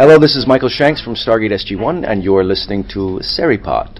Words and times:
Hello, 0.00 0.16
this 0.16 0.36
is 0.36 0.46
Michael 0.46 0.68
Shanks 0.68 1.02
from 1.02 1.16
Stargate 1.16 1.50
SG-1, 1.50 2.08
and 2.08 2.22
you're 2.22 2.44
listening 2.44 2.84
to 2.84 3.18
Seripod. 3.20 3.98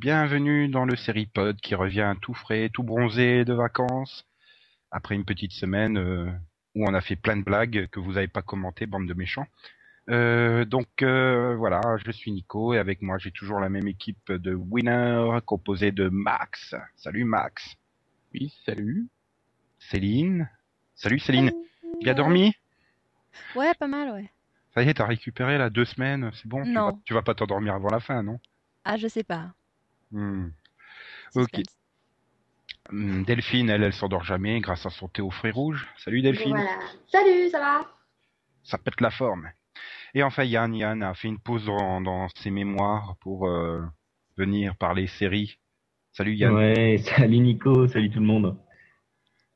Bienvenue 0.00 0.68
dans 0.68 0.84
le 0.84 0.94
Seripod 0.94 1.60
qui 1.60 1.74
revient 1.74 2.14
tout 2.22 2.32
frais, 2.32 2.70
tout 2.72 2.84
bronzé 2.84 3.44
de 3.44 3.52
vacances, 3.52 4.28
après 4.92 5.16
une 5.16 5.24
petite 5.24 5.50
semaine 5.50 5.98
euh, 5.98 6.30
où 6.76 6.88
on 6.88 6.94
a 6.94 7.00
fait 7.00 7.16
plein 7.16 7.36
de 7.36 7.42
blagues 7.42 7.88
que 7.90 7.98
vous 7.98 8.12
n'avez 8.12 8.28
pas 8.28 8.40
commentées, 8.42 8.86
bande 8.86 9.08
de 9.08 9.14
méchants. 9.14 9.48
Euh, 10.08 10.64
donc 10.64 10.86
euh, 11.02 11.56
voilà, 11.56 11.80
je 12.06 12.12
suis 12.12 12.30
Nico 12.30 12.74
et 12.74 12.78
avec 12.78 13.02
moi 13.02 13.18
j'ai 13.18 13.32
toujours 13.32 13.58
la 13.58 13.68
même 13.68 13.88
équipe 13.88 14.30
de 14.30 14.54
winners 14.54 15.40
composée 15.44 15.90
de 15.90 16.08
Max. 16.08 16.76
Salut 16.94 17.24
Max. 17.24 17.74
Oui, 18.32 18.54
salut. 18.64 19.08
Céline. 19.80 20.48
Salut 20.94 21.18
Céline. 21.18 21.50
Bien 22.00 22.14
dormi? 22.14 22.54
Ouais, 23.56 23.74
pas 23.74 23.88
mal, 23.88 24.12
ouais. 24.12 24.30
Ça 24.74 24.84
y 24.84 24.88
est, 24.88 24.94
t'as 24.94 25.06
récupéré 25.06 25.58
là 25.58 25.70
deux 25.70 25.86
semaines, 25.86 26.30
c'est 26.34 26.46
bon 26.46 26.62
tu 26.62 26.70
Non. 26.70 26.90
vas, 26.90 26.98
tu 27.04 27.14
vas 27.14 27.22
pas 27.22 27.34
t'endormir 27.34 27.74
avant 27.74 27.90
la 27.90 27.98
fin, 27.98 28.22
non? 28.22 28.38
Ah, 28.84 28.96
je 28.96 29.08
sais 29.08 29.24
pas. 29.24 29.50
Hmm. 30.10 30.48
Ok. 31.34 31.60
Hum, 32.90 33.22
Delphine, 33.24 33.68
elle, 33.68 33.82
elle 33.82 33.92
s'endort 33.92 34.24
jamais 34.24 34.60
grâce 34.60 34.86
à 34.86 34.90
son 34.90 35.08
thé 35.08 35.20
au 35.20 35.30
fruits 35.30 35.50
rouges. 35.50 35.86
Salut 35.98 36.22
Delphine. 36.22 36.50
Voilà. 36.56 36.78
Salut, 37.10 37.50
ça 37.50 37.58
va? 37.60 37.86
Ça 38.64 38.78
pète 38.78 39.00
la 39.00 39.10
forme. 39.10 39.50
Et 40.14 40.22
enfin, 40.22 40.44
Yann, 40.44 40.74
Yann 40.74 41.02
a 41.02 41.14
fait 41.14 41.28
une 41.28 41.38
pause 41.38 41.66
dans, 41.66 42.00
dans 42.00 42.28
ses 42.36 42.50
mémoires 42.50 43.16
pour 43.20 43.46
euh, 43.46 43.82
venir 44.36 44.76
parler 44.76 45.06
séries. 45.06 45.58
Salut 46.12 46.34
Yann. 46.34 46.54
Ouais, 46.54 46.98
salut 47.04 47.38
Nico, 47.38 47.86
salut 47.88 48.10
tout 48.10 48.20
le 48.20 48.26
monde. 48.26 48.58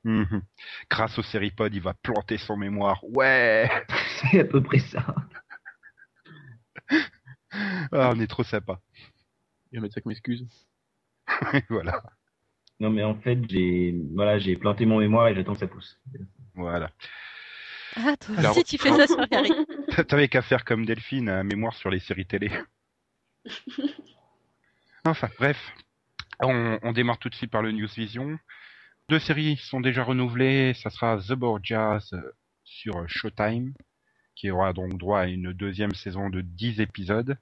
Mhm. 0.04 0.42
Grâce 0.90 1.18
au 1.18 1.22
Seripod, 1.22 1.72
il 1.74 1.80
va 1.80 1.94
planter 1.94 2.36
son 2.36 2.56
mémoire. 2.56 3.02
Ouais 3.04 3.70
C'est 4.30 4.40
à 4.40 4.44
peu 4.44 4.62
près 4.62 4.80
ça. 4.80 5.14
ah, 7.92 8.10
On 8.14 8.20
est 8.20 8.26
trop 8.26 8.42
sympa. 8.42 8.80
Je 9.72 9.78
vais 9.78 9.82
mettre 9.82 9.94
ça 9.94 10.00
comme 10.00 10.12
excuse. 10.12 10.46
voilà. 11.70 12.02
Non 12.80 12.90
mais 12.90 13.02
en 13.04 13.14
fait, 13.14 13.38
j'ai 13.48 13.94
voilà, 14.14 14.38
j'ai 14.38 14.56
planté 14.56 14.86
mon 14.86 14.98
mémoire 14.98 15.28
et 15.28 15.34
j'attends 15.34 15.54
que 15.54 15.58
ça 15.60 15.66
pousse. 15.66 15.98
voilà. 16.54 16.90
Ah, 17.96 18.16
toi 18.18 18.34
Alors- 18.38 18.52
aussi, 18.56 18.64
tu 18.64 18.78
fais 18.78 18.90
ça 18.90 19.06
sur 19.06 19.20
Harry. 19.30 19.50
T'avais 20.08 20.28
qu'à 20.28 20.42
faire 20.42 20.64
comme 20.64 20.84
Delphine, 20.86 21.28
un 21.28 21.42
mémoire 21.42 21.74
sur 21.74 21.90
les 21.90 22.00
séries 22.00 22.26
télé. 22.26 22.50
enfin, 25.04 25.28
bref. 25.38 25.58
On, 26.40 26.78
on 26.82 26.92
démarre 26.92 27.18
tout 27.18 27.28
de 27.28 27.34
suite 27.34 27.50
par 27.50 27.62
le 27.62 27.72
News 27.72 27.88
Vision. 27.94 28.38
Deux 29.08 29.18
séries 29.18 29.56
sont 29.58 29.80
déjà 29.80 30.02
renouvelées. 30.02 30.74
Ça 30.74 30.90
sera 30.90 31.18
The 31.18 31.32
Borgias 31.34 32.08
euh, 32.14 32.20
sur 32.64 33.08
Showtime, 33.08 33.74
qui 34.34 34.50
aura 34.50 34.72
donc 34.72 34.96
droit 34.96 35.20
à 35.20 35.26
une 35.26 35.52
deuxième 35.52 35.94
saison 35.94 36.30
de 36.30 36.40
10 36.40 36.80
épisodes. 36.80 37.36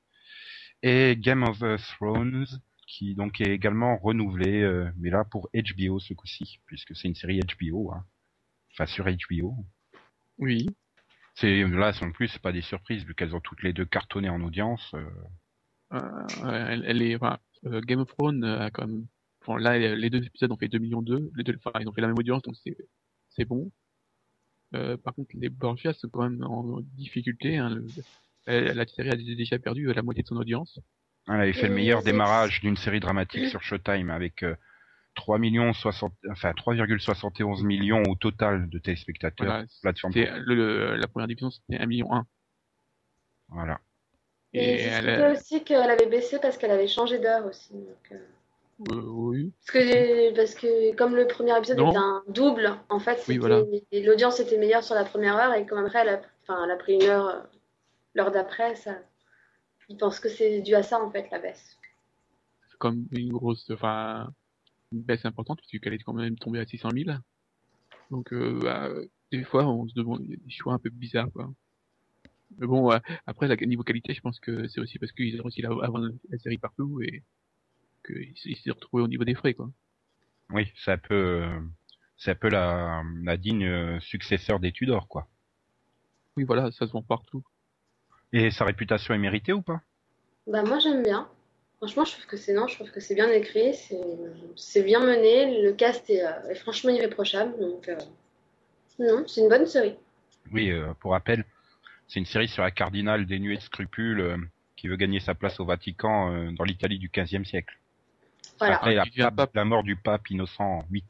Et 0.82 1.16
Game 1.16 1.42
of 1.42 1.58
Thrones, 1.94 2.46
qui 2.86 3.14
donc 3.14 3.40
est 3.40 3.50
également 3.52 3.98
renouvelé, 3.98 4.62
euh, 4.62 4.90
mais 4.96 5.10
là 5.10 5.24
pour 5.24 5.48
HBO 5.54 5.98
ce 5.98 6.14
coup-ci, 6.14 6.60
puisque 6.66 6.96
c'est 6.96 7.08
une 7.08 7.14
série 7.14 7.40
HBO. 7.40 7.92
Hein. 7.92 8.04
Enfin, 8.72 8.86
sur 8.86 9.04
HBO. 9.06 9.64
Oui. 10.38 10.66
C'est 11.34 11.62
là 11.64 11.92
en 12.02 12.10
plus 12.12 12.28
c'est 12.28 12.42
pas 12.42 12.52
des 12.52 12.60
surprises 12.62 13.04
vu 13.04 13.14
qu'elles 13.14 13.34
ont 13.36 13.40
toutes 13.40 13.62
les 13.62 13.72
deux 13.72 13.84
cartonné 13.84 14.28
en 14.28 14.40
audience. 14.42 14.90
euh, 14.94 15.08
Euh, 15.92 16.66
elle, 16.68 16.84
elle 16.86 17.02
est, 17.02 17.16
enfin, 17.16 17.38
Game 17.64 18.00
of 18.00 18.08
Thrones 18.08 18.44
a 18.44 18.70
quand 18.70 18.86
même, 18.86 19.06
enfin, 19.42 19.58
là, 19.58 19.76
les 19.78 20.10
deux 20.10 20.24
épisodes 20.24 20.50
ont 20.52 20.56
fait 20.56 20.68
2 20.68 20.78
millions 20.78 21.02
2, 21.02 21.30
les 21.36 21.44
deux, 21.44 21.58
enfin, 21.64 21.78
ils 21.80 21.88
ont 21.88 21.92
fait 21.92 22.00
la 22.00 22.06
même 22.08 22.18
audience, 22.18 22.42
donc 22.42 22.56
c'est, 22.62 22.76
c'est 23.30 23.44
bon. 23.44 23.70
Par 24.72 25.14
contre, 25.14 25.30
les 25.34 25.48
Borgias 25.48 25.94
sont 25.94 26.08
quand 26.08 26.28
même 26.28 26.42
en 26.44 26.80
difficulté, 26.96 27.56
hein, 27.58 27.70
le- 27.70 27.86
la 28.46 28.86
série 28.86 29.10
a 29.10 29.16
déjà 29.16 29.58
perdu 29.58 29.92
la 29.92 30.02
moitié 30.02 30.22
de 30.22 30.28
son 30.28 30.36
audience. 30.36 30.78
elle 31.28 31.40
avait 31.40 31.52
fait 31.52 31.68
le 31.68 31.74
Oui, 31.74 31.80
meilleur 31.80 32.02
démarrage 32.02 32.60
d'une 32.60 32.76
série 32.76 33.00
dramatique 33.00 33.46
sur 33.46 33.62
Showtime 33.62 34.10
avec 34.10 34.42
euh, 34.42 34.54
3 35.16 35.38
millions 35.38 35.72
60, 35.72 36.12
enfin 36.30 36.52
3,71 36.52 37.64
millions 37.64 38.02
au 38.08 38.14
total 38.14 38.68
de 38.70 38.78
téléspectateurs. 38.78 39.46
Voilà, 39.46 39.64
plateforme. 39.82 40.12
c'était 40.12 40.30
le, 40.38 40.54
le- 40.54 40.96
la 40.96 41.06
première 41.08 41.26
division, 41.28 41.50
c'était 41.50 41.78
1 41.82 41.86
million 41.86 42.12
1. 42.12 42.26
Voilà. 43.48 43.80
Et 44.52 44.64
Et 44.74 44.80
elle, 44.82 45.08
a- 45.22 45.32
aussi 45.32 45.62
qu'elle 45.64 45.90
avait 45.90 46.06
baissé 46.06 46.38
parce 46.40 46.56
qu'elle 46.58 46.70
avait 46.70 46.88
changé 46.88 47.18
d'heure 47.18 47.46
aussi. 47.46 47.72
donc, 47.72 48.12
euh, 48.12 48.16
euh, 48.92 49.02
oui. 49.04 49.52
Parce 49.66 49.72
que, 49.84 50.34
parce 50.34 50.54
que 50.54 50.96
comme 50.96 51.14
le 51.14 51.26
premier 51.26 51.56
épisode 51.58 51.78
Non. 51.78 51.90
était 51.90 51.98
un 51.98 52.22
double, 52.28 52.74
en 52.88 52.98
fait, 52.98 53.22
Oui, 53.28 53.38
voilà. 53.38 53.62
l'audience 53.92 54.40
était 54.40 54.58
meilleure 54.58 54.82
sur 54.82 54.94
la 54.94 55.04
première 55.04 55.36
heure 55.36 55.54
et 55.54 55.66
comme 55.66 55.84
après, 55.84 56.00
elle 56.00 56.08
a, 56.08 56.20
enfin, 56.42 56.64
elle 56.64 56.70
a 56.70 56.76
pris 56.76 56.94
une 56.94 57.02
heure, 57.04 57.26
euh, 57.28 57.40
l'heure 58.14 58.30
d'après, 58.30 58.76
ça... 58.76 58.98
ils 59.88 59.96
pensent 59.96 60.20
que 60.20 60.28
c'est 60.28 60.60
dû 60.60 60.74
à 60.74 60.82
ça, 60.82 61.02
en 61.02 61.10
fait, 61.10 61.28
la 61.30 61.38
baisse. 61.38 61.78
C'est 62.70 62.78
comme 62.78 63.06
une 63.12 63.32
grosse, 63.32 63.70
enfin, 63.70 64.32
une 64.92 65.02
baisse 65.02 65.24
importante, 65.24 65.60
puisqu'elle 65.66 65.94
est 65.94 65.98
quand 65.98 66.12
même 66.12 66.36
tombée 66.36 66.60
à 66.60 66.66
600 66.66 66.90
000. 66.90 67.18
Donc, 68.10 68.32
euh, 68.32 68.58
bah, 68.62 68.88
des 69.30 69.44
fois, 69.44 69.66
on 69.66 69.86
se 69.88 69.94
demande, 69.94 70.22
il 70.24 70.30
y 70.30 70.34
a 70.34 70.36
des 70.36 70.50
choix 70.50 70.74
un 70.74 70.78
peu 70.78 70.90
bizarres, 70.90 71.30
quoi. 71.32 71.50
Mais 72.58 72.66
bon, 72.66 72.90
euh, 72.90 72.98
après, 73.26 73.46
la, 73.46 73.56
niveau 73.56 73.84
qualité, 73.84 74.12
je 74.12 74.20
pense 74.20 74.40
que 74.40 74.66
c'est 74.66 74.80
aussi 74.80 74.98
parce 74.98 75.12
qu'ils 75.12 75.40
ont 75.40 75.44
réussi 75.44 75.64
à 75.64 75.68
vendre 75.68 76.10
la 76.28 76.38
série 76.38 76.58
partout 76.58 77.00
et 77.00 77.22
qu'ils 78.04 78.34
ils 78.44 78.56
s'est 78.56 78.72
retrouvés 78.72 79.04
au 79.04 79.08
niveau 79.08 79.24
des 79.24 79.36
frais, 79.36 79.54
quoi. 79.54 79.70
Oui, 80.50 80.66
c'est 80.74 80.90
un 80.90 80.98
peu, 80.98 81.48
c'est 82.16 82.32
un 82.32 82.34
peu 82.34 82.48
la, 82.48 83.04
la 83.22 83.36
digne 83.36 84.00
successeur 84.00 84.58
des 84.58 84.72
Tudors, 84.72 85.06
quoi. 85.06 85.28
Oui, 86.36 86.42
voilà, 86.42 86.72
ça 86.72 86.88
se 86.88 86.92
vend 86.92 87.02
partout. 87.02 87.44
Et 88.32 88.50
sa 88.50 88.64
réputation 88.64 89.14
est 89.14 89.18
méritée 89.18 89.52
ou 89.52 89.62
pas? 89.62 89.80
Bah, 90.46 90.62
moi, 90.62 90.78
j'aime 90.78 91.02
bien. 91.02 91.28
Franchement, 91.78 92.04
je 92.04 92.12
trouve 92.12 92.26
que 92.26 92.36
c'est 92.36 92.52
non, 92.52 92.66
je 92.66 92.74
trouve 92.74 92.90
que 92.90 93.00
c'est 93.00 93.14
bien 93.14 93.30
écrit, 93.30 93.74
c'est 94.56 94.82
bien 94.82 95.00
mené, 95.00 95.62
le 95.62 95.72
cast 95.72 96.10
est, 96.10 96.22
euh, 96.22 96.50
est 96.50 96.54
franchement 96.54 96.90
irréprochable, 96.90 97.58
donc 97.58 97.88
euh, 97.88 97.96
non, 98.98 99.24
c'est 99.26 99.40
une 99.40 99.48
bonne 99.48 99.64
série. 99.64 99.94
Oui, 100.52 100.70
euh, 100.70 100.92
pour 101.00 101.12
rappel, 101.12 101.46
c'est 102.06 102.18
une 102.20 102.26
série 102.26 102.48
sur 102.48 102.64
un 102.64 102.70
cardinal 102.70 103.24
dénué 103.24 103.56
de 103.56 103.62
scrupules 103.62 104.20
euh, 104.20 104.36
qui 104.76 104.88
veut 104.88 104.96
gagner 104.96 105.20
sa 105.20 105.34
place 105.34 105.58
au 105.58 105.64
Vatican 105.64 106.34
euh, 106.34 106.50
dans 106.52 106.64
l'Italie 106.64 106.98
du 106.98 107.08
XVe 107.08 107.44
siècle. 107.44 107.78
Voilà. 108.58 108.76
Après 108.76 108.94
la, 108.94 109.04
Il 109.06 109.10
devient 109.12 109.30
pape. 109.34 109.54
la 109.54 109.64
mort 109.64 109.82
du 109.82 109.96
pape 109.96 110.28
Innocent 110.28 110.84
VIII. 110.90 111.02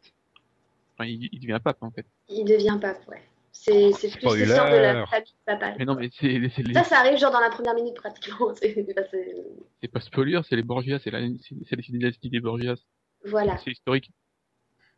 Enfin, 0.95 1.07
il, 1.09 1.29
il 1.33 1.41
devient 1.41 1.59
pape, 1.63 1.83
en 1.83 1.91
fait. 1.91 2.07
Il 2.29 2.45
devient 2.45 2.79
pape, 2.81 3.09
ouais. 3.09 3.23
C'est 3.53 3.93
c'est 3.93 4.09
plus 4.11 4.21
Spoiler. 4.21 4.45
l'histoire 4.45 4.71
de 4.71 4.77
la 4.77 5.07
famille 5.07 5.35
papale. 5.45 5.75
Mais 5.79 5.85
non, 5.85 5.95
mais 5.97 6.09
c'est 6.13 6.41
c'est 6.55 6.63
les- 6.63 6.75
Ça, 6.75 6.85
ça 6.85 6.99
arrive 7.01 7.19
genre 7.19 7.33
dans 7.33 7.41
la 7.41 7.51
première 7.51 7.75
minute 7.75 7.97
pratiquement. 7.97 8.55
C'est- 8.55 8.95
bah, 8.95 9.03
c'est- 9.11 9.89
pas 9.93 10.01
spoiler, 10.01 10.41
c'est 10.49 10.57
les 10.57 10.63
Borgias, 10.63 10.99
c'est 11.03 11.11
la, 11.11 11.21
c'est 11.41 11.55
c'est 11.69 11.77
la 11.77 11.83
dynastie 11.83 12.31
des 12.31 12.41
Borgias. 12.41 12.79
Voilà. 13.27 13.57
C'est 13.59 13.71
historique. 13.73 14.11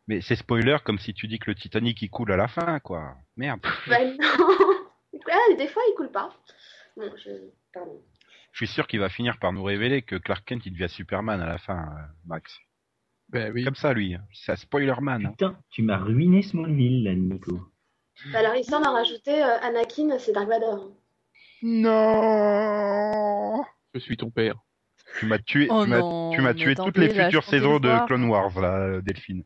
Mais 0.07 0.21
c'est 0.21 0.35
spoiler 0.35 0.77
comme 0.83 0.99
si 0.99 1.13
tu 1.13 1.27
dis 1.27 1.39
que 1.39 1.49
le 1.49 1.55
Titanic 1.55 2.01
il 2.01 2.09
coule 2.09 2.31
à 2.31 2.37
la 2.37 2.47
fin, 2.47 2.79
quoi. 2.79 3.15
Merde. 3.37 3.61
Bah, 3.87 4.03
non. 4.05 4.47
Des 5.57 5.67
fois, 5.67 5.81
il 5.89 5.93
coule 5.95 6.11
pas. 6.11 6.29
Bon, 6.97 7.09
je... 7.23 7.31
Pardon. 7.73 8.01
Je 8.51 8.57
suis 8.65 8.67
sûr 8.73 8.85
qu'il 8.87 8.99
va 8.99 9.09
finir 9.09 9.39
par 9.39 9.51
nous 9.53 9.63
révéler 9.63 10.01
que 10.03 10.15
Clark 10.15 10.45
Kent 10.45 10.65
il 10.65 10.73
devient 10.73 10.89
Superman 10.89 11.41
à 11.41 11.45
la 11.47 11.57
fin, 11.57 11.79
euh, 11.79 12.01
Max. 12.25 12.59
Ben 13.29 13.51
oui. 13.53 13.63
Comme 13.63 13.75
ça, 13.75 13.93
lui. 13.93 14.15
C'est 14.33 14.51
un 14.51 14.55
spoilerman. 14.55 15.25
hein. 15.25 15.29
Putain, 15.31 15.57
tu 15.71 15.81
m'as 15.81 15.97
ruiné 15.97 16.41
Smallville, 16.43 17.03
là, 17.03 17.15
Nico. 17.15 17.61
Bah, 18.31 18.39
alors, 18.39 18.55
il 18.55 18.63
semble 18.63 18.87
en 18.87 18.93
rajouter 18.93 19.43
euh, 19.43 19.59
Anakin, 19.61 20.17
c'est 20.19 20.31
Dark 20.31 20.47
Vador. 20.47 20.91
Non 22.43 23.63
Je 23.93 23.99
suis 23.99 24.17
ton 24.17 24.29
père. 24.31 24.55
Tu 25.19 25.25
m'as 25.27 25.37
tué, 25.39 25.67
Oh 25.69 25.83
tu 25.83 25.89
m'as- 25.89 25.99
non, 25.99 26.31
tu 26.33 26.41
m'as 26.41 26.53
mais 26.53 26.59
tué 26.59 26.75
toutes 26.75 26.87
attendez, 26.97 27.07
les 27.07 27.13
là, 27.13 27.25
futures 27.25 27.41
je 27.41 27.45
comptais 27.45 27.57
saisons 27.59 27.79
de 27.79 27.87
voir. 27.89 28.05
Clone 28.07 28.25
Wars, 28.25 28.59
là, 28.59 29.01
Delphine. 29.01 29.43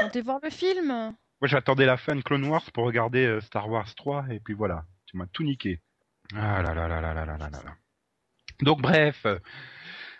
Comptez 0.00 0.20
voir 0.20 0.40
le 0.42 0.50
film 0.50 0.88
Moi, 0.88 1.14
j'attendais 1.48 1.86
la 1.86 1.96
fin 1.96 2.14
de 2.16 2.20
Clone 2.22 2.44
Wars 2.44 2.70
pour 2.72 2.84
regarder 2.84 3.24
euh, 3.26 3.40
Star 3.40 3.68
Wars 3.70 3.94
3, 3.94 4.26
et 4.30 4.40
puis 4.40 4.54
voilà. 4.54 4.84
Tu 5.06 5.16
m'as 5.16 5.26
tout 5.26 5.42
niqué. 5.44 5.80
Ah 6.34 6.60
là 6.62 6.74
là 6.74 6.88
là 6.88 7.00
là 7.00 7.14
là 7.14 7.24
là 7.24 7.36
là 7.38 7.48
là 7.50 7.62
là. 7.64 7.74
Donc, 8.60 8.80
bref. 8.82 9.24
euh, 9.26 9.38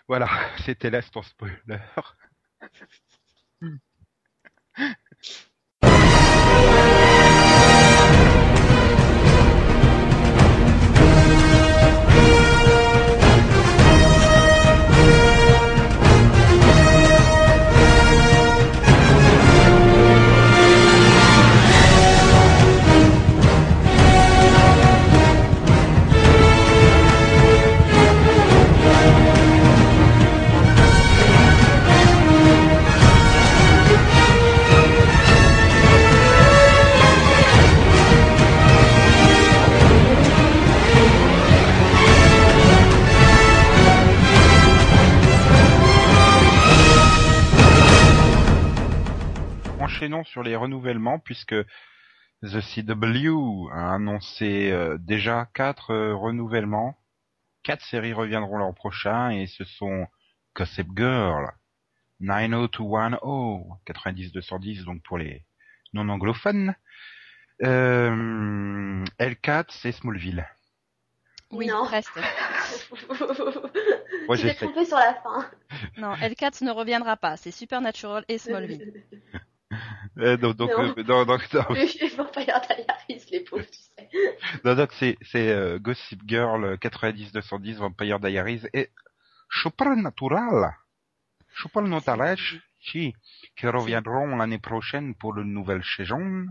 voilà. 0.07 0.27
C'était 0.65 0.89
là 0.89 1.01
ton 1.03 1.21
spoiler. 1.21 1.53
sur 50.23 50.43
les 50.43 50.55
renouvellements 50.55 51.19
puisque 51.19 51.55
The 52.43 52.61
CW 52.61 53.69
a 53.71 53.93
annoncé 53.95 54.71
euh, 54.71 54.97
déjà 54.99 55.47
quatre 55.53 55.91
euh, 55.91 56.15
renouvellements. 56.15 56.97
Quatre 57.63 57.83
séries 57.83 58.13
reviendront 58.13 58.57
l'an 58.57 58.73
prochain 58.73 59.29
et 59.31 59.47
ce 59.47 59.63
sont 59.63 60.07
Gossip 60.55 60.87
Girl, 60.95 61.51
90210, 62.19 63.17
90-210 63.87 64.83
donc 64.85 65.01
pour 65.03 65.17
les 65.17 65.43
non 65.93 66.07
anglophones, 66.09 66.75
euh, 67.63 69.03
L4 69.19 69.65
c'est 69.69 69.91
Smallville. 69.91 70.47
Oui, 71.51 71.67
Non. 71.67 71.85
tu 71.85 72.01
t'es 74.27 74.35
j'essaie. 74.35 74.65
trompé 74.65 74.85
sur 74.85 74.97
la 74.97 75.13
fin. 75.15 75.49
Non, 75.97 76.13
L4 76.15 76.63
ne 76.65 76.71
reviendra 76.71 77.15
pas. 77.17 77.37
C'est 77.37 77.51
Supernatural 77.51 78.25
et 78.27 78.37
Smallville. 78.37 79.03
Euh, 80.19 80.37
donc 80.37 80.55
donc, 80.55 80.71
Non. 80.71 80.93
euh, 80.97 81.03
non, 81.03 81.25
donc, 81.25 81.53
non, 81.53 81.65
Les 81.73 82.07
Vampire 82.15 82.61
Diaries, 82.61 83.25
les 83.31 83.41
pauvres, 83.41 83.65
tu 83.65 83.79
sais. 83.79 84.09
non, 84.63 84.75
donc 84.75 84.91
c'est 84.93 85.17
c'est 85.21 85.49
euh, 85.49 85.77
Gossip 85.79 86.21
Girl 86.25 86.75
90-210 86.77 87.75
Vampire 87.75 88.19
Diaries 88.19 88.63
et 88.73 88.89
Supernatural. 89.51 90.73
Supernatural, 91.55 92.37
si, 92.81 93.13
qui 93.57 93.67
reviendront 93.67 94.35
l'année 94.37 94.59
prochaine 94.59 95.15
pour 95.15 95.37
une 95.37 95.53
nouvelle 95.53 95.83
saison. 95.83 96.45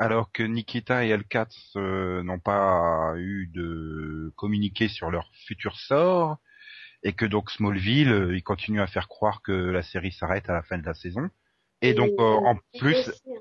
Alors 0.00 0.30
que 0.30 0.44
Nikita 0.44 1.04
et 1.04 1.16
L4 1.16 1.48
euh, 1.76 2.22
n'ont 2.22 2.38
pas 2.38 3.14
eu 3.16 3.48
de 3.52 4.32
communiqué 4.36 4.86
sur 4.88 5.10
leur 5.10 5.28
futur 5.46 5.76
sort 5.76 6.38
et 7.02 7.12
que 7.12 7.24
donc 7.26 7.50
Smallville, 7.50 8.12
euh, 8.12 8.36
ils 8.36 8.42
continuent 8.44 8.80
à 8.80 8.86
faire 8.86 9.08
croire 9.08 9.42
que 9.42 9.52
la 9.52 9.82
série 9.82 10.12
s'arrête 10.12 10.48
à 10.48 10.52
la 10.52 10.62
fin 10.62 10.78
de 10.78 10.86
la 10.86 10.94
saison. 10.94 11.28
Et 11.80 11.94
donc 11.94 12.10
euh, 12.18 12.22
en 12.22 12.56
plus, 12.78 12.96
hein. 13.26 13.32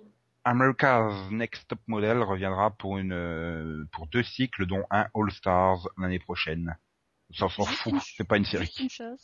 America's 0.43 1.13
Next 1.31 1.67
Top 1.67 1.79
Model 1.87 2.21
reviendra 2.23 2.71
pour 2.71 2.97
une 2.97 3.13
euh, 3.13 3.85
pour 3.91 4.07
deux 4.07 4.23
cycles 4.23 4.65
dont 4.65 4.83
un 4.91 5.07
All 5.13 5.31
Stars 5.31 5.89
l'année 5.97 6.19
prochaine. 6.19 6.77
Ça 7.33 7.49
s'en 7.49 7.65
fout, 7.65 7.95
c'est 8.15 8.27
pas 8.27 8.37
une 8.37 8.45
série. 8.45 8.73
Une. 8.79 9.17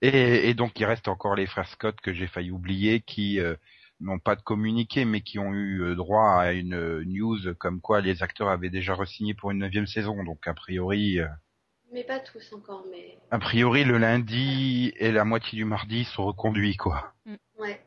Et, 0.00 0.48
et 0.48 0.54
donc 0.54 0.78
il 0.80 0.84
reste 0.84 1.08
encore 1.08 1.34
les 1.34 1.46
frères 1.46 1.68
Scott 1.68 2.00
que 2.00 2.12
j'ai 2.12 2.26
failli 2.26 2.50
oublier 2.50 3.00
qui 3.00 3.40
euh, 3.40 3.54
n'ont 4.00 4.18
pas 4.18 4.36
de 4.36 4.42
communiqué 4.42 5.04
mais 5.04 5.20
qui 5.20 5.38
ont 5.38 5.52
eu 5.52 5.82
euh, 5.82 5.94
droit 5.94 6.40
à 6.40 6.52
une 6.52 6.74
euh, 6.74 7.04
news 7.04 7.54
comme 7.58 7.80
quoi 7.80 8.00
les 8.00 8.22
acteurs 8.22 8.48
avaient 8.48 8.70
déjà 8.70 8.94
re-signé 8.94 9.34
pour 9.34 9.50
une 9.50 9.58
neuvième 9.58 9.86
saison. 9.86 10.24
Donc 10.24 10.46
a 10.46 10.54
priori, 10.54 11.18
Mais 11.92 12.04
pas 12.04 12.20
tous 12.20 12.52
encore, 12.54 12.86
mais 12.90 13.18
a 13.30 13.38
priori 13.38 13.84
le 13.84 13.98
lundi 13.98 14.92
et 14.96 15.12
la 15.12 15.24
moitié 15.24 15.56
du 15.56 15.64
mardi 15.64 16.04
sont 16.04 16.24
reconduits 16.24 16.76
quoi. 16.76 17.12
ouais. 17.58 17.84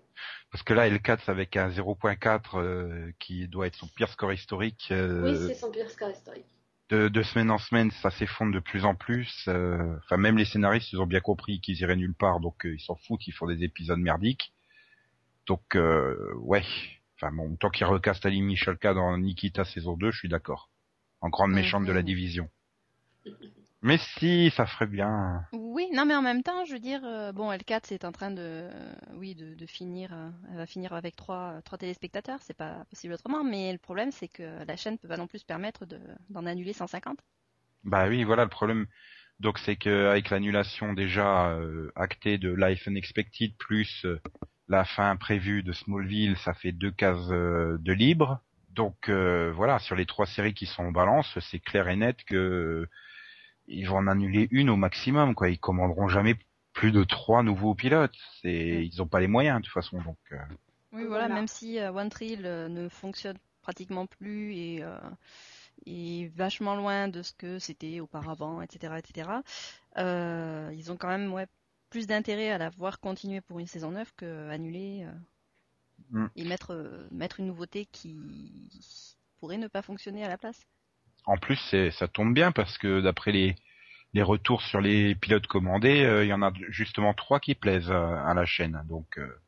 Parce 0.53 0.63
que 0.63 0.73
là 0.73 0.87
L4 0.87 1.29
avec 1.29 1.57
un 1.57 1.69
0.4 1.69 2.59
euh, 2.59 3.11
qui 3.19 3.47
doit 3.49 3.67
être 3.67 3.75
son 3.75 3.87
pire 3.87 4.07
score 4.09 4.31
historique. 4.31 4.87
euh, 4.91 5.23
Oui, 5.23 5.47
c'est 5.47 5.59
son 5.59 5.71
pire 5.71 5.89
score 5.89 6.11
historique. 6.11 6.45
de, 6.89 7.07
de 7.09 7.23
semaine 7.23 7.49
en 7.51 7.57
semaine, 7.57 7.89
ça 8.03 8.11
s'effondre 8.11 8.53
de 8.53 8.59
plus 8.59 8.85
en 8.85 8.93
plus. 8.95 9.45
euh, 9.47 9.97
Enfin, 10.05 10.17
même 10.17 10.37
les 10.37 10.45
scénaristes, 10.45 10.93
ils 10.93 11.01
ont 11.01 11.07
bien 11.07 11.21
compris 11.21 11.59
qu'ils 11.59 11.79
iraient 11.81 11.95
nulle 11.95 12.13
part, 12.13 12.39
donc 12.39 12.65
euh, 12.65 12.75
ils 12.75 12.79
s'en 12.79 12.95
foutent, 12.95 13.27
ils 13.27 13.31
font 13.33 13.47
des 13.47 13.63
épisodes 13.63 13.99
merdiques. 13.99 14.53
Donc, 15.47 15.75
euh, 15.75 16.33
ouais. 16.35 16.63
Enfin, 17.17 17.31
bon, 17.33 17.55
tant 17.55 17.69
qu'ils 17.71 17.85
recastent 17.87 18.25
Ali 18.25 18.41
Michalka 18.41 18.93
dans 18.93 19.17
Nikita 19.17 19.65
saison 19.65 19.97
2, 19.97 20.11
je 20.11 20.19
suis 20.19 20.29
d'accord. 20.29 20.69
En 21.21 21.29
grande 21.29 21.51
méchante 21.51 21.85
de 21.85 21.91
la 21.93 22.03
division. 22.03 22.49
Mais 23.83 23.97
si, 23.97 24.49
ça 24.55 24.65
ferait 24.65 24.87
bien. 24.87 25.45
Oui, 25.51 25.89
non, 25.91 26.05
mais 26.05 26.15
en 26.15 26.21
même 26.21 26.41
temps, 26.41 26.63
je 26.63 26.71
veux 26.71 26.79
dire, 26.79 27.01
euh, 27.03 27.33
bon, 27.33 27.51
L4 27.51 27.81
c'est 27.83 28.05
en 28.05 28.13
train 28.13 28.31
de, 28.31 28.39
euh, 28.39 28.93
oui, 29.15 29.35
de, 29.35 29.55
de 29.55 29.65
finir, 29.65 30.13
euh, 30.13 30.29
elle 30.49 30.55
va 30.57 30.65
finir 30.65 30.93
avec 30.93 31.17
trois, 31.17 31.61
trois 31.65 31.77
téléspectateurs, 31.77 32.39
c'est 32.41 32.55
pas 32.55 32.85
possible 32.89 33.13
autrement. 33.13 33.43
Mais 33.43 33.73
le 33.73 33.77
problème, 33.77 34.11
c'est 34.11 34.29
que 34.29 34.65
la 34.65 34.77
chaîne 34.77 34.97
peut 34.97 35.09
pas 35.09 35.17
non 35.17 35.27
plus 35.27 35.39
se 35.39 35.45
permettre 35.45 35.85
de, 35.85 35.99
d'en 36.29 36.45
annuler 36.45 36.71
150. 36.71 37.19
Bah 37.83 38.07
oui, 38.07 38.23
voilà 38.23 38.43
le 38.43 38.49
problème. 38.49 38.87
Donc 39.41 39.59
c'est 39.59 39.75
que 39.75 40.07
avec 40.07 40.29
l'annulation 40.29 40.93
déjà 40.93 41.57
actée 41.95 42.37
de 42.37 42.53
Life 42.53 42.87
Unexpected 42.87 43.57
plus 43.57 44.05
la 44.69 44.85
fin 44.85 45.17
prévue 45.17 45.63
de 45.63 45.73
Smallville, 45.73 46.37
ça 46.37 46.53
fait 46.53 46.71
deux 46.71 46.91
cases 46.91 47.27
de 47.27 47.91
libre. 47.91 48.39
Donc 48.69 49.09
voilà, 49.09 49.79
sur 49.79 49.97
les 49.97 50.05
trois 50.05 50.27
séries 50.27 50.53
qui 50.53 50.67
sont 50.67 50.83
en 50.83 50.91
balance, 50.93 51.37
c'est 51.51 51.59
clair 51.59 51.89
et 51.89 51.97
net 51.97 52.23
que 52.23 52.87
ils 53.67 53.87
vont 53.87 53.97
en 53.97 54.07
annuler 54.07 54.47
une 54.51 54.69
au 54.69 54.75
maximum. 54.75 55.35
Quoi, 55.35 55.49
ils 55.49 55.59
commanderont 55.59 56.07
jamais 56.07 56.35
plus 56.73 56.91
de 56.91 57.03
trois 57.03 57.43
nouveaux 57.43 57.75
pilotes. 57.75 58.15
C'est, 58.41 58.85
ils 58.85 59.01
ont 59.01 59.07
pas 59.07 59.19
les 59.19 59.27
moyens 59.27 59.59
de 59.59 59.65
toute 59.65 59.73
façon. 59.73 60.01
Donc 60.01 60.17
euh, 60.31 60.37
Oui, 60.91 61.03
voilà, 61.05 61.27
Voilà. 61.27 61.35
même 61.35 61.47
si 61.47 61.79
euh, 61.79 61.91
One 61.91 62.09
Tree 62.09 62.37
euh, 62.43 62.67
ne 62.67 62.89
fonctionne 62.89 63.37
pratiquement 63.61 64.05
plus 64.07 64.53
et 64.55 64.83
euh, 64.83 64.97
est 65.85 66.27
vachement 66.35 66.75
loin 66.75 67.07
de 67.07 67.21
ce 67.21 67.33
que 67.33 67.59
c'était 67.59 67.99
auparavant, 67.99 68.61
etc., 68.61 68.95
etc. 68.97 69.29
euh, 69.97 70.71
ils 70.73 70.91
ont 70.91 70.97
quand 70.97 71.07
même 71.07 71.31
ouais, 71.31 71.47
plus 71.89 72.07
d'intérêt 72.07 72.49
à 72.49 72.57
la 72.57 72.69
voir 72.69 72.99
continuer 72.99 73.41
pour 73.41 73.59
une 73.59 73.67
saison 73.67 73.91
9 73.91 74.13
que 74.17 74.49
annuler 74.49 75.05
euh, 75.05 75.11
Mm. 76.11 76.27
et 76.35 76.43
mettre 76.43 76.71
euh, 76.73 77.07
mettre 77.11 77.39
une 77.39 77.47
nouveauté 77.47 77.85
qui 77.85 78.69
pourrait 79.37 79.57
ne 79.57 79.67
pas 79.67 79.81
fonctionner 79.81 80.23
à 80.23 80.27
la 80.27 80.37
place. 80.37 80.59
En 81.25 81.37
plus, 81.37 81.57
c'est, 81.69 81.91
ça 81.91 82.07
tombe 82.07 82.33
bien 82.33 82.51
parce 82.51 82.77
que 82.77 83.01
d'après 83.01 83.31
les, 83.31 83.55
les 84.13 84.23
retours 84.23 84.61
sur 84.61 84.81
les 84.81 85.15
pilotes 85.15 85.47
commandés, 85.47 86.03
euh, 86.03 86.25
il 86.25 86.27
y 86.27 86.33
en 86.33 86.41
a 86.41 86.51
justement 86.69 87.13
trois 87.13 87.39
qui 87.39 87.55
plaisent 87.55 87.91
à, 87.91 88.25
à 88.25 88.33
la 88.33 88.45
chaîne. 88.45 88.83
Donc, 88.87 89.17
euh, 89.17 89.39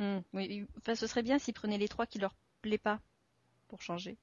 Mm, 0.00 0.20
oui, 0.32 0.66
enfin, 0.78 0.94
ce 0.94 1.06
serait 1.06 1.22
bien 1.22 1.38
s'ils 1.38 1.54
prenaient 1.54 1.78
les 1.78 1.88
trois 1.88 2.06
qui 2.06 2.18
leur 2.18 2.34
plaît 2.62 2.78
pas 2.78 3.00
pour 3.68 3.82
changer. 3.82 4.16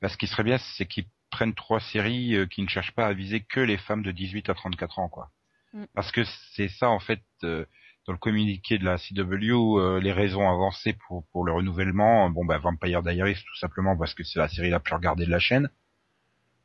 là, 0.00 0.08
ce 0.08 0.16
qui 0.16 0.26
serait 0.26 0.44
bien, 0.44 0.58
c'est 0.58 0.86
qu'ils 0.86 1.06
prennent 1.30 1.54
trois 1.54 1.78
séries 1.78 2.34
euh, 2.34 2.46
qui 2.46 2.62
ne 2.62 2.68
cherchent 2.68 2.94
pas 2.94 3.06
à 3.06 3.12
viser 3.12 3.42
que 3.42 3.60
les 3.60 3.76
femmes 3.76 4.02
de 4.02 4.10
18 4.10 4.48
à 4.48 4.54
34 4.54 4.98
ans, 4.98 5.08
quoi. 5.10 5.30
Mm. 5.74 5.84
Parce 5.94 6.10
que 6.10 6.24
c'est 6.54 6.68
ça, 6.68 6.88
en 6.88 7.00
fait, 7.00 7.22
euh, 7.44 7.66
dans 8.06 8.12
le 8.12 8.18
communiqué 8.18 8.78
de 8.78 8.84
la 8.84 8.98
CW, 8.98 9.78
euh, 9.78 10.00
les 10.00 10.12
raisons 10.12 10.48
avancées 10.48 10.96
pour, 11.06 11.24
pour 11.32 11.44
le 11.44 11.52
renouvellement. 11.52 12.28
Bon, 12.30 12.44
bah, 12.44 12.58
Vampire 12.58 13.02
Diaries, 13.02 13.34
tout 13.34 13.56
simplement 13.56 13.96
parce 13.96 14.14
que 14.14 14.24
c'est 14.24 14.38
la 14.38 14.48
série 14.48 14.70
la 14.70 14.80
plus 14.80 14.94
regardée 14.94 15.26
de 15.26 15.30
la 15.30 15.38
chaîne. 15.38 15.68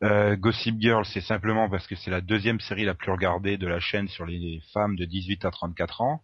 Euh, 0.03 0.35
Gossip 0.35 0.79
Girl, 0.79 1.05
c'est 1.05 1.21
simplement 1.21 1.69
parce 1.69 1.87
que 1.87 1.95
c'est 1.95 2.11
la 2.11 2.21
deuxième 2.21 2.59
série 2.59 2.85
la 2.85 2.93
plus 2.93 3.11
regardée 3.11 3.57
de 3.57 3.67
la 3.67 3.79
chaîne 3.79 4.07
sur 4.07 4.25
les 4.25 4.61
femmes 4.73 4.95
de 4.95 5.05
18 5.05 5.45
à 5.45 5.51
34 5.51 6.01
ans. 6.01 6.23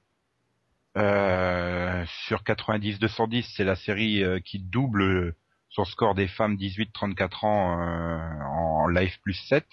Euh, 0.96 2.06
sur 2.28 2.44
90-210, 2.44 3.54
c'est 3.56 3.64
la 3.64 3.76
série 3.76 4.24
euh, 4.24 4.40
qui 4.40 4.60
double 4.60 5.36
son 5.70 5.86
score 5.86 6.14
des 6.14 6.28
femmes 6.28 6.56
18-34 6.56 7.46
ans 7.46 7.82
euh, 7.82 8.44
en 8.46 8.88
live 8.88 9.20
plus 9.22 9.34
7. 9.34 9.66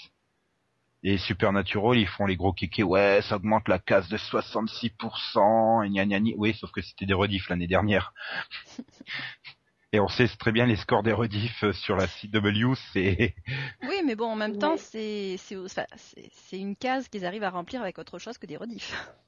Et 1.02 1.16
Supernatural, 1.16 1.96
ils 1.98 2.06
font 2.06 2.26
les 2.26 2.36
gros 2.36 2.52
kékés, 2.52 2.82
ouais, 2.82 3.20
ça 3.22 3.36
augmente 3.36 3.68
la 3.68 3.78
case 3.78 4.08
de 4.08 4.18
66%, 4.18 5.82
et 5.84 5.88
gna 5.88 6.04
gna 6.04 6.20
gna. 6.20 6.32
Oui, 6.36 6.54
sauf 6.54 6.70
que 6.72 6.82
c'était 6.82 7.06
des 7.06 7.14
rediffs 7.14 7.48
l'année 7.48 7.66
dernière. 7.66 8.12
et 9.92 10.00
on 10.00 10.08
sait 10.08 10.28
très 10.28 10.52
bien 10.52 10.66
les 10.66 10.76
scores 10.76 11.02
des 11.02 11.12
rediffs 11.12 11.70
sur 11.72 11.96
la 11.96 12.06
CW, 12.06 12.74
c'est... 12.92 13.34
Oui, 13.88 14.02
mais 14.04 14.14
bon, 14.14 14.26
en 14.26 14.36
même 14.36 14.58
temps, 14.58 14.76
c'est 14.76 15.38
une 16.52 16.76
case 16.76 17.08
qu'ils 17.08 17.24
arrivent 17.24 17.44
à 17.44 17.50
remplir 17.50 17.80
avec 17.80 17.98
autre 17.98 18.18
chose 18.18 18.36
que 18.36 18.46
des 18.46 18.56
rediffs. 18.56 18.94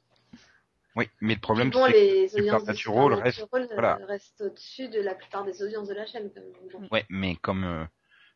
Oui, 0.95 1.09
mais 1.23 1.37
le 1.37 1.41
problème, 1.41 1.71
bon, 1.71 1.87
c'est 1.87 1.93
les 1.93 2.23
de 2.25 2.29
Supernatural 2.29 3.15
reste- 3.15 3.49
voilà. 3.73 3.99
restent 4.07 4.43
au-dessus 4.43 4.91
de 4.91 5.01
la 5.01 5.15
plupart 5.15 5.43
des 5.43 5.63
audiences 5.63 5.89
de 5.89 5.95
la 5.95 6.05
chaîne. 6.05 6.31
Quand 6.35 6.81
même. 6.81 6.89
Ouais, 6.91 7.07
mais 7.09 7.37
comme 7.37 7.65
euh, 7.65 7.87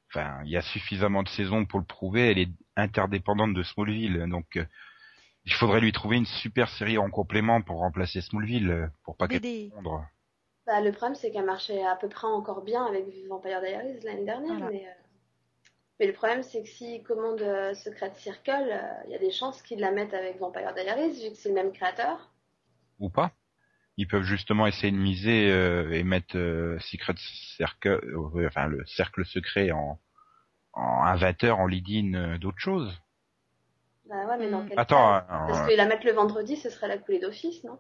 enfin, 0.09 0.41
il 0.45 0.51
y 0.51 0.57
a 0.57 0.63
suffisamment 0.63 1.23
de 1.23 1.29
saisons 1.29 1.65
pour 1.65 1.79
le 1.79 1.85
prouver, 1.85 2.31
elle 2.31 2.39
est 2.39 2.51
interdépendante 2.77 3.55
de 3.55 3.63
Smallville, 3.63 4.27
donc 4.29 4.57
euh, 4.57 4.65
il 5.45 5.53
faudrait 5.53 5.81
lui 5.81 5.93
trouver 5.93 6.17
une 6.17 6.27
super 6.27 6.69
série 6.69 6.99
en 6.99 7.11
complément 7.11 7.63
pour 7.63 7.79
remplacer 7.79 8.21
Smallville, 8.21 8.71
euh, 8.71 8.87
pour 9.05 9.17
pas 9.17 9.29
qu'elle. 9.29 9.71
Bah, 10.67 10.81
le 10.81 10.91
problème, 10.91 11.15
c'est 11.15 11.31
qu'elle 11.31 11.45
marchait 11.45 11.85
à 11.85 11.95
peu 11.95 12.09
près 12.09 12.27
encore 12.27 12.63
bien 12.63 12.85
avec 12.85 13.07
Vampire 13.29 13.61
Diaries 13.61 14.01
l'année 14.03 14.25
dernière. 14.25 14.59
Voilà. 14.59 14.71
Mais, 14.71 14.87
euh, 14.87 14.91
mais 16.01 16.07
le 16.09 16.13
problème, 16.13 16.43
c'est 16.43 16.63
que 16.63 16.69
s'ils 16.69 17.05
commandent 17.05 17.41
euh, 17.41 17.73
Secret 17.75 18.13
Circle, 18.17 18.51
euh, 18.51 19.05
il 19.07 19.13
y 19.13 19.15
a 19.15 19.19
des 19.19 19.31
chances 19.31 19.63
qu'ils 19.63 19.79
la 19.79 19.93
mettent 19.93 20.13
avec 20.13 20.39
Vampire 20.39 20.75
Diaries, 20.75 21.23
vu 21.23 21.31
que 21.31 21.37
c'est 21.37 21.51
le 21.51 21.55
même 21.55 21.73
créateur. 21.73 22.33
ou 22.99 23.09
pas. 23.09 23.31
Ils 23.99 24.07
peuvent 24.09 24.23
justement 24.25 24.67
essayer 24.67 24.91
de 24.93 24.97
miser 24.99 25.51
euh, 25.51 25.91
et 25.93 26.03
mettre 26.05 26.37
euh, 26.37 26.79
Secret 26.81 27.15
Circle, 27.57 28.01
euh, 28.05 28.47
enfin 28.47 28.67
le 28.67 28.85
cercle 28.87 29.25
secret 29.25 29.71
en 29.71 29.99
en 30.75 31.03
un 31.05 31.17
20 31.17 31.45
heures 31.45 31.59
en 31.59 31.67
lead-in 31.67 32.15
euh, 32.15 32.39
d'autres 32.39 32.59
choses. 32.61 32.93
Bah 34.09 34.27
ouais, 34.27 34.39
mais 34.39 34.51
dans 34.51 34.63
Hmm. 34.63 34.69
quel 34.69 34.79
Attends, 34.79 35.15
cas? 35.15 35.27
euh, 35.31 35.47
Parce 35.49 35.69
que 35.69 35.77
la 35.77 35.87
mettre 35.87 36.07
le 36.07 36.13
vendredi, 36.13 36.57
ce 36.57 36.71
serait 36.71 36.89
la 36.89 36.99
coulée 36.99 37.19
d'office, 37.19 37.65
non? 37.65 37.79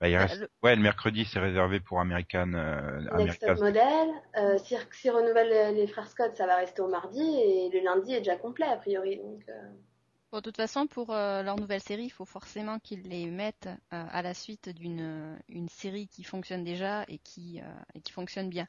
Bah, 0.00 0.08
il 0.08 0.16
Bah, 0.16 0.22
reste... 0.22 0.40
le- 0.40 0.48
Ouais, 0.62 0.74
le 0.76 0.82
mercredi 0.82 1.24
c'est 1.24 1.38
réservé 1.38 1.80
pour 1.80 2.00
American, 2.00 2.52
euh, 2.54 3.00
Next 3.00 3.40
Top 3.40 3.50
America's- 3.50 3.60
Model. 3.60 4.08
Euh, 4.36 4.58
si, 4.58 4.76
si 4.92 5.10
renouvelle 5.10 5.48
les, 5.50 5.72
les 5.80 5.86
frères 5.86 6.08
Scott, 6.08 6.34
ça 6.36 6.46
va 6.46 6.56
rester 6.56 6.82
au 6.82 6.88
mardi, 6.88 7.20
et 7.20 7.70
le 7.70 7.80
lundi 7.84 8.14
est 8.14 8.18
déjà 8.18 8.36
complet, 8.36 8.66
a 8.66 8.76
priori. 8.76 9.18
Donc, 9.18 9.42
euh, 9.48 9.52
Bon, 10.32 10.38
de 10.38 10.42
toute 10.42 10.56
façon, 10.56 10.86
pour 10.88 11.10
euh, 11.12 11.42
leur 11.42 11.56
nouvelle 11.58 11.80
série, 11.82 12.04
il 12.06 12.10
faut 12.10 12.24
forcément 12.24 12.78
qu'ils 12.80 13.02
les 13.02 13.26
mettent 13.30 13.68
euh, 13.92 14.06
à 14.10 14.22
la 14.22 14.34
suite 14.34 14.68
d'une 14.70 15.38
une 15.48 15.68
série 15.68 16.08
qui 16.08 16.24
fonctionne 16.24 16.64
déjà 16.64 17.04
et 17.08 17.18
qui 17.18 17.60
euh, 17.60 17.64
et 17.94 18.00
qui 18.00 18.12
fonctionne 18.12 18.48
bien. 18.48 18.66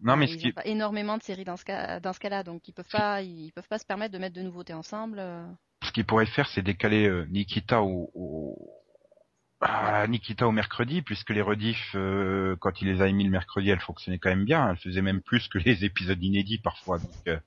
Non, 0.00 0.16
mais 0.16 0.26
Euh, 0.26 0.28
ce 0.28 0.36
ils 0.36 0.38
qui, 0.38 0.46
ont 0.46 0.52
pas 0.52 0.66
énormément 0.66 1.18
de 1.18 1.22
séries 1.22 1.44
dans 1.44 1.56
ce 1.56 1.64
cas 1.64 2.00
dans 2.00 2.12
ce 2.12 2.20
cas-là, 2.20 2.42
donc 2.44 2.66
ils 2.68 2.72
peuvent 2.72 2.88
pas 2.90 3.22
ils 3.22 3.52
peuvent 3.52 3.68
pas 3.68 3.78
se 3.78 3.86
permettre 3.86 4.12
de 4.14 4.18
mettre 4.18 4.36
de 4.36 4.42
nouveautés 4.42 4.74
ensemble. 4.74 5.18
euh. 5.20 5.46
ce 5.82 5.92
qu'ils 5.92 6.06
pourraient 6.06 6.26
faire, 6.26 6.48
c'est 6.48 6.62
décaler 6.62 7.06
euh, 7.08 7.26
Nikita 7.26 7.82
au, 7.82 8.10
au... 8.14 8.70
Ah, 9.60 10.06
Nikita 10.08 10.46
au 10.48 10.52
mercredi, 10.52 11.02
puisque 11.02 11.30
les 11.30 11.42
rediffs, 11.42 11.92
euh, 11.94 12.56
quand 12.60 12.80
il 12.80 12.88
les 12.88 13.02
a 13.02 13.08
émis 13.08 13.24
le 13.24 13.30
mercredi, 13.30 13.68
elles 13.70 13.80
fonctionnaient 13.80 14.18
quand 14.18 14.30
même 14.30 14.44
bien. 14.46 14.70
Elles 14.70 14.78
faisaient 14.78 15.02
même 15.02 15.20
plus 15.22 15.48
que 15.48 15.58
les 15.58 15.84
épisodes 15.84 16.22
inédits 16.22 16.58
parfois. 16.58 16.98
Donc, 16.98 17.10
euh, 17.28 17.38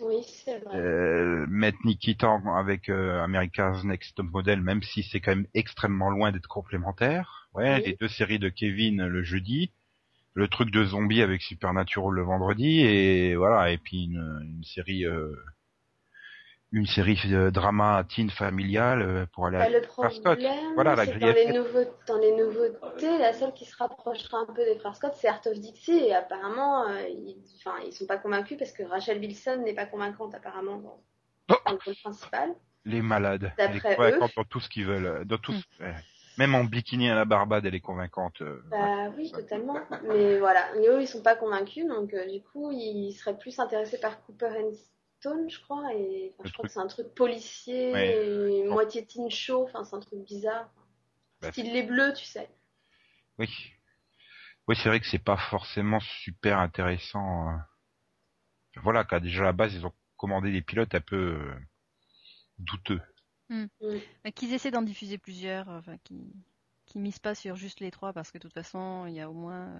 Oui, 0.00 0.24
c'est 0.44 0.58
vrai. 0.64 0.76
euh, 0.78 1.46
mettre 1.48 1.78
Nikita 1.84 2.40
avec 2.56 2.88
euh, 2.88 3.22
America's 3.22 3.82
Next 3.84 4.16
Top 4.16 4.26
Model, 4.30 4.60
même 4.60 4.82
si 4.82 5.02
c'est 5.02 5.20
quand 5.20 5.34
même 5.34 5.46
extrêmement 5.54 6.10
loin 6.10 6.30
d'être 6.32 6.46
complémentaire. 6.46 7.48
Ouais, 7.54 7.76
Oui. 7.78 7.82
les 7.86 7.96
deux 8.00 8.08
séries 8.08 8.38
de 8.38 8.48
Kevin 8.48 9.06
le 9.06 9.22
jeudi, 9.22 9.72
le 10.34 10.46
truc 10.48 10.70
de 10.70 10.84
zombie 10.84 11.22
avec 11.22 11.42
Supernatural 11.42 12.12
le 12.14 12.22
vendredi, 12.22 12.80
et 12.80 13.34
voilà, 13.34 13.72
et 13.72 13.78
puis 13.78 14.04
une, 14.04 14.40
une 14.44 14.64
série, 14.64 15.04
euh, 15.04 15.34
une 16.70 16.86
série 16.86 17.18
de 17.30 17.50
drama 17.50 18.04
teen 18.08 18.28
familial 18.30 19.00
euh, 19.00 19.26
pour 19.32 19.46
aller 19.46 19.58
Bah, 19.58 19.64
à 19.64 19.68
le 19.70 19.80
Frères 19.82 20.12
Scott. 20.12 20.22
problème, 20.38 20.74
Voilà, 20.74 20.94
la 20.96 21.06
dans 21.06 21.32
les, 21.32 21.52
nouveaux, 21.52 21.84
dans 22.06 22.18
les 22.18 22.32
nouveautés, 22.36 23.18
la 23.18 23.32
seule 23.32 23.52
qui 23.54 23.64
se 23.64 23.76
rapprochera 23.76 24.38
un 24.40 24.46
peu 24.52 24.64
des 24.64 24.78
frères 24.78 24.94
Scott, 24.94 25.12
c'est 25.16 25.28
Art 25.28 25.40
of 25.46 25.58
Dixie. 25.58 25.92
Et 26.08 26.14
apparemment, 26.14 26.86
euh, 26.88 27.08
ils, 27.08 27.38
ils 27.86 27.92
sont 27.92 28.06
pas 28.06 28.18
convaincus 28.18 28.58
parce 28.58 28.72
que 28.72 28.82
Rachel 28.82 29.18
Wilson 29.18 29.62
n'est 29.64 29.74
pas 29.74 29.86
convaincante 29.86 30.34
apparemment 30.34 30.76
dans, 30.78 31.00
Oh 31.50 31.54
dans 31.64 31.72
le 31.72 31.78
rôle 31.84 31.94
principal. 32.02 32.54
Les 32.84 33.00
malades. 33.02 33.52
Elle 33.56 33.76
est 33.76 33.80
convaincante 33.80 34.32
dans 34.36 34.44
tout 34.44 34.60
ce 34.60 34.68
qu'ils 34.68 34.84
veulent. 34.86 35.06
euh, 35.06 35.24
Dans 35.24 35.38
tout 35.38 35.52
ce- 35.52 35.82
ouais. 35.82 35.94
Même 36.36 36.54
en 36.54 36.62
bikini 36.64 37.10
à 37.10 37.14
la 37.16 37.24
Barbade, 37.24 37.66
elle 37.66 37.74
est 37.74 37.80
convaincante. 37.80 38.42
euh, 38.42 38.62
Bah 38.70 39.08
oui, 39.16 39.32
totalement. 39.32 39.74
Mais 40.04 40.38
voilà, 40.38 40.66
et 40.76 40.86
eux, 40.86 41.00
ils 41.00 41.08
sont 41.08 41.22
pas 41.22 41.34
convaincus, 41.34 41.86
donc 41.88 42.14
euh, 42.14 42.26
du 42.30 42.42
coup, 42.42 42.70
ils 42.70 43.12
seraient 43.12 43.36
plus 43.36 43.58
intéressés 43.58 43.98
par 43.98 44.22
Cooper 44.22 44.50
and 44.56 44.70
Stone, 45.18 45.50
je 45.50 45.60
crois. 45.60 45.92
Et 45.94 46.32
enfin, 46.38 46.48
je 46.48 46.52
crois 46.52 46.62
truc. 46.62 46.66
que 46.66 46.72
c'est 46.72 46.80
un 46.80 46.86
truc 46.86 47.14
policier, 47.14 47.92
Ouais. 47.92 48.58
et 48.60 48.64
Bon. 48.64 48.74
moitié 48.74 49.04
teen 49.06 49.30
show, 49.30 49.64
enfin, 49.64 49.84
c'est 49.84 49.96
un 49.96 50.00
truc 50.00 50.20
bizarre. 50.24 50.70
Bah, 51.40 51.50
Style 51.52 51.72
les 51.72 51.82
bleus, 51.82 52.12
tu 52.14 52.24
sais. 52.24 52.48
Oui. 53.38 53.48
Oui, 54.66 54.76
c'est 54.76 54.88
vrai 54.88 55.00
que 55.00 55.06
c'est 55.06 55.18
pas 55.18 55.36
forcément 55.36 56.00
super 56.00 56.58
intéressant. 56.58 57.50
euh. 57.50 57.56
Voilà, 58.82 59.04
qu'à 59.04 59.18
déjà 59.20 59.42
à 59.42 59.46
la 59.46 59.52
base, 59.52 59.74
ils 59.74 59.86
ont 59.86 59.92
commandé 60.16 60.52
des 60.52 60.62
pilotes 60.62 60.94
un 60.94 61.00
peu 61.00 61.16
euh, 61.16 61.54
douteux. 62.58 63.00
Mais 63.50 64.32
qu'ils 64.32 64.52
essaient 64.52 64.70
d'en 64.70 64.82
diffuser 64.82 65.16
plusieurs, 65.18 65.68
euh, 65.70 65.78
enfin 65.78 65.96
qui 66.04 66.32
qui 66.84 66.98
misent 66.98 67.18
pas 67.18 67.34
sur 67.34 67.54
juste 67.56 67.80
les 67.80 67.90
trois 67.90 68.14
parce 68.14 68.30
que 68.32 68.38
de 68.38 68.42
toute 68.42 68.54
façon 68.54 69.04
il 69.06 69.14
y 69.14 69.20
a 69.20 69.28
au 69.28 69.34
moins 69.34 69.78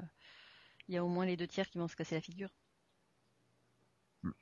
il 0.88 0.94
y 0.94 0.98
a 0.98 1.04
au 1.04 1.08
moins 1.08 1.24
les 1.24 1.36
deux 1.38 1.46
tiers 1.46 1.68
qui 1.70 1.78
vont 1.78 1.88
se 1.88 1.96
casser 1.96 2.14
la 2.14 2.20
figure. 2.20 2.50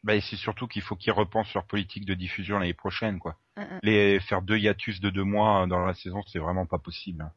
Bah, 0.03 0.15
et 0.15 0.21
c'est 0.21 0.37
surtout 0.37 0.67
qu'il 0.67 0.83
faut 0.83 0.97
qu'ils 0.97 1.13
repensent 1.13 1.53
leur 1.55 1.67
politique 1.67 2.05
de 2.07 2.15
diffusion 2.15 2.59
l'année 2.59 2.73
prochaine, 2.75 3.19
quoi. 3.19 3.37
Un, 3.57 3.63
un. 3.63 3.81
Les 3.83 4.21
faire 4.21 4.43
deux 4.43 4.57
hiatus 4.59 5.01
de 5.01 5.11
deux 5.11 5.25
mois 5.25 5.67
dans 5.67 5.85
la 5.85 5.95
saison, 5.95 6.23
c'est 6.27 6.39
vraiment 6.39 6.67
pas 6.67 6.79
possible. 6.79 7.23
hein. 7.23 7.33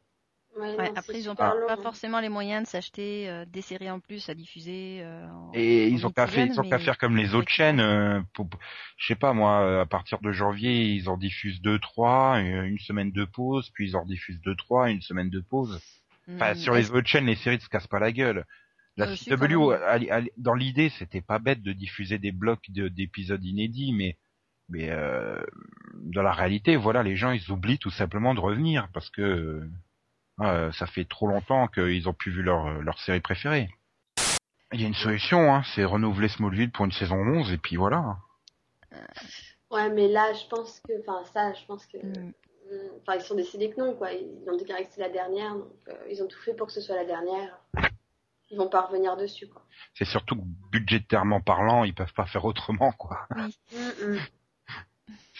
Ouais, 0.57 0.75
Ouais, 0.77 0.89
non, 0.89 0.93
après 0.95 1.19
ils 1.19 1.27
ont 1.29 1.33
super 1.33 1.53
pas, 1.67 1.73
hein. 1.73 1.77
forcément 1.81 2.19
les 2.19 2.27
moyens 2.29 2.63
de 2.63 2.67
s'acheter 2.67 3.29
euh, 3.29 3.45
des 3.45 3.61
séries 3.61 3.89
en 3.91 3.99
plus 3.99 4.27
à 4.29 4.33
diffuser. 4.33 4.99
euh, 5.03 5.27
en- 5.29 5.51
Et 5.53 5.85
en 5.85 5.95
ils 5.95 6.05
ont 6.05 6.11
qu'à 6.11 6.27
faire, 6.27 6.45
ils 6.45 6.59
ont 6.59 6.63
qu'à 6.63 6.77
mais- 6.77 6.83
faire 6.83 6.97
comme 6.97 7.15
les 7.17 7.35
autres 7.35 7.49
chaînes. 7.51 7.79
euh, 7.79 8.21
pour- 8.33 8.49
je 8.97 9.07
sais 9.07 9.15
pas 9.15 9.33
moi, 9.33 9.61
euh, 9.61 9.81
à 9.81 9.85
partir 9.85 10.19
de 10.19 10.31
janvier, 10.31 10.83
ils 10.93 11.07
en 11.07 11.17
diffusent 11.17 11.61
deux, 11.61 11.79
trois, 11.79 12.37
euh, 12.39 12.63
une 12.63 12.79
semaine 12.79 13.11
de 13.11 13.25
pause, 13.25 13.69
puis 13.73 13.89
ils 13.89 13.95
en 13.95 14.05
diffusent 14.05 14.41
deux, 14.41 14.55
trois, 14.55 14.89
une 14.89 15.01
semaine 15.01 15.29
de 15.29 15.39
pause. 15.39 15.79
Enfin, 16.35 16.51
Hmm, 16.53 16.55
sur 16.55 16.73
les 16.73 16.91
autres 16.91 17.07
chaînes, 17.07 17.25
les 17.25 17.35
séries 17.35 17.57
ne 17.57 17.61
se 17.61 17.69
cassent 17.69 17.87
pas 17.87 17.99
la 17.99 18.11
gueule. 18.11 18.45
La 18.99 19.07
Euh, 19.07 19.15
CW, 19.15 20.29
dans 20.37 20.53
l'idée, 20.53 20.89
c'était 20.89 21.21
pas 21.21 21.39
bête 21.39 21.61
de 21.61 21.71
diffuser 21.73 22.17
des 22.19 22.31
blocs 22.31 22.69
de- 22.69 22.87
d'épisodes 22.89 23.43
inédits, 23.43 23.93
mais 23.93 24.17
mais 24.71 24.89
euh, 24.91 25.41
dans 25.95 26.21
la 26.21 26.31
réalité, 26.31 26.75
voilà, 26.75 27.01
les 27.01 27.15
gens 27.15 27.31
ils 27.31 27.49
oublient 27.51 27.79
tout 27.79 27.89
simplement 27.89 28.35
de 28.35 28.39
revenir 28.39 28.87
parce 28.93 29.09
que 29.09 29.21
euh, 29.21 29.69
euh, 30.41 30.71
ça 30.73 30.85
fait 30.85 31.05
trop 31.05 31.27
longtemps 31.27 31.67
qu'ils 31.67 32.07
ont 32.07 32.13
plus 32.13 32.31
vu 32.31 32.43
leur 32.43 32.81
leur 32.81 32.99
série 32.99 33.19
préférée. 33.19 33.69
Il 34.71 34.79
y 34.81 34.83
a 34.83 34.87
une 34.87 34.93
solution, 34.93 35.53
hein, 35.53 35.63
c'est 35.73 35.83
renouveler 35.85 36.27
Smallville 36.27 36.71
pour 36.71 36.85
une 36.85 36.91
saison 36.91 37.15
11 37.17 37.51
et 37.51 37.57
puis 37.57 37.75
voilà. 37.77 38.17
Ouais, 39.71 39.89
mais 39.89 40.07
là, 40.07 40.33
je 40.33 40.45
pense 40.47 40.79
que, 40.81 40.93
enfin, 41.01 41.23
ça, 41.33 41.53
je 41.53 41.65
pense 41.65 41.85
que, 41.87 41.97
hum, 41.97 42.31
enfin, 43.01 43.15
ils 43.15 43.21
sont 43.21 43.35
décidés 43.35 43.69
que 43.71 43.79
non, 43.79 43.95
quoi. 43.95 44.11
Ils 44.13 44.47
ont 44.49 44.57
déclaré 44.57 44.83
que 44.85 44.91
c'est 44.91 45.01
la 45.01 45.09
dernière, 45.09 45.55
donc 45.55 45.71
euh, 45.87 45.93
ils 46.11 46.21
ont 46.23 46.27
tout 46.27 46.39
fait 46.39 46.53
pour 46.53 46.67
que 46.67 46.73
ce 46.73 46.81
soit 46.81 46.95
la 46.95 47.05
dernière. 47.05 47.57
Ils 48.51 48.57
vont 48.57 48.69
pas 48.69 48.81
revenir 48.81 49.15
dessus, 49.15 49.47
quoi. 49.47 49.65
C'est 49.93 50.05
surtout 50.05 50.35
que 50.35 50.41
budgétairement 50.71 51.41
parlant, 51.41 51.83
ils 51.83 51.93
peuvent 51.93 52.13
pas 52.13 52.25
faire 52.25 52.45
autrement, 52.45 52.91
quoi. 52.93 53.27
Oui. 53.35 54.19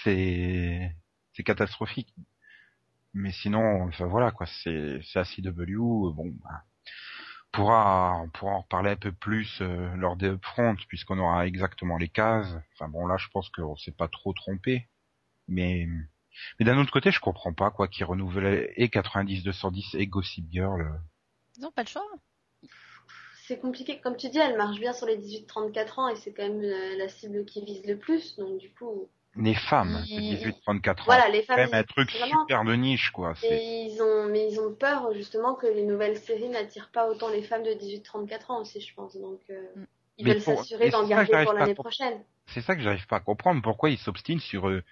C'est 0.04 0.96
c'est 1.34 1.44
catastrophique. 1.44 2.14
Mais 3.14 3.32
sinon, 3.32 3.84
enfin 3.88 4.06
voilà 4.06 4.32
quoi, 4.32 4.46
c'est 4.64 5.00
c'est 5.04 5.20
ACW, 5.20 6.12
bon, 6.14 6.32
bah, 6.44 6.64
on 7.48 7.58
pourra 7.58 8.20
on 8.24 8.30
pourra 8.30 8.52
en 8.54 8.62
reparler 8.62 8.92
un 8.92 8.96
peu 8.96 9.12
plus 9.12 9.60
euh, 9.62 9.96
lors 9.96 10.16
des 10.16 10.28
upfronts 10.28 10.76
puisqu'on 10.88 11.18
aura 11.20 11.48
exactement 11.48 11.98
les 11.98 12.10
cases. 12.10 12.54
Enfin 12.74 12.88
bon 12.88 13.08
là, 13.08 13.18
je 13.18 13.28
pense 13.30 13.50
qu'on 13.50 13.76
s'est 13.78 13.92
pas 13.92 14.08
trop 14.08 14.34
trompé, 14.34 14.88
mais 15.48 15.88
mais 16.60 16.66
d'un 16.66 16.78
autre 16.78 16.92
côté, 16.92 17.12
je 17.12 17.20
comprends 17.20 17.54
pas 17.54 17.72
quoi 17.72 17.88
qui 17.88 18.04
renouvelle 18.04 18.72
et 18.76 18.90
90 18.90 19.44
210 19.44 19.96
et 19.96 20.08
Gossip 20.08 20.46
Girl. 20.52 20.82
euh. 20.82 20.98
Ils 21.58 21.66
ont 21.66 21.72
pas 21.72 21.84
le 21.84 21.88
choix. 21.90 22.06
C'est 23.50 23.60
compliqué. 23.60 24.00
Comme 24.00 24.16
tu 24.16 24.30
dis, 24.30 24.38
elle 24.38 24.56
marche 24.58 24.80
bien 24.80 24.94
sur 24.94 25.08
les 25.08 25.18
18-34 25.18 26.00
ans 26.00 26.08
et 26.08 26.16
c'est 26.18 26.32
quand 26.32 26.44
même 26.48 26.62
euh, 26.64 26.96
la 26.98 27.10
cible 27.10 27.46
qui 27.46 27.66
vise 27.66 27.84
le 27.84 27.98
plus. 27.98 28.38
Donc, 28.38 28.60
du 28.60 28.70
coup, 28.70 29.10
Les 29.36 29.56
femmes, 29.56 30.04
c'est 30.08 30.14
18-34 30.16 31.02
ans. 31.02 31.04
voilà, 31.06 31.30
les 31.30 31.40
C'est 31.40 31.46
femmes. 31.48 31.56
quand 31.56 31.64
même 31.72 31.74
un 31.74 31.84
truc 31.84 32.12
vraiment- 32.16 32.42
super 32.42 32.64
de 32.64 32.76
niche 32.76 33.10
quoi. 33.10 33.34
C'est 33.38 33.48
Et 33.48 33.86
ils 33.86 34.02
ont, 34.04 34.28
mais 34.30 34.52
ils 34.52 34.60
ont 34.60 34.72
peur 34.76 35.12
justement 35.16 35.56
que 35.56 35.66
les 35.66 35.84
nouvelles 35.84 36.18
séries 36.18 36.50
n'attirent 36.50 36.92
pas 36.94 37.10
autant 37.10 37.30
les 37.30 37.42
femmes 37.42 37.64
de 37.64 37.74
18-34 37.74 38.52
ans 38.52 38.62
aussi, 38.62 38.82
je 38.82 38.94
pense. 38.94 39.18
Donc, 39.18 39.40
euh, 39.50 39.60
Mm. 39.76 39.86
ils 40.20 40.26
Mais 40.26 40.34
veulent 40.36 40.44
pour- 40.44 40.58
s'assurer 40.60 40.90
d'en 40.92 41.02
c'est 41.04 41.10
garder 41.10 41.26
pour 41.26 41.34
pas 41.34 41.40
à 41.40 41.44
l'année 41.56 41.74
comprendre. 41.76 41.90
prochaine. 41.96 42.24
c'est 42.54 42.62
ça 42.62 42.76
que 42.76 42.84
j'arrive 42.84 43.08
pas 43.08 43.16
à 43.18 43.20
comprendre 43.22 43.62
pourquoi 43.64 43.90
ils 43.90 43.98
s'obstinent 43.98 44.40
sur 44.42 44.70
euh, 44.70 44.84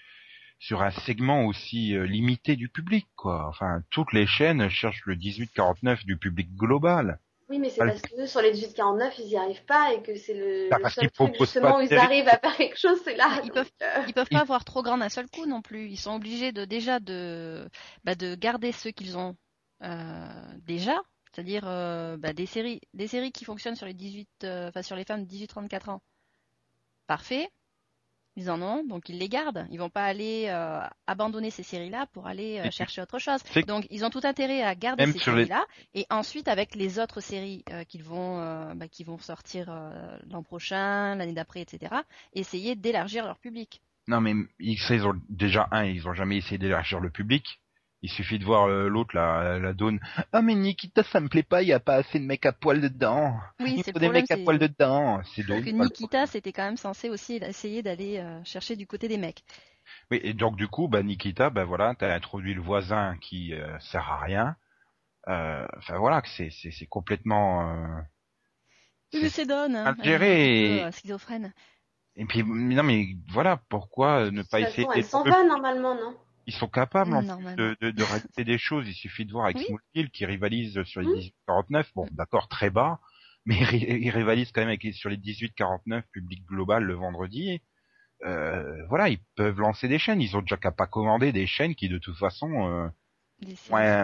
sur 0.60 0.82
un 0.82 0.90
segment 0.90 1.46
aussi 1.46 1.96
euh, 1.96 2.08
limité 2.08 2.56
du 2.56 2.70
public 2.70 3.06
quoi. 3.16 3.46
Enfin, 3.50 3.84
toutes 3.92 4.14
les 4.14 4.26
chaînes 4.26 4.68
cherchent 4.70 5.06
le 5.06 5.16
18-49 5.16 6.04
du 6.06 6.18
public 6.18 6.56
global. 6.56 7.20
Oui, 7.50 7.60
mais 7.60 7.70
c'est 7.70 7.78
Voilà. 7.78 7.94
parce 7.94 8.04
que 8.04 8.22
eux, 8.22 8.28
sur 8.28 8.42
les 8.42 8.52
18-49, 8.52 9.18
ils 9.20 9.28
y 9.30 9.38
arrivent 9.38 9.64
pas 9.66 9.94
et 9.94 10.02
que 10.04 10.16
c'est 10.16 10.34
le, 10.34 10.72
Bah, 10.72 10.78
le 10.78 10.86
seul 10.86 11.10
truc 11.12 11.36
justement 11.36 11.78
où 11.78 11.82
ils 11.82 11.98
arrivent 11.98 12.28
à 12.28 12.38
faire 12.40 12.56
quelque 12.58 12.78
chose, 12.78 13.00
c'est 13.06 13.16
là. 13.16 13.40
Ils 13.44 13.48
Donc, 13.48 13.52
peuvent- 13.52 13.72
euh, 13.84 14.04
Ils 14.06 14.14
peuvent 14.14 14.30
pas 14.30 14.42
avoir 14.42 14.64
trop 14.66 14.84
grand 14.84 14.98
d'un 14.98 15.10
seul 15.10 15.28
coup 15.30 15.46
non 15.46 15.62
plus. 15.62 15.90
Ils 15.90 15.98
sont 15.98 16.12
obligés 16.16 16.52
de 16.52 16.66
déjà 16.66 17.00
de 17.00 17.70
bah, 18.04 18.16
de 18.16 18.36
garder 18.36 18.72
ceux 18.72 18.92
qu'ils 18.92 19.18
ont 19.18 19.36
euh, 19.84 20.54
déjà, 20.64 21.02
c'est-à-dire 21.34 21.68
euh, 21.68 22.18
bah, 22.18 22.34
des 22.34 22.46
séries 22.46 22.82
des 22.94 23.08
séries 23.08 23.32
qui 23.32 23.44
fonctionnent 23.46 23.76
sur 23.76 23.86
les 23.86 23.94
18 23.94 24.30
euh, 24.44 24.70
enfin 24.70 24.82
sur 24.82 24.96
les 24.96 25.04
femmes 25.06 25.24
de 25.24 25.28
18-34 25.30 25.90
ans. 25.90 26.02
Parfait. 27.08 27.50
Ils 28.38 28.50
en 28.52 28.62
ont, 28.62 28.84
donc 28.86 29.10
ils 29.10 29.18
les 29.18 29.28
gardent. 29.30 29.66
Ils 29.72 29.80
vont 29.80 29.90
pas 29.90 30.06
aller 30.06 30.46
euh, 30.48 30.80
abandonner 31.08 31.50
ces 31.50 31.64
séries-là 31.64 32.06
pour 32.14 32.28
aller 32.28 32.60
euh, 32.60 32.70
chercher 32.72 33.02
autre 33.02 33.18
chose. 33.20 33.42
Donc 33.68 33.88
ils 33.90 34.06
ont 34.06 34.10
tout 34.12 34.22
intérêt 34.24 34.62
à 34.62 34.76
garder 34.76 35.04
Même 35.04 35.12
ces 35.12 35.18
les- 35.18 35.24
séries-là 35.26 35.66
et 35.96 36.06
ensuite 36.10 36.48
avec 36.48 36.76
les 36.76 37.00
autres 37.00 37.20
séries 37.20 37.64
euh, 37.72 37.84
qu'ils 37.84 38.04
vont 38.04 38.38
bah, 38.76 38.88
qui 38.88 39.04
vont 39.04 39.18
sortir 39.18 39.66
l'an 40.30 40.44
prochain, 40.44 41.16
l'année 41.16 41.34
d'après, 41.34 41.62
etc. 41.62 41.96
Essayer 42.34 42.76
d'élargir 42.76 43.26
leur 43.26 43.40
public. 43.40 43.82
Non 44.08 44.22
mais 44.22 44.34
ils, 44.60 44.78
ça, 44.78 44.96
ils 44.96 45.06
ont 45.06 45.20
déjà 45.30 45.68
un, 45.72 45.84
ils 45.86 46.08
ont 46.08 46.14
jamais 46.14 46.38
essayé 46.38 46.58
d'élargir 46.58 47.00
le 47.00 47.10
public. 47.10 47.60
Il 48.02 48.10
suffit 48.10 48.38
de 48.40 48.46
voir 48.46 48.68
euh, 48.68 48.88
l'autre 48.90 49.16
la 49.16 49.60
la 49.60 49.74
donne. 49.74 50.00
Ah 50.32 50.42
mais 50.42 50.56
Nikita 50.56 51.04
ça 51.04 51.20
me 51.20 51.30
plaît 51.30 51.44
pas, 51.44 51.62
il 51.64 51.68
y 51.68 51.74
a 51.74 51.80
pas 51.80 51.96
assez 51.96 52.20
de 52.20 52.26
mecs 52.26 52.46
à 52.46 52.52
poil 52.54 52.80
dedans. 52.82 53.40
Oui, 53.60 53.74
il 53.78 53.84
faut 53.92 54.00
des 54.00 54.10
mecs 54.10 54.30
à 54.32 54.38
poil 54.38 54.60
dedans. 54.60 55.22
C'est 55.36 55.42
que 55.44 55.48
donc 55.48 55.66
Nikita, 55.66 56.28
c'était 56.28 56.52
quand 56.54 56.64
même 56.66 56.78
censé 56.78 57.10
aussi 57.10 57.36
essayer 57.38 57.82
d'aller 57.82 58.20
euh, 58.20 58.44
chercher 58.44 58.76
du 58.76 58.86
côté 58.86 59.08
des 59.08 59.18
mecs. 59.18 59.44
Oui, 60.12 60.20
et 60.24 60.34
donc 60.34 60.56
du 60.58 60.68
coup, 60.68 60.88
bah 60.88 61.02
Nikita, 61.02 61.50
bah 61.50 61.64
voilà, 61.66 61.96
t'as 61.96 62.14
introduit 62.14 62.54
le 62.54 62.62
voisin 62.62 63.18
qui 63.22 63.54
euh, 63.54 63.80
sert 63.80 64.08
à 64.08 64.20
rien. 64.20 64.56
Euh, 65.28 65.66
Enfin 65.78 65.98
voilà, 65.98 66.22
que 66.22 66.30
c'est 66.30 66.50
c'est 66.52 66.72
c'est 66.72 66.86
complètement. 66.88 67.72
euh, 67.72 68.02
Oui, 69.14 69.20
c'est- 69.20 69.22
mais 69.22 69.30
c'est 69.30 69.46
Don, 69.46 69.56
hein, 69.56 69.96
mal 69.96 69.96
elle 70.00 70.06
est 70.06 70.20
géré 70.20 70.80
un 70.82 70.86
peu, 70.86 70.92
schizophrène. 70.98 71.54
Et 72.16 72.26
puis 72.26 72.44
non 72.44 72.84
mais 72.84 73.08
voilà, 73.32 73.58
pourquoi 73.70 74.32
ne 74.32 74.42
pas 74.44 74.60
essayer 74.62 74.88
elle 74.96 75.04
s'en 75.04 75.24
va 75.24 75.44
normalement, 75.44 75.96
non? 75.96 76.16
Ils 76.48 76.54
sont 76.56 76.68
capables 76.70 77.14
en 77.14 77.20
plus 77.20 77.28
Normalement. 77.28 77.56
de, 77.58 77.78
de, 77.82 78.44
des 78.44 78.58
choses. 78.58 78.88
Il 78.88 78.94
suffit 78.94 79.26
de 79.26 79.32
voir 79.34 79.46
avec 79.46 79.58
Oui. 79.58 79.66
Smallville 79.66 80.10
qui 80.12 80.26
rivalise 80.26 80.82
sur 80.84 81.02
les 81.02 81.08
Mm. 81.08 81.20
18-49. 81.48 81.86
Bon, 81.94 82.08
d'accord, 82.12 82.48
très 82.48 82.70
bas, 82.70 83.00
mais 83.46 83.58
il 83.58 83.64
ri- 83.66 83.98
il 84.02 84.10
rivalise 84.10 84.52
quand 84.54 84.62
même 84.62 84.70
avec 84.70 84.84
sur 84.96 85.10
les 85.10 85.18
18-49 85.18 86.04
public 86.12 86.46
global 86.46 86.84
le 86.84 86.94
vendredi. 86.96 87.62
euh, 88.26 88.84
voilà, 88.88 89.10
ils 89.10 89.20
peuvent 89.36 89.60
lancer 89.60 89.88
des 89.88 90.00
chaînes. 90.00 90.22
Ils 90.22 90.36
ont 90.36 90.42
déjà 90.42 90.58
qu'à 90.58 90.72
pas 90.72 90.88
commander 90.88 91.32
des 91.32 91.46
chaînes 91.46 91.76
qui 91.76 91.88
de 91.90 92.00
toute 92.00 92.18
façon, 92.18 92.50
euh, 92.68 92.88
ouais, 93.70 94.04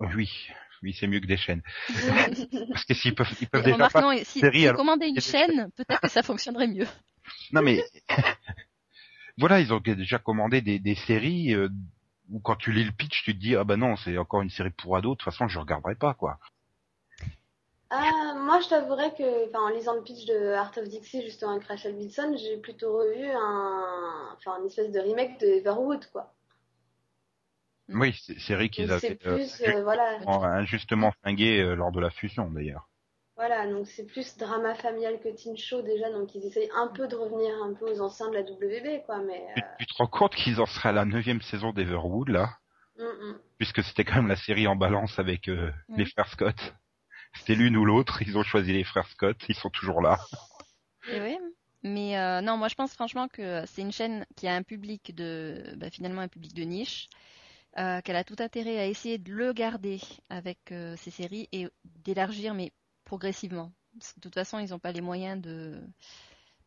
oui, 0.00 0.48
oui, 0.82 0.92
c'est 0.98 1.06
mieux 1.06 1.20
que 1.20 1.26
des 1.26 1.36
chaînes. 1.36 1.62
Parce 2.72 2.84
que 2.84 2.94
s'ils 2.94 3.14
peuvent, 3.14 3.28
ils 3.40 3.46
peuvent 3.48 3.62
déjà 3.62 3.88
pas. 3.90 4.02
si, 4.24 4.40
série, 4.40 4.60
si 4.60 4.66
alors 4.68 4.78
commander 4.78 5.06
une 5.06 5.20
chaîne, 5.20 5.70
peut-être 5.76 6.00
que 6.00 6.08
ça 6.08 6.22
fonctionnerait 6.22 6.66
mieux. 6.66 6.86
Non 7.52 7.62
mais 7.62 7.82
voilà, 9.38 9.60
ils 9.60 9.72
ont 9.72 9.80
déjà 9.80 10.18
commandé 10.18 10.60
des, 10.60 10.78
des 10.78 10.94
séries 10.94 11.54
euh, 11.54 11.68
où 12.30 12.40
quand 12.40 12.56
tu 12.56 12.72
lis 12.72 12.84
le 12.84 12.92
pitch, 12.92 13.24
tu 13.24 13.34
te 13.34 13.40
dis 13.40 13.56
ah 13.56 13.64
bah 13.64 13.76
non, 13.76 13.96
c'est 13.96 14.16
encore 14.18 14.42
une 14.42 14.50
série 14.50 14.70
pour 14.70 14.96
ados. 14.96 15.12
De 15.12 15.16
toute 15.16 15.24
façon, 15.24 15.48
je 15.48 15.58
regarderai 15.58 15.94
pas 15.94 16.14
quoi. 16.14 16.38
Ah, 17.90 18.34
moi, 18.36 18.60
je 18.60 18.68
t'avouerais 18.68 19.14
que, 19.14 19.56
en 19.56 19.68
lisant 19.68 19.94
le 19.94 20.02
pitch 20.02 20.24
de 20.26 20.52
Art 20.52 20.72
of 20.76 20.88
Dixie, 20.88 21.22
justement, 21.22 21.52
avec 21.52 21.64
Rachel 21.64 21.94
Bilson, 21.94 22.34
j'ai 22.36 22.56
plutôt 22.56 22.98
revu 22.98 23.30
un, 23.30 24.34
enfin, 24.36 24.58
une 24.58 24.66
espèce 24.66 24.90
de 24.90 24.98
remake 24.98 25.38
de 25.38 25.46
Everwood, 25.46 26.04
quoi. 26.10 26.32
Oui, 27.90 28.18
c'est 28.20 28.40
série 28.40 28.70
qu'ils 28.70 28.90
avaient 28.90 29.18
euh, 29.26 29.36
plus, 29.36 29.62
euh, 29.62 29.82
voilà, 29.82 30.18
injustement- 30.56 31.12
flinguée 31.22 31.62
lors 31.76 31.92
de 31.92 32.00
la 32.00 32.10
fusion 32.10 32.50
d'ailleurs. 32.50 32.88
Voilà, 33.36 33.66
donc 33.66 33.86
c'est 33.88 34.06
plus 34.06 34.36
drama 34.36 34.74
familial 34.74 35.18
que 35.20 35.28
teen 35.28 35.56
show 35.56 35.82
déjà, 35.82 36.10
donc 36.10 36.34
ils 36.34 36.44
essayent 36.46 36.70
un 36.74 36.88
peu 36.88 37.08
de 37.08 37.16
revenir 37.16 37.50
un 37.62 37.74
peu 37.74 37.90
aux 37.90 38.00
anciens 38.00 38.28
de 38.28 38.34
la 38.34 38.42
WB, 38.42 39.04
quoi, 39.06 39.18
mais, 39.18 39.44
Tu, 39.56 39.62
tu 39.80 39.86
te 39.86 39.94
rends 39.98 40.06
compte 40.06 40.34
qu'ils 40.34 40.60
en 40.60 40.66
seraient 40.66 40.90
à 40.90 40.92
la 40.92 41.04
neuvième 41.04 41.42
saison 41.42 41.72
d'Everwood 41.72 42.28
là, 42.28 42.50
euh, 43.00 43.04
mm, 43.04 43.30
mm. 43.30 43.38
puisque 43.58 43.82
c'était 43.82 44.04
quand 44.04 44.16
même 44.16 44.28
la 44.28 44.36
série 44.36 44.66
en 44.68 44.76
balance 44.76 45.18
avec 45.18 45.48
euh, 45.48 45.70
Mm. 45.88 45.98
les 45.98 46.06
frères 46.06 46.28
Scott. 46.28 46.74
C'était 47.34 47.54
l'une 47.54 47.76
ou 47.76 47.84
l'autre. 47.84 48.22
Ils 48.22 48.38
ont 48.38 48.42
choisi 48.42 48.72
les 48.72 48.84
frères 48.84 49.08
Scott. 49.08 49.36
Ils 49.48 49.56
sont 49.56 49.70
toujours 49.70 50.00
là. 50.00 50.18
Et 51.10 51.20
oui. 51.20 51.36
Mais 51.82 52.16
euh, 52.18 52.40
non, 52.40 52.56
moi 52.56 52.68
je 52.68 52.74
pense 52.74 52.94
franchement 52.94 53.28
que 53.28 53.64
c'est 53.66 53.82
une 53.82 53.92
chaîne 53.92 54.24
qui 54.36 54.48
a 54.48 54.54
un 54.54 54.62
public 54.62 55.14
de, 55.14 55.74
bah, 55.76 55.90
finalement 55.90 56.22
un 56.22 56.28
public 56.28 56.54
de 56.54 56.62
niche, 56.62 57.08
euh, 57.76 58.00
qu'elle 58.00 58.16
a 58.16 58.24
tout 58.24 58.36
intérêt 58.38 58.78
à 58.78 58.86
essayer 58.86 59.18
de 59.18 59.30
le 59.30 59.52
garder 59.52 60.00
avec 60.30 60.72
euh, 60.72 60.96
ses 60.96 61.10
séries 61.10 61.46
et 61.52 61.68
d'élargir, 61.84 62.54
mais 62.54 62.72
progressivement. 63.04 63.72
Parce 63.98 64.12
que 64.12 64.20
de 64.20 64.22
toute 64.22 64.34
façon, 64.34 64.58
ils 64.58 64.70
n'ont 64.70 64.78
pas 64.78 64.92
les 64.92 65.00
moyens 65.00 65.40
de 65.40 65.80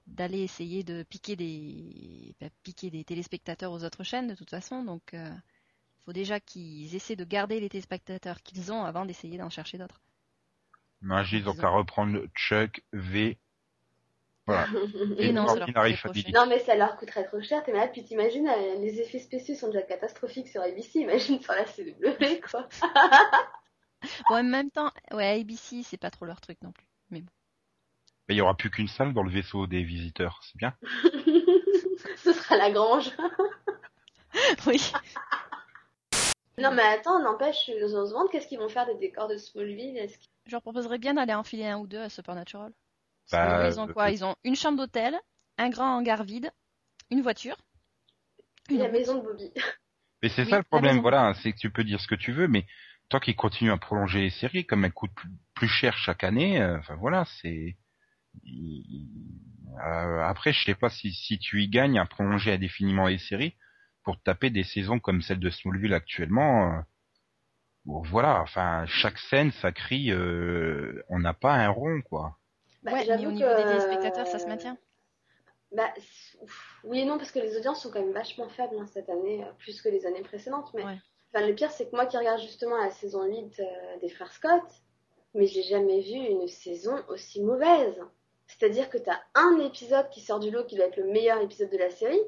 d'aller 0.07 0.39
essayer 0.39 0.83
de 0.83 1.03
piquer 1.03 1.35
des 1.35 2.33
bah, 2.39 2.47
piquer 2.63 2.89
des 2.89 3.03
téléspectateurs 3.03 3.73
aux 3.73 3.83
autres 3.83 4.03
chaînes 4.03 4.27
de 4.27 4.35
toute 4.35 4.49
façon. 4.49 4.83
Donc, 4.83 5.01
il 5.11 6.03
faut 6.05 6.13
déjà 6.13 6.39
qu'ils 6.39 6.95
essaient 6.95 7.17
de 7.17 7.25
garder 7.25 7.59
les 7.59 7.67
téléspectateurs 7.69 8.41
qu'ils 8.41 8.71
ont 8.71 8.85
avant 8.85 9.05
d'essayer 9.05 9.37
d'en 9.37 9.49
chercher 9.49 9.77
d'autres. 9.77 9.99
Non, 11.01 11.23
ils 11.31 11.47
ont 11.47 11.53
qu'à 11.53 11.69
reprendre 11.69 12.25
Chuck 12.35 12.81
V. 12.93 13.37
Voilà. 14.47 14.67
Et 15.17 15.31
non, 15.33 15.45
ça 15.47 15.55
leur 15.55 15.61
Ordinary 15.63 15.91
coûterait 15.91 15.97
trop 15.97 16.07
Family. 16.13 16.21
cher. 16.23 16.31
Non, 16.33 16.49
mais 16.49 16.59
ça 16.59 16.75
leur 16.75 16.97
coûterait 16.97 17.25
trop 17.25 17.41
cher, 17.41 17.63
t'es 17.63 17.73
malade, 17.73 17.91
puis 17.91 18.03
t'imagines, 18.03 18.47
euh, 18.47 18.79
les 18.79 18.99
effets 19.01 19.19
spéciaux 19.19 19.55
sont 19.55 19.67
déjà 19.67 19.81
catastrophiques 19.81 20.47
sur 20.47 20.61
ABC, 20.61 20.99
imagine 20.99 21.41
sur 21.41 21.53
la 21.53 21.65
CW, 21.65 22.41
quoi. 22.49 22.67
Bon, 24.29 24.35
en 24.35 24.43
même 24.43 24.71
temps, 24.71 24.91
ouais, 25.11 25.39
ABC, 25.39 25.83
c'est 25.83 25.97
pas 25.97 26.11
trop 26.11 26.25
leur 26.25 26.41
truc 26.41 26.57
non 26.61 26.71
plus. 26.71 26.85
Mais 27.09 28.35
il 28.35 28.37
y 28.37 28.41
aura 28.41 28.55
plus 28.57 28.69
qu'une 28.69 28.89
salle 28.89 29.13
dans 29.13 29.23
le 29.23 29.29
vaisseau 29.31 29.67
des 29.67 29.83
visiteurs. 29.83 30.41
C'est 30.43 30.57
bien. 30.57 30.75
Ce 32.17 32.33
sera 32.33 32.57
la 32.57 32.71
grange. 32.71 33.11
oui. 34.67 34.91
Non, 36.59 36.71
mais 36.73 36.81
attends, 36.81 37.21
n'empêche, 37.21 37.69
on 37.69 37.87
se 37.87 38.09
demande 38.11 38.31
qu'est-ce 38.31 38.47
qu'ils 38.47 38.57
vont 38.57 38.67
faire 38.67 38.87
des 38.87 38.95
décors 38.95 39.27
de 39.27 39.37
Smallville, 39.37 39.95
est-ce 39.95 40.17
qu'ils- 40.17 40.27
Je 40.47 40.53
leur 40.53 40.63
proposerais 40.63 40.97
bien 40.97 41.13
d'aller 41.13 41.35
enfiler 41.35 41.67
un 41.67 41.77
ou 41.77 41.85
deux 41.85 41.99
à 42.01 42.09
Supernatural. 42.09 42.71
Bah, 42.71 42.73
Parce 43.29 43.43
que 43.43 43.63
eux, 43.63 43.67
ils 43.71 43.79
ont 43.79 43.87
euh, 43.87 43.93
quoi? 43.93 44.09
Ils 44.09 44.25
ont 44.25 44.35
une 44.43 44.55
chambre 44.55 44.79
d'hôtel, 44.79 45.15
un 45.59 45.69
grand 45.69 45.95
hangar 45.97 46.23
vide, 46.23 46.51
une 47.11 47.21
voiture. 47.21 47.57
la 48.71 48.85
route. 48.85 48.91
maison 48.91 49.17
de 49.19 49.21
Bobby. 49.21 49.51
Mais 50.23 50.29
c'est 50.29 50.45
Oui, 50.45 50.49
ça 50.49 50.55
le 50.55 50.61
la 50.61 50.63
problème, 50.63 50.99
voilà, 50.99 51.35
c'est 51.35 51.51
que 51.53 51.59
tu 51.59 51.69
peux 51.69 51.83
dire 51.83 52.01
ce 52.01 52.07
que 52.07 52.15
tu 52.15 52.31
veux, 52.31 52.47
mais 52.47 52.65
tant 53.09 53.19
qu'ils 53.19 53.35
continuent 53.35 53.71
à 53.71 53.77
prolonger 53.77 54.21
les 54.21 54.29
séries, 54.29 54.65
comme 54.65 54.85
elles 54.85 54.93
coûtent 54.93 55.11
plus, 55.55 55.67
cher 55.67 55.97
chaque 55.97 56.23
année, 56.23 56.61
euh, 56.61 56.77
enfin 56.79 56.95
voilà, 56.95 57.25
c'est. 57.41 57.77
euh, 59.85 60.21
après, 60.23 60.53
je 60.53 60.63
sais 60.63 60.75
pas 60.75 60.89
si, 60.89 61.11
si 61.13 61.39
tu 61.39 61.61
y 61.63 61.69
gagnes 61.69 61.99
à 61.99 62.05
prolonger 62.05 62.53
indéfiniment 62.53 63.07
les 63.07 63.17
séries 63.19 63.55
pour 64.03 64.21
taper 64.21 64.49
des 64.49 64.63
saisons 64.63 64.99
comme 64.99 65.21
celle 65.21 65.39
de 65.39 65.49
Smallville 65.49 65.93
actuellement. 65.93 66.73
euh, 66.73 66.81
bon, 67.85 68.01
voilà, 68.03 68.41
enfin 68.41 68.85
chaque 68.87 69.17
scène, 69.17 69.51
ça 69.51 69.71
crie, 69.71 70.11
euh, 70.11 71.03
on 71.09 71.19
n'a 71.19 71.33
pas 71.33 71.53
un 71.55 71.69
rond 71.69 72.01
quoi. 72.01 72.37
Bah, 72.83 72.93
ouais, 72.93 72.99
mais 72.99 73.05
j'avoue 73.05 73.27
au 73.27 73.31
niveau 73.31 73.49
que- 73.49 73.57
des 73.57 73.65
téléspectateurs, 73.67 74.27
ça 74.27 74.39
se 74.39 74.47
maintient. 74.49 74.77
Bah, 75.75 75.93
oui 76.85 76.99
et 76.99 77.05
non, 77.05 77.17
parce 77.17 77.31
que 77.31 77.39
les 77.39 77.57
audiences 77.57 77.81
sont 77.83 77.91
quand 77.91 77.99
même 78.01 78.13
vachement 78.13 78.47
faibles 78.49 78.77
hein, 78.79 78.87
cette 78.93 79.09
année, 79.09 79.43
euh, 79.43 79.51
plus 79.59 79.81
que 79.81 79.89
les 79.89 80.05
années 80.05 80.21
précédentes. 80.21 80.71
Mais 80.73 80.83
Ouais. 80.85 80.97
Enfin, 81.37 81.47
le 81.47 81.55
pire, 81.55 81.71
c'est 81.71 81.89
que 81.89 81.95
moi 81.95 82.05
qui 82.05 82.17
regarde 82.17 82.39
justement 82.41 82.77
la 82.77 82.89
saison 82.91 83.23
8 83.23 83.59
euh, 83.59 83.63
des 84.01 84.09
Frères 84.09 84.31
Scott, 84.31 84.63
mais 85.33 85.45
j'ai 85.47 85.63
jamais 85.63 86.01
vu 86.01 86.15
une 86.15 86.47
saison 86.47 86.95
aussi 87.09 87.41
mauvaise. 87.41 88.01
C'est-à-dire 88.47 88.89
que 88.89 88.97
t'as 88.97 89.19
un 89.35 89.59
épisode 89.59 90.09
qui 90.09 90.21
sort 90.21 90.39
du 90.39 90.51
lot 90.51 90.63
qui 90.65 90.75
doit 90.75 90.85
être 90.85 90.97
le 90.97 91.05
meilleur 91.05 91.41
épisode 91.41 91.69
de 91.69 91.77
la 91.77 91.89
série, 91.89 92.21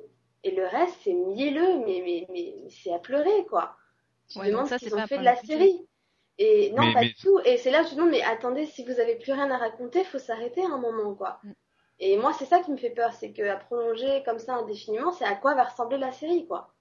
et 0.43 0.52
le 0.52 0.65
reste, 0.65 0.95
c'est 1.04 1.13
mielleux, 1.13 1.80
mais, 1.80 2.02
mais, 2.04 2.28
mais, 2.30 2.56
mais 2.63 2.69
c'est 2.69 2.93
à 2.93 3.00
pleurer, 3.00 3.45
quoi. 3.50 3.76
Tu 4.28 4.36
te 4.36 4.39
Ouais, 4.39 4.52
demandes 4.52 4.67
ça, 4.67 4.78
ce 4.78 4.86
qu'ils 4.86 4.95
ont 4.95 5.08
fait 5.08 5.17
de 5.17 5.24
la 5.24 5.36
série. 5.36 5.86
Et 6.38 6.72
non, 6.72 6.84
Mais- 6.86 6.93
pas 6.93 7.02
mais- 7.02 7.13
tout. 7.22 7.39
Et 7.43 7.58
c'est 7.58 7.72
là 7.72 7.84
que 7.84 7.89
je 7.89 7.91
me 7.93 7.98
demande, 7.98 8.12
mais 8.12 8.22
attendez, 8.22 8.65
si 8.65 8.86
vous 8.86 9.00
avez 9.00 9.15
plus 9.15 9.34
rien 9.34 9.52
à 9.52 9.58
raconter, 9.58 10.04
faut 10.06 10.19
s'arrêter 10.19 10.62
à 10.62 10.69
un 10.74 10.78
moment, 10.78 11.13
quoi. 11.15 11.39
Mm. 11.43 11.52
Et 12.02 12.17
moi, 12.17 12.32
c'est 12.32 12.45
ça 12.45 12.60
qui 12.60 12.72
me 12.72 12.78
fait 12.78 12.91
peur, 12.91 13.12
c'est 13.13 13.34
qu'à 13.34 13.58
prolonger 13.58 14.24
comme 14.24 14.39
ça 14.39 14.54
indéfiniment, 14.56 15.12
c'est 15.12 15.26
à 15.26 15.36
quoi 15.36 15.56
va 15.56 15.65
ressembler 15.65 15.98
la 15.98 16.13
série, 16.13 16.48
quoi. 16.48 16.74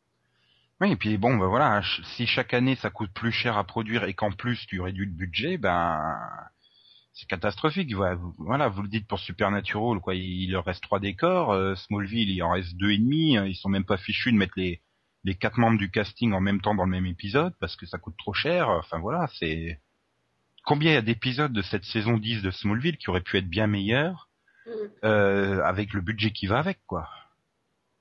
Oui, 0.81 0.93
et 0.93 0.97
puis 0.97 1.17
bon, 1.19 1.37
ben 1.37 1.47
voilà, 1.47 1.83
si 2.17 2.27
chaque 2.27 2.55
année 2.55 2.77
ça 2.77 2.91
coûte 2.91 3.11
plus 3.13 3.33
cher 3.33 3.57
à 3.59 3.65
produire 3.65 4.05
et 4.05 4.15
qu'en 4.15 4.31
plus 4.31 4.65
tu 4.67 4.81
réduis 4.81 5.07
le 5.07 5.13
budget, 5.13 5.59
ben 5.59 6.29
c'est 7.13 7.27
catastrophique. 7.27 7.93
Voilà, 7.95 8.69
vous, 8.69 8.83
le 8.83 8.89
dites 8.89 9.09
pour 9.09 9.19
Supernatural, 9.19 9.99
quoi. 10.01 10.15
Il, 10.15 10.23
il 10.45 10.53
leur 10.53 10.65
reste 10.65 10.83
trois 10.85 11.01
décors. 11.01 11.51
euh, 11.53 11.75
Smallville, 11.75 12.31
il 12.31 12.43
en 12.45 12.53
reste 12.53 12.77
deux 12.77 12.91
et 12.93 12.99
demi. 12.99 13.37
hein, 13.37 13.45
Ils 13.47 13.57
sont 13.57 13.69
même 13.69 13.85
pas 13.85 13.97
fichus 13.97 14.33
de 14.33 14.37
mettre 14.39 14.55
les 14.57 14.81
les 15.25 15.35
quatre 15.35 15.59
membres 15.59 15.79
du 15.79 15.91
casting 15.91 16.33
en 16.33 16.41
même 16.41 16.61
temps 16.61 16.77
dans 16.77 16.85
le 16.85 16.91
même 16.93 17.07
épisode 17.07 17.53
parce 17.59 17.75
que 17.75 17.87
ça 17.87 17.99
coûte 17.99 18.17
trop 18.17 18.33
cher. 18.33 18.69
Enfin 18.69 19.01
voilà, 19.01 19.29
c'est 19.39 19.81
combien 20.65 20.93
il 20.93 20.95
y 20.95 20.99
a 20.99 21.03
d'épisodes 21.03 21.53
de 21.53 21.61
cette 21.63 21.85
saison 21.85 22.17
10 22.19 22.41
de 22.43 22.53
Smallville 22.53 22.99
qui 22.99 23.11
auraient 23.11 23.21
pu 23.21 23.37
être 23.37 23.49
bien 23.49 23.67
meilleurs 23.67 24.27
Mm. 24.67 24.71
euh, 25.05 25.63
avec 25.65 25.95
le 25.95 26.03
budget 26.03 26.31
qui 26.31 26.47
va 26.47 26.59
avec, 26.59 26.79
quoi? 26.87 27.09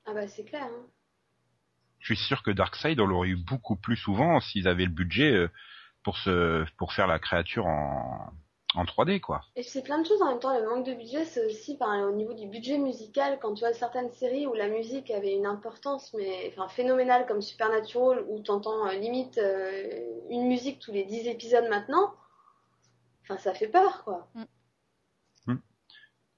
Ah 0.05 0.13
bah 0.13 0.27
c'est 0.27 0.43
clair. 0.43 0.65
Hein. 0.65 0.85
Je 1.99 2.13
suis 2.13 2.23
sûr 2.23 2.43
que 2.43 2.51
Darkseid, 2.51 2.99
on 2.99 3.05
l'aurait 3.05 3.29
eu 3.29 3.35
beaucoup 3.35 3.75
plus 3.75 3.97
souvent 3.97 4.39
s'ils 4.39 4.67
avaient 4.67 4.85
le 4.85 4.91
budget 4.91 5.31
euh, 5.31 5.49
pour 6.03 6.17
se, 6.17 6.65
pour 6.77 6.93
faire 6.93 7.07
la 7.07 7.19
créature 7.19 7.65
en, 7.65 8.31
en 8.75 8.83
3D, 8.83 9.19
quoi. 9.19 9.41
Et 9.55 9.63
c'est 9.63 9.81
plein 9.81 9.99
de 10.01 10.07
choses 10.07 10.21
en 10.21 10.27
même 10.27 10.39
temps. 10.39 10.57
Le 10.57 10.67
manque 10.67 10.85
de 10.85 10.93
budget, 10.93 11.25
c'est 11.25 11.45
aussi 11.45 11.77
enfin, 11.79 12.03
au 12.05 12.13
niveau 12.13 12.33
du 12.33 12.47
budget 12.47 12.77
musical. 12.77 13.39
Quand 13.41 13.53
tu 13.53 13.61
vois 13.61 13.73
certaines 13.73 14.11
séries 14.11 14.45
où 14.47 14.53
la 14.53 14.67
musique 14.67 15.09
avait 15.11 15.33
une 15.33 15.45
importance 15.45 16.13
mais 16.13 16.53
enfin, 16.53 16.67
phénoménale 16.67 17.25
comme 17.25 17.41
Supernatural, 17.41 18.23
où 18.27 18.39
t'entends 18.41 18.87
euh, 18.87 18.93
limite 18.93 19.37
euh, 19.37 19.83
une 20.29 20.47
musique 20.47 20.79
tous 20.79 20.91
les 20.91 21.05
10 21.05 21.27
épisodes 21.27 21.67
maintenant, 21.69 22.13
enfin 23.23 23.37
ça 23.37 23.53
fait 23.53 23.67
peur 23.67 24.03
quoi. 24.03 24.27
Oui, 24.35 24.43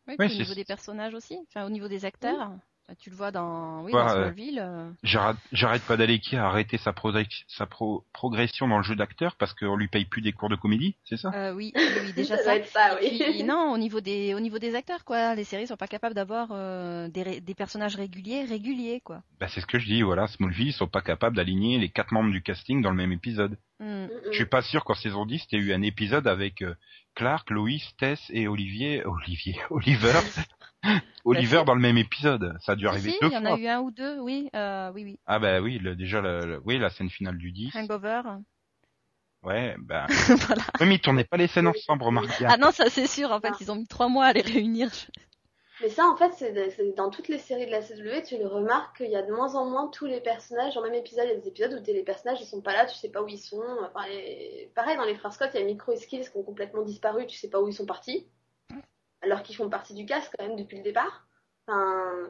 Ouais, 0.07 0.15
puis 0.17 0.35
au 0.35 0.39
niveau 0.39 0.55
des 0.55 0.65
personnages 0.65 1.13
aussi, 1.13 1.37
enfin 1.47 1.67
au 1.67 1.69
niveau 1.69 1.87
des 1.87 2.03
acteurs. 2.03 2.51
Enfin, 2.89 2.97
tu 2.99 3.11
le 3.11 3.15
vois 3.15 3.29
dans, 3.29 3.83
oui, 3.83 3.93
Ouais, 3.93 4.01
dans 4.01 4.09
euh, 4.09 4.23
Smallville. 4.23 4.59
euh, 4.63 4.89
J'arrête 5.03 5.83
pas 5.83 5.93
à 5.95 6.45
arrêter 6.47 6.77
sa, 6.79 6.91
progr- 6.91 7.43
sa 7.47 7.67
pro- 7.67 8.03
progression 8.13 8.67
dans 8.67 8.77
le 8.77 8.83
jeu 8.83 8.95
d'acteur 8.95 9.35
parce 9.35 9.53
qu'on 9.53 9.75
lui 9.75 9.87
paye 9.87 10.05
plus 10.05 10.23
des 10.23 10.31
cours 10.31 10.49
de 10.49 10.55
comédie, 10.55 10.95
c'est 11.05 11.17
ça? 11.17 11.29
Euh, 11.35 11.53
oui, 11.53 11.71
oui, 11.75 12.13
déjà 12.13 12.35
ça 12.37 12.43
ça. 12.63 12.65
ça, 12.65 12.97
oui. 12.99 13.21
Puis, 13.23 13.43
non, 13.43 13.71
au 13.73 13.77
niveau 13.77 14.01
des, 14.01 14.33
au 14.33 14.39
niveau 14.39 14.57
des 14.57 14.73
acteurs, 14.73 15.05
quoi. 15.05 15.35
Les 15.35 15.43
séries 15.43 15.67
sont 15.67 15.77
pas 15.77 15.87
capables 15.87 16.15
d'avoir 16.15 16.47
euh, 16.51 17.07
des, 17.09 17.41
des 17.41 17.53
personnages 17.53 17.95
réguliers, 17.95 18.45
réguliers, 18.45 19.01
quoi. 19.03 19.21
Bah 19.39 19.47
c'est 19.49 19.61
ce 19.61 19.67
que 19.67 19.77
je 19.77 19.85
dis, 19.85 20.01
voilà, 20.01 20.25
Smallville, 20.27 20.69
ils 20.69 20.73
sont 20.73 20.87
pas 20.87 21.01
capables 21.01 21.35
d'aligner 21.35 21.77
les 21.77 21.89
quatre 21.89 22.11
membres 22.11 22.31
du 22.31 22.41
casting 22.41 22.81
dans 22.81 22.89
le 22.89 22.97
même 22.97 23.11
épisode. 23.11 23.55
Mm. 23.79 24.07
Je 24.31 24.35
suis 24.35 24.45
pas 24.47 24.63
sûr 24.63 24.83
qu'en 24.83 24.95
saison 24.95 25.27
10, 25.27 25.47
t'aies 25.47 25.57
eu 25.57 25.73
un 25.73 25.83
épisode 25.83 26.25
avec 26.27 26.63
euh, 26.63 26.73
Clark, 27.13 27.51
Lois, 27.51 27.69
Tess 27.99 28.19
et 28.31 28.47
Olivier, 28.47 29.05
Olivier, 29.05 29.59
Oliver, 29.69 30.19
Oliver 31.25 31.63
dans 31.65 31.75
le 31.75 31.81
même 31.81 31.97
épisode. 31.97 32.55
Ça 32.61 32.73
a 32.73 32.75
dû 32.75 32.87
arriver 32.87 33.11
si, 33.11 33.17
deux 33.21 33.27
il 33.27 33.33
y 33.33 33.37
en 33.37 33.41
fois. 33.41 33.53
a 33.53 33.57
eu 33.57 33.67
un 33.67 33.79
ou 33.81 33.91
deux, 33.91 34.19
oui, 34.19 34.49
euh, 34.55 34.91
oui, 34.93 35.03
oui. 35.03 35.19
Ah 35.25 35.39
bah 35.39 35.59
oui, 35.61 35.77
le- 35.79 35.95
déjà, 35.95 36.21
le, 36.21 36.39
le- 36.45 36.61
oui, 36.65 36.77
la 36.79 36.89
scène 36.89 37.09
finale 37.09 37.37
du 37.37 37.51
10. 37.51 37.75
Hangover. 37.75 38.21
Ouais, 39.43 39.75
bah. 39.79 40.05
voilà. 40.47 40.63
Oui, 40.79 40.87
mais 40.87 40.95
ils 40.95 40.99
tournaient 41.01 41.23
pas 41.23 41.37
les 41.37 41.47
scènes 41.47 41.67
ensemble, 41.67 42.03
remarque. 42.03 42.43
Ah 42.47 42.57
non, 42.57 42.71
ça 42.71 42.89
c'est 42.89 43.07
sûr, 43.07 43.31
en 43.31 43.39
fait, 43.39 43.51
Ah. 43.53 43.57
ils 43.61 43.71
ont 43.71 43.75
mis 43.75 43.87
trois 43.87 44.09
mois 44.09 44.25
à 44.25 44.33
les 44.33 44.41
réunir. 44.41 44.89
Mais 45.81 45.87
ça, 45.87 46.05
en 46.07 46.17
fait, 46.17 46.33
c'est 46.33 46.93
dans 46.97 47.09
toutes 47.09 47.29
les 47.29 47.37
séries 47.37 47.65
de 47.65 47.71
la 47.71 47.81
CW, 47.81 48.21
tu 48.27 48.37
le 48.37 48.47
remarques 48.47 48.97
qu'il 48.97 49.09
y 49.09 49.15
a 49.15 49.21
de 49.21 49.31
moins 49.31 49.55
en 49.55 49.69
moins 49.69 49.87
tous 49.87 50.05
les 50.07 50.19
personnages. 50.19 50.75
Le 50.75 50.81
même 50.81 50.93
épisode, 50.93 51.23
il 51.25 51.29
y 51.29 51.37
a 51.37 51.39
des 51.39 51.47
épisodes 51.47 51.71
où 51.73 51.81
les 51.91 52.03
personnages 52.03 52.39
ils 52.41 52.45
sont 52.45 52.59
pas 52.61 52.73
là, 52.73 52.85
tu 52.85 52.95
sais 52.95 53.07
pas 53.09 53.21
où 53.23 53.29
ils 53.29 53.37
sont. 53.37 53.63
Enfin, 53.81 54.05
les- 54.09 54.69
Pareil, 54.75 54.97
dans 54.97 55.05
les 55.05 55.15
Frères 55.15 55.31
Scott, 55.31 55.51
il 55.53 55.59
y 55.61 55.63
a 55.63 55.65
Micro 55.65 55.93
et 55.93 55.97
Skills 55.97 56.29
qui 56.29 56.37
ont 56.37 56.43
complètement 56.43 56.81
disparu, 56.83 57.25
tu 57.27 57.37
sais 57.37 57.49
pas 57.49 57.61
où 57.61 57.67
ils 57.69 57.73
sont 57.73 57.85
partis. 57.85 58.27
Alors 59.21 59.43
qu'ils 59.43 59.55
font 59.55 59.69
partie 59.69 59.93
du 59.93 60.05
cast 60.05 60.33
quand 60.37 60.47
même 60.47 60.55
depuis 60.57 60.77
le 60.77 60.83
départ. 60.83 61.27
Enfin, 61.67 62.29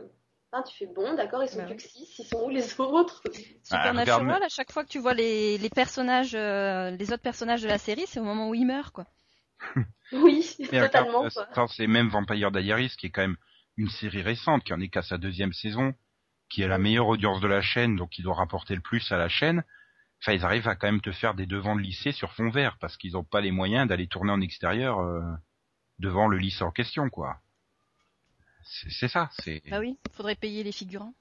Enfin, 0.52 0.64
tu 0.64 0.76
fais 0.76 0.88
bon, 0.88 1.14
d'accord, 1.14 1.44
ils 1.44 1.50
sont 1.50 1.58
Bah 1.60 1.66
plus 1.68 1.76
que 1.76 1.84
6, 1.84 2.18
ils 2.18 2.26
sont 2.26 2.44
où 2.44 2.50
les 2.50 2.64
autres? 2.80 3.22
Supernatural, 3.64 4.22
regarde- 4.22 4.44
à 4.44 4.50
chaque 4.50 4.72
fois 4.72 4.84
que 4.84 4.90
tu 4.90 4.98
vois 4.98 5.14
les, 5.14 5.60
les 5.60 5.70
personnages, 5.70 6.34
euh, 6.34 6.90
les 6.90 7.14
autres 7.14 7.22
personnages 7.22 7.62
de 7.62 7.68
la 7.68 7.78
série, 7.78 8.06
c'est 8.08 8.20
au 8.20 8.24
moment 8.24 8.50
où 8.50 8.56
ils 8.56 8.66
meurent, 8.66 8.92
quoi. 8.92 9.06
Oui, 10.12 10.56
Mais 10.72 10.80
totalement. 10.80 11.24
euh, 11.26 11.68
c'est 11.68 11.86
même 11.86 12.08
Vampire 12.10 12.52
Diaries 12.52 12.96
qui 12.98 13.08
est 13.08 13.10
quand 13.12 13.22
même 13.22 13.38
une 13.78 13.90
série 13.90 14.24
récente, 14.24 14.64
qui 14.64 14.74
en 14.74 14.82
est 14.82 14.90
qu'à 14.90 15.04
sa 15.04 15.20
deuxième 15.20 15.54
saison, 15.54 15.94
qui 16.50 16.64
est 16.64 16.68
la 16.68 16.80
meilleure 16.80 17.08
audience 17.08 17.42
de 17.42 17.48
la 17.48 17.62
chaîne, 17.62 17.96
donc 17.96 18.10
qui 18.10 18.24
doit 18.24 18.34
rapporter 18.34 18.74
le 18.74 18.82
plus 18.82 19.12
à 19.12 19.18
la 19.18 19.30
chaîne. 19.30 19.64
Enfin, 20.22 20.34
ils 20.34 20.44
arrivent 20.44 20.68
à 20.68 20.76
quand 20.76 20.88
même 20.88 21.02
te 21.02 21.12
faire 21.12 21.36
des 21.36 21.46
devants 21.46 21.76
de 21.76 21.82
lycée 21.82 22.12
sur 22.12 22.34
fond 22.34 22.50
vert, 22.50 22.78
parce 22.80 22.98
qu'ils 22.98 23.14
n'ont 23.14 23.24
pas 23.24 23.40
les 23.42 23.52
moyens 23.52 23.88
d'aller 23.88 24.08
tourner 24.08 24.32
en 24.32 24.42
extérieur 24.42 25.00
euh, 25.00 25.22
devant 26.00 26.28
le 26.28 26.38
lycée 26.38 26.64
en 26.64 26.72
question, 26.72 27.10
quoi. 27.10 27.40
C'est 28.64 28.90
c'est 28.92 29.08
ça, 29.08 29.30
c'est... 29.40 29.62
Bah 29.70 29.80
oui, 29.80 29.98
faudrait 30.14 30.36
payer 30.36 30.64
les 30.64 30.72
figurants. 30.72 31.14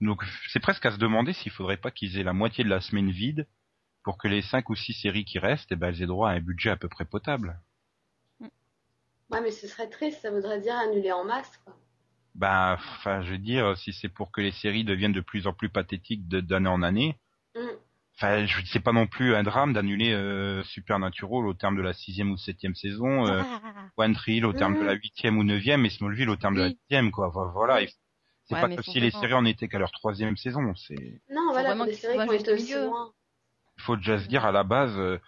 Donc 0.00 0.24
c'est 0.48 0.60
presque 0.60 0.84
à 0.86 0.90
se 0.90 0.98
demander 0.98 1.32
s'il 1.32 1.52
faudrait 1.52 1.76
pas 1.76 1.90
qu'ils 1.90 2.18
aient 2.18 2.24
la 2.24 2.32
moitié 2.32 2.64
de 2.64 2.68
la 2.68 2.80
semaine 2.80 3.10
vide 3.10 3.46
pour 4.02 4.18
que 4.18 4.28
les 4.28 4.42
cinq 4.42 4.68
ou 4.68 4.74
six 4.74 4.92
séries 4.92 5.24
qui 5.24 5.38
restent, 5.38 5.72
eh 5.72 5.76
ben, 5.76 5.88
elles 5.88 6.02
aient 6.02 6.06
droit 6.06 6.30
à 6.30 6.32
un 6.32 6.40
budget 6.40 6.70
à 6.70 6.76
peu 6.76 6.88
près 6.88 7.04
potable. 7.04 7.58
Ouais, 9.30 9.40
mais 9.40 9.50
ce 9.50 9.66
serait 9.66 9.88
triste, 9.88 10.20
ça 10.20 10.30
voudrait 10.30 10.60
dire 10.60 10.76
annuler 10.76 11.12
en 11.12 11.24
masse, 11.24 11.56
quoi. 11.64 11.74
Bah, 12.34 12.76
enfin, 12.78 13.22
je 13.22 13.30
veux 13.30 13.38
dire, 13.38 13.76
si 13.78 13.92
c'est 13.92 14.08
pour 14.08 14.30
que 14.32 14.40
les 14.40 14.52
séries 14.52 14.84
deviennent 14.84 15.12
de 15.12 15.20
plus 15.20 15.46
en 15.46 15.52
plus 15.52 15.70
pathétiques 15.70 16.28
de- 16.28 16.40
d'année 16.40 16.68
en 16.68 16.82
année, 16.82 17.18
Mm. 17.54 17.68
Enfin, 18.16 18.46
je 18.46 18.60
c'est 18.66 18.80
pas 18.80 18.92
non 18.92 19.06
plus 19.06 19.34
un 19.34 19.42
drame 19.42 19.72
d'annuler 19.72 20.12
euh, 20.12 20.62
Supernatural 20.64 21.46
au 21.46 21.54
terme 21.54 21.76
de 21.76 21.82
la 21.82 21.92
sixième 21.92 22.30
ou 22.30 22.36
septième 22.36 22.74
saison, 22.74 23.26
euh, 23.26 23.42
One 23.96 24.14
Tree 24.14 24.42
au 24.44 24.52
terme 24.52 24.74
de 24.78 24.84
la 24.84 24.94
huitième 24.94 25.38
ou 25.38 25.44
neuvième, 25.44 25.84
et 25.86 25.90
Smallville 25.90 26.30
au 26.30 26.36
terme 26.36 26.56
de 26.56 26.62
la 26.62 26.70
dixième, 26.70 27.10
quoi. 27.10 27.28
Enfin, 27.28 27.50
Voilà, 27.52 27.82
il- 27.82 27.88
c'est 28.46 28.54
Ouais, 28.54 28.60
pas 28.60 28.68
comme 28.68 28.82
si 28.84 29.00
les 29.00 29.10
séries 29.10 29.32
en 29.34 29.44
étaient 29.46 29.68
qu'à 29.68 29.78
leur 29.78 29.90
troisième 29.92 30.36
saison. 30.36 30.74
C'est, 30.74 31.22
Non, 31.30 31.52
voilà, 31.52 31.74
des 31.86 31.92
séries 31.94 32.18
qui 32.18 32.28
ont 32.28 32.32
été 32.32 32.52
aussi 32.52 32.64
milieu. 32.74 32.86
loin. 32.86 33.12
faut 33.78 33.96
déjà 33.96 34.18
se 34.18 34.28
dire 34.28 34.44
à 34.44 34.52
la 34.52 34.64
base, 34.64 34.96
euh, 34.98 35.18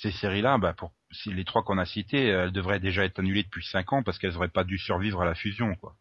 ces 0.00 0.12
séries-là, 0.12 0.58
bah, 0.58 0.72
pour 0.72 0.92
si 1.10 1.32
les 1.32 1.44
trois 1.44 1.62
qu'on 1.64 1.78
a 1.78 1.84
citées, 1.84 2.26
elles 2.26 2.52
devraient 2.52 2.80
déjà 2.80 3.04
être 3.04 3.18
annulées 3.18 3.42
depuis 3.42 3.64
cinq 3.64 3.92
ans 3.92 4.02
parce 4.02 4.18
qu'elles 4.18 4.36
auraient 4.36 4.48
pas 4.48 4.64
dû 4.64 4.78
survivre 4.78 5.20
à 5.20 5.24
la 5.24 5.34
fusion, 5.34 5.74
quoi. 5.76 5.96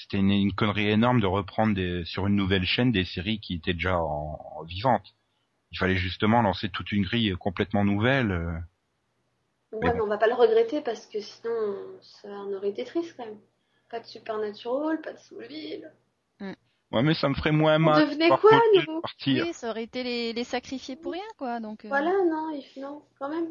C'était 0.00 0.18
une, 0.18 0.30
une 0.30 0.52
connerie 0.52 0.90
énorme 0.90 1.20
de 1.20 1.26
reprendre 1.26 1.74
des, 1.74 2.04
sur 2.04 2.28
une 2.28 2.36
nouvelle 2.36 2.64
chaîne 2.64 2.92
des 2.92 3.04
séries 3.04 3.40
qui 3.40 3.54
étaient 3.54 3.74
déjà 3.74 4.00
en, 4.00 4.38
en 4.56 4.62
vivantes. 4.62 5.14
Il 5.72 5.78
fallait 5.78 5.96
justement 5.96 6.40
lancer 6.40 6.68
toute 6.68 6.92
une 6.92 7.02
grille 7.02 7.34
complètement 7.38 7.84
nouvelle. 7.84 8.30
euh. 8.30 8.52
Ouais, 9.72 9.80
Mais 9.82 9.94
mais 9.94 10.00
on 10.00 10.06
va 10.06 10.16
pas 10.16 10.28
le 10.28 10.34
regretter 10.34 10.80
parce 10.82 11.04
que 11.06 11.20
sinon, 11.20 11.76
ça 12.00 12.28
en 12.28 12.52
aurait 12.52 12.70
été 12.70 12.84
triste 12.84 13.14
quand 13.16 13.26
même. 13.26 13.40
Pas 13.90 13.98
de 14.00 14.06
Supernatural, 14.06 15.00
pas 15.00 15.12
de 15.12 15.18
Smallville. 15.18 15.90
Ouais, 16.90 17.02
mais 17.02 17.14
ça 17.14 17.28
me 17.28 17.34
ferait 17.34 17.52
moins 17.52 17.78
mal. 17.78 18.06
devenait 18.06 18.24
de 18.24 18.28
voir 18.28 18.40
quoi. 18.40 18.50
Oui, 19.26 19.52
ça 19.52 19.70
aurait 19.70 19.82
été 19.82 20.02
les, 20.04 20.32
les 20.32 20.44
sacrifier 20.44 20.94
pour 20.96 21.12
rien, 21.12 21.28
quoi. 21.36 21.58
Donc, 21.60 21.84
euh, 21.84 21.88
Voilà, 21.88 22.12
non, 22.12 22.52
non, 22.78 23.02
quand 23.18 23.28
même. 23.28 23.48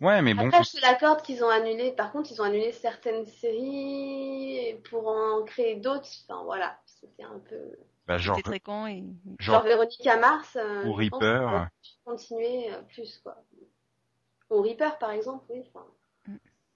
Ouais, 0.00 0.22
mais 0.22 0.34
bon, 0.34 0.46
Après, 0.46 0.62
je 0.62 0.76
te 0.76 0.80
l'accorde 0.80 1.22
qu'ils 1.22 1.42
ont 1.42 1.48
annulé. 1.48 1.92
Par 1.92 2.12
contre, 2.12 2.30
ils 2.30 2.40
ont 2.40 2.44
annulé 2.44 2.72
certaines 2.72 3.26
séries 3.26 4.76
pour 4.90 5.08
en 5.08 5.42
créer 5.44 5.76
d'autres. 5.76 6.08
Enfin, 6.28 6.42
voilà, 6.44 6.78
c'était 6.86 7.24
un 7.24 7.38
peu. 7.40 7.56
bah, 8.06 8.16
genre, 8.18 8.36
c'était 8.36 8.50
très 8.50 8.60
con 8.60 8.86
et 8.86 9.02
Genre, 9.40 9.56
genre, 9.56 9.62
Véronique 9.64 10.06
à 10.06 10.16
Mars. 10.16 10.56
euh, 10.56 10.84
ou 10.84 10.92
Reaper. 10.92 11.68
Continuer 12.04 12.72
euh, 12.72 12.80
plus, 12.82 13.18
quoi. 13.24 13.36
Ou 14.50 14.62
Reaper, 14.62 14.98
par 14.98 15.10
exemple, 15.10 15.44
oui. 15.50 15.62
enfin. 15.68 15.84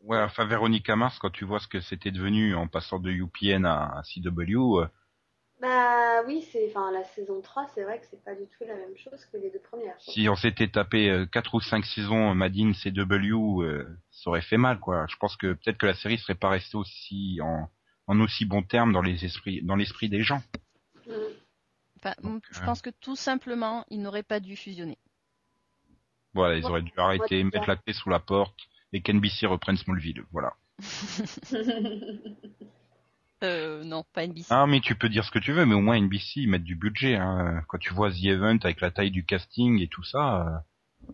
Ouais, 0.00 0.18
enfin 0.18 0.44
Véronica 0.44 0.96
Mars, 0.96 1.18
quand 1.20 1.30
tu 1.30 1.44
vois 1.44 1.61
ce 1.61 1.68
que 1.68 1.80
c'était 1.80 2.11
devenu 2.11 2.56
en 2.56 2.66
passant 2.66 2.98
de 2.98 3.11
UPN 3.11 3.64
à, 3.64 3.98
à 3.98 4.02
CW, 4.02 4.80
euh, 4.80 4.88
Bah 5.62 6.25
oui, 6.27 6.44
c'est. 6.51 6.68
Enfin, 6.68 6.90
la 6.90 7.05
saison 7.05 7.40
3, 7.40 7.68
c'est 7.72 7.85
vrai 7.85 8.01
que 8.01 8.07
c'est 8.11 8.22
pas 8.25 8.35
du 8.35 8.46
tout 8.48 8.64
la 8.66 8.75
même 8.75 8.96
chose 8.96 9.25
que 9.27 9.37
les 9.37 9.48
deux 9.48 9.61
premières. 9.61 9.94
quoi. 9.94 10.12
si 10.12 10.29
on 10.29 10.35
s'était 10.35 10.66
tapé 10.66 11.09
euh, 11.09 11.25
quatre 11.25 11.55
ou 11.55 11.61
cinq 11.61 11.87
saisons 11.87 12.35
Madine 12.35 12.75
CW, 12.75 13.62
euh, 13.62 13.87
ça 14.11 14.31
aurait 14.31 14.42
fait 14.42 14.57
mal, 14.57 14.81
quoi. 14.81 15.07
Je 15.09 15.14
pense 15.16 15.37
que 15.37 15.53
peut-être 15.53 15.79
que 15.79 15.87
la 15.87 15.94
série 15.94 16.18
serait 16.18 16.35
pas 16.35 16.48
restée 16.48 16.77
aussi 16.77 17.38
en, 17.40 17.70
en 18.09 18.20
aussi 18.20 18.44
bons 18.44 18.64
termes 18.64 18.92
dans 18.92 19.03
les 19.03 19.25
esprits, 19.25 19.62
dans 19.62 19.77
l'esprit 19.77 20.09
des 20.09 20.22
gens. 20.22 20.42
Mm. 21.07 21.12
Enfin, 21.98 22.14
Donc, 22.25 22.42
je 22.51 22.61
euh, 22.61 22.64
pense 22.66 22.83
que 22.83 22.90
tout 22.90 23.14
simplement, 23.14 23.85
ils 23.88 24.03
n'auraient 24.03 24.25
pas 24.25 24.40
dû 24.40 24.57
fusionner. 24.57 24.98
Voilà, 26.35 26.57
ils 26.57 26.64
Ouais. 26.64 26.70
auraient 26.70 26.83
dû 26.83 26.92
arrêter, 26.96 27.38
Ouais, 27.38 27.44
mettre 27.44 27.68
la 27.68 27.77
clé 27.77 27.92
sous 27.92 28.11
la 28.11 28.18
porte 28.18 28.59
et 28.92 29.01
qu'NBC 29.01 29.46
reprenne 29.46 29.77
Smallville. 29.77 30.25
Voilà. 30.33 30.55
Euh, 33.42 33.83
non, 33.85 34.05
pas 34.12 34.24
NBC. 34.26 34.46
Ah, 34.50 34.66
mais 34.66 34.81
tu 34.81 34.94
peux 34.94 35.09
dire 35.09 35.24
ce 35.24 35.31
que 35.31 35.38
tu 35.38 35.52
veux, 35.52 35.66
mais 35.66 35.74
au 35.74 35.81
moins 35.81 35.96
NBC 36.00 36.40
ils 36.42 36.48
mettent 36.48 36.62
du 36.64 36.76
budget. 36.76 37.16
Hein. 37.16 37.62
Quand 37.68 37.78
tu 37.78 37.92
vois 37.92 38.11
The 38.11 38.24
Event 38.24 38.59
avec 38.62 38.81
la 38.81 38.90
taille 38.90 39.11
du 39.11 39.24
casting 39.24 39.81
et 39.81 39.88
tout 39.88 40.05
ça, 40.05 40.62
euh, 41.09 41.12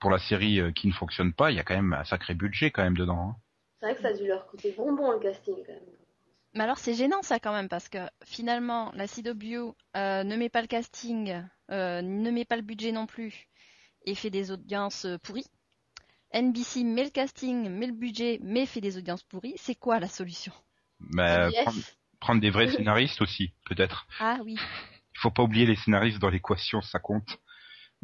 pour 0.00 0.10
la 0.10 0.18
série 0.18 0.60
euh, 0.60 0.72
qui 0.72 0.88
ne 0.88 0.92
fonctionne 0.92 1.32
pas, 1.32 1.50
il 1.50 1.56
y 1.56 1.60
a 1.60 1.62
quand 1.62 1.76
même 1.76 1.92
un 1.92 2.04
sacré 2.04 2.34
budget 2.34 2.70
quand 2.70 2.82
même 2.82 2.96
dedans. 2.96 3.30
hein. 3.30 3.36
c'est 3.78 3.86
vrai 3.86 3.94
que 3.94 4.02
ça 4.02 4.08
a 4.08 4.12
dû 4.14 4.26
leur 4.26 4.46
coûter 4.48 4.72
bonbon 4.76 5.12
le 5.12 5.18
casting 5.20 5.54
quand 5.64 5.72
même. 5.72 5.82
Mais 6.54 6.64
alors 6.64 6.78
c'est 6.78 6.94
gênant 6.94 7.22
ça 7.22 7.38
quand 7.38 7.52
même 7.52 7.68
parce 7.68 7.88
que 7.88 7.98
finalement 8.24 8.92
la 8.94 9.06
CW 9.06 9.72
euh, 9.96 10.22
ne 10.24 10.36
met 10.36 10.48
pas 10.50 10.60
le 10.60 10.66
casting, 10.66 11.42
euh, 11.70 12.02
ne 12.02 12.30
met 12.30 12.44
pas 12.44 12.56
le 12.56 12.62
budget 12.62 12.92
non 12.92 13.06
plus 13.06 13.48
et 14.04 14.14
fait 14.14 14.30
des 14.30 14.50
audiences 14.50 15.06
pourries. 15.22 15.46
NBC 16.34 16.82
met 16.84 17.04
le 17.04 17.10
casting, 17.10 17.68
met 17.70 17.86
le 17.86 17.92
budget, 17.92 18.38
mais 18.42 18.66
fait 18.66 18.80
des 18.80 18.98
audiences 18.98 19.22
pourries. 19.22 19.54
C'est 19.58 19.74
quoi 19.74 20.00
la 20.00 20.08
solution? 20.08 20.52
Mais 21.10 21.50
Yes. 21.50 21.64
prendre, 21.64 21.78
prendre 22.20 22.40
des 22.40 22.50
vrais 22.50 22.68
scénaristes 22.86 23.20
aussi, 23.20 23.52
peut-être. 23.66 24.06
Ah 24.20 24.38
oui. 24.44 24.54
Il 25.14 25.18
faut 25.18 25.30
pas 25.30 25.42
oublier 25.42 25.66
les 25.66 25.76
scénaristes 25.76 26.18
dans 26.18 26.30
l'équation, 26.30 26.80
ça 26.82 26.98
compte. 26.98 27.38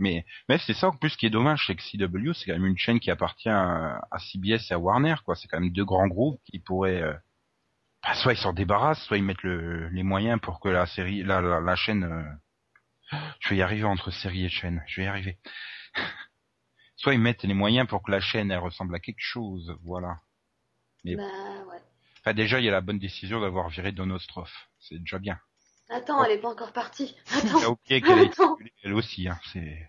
Mais, 0.01 0.25
mais 0.49 0.59
c'est 0.59 0.75
ça 0.75 0.89
en 0.89 0.93
plus 0.97 1.17
qui 1.17 1.27
est 1.27 1.31
dommage, 1.31 1.65
c'est 1.67 1.75
que 1.75 1.83
CW 1.83 2.33
c'est 2.33 2.47
quand 2.47 2.53
même 2.53 2.67
une 2.67 2.79
chaîne 2.79 3.01
qui 3.01 3.11
appartient 3.11 3.49
à, 3.49 4.01
à 4.11 4.19
CBS 4.21 4.71
et 4.71 4.75
à 4.75 4.79
Warner, 4.79 5.17
quoi. 5.25 5.35
C'est 5.35 5.49
quand 5.49 5.59
même 5.59 5.73
deux 5.73 5.85
grands 5.85 6.07
groupes 6.07 6.41
qui 6.45 6.61
pourraient, 6.61 7.03
euh, 7.03 7.15
bah, 8.05 8.15
soit 8.15 8.35
ils 8.35 8.39
s'en 8.39 8.53
débarrassent, 8.53 9.03
soit 9.05 9.17
ils 9.17 9.25
mettent 9.25 9.43
le, 9.43 9.89
les 9.89 10.05
moyens 10.05 10.39
pour 10.41 10.61
que 10.61 10.69
la 10.69 10.87
série, 10.87 11.25
la, 11.25 11.41
la, 11.41 11.61
la 11.61 11.75
chaîne, 11.75 12.05
euh, 12.05 13.19
je 13.41 13.49
vais 13.49 13.57
y 13.57 13.63
arriver 13.63 13.85
entre 13.85 14.13
série 14.13 14.45
et 14.45 14.49
chaîne, 14.49 14.85
je 14.87 15.01
vais 15.01 15.07
y 15.07 15.09
arriver. 15.09 15.39
soit 16.97 17.15
ils 17.15 17.21
mettent 17.21 17.43
les 17.43 17.55
moyens 17.55 17.89
pour 17.89 18.03
que 18.03 18.13
la 18.13 18.21
chaîne 18.21 18.53
elle 18.53 18.59
ressemble 18.61 18.95
à 18.95 19.01
quelque 19.01 19.17
chose, 19.21 19.77
voilà. 19.83 20.21
Mais- 21.05 21.17
Bah 21.17 21.25
ouais. 21.71 21.81
Enfin 22.29 22.35
déjà 22.35 22.59
il 22.61 22.67
y 22.67 22.69
a 22.69 22.73
la 22.73 22.83
bonne 22.83 22.99
décision 22.99 23.41
d'avoir 23.41 23.71
viré 23.71 23.91
Donostrof, 23.91 24.53
c'est 24.79 24.99
déjà 24.99 25.19
bien. 25.19 25.39
Attends, 25.89 26.21
Oh. 26.21 26.25
elle 26.27 26.33
est 26.33 26.43
pas 26.43 26.51
encore 26.51 26.75
partie. 26.75 27.17
Attends. 27.35 27.73
oublié 27.73 28.03
qu'elle 28.03 28.31
elle 28.83 28.93
aussi, 28.93 29.27
hein, 29.29 29.39
c'est... 29.51 29.89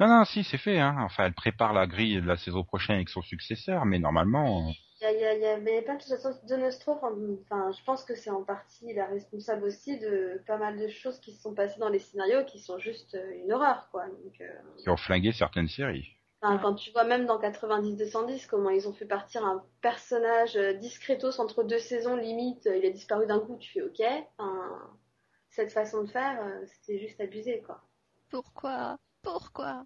Non, 0.00 0.08
non, 0.08 0.24
si, 0.24 0.42
c'est 0.42 0.56
fait, 0.56 0.78
hein. 0.78 0.96
Enfin, 1.00 1.26
elle 1.26 1.34
prépare 1.34 1.74
la 1.74 1.86
grille 1.86 2.22
de 2.22 2.26
la 2.26 2.38
saison 2.38 2.64
prochaine 2.64 2.96
avec 2.96 3.10
son 3.10 3.20
successeur, 3.20 3.84
mais 3.84 3.98
normalement... 3.98 4.70
euh, 4.70 4.72
Il 5.02 5.02
y 5.02 5.06
a, 5.06 5.12
il 5.12 5.20
y 5.20 5.24
a, 5.26 5.34
il 5.34 5.42
y 5.42 5.46
a 5.46 5.58
mais 5.58 5.82
plein 5.82 5.96
de 5.96 6.00
choses. 6.00 6.40
De 6.48 6.56
Nostrof, 6.56 6.96
enfin, 7.02 7.70
je 7.72 7.84
pense 7.84 8.04
que 8.04 8.14
c'est 8.14 8.30
en 8.30 8.42
partie 8.42 8.94
la 8.94 9.04
responsable 9.06 9.64
aussi 9.64 9.98
de 9.98 10.42
pas 10.46 10.56
mal 10.56 10.80
de 10.80 10.88
choses 10.88 11.20
qui 11.20 11.34
se 11.34 11.42
sont 11.42 11.54
passées 11.54 11.78
dans 11.78 11.90
les 11.90 11.98
scénarios 11.98 12.46
qui 12.46 12.58
sont 12.58 12.78
juste 12.78 13.14
euh, 13.14 13.44
une 13.44 13.52
horreur, 13.52 13.90
quoi. 13.90 14.06
Donc, 14.06 14.40
euh, 14.40 14.46
qui 14.78 14.88
ont 14.88 14.96
flingué 14.96 15.32
certaines 15.32 15.68
séries. 15.68 16.08
Enfin, 16.42 16.58
quand 16.58 16.74
tu 16.74 16.90
vois 16.90 17.04
même 17.04 17.26
dans 17.26 17.40
90-210 17.40 18.46
comment 18.48 18.70
ils 18.70 18.88
ont 18.88 18.92
fait 18.92 19.06
partir 19.06 19.44
un 19.44 19.64
personnage 19.80 20.56
euh, 20.56 20.74
discretos 20.74 21.40
entre 21.40 21.62
deux 21.62 21.78
saisons 21.78 22.16
limite, 22.16 22.66
euh, 22.66 22.76
il 22.76 22.84
a 22.84 22.90
disparu 22.90 23.26
d'un 23.26 23.40
coup, 23.40 23.56
tu 23.58 23.72
fais 23.72 23.82
ok. 23.82 24.02
Enfin, 24.38 24.90
cette 25.50 25.72
façon 25.72 26.02
de 26.02 26.10
faire, 26.10 26.42
euh, 26.42 26.64
c'était 26.66 26.98
juste 26.98 27.20
abusé, 27.20 27.62
quoi. 27.64 27.80
Pourquoi? 28.30 28.96
Pourquoi? 29.22 29.84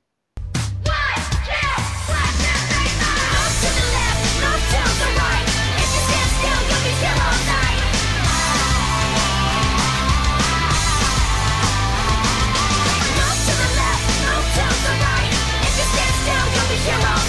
On 16.89 17.26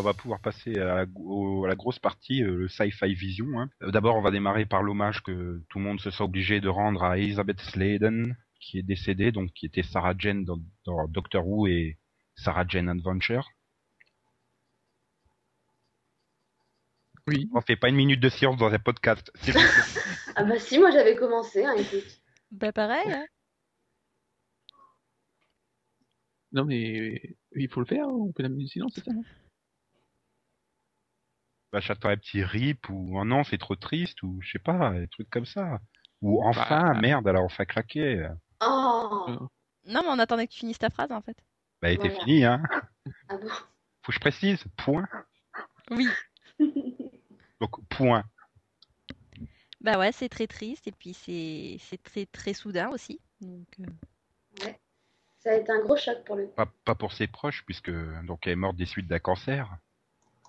va 0.00 0.14
pouvoir 0.14 0.40
passer 0.40 0.76
à 0.78 0.84
la, 0.84 1.06
au- 1.16 1.64
à 1.64 1.68
la 1.68 1.74
grosse 1.76 1.98
partie, 1.98 2.42
euh, 2.42 2.56
le 2.56 2.68
sci-fi 2.68 3.14
vision. 3.14 3.60
hein. 3.60 3.68
Euh, 3.82 3.90
D'abord, 3.90 4.16
on 4.16 4.22
va 4.22 4.30
démarrer 4.30 4.66
par 4.66 4.82
l'hommage 4.82 5.22
que 5.22 5.62
tout 5.68 5.78
le 5.78 5.84
monde 5.84 6.00
se 6.00 6.10
sent 6.10 6.22
obligé 6.22 6.60
de 6.60 6.68
rendre 6.68 7.02
à 7.04 7.18
Elizabeth 7.18 7.60
Sladen, 7.60 8.36
qui 8.60 8.78
est 8.78 8.82
décédée, 8.82 9.32
donc 9.32 9.52
qui 9.52 9.66
était 9.66 9.82
Sarah 9.82 10.14
Jane 10.18 10.44
dans, 10.44 10.58
dans 10.84 11.06
Doctor 11.08 11.46
Who 11.46 11.66
et 11.68 11.98
Sarah 12.36 12.64
Jane 12.68 12.88
Adventure. 12.88 13.48
Oui. 17.26 17.48
On 17.54 17.60
fait 17.60 17.76
pas 17.76 17.88
une 17.90 17.96
minute 17.96 18.20
de 18.20 18.28
silence 18.28 18.56
dans 18.56 18.72
un 18.72 18.78
podcast. 18.78 19.30
Ah 20.40 20.44
bah 20.44 20.56
si, 20.58 20.78
moi 20.78 20.92
j'avais 20.92 21.16
commencé, 21.16 21.64
hein, 21.64 21.74
écoute. 21.76 22.20
Bah 22.52 22.70
pareil. 22.72 23.10
hein. 23.12 23.26
Non, 26.52 26.64
mais 26.64 27.20
il 27.56 27.68
faut 27.68 27.80
le 27.80 27.86
faire, 27.86 28.06
on 28.06 28.30
peut 28.32 28.44
la 28.44 28.48
minute 28.48 28.66
de 28.66 28.70
silence, 28.70 28.92
c'est 28.94 29.04
ça? 29.04 29.10
Bah, 31.72 31.80
j'attends 31.80 32.08
un 32.08 32.16
petit 32.16 32.42
rip 32.42 32.88
ou 32.88 33.18
oh 33.18 33.24
non, 33.24 33.44
c'est 33.44 33.58
trop 33.58 33.76
triste 33.76 34.22
ou 34.22 34.40
je 34.42 34.52
sais 34.52 34.58
pas, 34.58 34.92
des 34.92 35.08
trucs 35.08 35.30
comme 35.30 35.46
ça. 35.46 35.78
Ou 36.22 36.42
enfin, 36.44 36.92
Bah, 36.94 37.00
merde, 37.00 37.28
alors 37.28 37.44
enfin 37.44 37.64
claqué. 37.64 38.28
Oh 38.62 39.26
Non, 39.86 40.02
mais 40.02 40.08
on 40.08 40.18
attendait 40.18 40.46
que 40.46 40.52
tu 40.52 40.60
finisses 40.60 40.78
ta 40.78 40.90
phrase 40.90 41.12
en 41.12 41.20
fait. 41.20 41.36
Bah, 41.80 41.88
elle 41.88 41.94
était 41.94 42.08
Voilà. 42.08 42.24
fini, 42.24 42.44
hein. 42.44 42.62
Ah 43.28 43.36
bon 43.36 43.48
Faut 43.48 44.08
que 44.08 44.12
je 44.12 44.20
précise. 44.20 44.64
Point. 44.76 45.06
Oui. 45.90 46.08
Donc, 47.60 47.80
point. 47.88 48.24
Bah 49.80 49.96
ouais, 49.98 50.10
c'est 50.12 50.28
très 50.28 50.46
triste 50.48 50.88
et 50.88 50.92
puis 50.92 51.14
c'est 51.14 51.76
c'est 51.80 52.02
très 52.02 52.26
très 52.26 52.52
soudain 52.52 52.88
aussi. 52.88 53.20
Donc 53.40 53.66
euh, 53.80 54.72
Ça 55.38 55.50
a 55.50 55.54
été 55.54 55.70
un 55.70 55.80
gros 55.82 55.96
choc 55.96 56.24
pour 56.24 56.34
le 56.34 56.46
coup. 56.46 56.54
Pas, 56.56 56.66
pas 56.84 56.94
pour 56.96 57.12
ses 57.12 57.28
proches, 57.28 57.62
puisque 57.64 57.90
donc 58.24 58.46
elle 58.46 58.54
est 58.54 58.56
morte 58.56 58.76
des 58.76 58.86
suites 58.86 59.06
d'un 59.06 59.20
cancer. 59.20 59.70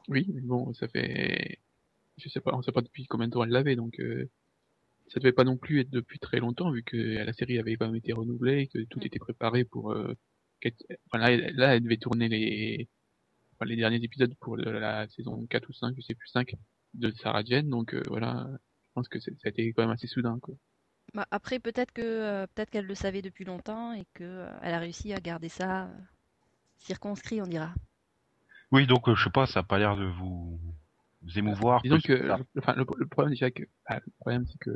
Oui, 0.09 0.25
mais 0.33 0.41
bon, 0.41 0.73
ça 0.73 0.87
fait, 0.89 1.59
je 2.17 2.29
sais 2.29 2.41
pas, 2.41 2.53
on 2.55 2.61
sait 2.63 2.71
pas 2.71 2.81
depuis 2.81 3.05
combien 3.07 3.27
de 3.27 3.33
temps 3.33 3.43
elle 3.43 3.51
l'avait, 3.51 3.75
donc 3.77 3.99
euh, 3.99 4.29
ça 5.09 5.19
devait 5.19 5.33
pas 5.33 5.43
non 5.45 5.57
plus 5.57 5.81
être 5.81 5.89
depuis 5.91 6.19
très 6.19 6.39
longtemps, 6.39 6.71
vu 6.71 6.83
que 6.83 6.97
la 6.97 7.33
série 7.33 7.59
avait 7.59 7.77
pas 7.77 7.91
été 7.95 8.13
renouvelée, 8.13 8.67
que 8.67 8.79
tout 8.85 8.99
Mm. 8.99 9.05
était 9.05 9.19
préparé 9.19 9.65
pour. 9.65 9.91
Euh, 9.91 10.15
enfin, 11.07 11.19
là, 11.19 11.31
elle- 11.31 11.55
là, 11.55 11.75
elle 11.75 11.83
devait 11.83 11.97
tourner 11.97 12.29
les, 12.29 12.89
enfin, 13.53 13.65
les 13.65 13.75
derniers 13.77 14.03
épisodes 14.03 14.35
pour 14.39 14.57
le- 14.57 14.79
la 14.79 15.07
saison 15.09 15.45
4 15.47 15.69
ou 15.69 15.73
5, 15.73 15.95
je 15.97 16.01
sais 16.01 16.15
plus 16.15 16.29
5 16.29 16.55
de 16.95 17.11
Sarah 17.11 17.43
Jane, 17.45 17.69
donc 17.69 17.93
euh, 17.93 18.03
voilà, 18.07 18.47
je 18.51 18.93
pense 18.95 19.07
que 19.09 19.19
ça 19.19 19.31
a 19.45 19.49
été 19.49 19.73
quand 19.73 19.83
même 19.83 19.91
assez 19.91 20.07
soudain, 20.07 20.39
quoi. 20.41 20.55
bah, 21.13 21.27
après 21.31 21.59
peut-être 21.59 21.91
que 21.91 22.01
euh, 22.01 22.47
peut-être 22.47 22.69
qu'elle 22.71 22.85
le 22.85 22.95
savait 22.95 23.21
depuis 23.21 23.45
longtemps 23.45 23.93
et 23.93 24.05
que 24.15 24.47
elle 24.61 24.73
a 24.73 24.79
réussi 24.79 25.13
à 25.13 25.19
garder 25.19 25.49
ça 25.49 25.89
circonscrit, 26.77 27.41
on 27.41 27.47
dira. 27.47 27.73
Oui, 28.71 28.85
donc 28.87 29.07
euh, 29.09 29.15
je 29.15 29.23
sais 29.23 29.29
pas, 29.29 29.45
ça 29.47 29.61
a 29.61 29.63
pas 29.63 29.79
l'air 29.79 29.95
de 29.95 30.05
vous, 30.05 30.59
vous 31.23 31.39
émouvoir. 31.39 31.81
Disons 31.83 31.99
que, 31.99 32.31
enfin, 32.57 32.73
le, 32.75 32.85
le 32.97 33.05
problème 33.07 33.31
déjà 33.31 33.51
que, 33.51 33.63
ah, 33.85 33.99
le 34.05 34.11
problème 34.19 34.45
c'est 34.47 34.59
que, 34.59 34.71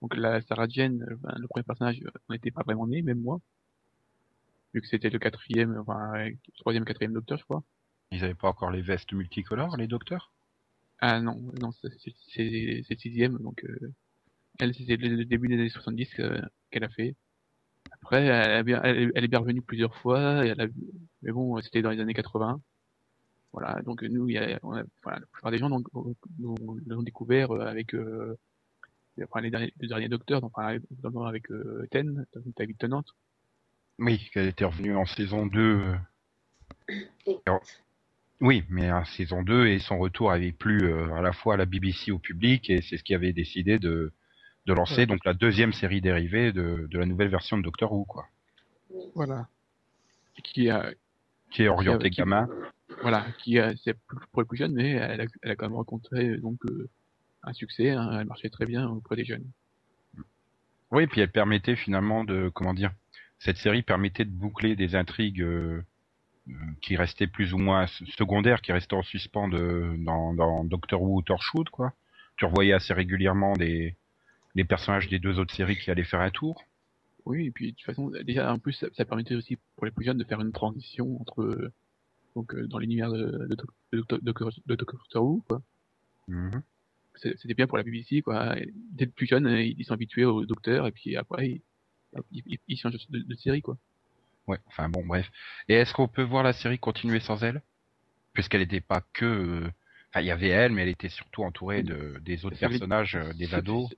donc 0.00 0.16
la 0.16 0.40
Sarah 0.42 0.66
Jane, 0.68 1.02
euh, 1.10 1.16
ben, 1.20 1.34
le 1.38 1.46
premier 1.48 1.64
personnage, 1.64 2.00
euh, 2.04 2.10
on 2.28 2.32
n'était 2.32 2.50
pas 2.50 2.62
vraiment 2.64 2.86
né, 2.86 3.02
même 3.02 3.20
moi, 3.20 3.40
vu 4.72 4.80
que 4.80 4.86
c'était 4.88 5.10
le 5.10 5.18
quatrième, 5.18 5.76
enfin, 5.78 6.12
euh, 6.16 6.30
troisième, 6.58 6.84
quatrième 6.84 7.12
docteur, 7.12 7.38
je 7.38 7.44
crois. 7.44 7.62
Ils 8.10 8.24
avaient 8.24 8.34
pas 8.34 8.48
encore 8.48 8.70
les 8.70 8.82
vestes 8.82 9.12
multicolores, 9.12 9.76
les 9.76 9.86
docteurs? 9.86 10.32
Ah 11.00 11.20
non, 11.20 11.36
non, 11.60 11.72
c'est 11.72 11.88
le 12.38 12.96
sixième, 12.96 13.38
donc 13.38 13.64
euh, 13.64 13.92
elle 14.58 14.74
c'était 14.74 14.96
le, 14.96 15.08
le 15.16 15.24
début 15.24 15.48
des 15.48 15.54
années 15.54 15.68
70 15.68 16.08
euh, 16.20 16.40
qu'elle 16.70 16.84
a 16.84 16.88
fait. 16.88 17.16
Après, 18.02 18.24
elle, 18.24 18.32
a 18.52 18.62
bien- 18.62 18.82
elle, 18.82 19.12
elle 19.14 19.24
est 19.24 19.28
bien 19.28 19.40
revenue 19.40 19.62
plusieurs 19.62 19.96
fois, 19.96 20.46
et 20.46 20.50
elle 20.50 20.60
a, 20.60 20.66
mais 21.22 21.32
bon, 21.32 21.60
c'était 21.62 21.82
dans 21.82 21.90
les 21.90 22.00
années 22.00 22.14
80. 22.14 22.60
Voilà, 23.56 23.80
donc 23.82 24.02
nous, 24.02 24.28
il 24.28 24.34
y 24.34 24.38
a, 24.38 24.58
on 24.62 24.74
a, 24.74 24.82
voilà, 25.02 25.18
la 25.20 25.26
plupart 25.32 25.50
des 25.50 25.56
gens 25.56 25.70
l'ont 25.70 25.82
l'ont 26.86 27.02
découvert 27.02 27.52
euh, 27.52 27.66
avec 27.66 27.94
euh, 27.94 28.36
enfin, 29.24 29.40
les 29.40 29.50
derniers, 29.50 29.72
les 29.80 29.88
derniers 29.88 30.10
docteurs, 30.10 30.42
donc, 30.42 30.52
enfin, 30.58 30.76
notamment 31.02 31.24
avec 31.24 31.50
euh, 31.50 31.86
Ten, 31.90 32.26
David 32.56 32.76
Tennant. 32.76 33.02
Oui, 33.98 34.28
qu'elle 34.32 34.46
était 34.48 34.66
revenue 34.66 34.94
en 34.94 35.06
saison 35.06 35.46
2. 35.46 35.58
euh, 36.90 36.94
Alors, 37.46 37.62
Oui, 38.42 38.62
mais 38.68 38.92
en 38.92 39.06
saison 39.06 39.42
2 39.42 39.68
et 39.68 39.78
son 39.78 39.98
retour 39.98 40.30
avait 40.32 40.52
plu 40.52 40.82
euh, 40.84 41.14
à 41.14 41.22
la 41.22 41.32
fois 41.32 41.54
à 41.54 41.56
la 41.56 41.64
BBC 41.64 42.12
au 42.12 42.18
public 42.18 42.68
et 42.68 42.82
c'est 42.82 42.98
ce 42.98 43.02
qui 43.02 43.14
avait 43.14 43.32
décidé 43.32 43.78
de, 43.78 44.12
de 44.66 44.72
lancer 44.74 44.96
Ouais. 44.98 45.06
donc 45.06 45.24
la 45.24 45.32
deuxième 45.32 45.72
série 45.72 46.02
dérivée 46.02 46.52
de, 46.52 46.86
de 46.90 46.98
la 46.98 47.06
nouvelle 47.06 47.28
version 47.30 47.56
de 47.56 47.62
Doctor 47.62 47.90
Who, 47.90 48.04
quoi. 48.04 48.26
Voilà. 49.14 49.48
Qui 50.44 50.68
a, 50.68 50.92
Qui 51.50 51.62
est 51.62 51.68
orienté 51.68 52.10
qui- 52.10 52.18
gamin. 52.18 52.46
Voilà, 53.02 53.26
qui 53.38 53.58
a, 53.58 53.74
c'est 53.76 53.94
plus- 53.94 54.18
pour 54.32 54.42
les 54.42 54.46
plus 54.48 54.56
jeunes, 54.58 54.74
mais 54.74 54.90
elle 54.90 55.20
a, 55.20 55.26
elle 55.42 55.50
a 55.50 55.56
quand 55.56 55.66
même 55.66 55.76
rencontré 55.76 56.28
euh, 56.28 56.38
donc 56.38 56.64
euh, 56.66 56.88
un 57.42 57.52
succès, 57.52 57.90
hein, 57.90 58.18
elle 58.20 58.26
marchait 58.26 58.48
très 58.50 58.66
bien 58.66 58.88
auprès 58.88 59.16
des 59.16 59.24
jeunes. 59.24 59.44
Oui, 60.90 61.04
et 61.04 61.06
puis 61.06 61.20
elle 61.20 61.30
permettait 61.30 61.76
finalement 61.76 62.24
de, 62.24 62.48
comment 62.54 62.74
dire, 62.74 62.92
cette 63.38 63.56
série 63.58 63.82
permettait 63.82 64.24
de 64.24 64.30
boucler 64.30 64.76
des 64.76 64.94
intrigues 64.94 65.42
euh, 65.42 65.82
euh, 66.48 66.52
qui 66.80 66.96
restaient 66.96 67.26
plus 67.26 67.52
ou 67.52 67.58
moins 67.58 67.86
secondaires, 68.16 68.62
qui 68.62 68.72
restaient 68.72 68.94
en 68.94 69.02
suspens 69.02 69.48
de, 69.48 69.94
dans, 69.98 70.32
dans 70.32 70.64
Doctor 70.64 71.02
Who 71.02 71.16
ou 71.18 71.22
Torchwood, 71.22 71.68
quoi. 71.70 71.92
Tu 72.36 72.44
revoyais 72.44 72.72
assez 72.72 72.94
régulièrement 72.94 73.54
des, 73.54 73.96
les 74.54 74.64
personnages 74.64 75.08
des 75.08 75.18
deux 75.18 75.38
autres 75.38 75.54
séries 75.54 75.76
qui 75.76 75.90
allaient 75.90 76.04
faire 76.04 76.20
un 76.20 76.30
tour. 76.30 76.62
Oui, 77.24 77.46
et 77.46 77.50
puis 77.50 77.72
de 77.72 77.76
toute 77.76 77.86
façon, 77.86 78.10
déjà 78.24 78.52
en 78.52 78.58
plus, 78.58 78.72
ça, 78.72 78.86
ça 78.96 79.04
permettait 79.04 79.34
aussi 79.34 79.58
pour 79.74 79.86
les 79.86 79.90
plus 79.90 80.04
jeunes 80.04 80.18
de 80.18 80.24
faire 80.24 80.40
une 80.40 80.52
transition 80.52 81.20
entre 81.20 81.42
euh, 81.42 81.72
donc 82.36 82.54
dans 82.54 82.78
l'univers 82.78 83.10
de, 83.10 83.46
de, 83.48 83.56
de, 83.92 84.18
Doc- 84.20 84.44
de, 84.44 84.52
de 84.66 84.74
Doctor 84.76 85.24
Who, 85.24 85.42
quoi. 85.48 85.62
Mhm. 86.28 86.62
C'est- 87.16 87.36
C'était 87.38 87.54
bien 87.54 87.66
pour 87.66 87.78
la 87.78 87.82
BBC, 87.82 88.20
quoi. 88.22 88.58
Et 88.58 88.72
Dès 88.92 89.06
le 89.06 89.10
plus 89.10 89.26
jeune, 89.26 89.48
ils 89.48 89.84
sont 89.84 89.94
habitués 89.94 90.26
au 90.26 90.44
Docteur, 90.44 90.86
et 90.86 90.92
puis 90.92 91.16
après, 91.16 91.48
ils, 91.48 91.62
ils, 92.30 92.58
ils- 92.68 92.76
changent 92.76 93.08
de, 93.08 93.18
de 93.20 93.34
série, 93.34 93.62
quoi. 93.62 93.78
Ouais, 94.46 94.58
enfin 94.66 94.88
bon, 94.88 95.04
bref. 95.04 95.28
Et 95.68 95.74
est-ce 95.74 95.92
qu'on 95.94 96.08
peut 96.08 96.22
voir 96.22 96.42
la 96.44 96.52
série 96.52 96.78
continuer 96.78 97.18
sans 97.20 97.42
elle? 97.42 97.62
Puisqu'elle 98.34 98.60
n'était 98.60 98.80
pas 98.82 99.02
que... 99.14 99.24
euh, 99.24 99.70
Enfin, 100.10 100.20
il 100.20 100.26
y 100.26 100.30
avait 100.30 100.48
elle, 100.48 100.72
mais 100.72 100.82
elle 100.82 100.88
était 100.88 101.08
surtout 101.08 101.42
entourée 101.42 101.82
de, 101.82 102.18
des 102.20 102.44
autres 102.44 102.56
personnages, 102.58 103.16
euh, 103.16 103.32
des 103.34 103.52
ados. 103.54 103.90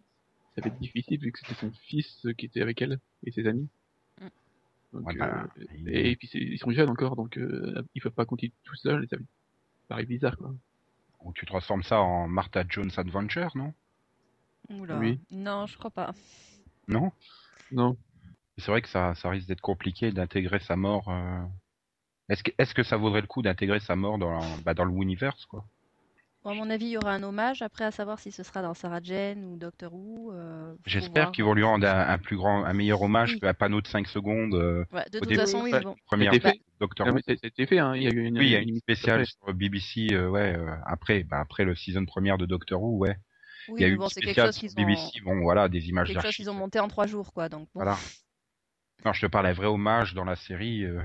Ça 0.57 0.62
fait 0.62 0.70
difficile 0.81 1.20
vu 1.20 1.31
que 1.33 1.38
c'était 1.38 1.55
son 1.55 1.70
fils 1.88 2.27
qui 2.38 2.46
était 2.46 2.62
avec 2.62 2.81
elle 2.83 2.98
et 3.24 3.31
ses 3.31 3.46
amis. 3.46 3.68
Donc, 4.92 5.07
Ouais, 5.07 5.16
bah, 5.16 5.46
euh, 5.59 5.64
il- 5.74 5.88
et, 5.88 6.16
puis 6.16 6.29
ils 6.33 6.59
sont 6.59 6.70
jeunes 6.70 6.88
encore, 6.90 7.14
donc 7.16 7.37
euh, 7.37 7.83
ils 7.94 8.03
peuvent 8.03 8.12
pas 8.12 8.24
continuer 8.24 8.53
tout 8.64 8.74
seuls. 8.77 9.05
et 9.05 9.09
Ça 9.09 9.16
ça 9.18 9.22
paraît 9.88 10.07
bizarre, 10.07 10.37
quoi. 10.37 10.55
Ou 11.20 11.33
tu 11.33 11.46
transformes 11.46 11.83
ça 11.83 12.01
en 12.01 12.29
Martha 12.29 12.64
Jones 12.68 12.90
Adventure, 12.96 13.51
non? 13.57 13.72
Oula. 14.70 14.98
Oui. 14.98 15.20
Non, 15.31 15.66
je 15.66 15.77
crois 15.79 15.90
pas. 15.90 16.14
Non? 16.87 17.12
Non. 17.70 17.96
C'est 18.59 18.70
vrai 18.70 18.83
que 18.83 18.88
ça, 18.88 19.14
ça 19.14 19.31
risque 19.31 19.46
d'être 19.48 19.61
compliqué 19.61 20.11
d'intégrer 20.12 20.59
sa 20.61 20.77
mort. 20.77 21.09
euh, 21.09 21.42
Est-ce 22.29 22.74
que, 22.74 22.83
ça 22.83 22.96
vaudrait 22.96 23.20
le 23.20 23.27
coup 23.27 23.42
d'intégrer 23.42 23.81
sa 23.81 23.96
mort 23.96 24.18
dans, 24.18 24.31
la- 24.31 24.57
bah, 24.64 24.74
dans 24.74 24.85
le 24.85 24.92
universe, 24.94 25.44
quoi? 25.46 25.64
Bon, 26.44 26.51
à 26.51 26.55
mon 26.55 26.70
avis, 26.70 26.87
il 26.87 26.90
y 26.92 26.96
aura 26.96 27.12
un 27.12 27.22
hommage. 27.22 27.62
Après, 27.62 27.85
à 27.85 27.90
savoir 27.90 28.20
si 28.20 28.31
ce 28.31 28.42
sera 28.42 28.62
dans 28.62 28.74
Sarah 28.74 29.01
Jane 29.03 29.44
ou 29.44 29.57
Doctor 29.57 29.92
Who. 29.92 30.33
euh, 30.33 30.74
J'espère 30.87 31.33
qu'ils 31.33 31.44
vont 31.44 31.53
lui 31.55 31.64
rendre 31.64 31.87
un, 31.87 32.09
un 32.09 32.18
plus 32.18 32.37
grand, 32.37 32.64
un 32.64 32.72
meilleur 32.72 33.03
hommage 33.03 33.33
Oui. 33.35 33.40
qu'un 33.40 33.55
panneau 33.55 33.81
de 33.81 33.87
5 33.88 34.07
secondes. 34.07 34.55
euh, 34.55 34.85
Ouais, 34.92 35.05
de 35.11 35.18
toute 35.18 35.35
façon, 35.35 35.62
oui, 35.62 35.72
bon. 35.72 35.96
première 36.07 36.33
C'était 36.33 36.53
fait. 36.53 36.61
Doctor 36.81 37.09
Non, 37.09 37.14
Who. 37.14 37.20
c'était 37.27 37.66
fait, 37.66 37.79
hein. 37.81 37.96
Il 37.96 38.05
y 38.05 38.07
a 38.07 38.11
eu 38.11 38.24
une, 38.24 38.38
Oui, 38.38 38.46
il 38.46 38.53
y 38.53 38.57
a 38.57 38.61
une 38.61 38.79
spéciale 38.79 39.22
après. 39.22 39.33
sur 39.33 39.53
BBC, 39.53 40.09
euh, 40.12 40.29
ouais, 40.31 40.57
euh, 40.57 40.74
après, 40.87 41.24
bah, 41.24 41.40
après 41.40 41.64
le 41.64 41.74
season 41.74 42.05
première 42.07 42.38
de 42.38 42.46
Doctor 42.46 42.81
Who, 42.81 42.98
ouais. 42.98 43.16
Oui, 43.68 43.81
il 43.81 43.83
y 43.83 43.85
a 43.85 43.88
eu 43.88 43.96
bon, 43.96 44.05
une 44.05 44.09
c'est 44.09 44.20
quelque 44.20 44.29
spéciale 44.29 44.46
chose 44.46 44.57
sur 44.57 44.61
qu'ils 44.68 44.81
ont, 44.81 44.87
BBC, 44.87 45.20
bon, 45.20 45.40
voilà, 45.40 45.68
des 45.68 45.88
images 45.88 46.07
quelque 46.07 46.22
chose 46.22 46.37
qu'ils 46.37 46.51
ont 46.51 46.55
monté 46.55 46.79
en 46.79 46.88
trois 46.88 47.07
jours, 47.09 47.33
quoi. 47.33 47.48
Donc, 47.48 47.68
bon. 47.74 47.81
Voilà. 47.83 47.98
Non, 49.05 49.12
je 49.12 49.20
te 49.27 49.27
parle 49.31 49.46
un 49.46 49.53
vrai 49.53 49.66
hommage 49.66 50.14
dans 50.14 50.24
la 50.24 50.37
série. 50.37 50.85
euh, 50.85 51.03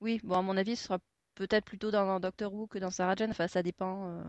Oui, 0.00 0.20
bon, 0.24 0.38
à 0.38 0.42
mon 0.42 0.56
avis, 0.56 0.76
ce 0.76 0.84
sera 0.84 0.98
peut-être 1.34 1.64
plutôt 1.64 1.90
dans 1.90 2.20
Doctor 2.20 2.52
Who 2.52 2.66
que 2.66 2.78
dans 2.78 2.90
Sarah 2.90 3.14
Jane. 3.16 3.30
Enfin, 3.30 3.48
ça 3.48 3.62
dépend. 3.62 4.08
euh, 4.08 4.22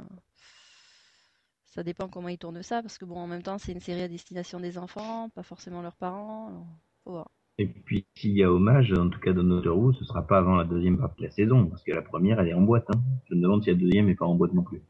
Ça 1.65 1.83
dépend 1.83 2.07
comment 2.07 2.29
ils 2.29 2.37
tournent 2.37 2.61
ça, 2.61 2.81
parce 2.83 2.97
que 2.99 3.05
bon, 3.05 3.17
en 3.17 3.27
même 3.27 3.41
temps, 3.41 3.57
c'est 3.57 3.71
une 3.71 3.79
série 3.79 4.03
à 4.03 4.07
destination 4.07 4.59
des 4.59 4.77
enfants, 4.77 5.29
pas 5.29 5.41
forcément 5.43 5.81
leurs 5.81 5.95
parents. 5.95 6.47
alors, 6.49 6.67
Faut 7.03 7.11
voir. 7.11 7.29
Et 7.57 7.67
puis, 7.67 8.05
s'il 8.15 8.31
y 8.37 8.43
a 8.43 8.51
hommage, 8.51 8.91
en 8.93 9.09
tout 9.09 9.19
cas 9.19 9.33
dans 9.33 9.43
Doctor 9.43 9.77
Who, 9.77 9.93
ce 9.93 10.05
sera 10.05 10.25
pas 10.25 10.37
avant 10.39 10.55
la 10.55 10.63
deuxième 10.65 10.97
partie 10.99 11.21
de 11.21 11.27
la 11.27 11.31
saison, 11.31 11.65
parce 11.67 11.83
que 11.83 11.91
la 11.91 12.01
première, 12.01 12.39
elle 12.39 12.47
est 12.49 12.53
en 12.53 12.61
boîte. 12.61 12.85
Hein. 12.89 12.99
Je 13.29 13.35
me 13.35 13.41
demande 13.41 13.63
si 13.63 13.69
la 13.69 13.75
deuxième 13.75 14.07
est 14.09 14.15
pas 14.15 14.25
en 14.25 14.35
boîte 14.35 14.53
non 14.53 14.63
plus. 14.63 14.81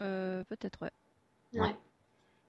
Euh, 0.00 0.42
peut-être, 0.44 0.80
ouais. 0.82 0.90
Ouais. 1.60 1.76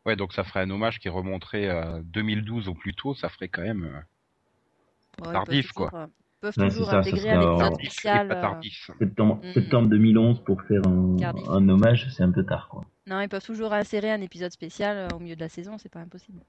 Ouais, 0.05 0.15
donc 0.15 0.33
ça 0.33 0.43
ferait 0.43 0.61
un 0.61 0.69
hommage 0.69 0.99
qui 0.99 1.09
remonterait 1.09 1.67
à 1.69 2.01
2012 2.03 2.67
au 2.67 2.75
plus 2.75 2.93
tôt, 2.95 3.13
ça 3.15 3.29
ferait 3.29 3.47
quand 3.49 3.63
même. 3.63 3.83
euh, 3.85 5.23
Ouais, 5.25 5.33
Tardif, 5.33 5.71
quoi. 5.71 6.09
Peuvent 6.53 6.63
Ouais, 6.63 6.69
toujours 6.69 6.85
c'est 6.85 6.91
ça, 6.91 7.03
ça 7.03 7.09
intégrer 7.09 7.19
serait 7.19 7.31
un 7.31 7.41
épisode 7.41 7.59
tardif 7.59 7.91
spécial. 7.91 8.31
euh. 8.31 8.95
Septembre, 8.99 9.41
septembre 9.53 9.89
2011 9.89 10.43
pour 10.43 10.61
faire 10.63 10.81
un, 10.87 11.69
hommage, 11.69 12.07
c'est 12.15 12.23
un 12.23 12.31
peu 12.31 12.45
tard, 12.45 12.67
quoi. 12.69 12.85
Non, 13.07 13.21
ils 13.21 13.29
peuvent 13.29 13.45
toujours 13.45 13.73
insérer 13.73 14.11
un 14.11 14.21
épisode 14.21 14.51
spécial 14.51 14.97
euh, 14.97 15.15
au 15.15 15.19
milieu 15.19 15.35
de 15.35 15.41
la 15.41 15.49
saison, 15.49 15.77
c'est 15.77 15.91
pas 15.91 15.99
impossible. 15.99 16.39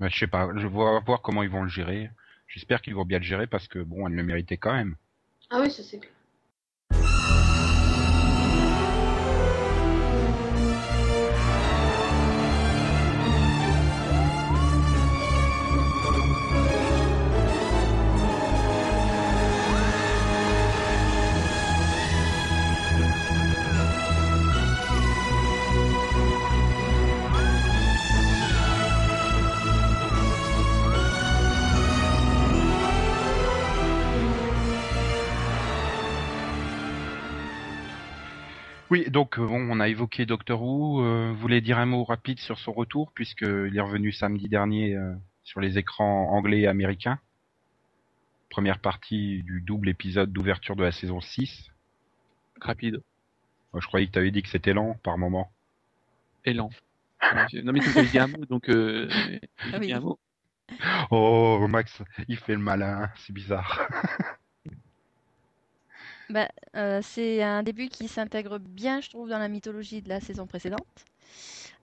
Mais 0.00 0.10
je 0.10 0.18
sais 0.18 0.26
pas, 0.26 0.48
je 0.56 0.66
vais 0.66 0.68
voir 0.68 1.22
comment 1.22 1.42
ils 1.42 1.48
vont 1.48 1.62
le 1.62 1.68
gérer. 1.68 2.10
J'espère 2.48 2.82
qu'ils 2.82 2.94
vont 2.94 3.04
bien 3.04 3.18
le 3.18 3.24
gérer 3.24 3.46
parce 3.46 3.68
que 3.68 3.78
bon, 3.78 4.08
elle 4.08 4.14
le 4.14 4.22
méritait 4.24 4.56
quand 4.56 4.72
même. 4.74 4.96
Ah 5.50 5.60
oui, 5.60 5.70
ça 5.70 5.82
c'est 5.82 5.98
clair. 5.98 6.10
Oui, 38.94 39.10
donc 39.10 39.40
euh, 39.40 39.44
bon, 39.44 39.66
on 39.72 39.80
a 39.80 39.88
évoqué 39.88 40.24
Doctor 40.24 40.62
Who. 40.62 41.02
Euh, 41.02 41.32
vous 41.32 41.36
voulez 41.40 41.60
dire 41.60 41.78
un 41.80 41.84
mot 41.84 42.04
rapide 42.04 42.38
sur 42.38 42.60
son 42.60 42.72
retour, 42.72 43.10
puisqu'il 43.10 43.76
est 43.76 43.80
revenu 43.80 44.12
samedi 44.12 44.48
dernier 44.48 44.94
euh, 44.94 45.12
sur 45.42 45.60
les 45.60 45.78
écrans 45.78 46.30
anglais 46.30 46.60
et 46.60 46.68
américains. 46.68 47.18
Première 48.50 48.78
partie 48.78 49.42
du 49.42 49.62
double 49.62 49.88
épisode 49.88 50.32
d'ouverture 50.32 50.76
de 50.76 50.84
la 50.84 50.92
saison 50.92 51.20
6. 51.20 51.72
Rapide. 52.60 53.02
Moi, 53.72 53.80
je 53.80 53.88
croyais 53.88 54.06
que 54.06 54.12
tu 54.12 54.18
avais 54.20 54.30
dit 54.30 54.42
que 54.42 54.48
c'était 54.48 54.74
lent 54.74 54.96
par 55.02 55.18
moment. 55.18 55.50
Et 56.44 56.54
lent. 56.54 56.70
non 57.64 57.72
mais 57.72 57.80
tu 57.80 57.90
dit 58.12 58.18
un 58.20 58.28
mot, 58.28 58.44
donc 58.44 58.68
euh, 58.68 59.08
j'ai 59.10 59.40
Ah 59.72 59.78
oui. 59.80 59.86
dit 59.88 59.92
un 59.92 59.98
mot. 60.02 60.20
Oh, 61.10 61.66
Max, 61.68 62.00
il 62.28 62.36
fait 62.36 62.52
le 62.54 62.60
malin, 62.60 63.10
c'est 63.16 63.32
bizarre. 63.32 63.88
Bah, 66.34 66.48
euh, 66.74 66.98
c'est 67.00 67.44
un 67.44 67.62
début 67.62 67.88
qui 67.88 68.08
s'intègre 68.08 68.58
bien, 68.58 69.00
je 69.00 69.08
trouve, 69.08 69.28
dans 69.28 69.38
la 69.38 69.46
mythologie 69.46 70.02
de 70.02 70.08
la 70.08 70.18
saison 70.18 70.48
précédente. 70.48 71.04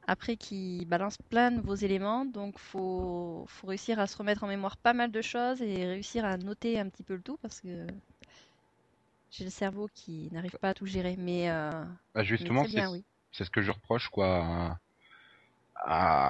Après, 0.08 0.36
qui 0.36 0.86
balance 0.90 1.16
plein 1.30 1.52
de 1.52 1.56
nouveaux 1.56 1.76
éléments, 1.76 2.26
donc 2.26 2.60
faut, 2.60 3.46
faut 3.48 3.68
réussir 3.68 3.98
à 3.98 4.08
se 4.08 4.18
remettre 4.18 4.44
en 4.44 4.48
mémoire 4.48 4.76
pas 4.76 4.92
mal 4.92 5.10
de 5.10 5.22
choses 5.22 5.62
et 5.62 5.86
réussir 5.86 6.26
à 6.26 6.36
noter 6.36 6.78
un 6.78 6.90
petit 6.90 7.04
peu 7.04 7.16
le 7.16 7.22
tout 7.22 7.38
parce 7.42 7.62
que 7.62 7.88
j'ai 9.32 9.46
le 9.46 9.50
cerveau 9.50 9.88
qui 9.94 10.28
n'arrive 10.34 10.58
pas 10.60 10.70
à 10.70 10.74
tout 10.74 10.86
gérer. 10.86 11.16
Mais, 11.18 11.50
euh, 11.50 11.72
Bah, 12.14 12.26
justement, 12.26 12.66
c'est 12.68 12.88
oui. 12.88 13.06
ce 13.32 13.50
que 13.50 13.62
je 13.62 13.72
reproche, 13.72 14.10
quoi. 14.10 14.78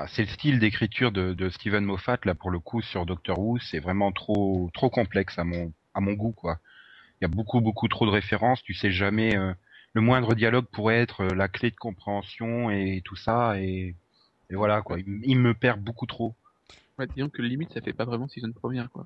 C'est 0.09 0.25
le 0.25 0.29
style 0.29 0.59
d'écriture 0.59 1.11
de, 1.11 1.33
de 1.33 1.49
Steven 1.49 1.83
Moffat, 1.83 2.19
là, 2.25 2.35
pour 2.35 2.51
le 2.51 2.59
coup, 2.59 2.83
sur 2.83 3.07
Doctor 3.07 3.39
Who. 3.39 3.57
C'est 3.57 3.79
vraiment 3.79 4.11
trop, 4.11 4.69
trop 4.75 4.91
complexe 4.91 5.39
à 5.39 5.43
mon, 5.43 5.73
à 5.95 6.01
mon 6.01 6.13
goût, 6.13 6.33
quoi. 6.33 6.59
Il 7.21 7.25
y 7.25 7.31
a 7.31 7.35
beaucoup, 7.35 7.61
beaucoup 7.61 7.87
trop 7.87 8.05
de 8.05 8.11
références. 8.11 8.63
Tu 8.63 8.73
sais 8.73 8.91
jamais. 8.91 9.37
euh, 9.37 9.53
le 9.93 10.01
moindre 10.01 10.33
dialogue 10.35 10.65
pourrait 10.71 11.01
être 11.01 11.21
euh, 11.21 11.35
la 11.35 11.47
clé 11.47 11.69
de 11.69 11.75
compréhension 11.75 12.69
et 12.71 13.01
tout 13.05 13.15
ça. 13.15 13.59
Et, 13.59 13.95
et 14.49 14.55
voilà, 14.55 14.81
quoi. 14.81 14.99
Il, 14.99 15.19
il 15.23 15.37
me 15.37 15.53
perd 15.53 15.81
beaucoup 15.81 16.05
trop. 16.05 16.33
Ouais, 16.97 17.07
disons 17.07 17.29
que 17.29 17.41
limite, 17.41 17.73
ça 17.73 17.81
fait 17.81 17.93
pas 17.93 18.05
vraiment 18.05 18.27
saison 18.27 18.51
première, 18.51 18.89
quoi. 18.91 19.05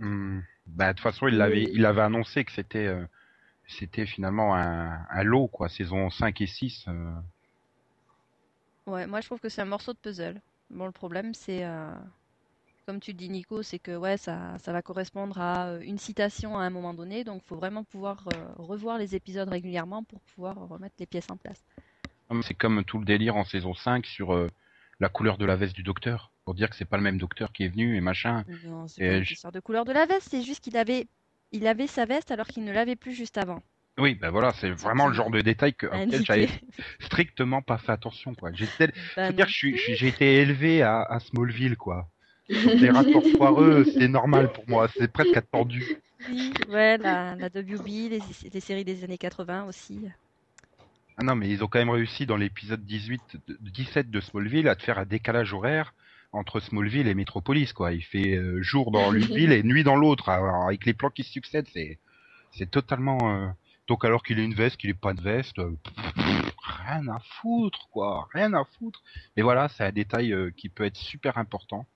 Hmm. 0.00 0.40
Bah, 0.66 0.88
de 0.92 0.96
toute 0.98 1.02
façon, 1.02 1.28
il 1.28 1.36
l'avait, 1.36 1.62
il 1.72 1.86
avait 1.86 2.00
annoncé 2.02 2.44
que 2.44 2.52
c'était, 2.52 2.86
euh, 2.86 3.04
c'était 3.68 4.06
finalement 4.06 4.56
un, 4.56 4.98
un 5.08 5.22
lot, 5.22 5.46
quoi. 5.48 5.68
Saison 5.68 6.10
5 6.10 6.40
et 6.40 6.46
6. 6.46 6.84
euh, 6.88 7.12
Ouais, 8.86 9.06
moi 9.06 9.20
je 9.20 9.26
trouve 9.26 9.40
que 9.40 9.48
c'est 9.48 9.62
un 9.62 9.66
morceau 9.66 9.92
de 9.92 9.98
puzzle. 9.98 10.40
Bon, 10.70 10.86
le 10.86 10.92
problème 10.92 11.32
c'est, 11.34 11.64
euh, 11.64 11.94
comme 12.86 13.00
tu 13.00 13.14
dis 13.14 13.28
Nico, 13.28 13.62
c'est 13.62 13.78
que 13.78 13.96
ouais, 13.96 14.16
ça, 14.16 14.56
ça 14.58 14.72
va 14.72 14.82
correspondre 14.82 15.38
à 15.40 15.68
euh, 15.68 15.80
une 15.80 15.98
citation 15.98 16.58
à 16.58 16.62
un 16.62 16.70
moment 16.70 16.94
donné, 16.94 17.24
donc 17.24 17.42
faut 17.42 17.56
vraiment 17.56 17.84
pouvoir 17.84 18.28
euh, 18.28 18.44
revoir 18.56 18.98
les 18.98 19.14
épisodes 19.14 19.48
régulièrement 19.48 20.02
pour 20.04 20.20
pouvoir 20.20 20.68
remettre 20.68 20.96
les 20.98 21.06
pièces 21.06 21.30
en 21.30 21.36
place. 21.36 21.64
Mais 22.30 22.42
C'est 22.42 22.54
comme 22.54 22.84
tout 22.84 22.98
le 22.98 23.04
délire 23.04 23.36
en 23.36 23.44
saison 23.44 23.74
5 23.74 24.06
sur 24.06 24.34
euh, 24.34 24.48
la 25.00 25.08
couleur 25.08 25.38
de 25.38 25.44
la 25.44 25.56
veste 25.56 25.74
du 25.74 25.82
docteur. 25.82 26.30
Pour 26.44 26.54
dire 26.54 26.68
que 26.68 26.76
c'est 26.76 26.84
pas 26.84 26.96
le 26.98 27.02
même 27.02 27.18
docteur 27.18 27.52
qui 27.52 27.64
est 27.64 27.68
venu 27.68 27.96
et 27.96 28.00
machin. 28.00 28.44
Non, 28.64 28.86
c'est 28.86 29.06
pas 29.06 29.16
une 29.16 29.22
histoire 29.22 29.52
de 29.52 29.60
couleur 29.60 29.84
de 29.84 29.92
la 29.92 30.04
veste, 30.04 30.28
c'est 30.30 30.42
juste 30.42 30.62
qu'il 30.62 30.76
avait, 30.76 31.06
il 31.52 31.66
avait 31.66 31.86
sa 31.86 32.04
veste 32.04 32.30
alors 32.30 32.46
qu'il 32.46 32.64
ne 32.64 32.72
l'avait 32.72 32.96
plus 32.96 33.14
juste 33.14 33.38
avant. 33.38 33.62
Oui, 33.96 34.14
ben 34.16 34.30
voilà, 34.30 34.52
c'est 34.54 34.70
vraiment 34.70 35.06
le 35.06 35.14
genre 35.14 35.30
de 35.30 35.40
détail 35.40 35.72
que, 35.72 35.86
j'avais 36.10 36.48
strictement 37.00 37.62
pas 37.62 37.78
fait 37.78 37.92
attention, 37.92 38.34
quoi. 38.34 38.50
J'ai 38.52 38.66
tel- 38.66 38.92
Bah 39.16 39.30
été 40.08 40.36
élevé 40.42 40.82
à, 40.82 41.02
à 41.02 41.20
Smallville, 41.20 41.76
quoi. 41.76 42.08
Les 42.48 42.90
rapports 42.90 43.26
foireux, 43.36 43.84
c'est 43.84 44.08
normal 44.08 44.52
pour 44.52 44.68
moi. 44.68 44.88
C'est 44.96 45.12
presque 45.12 45.36
attendu. 45.36 45.84
Oui, 46.30 46.52
ouais, 46.68 46.98
la, 46.98 47.34
la 47.36 47.46
WB, 47.46 47.86
les, 48.10 48.20
les 48.52 48.60
séries 48.60 48.84
des 48.84 49.04
années 49.04 49.18
80 49.18 49.64
aussi. 49.66 50.00
Ah 51.16 51.22
non, 51.24 51.36
mais 51.36 51.48
ils 51.48 51.62
ont 51.62 51.68
quand 51.68 51.78
même 51.78 51.90
réussi 51.90 52.26
dans 52.26 52.36
l'épisode 52.36 52.84
18, 52.84 53.36
de- 53.46 53.56
17 53.60 54.10
de 54.10 54.20
Smallville 54.20 54.68
à 54.68 54.74
te 54.76 54.82
faire 54.82 54.98
un 54.98 55.04
décalage 55.04 55.52
horaire 55.52 55.94
entre 56.32 56.58
Smallville 56.60 57.06
et 57.06 57.14
Metropolis, 57.14 57.72
quoi. 57.72 57.92
Il 57.92 58.02
fait 58.02 58.34
euh, 58.36 58.60
jour 58.62 58.90
dans 58.90 59.10
l'une 59.12 59.24
ville 59.36 59.52
et 59.52 59.62
nuit 59.62 59.84
dans 59.84 59.96
l'autre, 59.96 60.28
avec 60.28 60.84
les 60.86 60.94
plans 60.94 61.10
qui 61.10 61.22
se 61.22 61.30
succèdent, 61.30 61.68
c'est 61.72 61.98
c'est 62.50 62.70
totalement. 62.70 63.18
euh, 63.36 63.48
Donc 63.88 64.04
alors 64.04 64.22
qu'il 64.22 64.38
ait 64.40 64.44
une 64.44 64.54
veste, 64.54 64.76
qu'il 64.76 64.90
ait 64.90 64.94
pas 64.94 65.14
de 65.14 65.20
veste, 65.20 65.58
euh, 65.60 65.76
rien 66.16 67.06
à 67.08 67.20
foutre, 67.20 67.88
quoi, 67.90 68.28
rien 68.32 68.52
à 68.54 68.64
foutre. 68.64 69.02
Mais 69.36 69.42
voilà, 69.42 69.68
c'est 69.68 69.84
un 69.84 69.92
détail 69.92 70.34
qui 70.56 70.68
peut 70.68 70.84
être 70.84 70.96
super 70.96 71.38
important. 71.38 71.86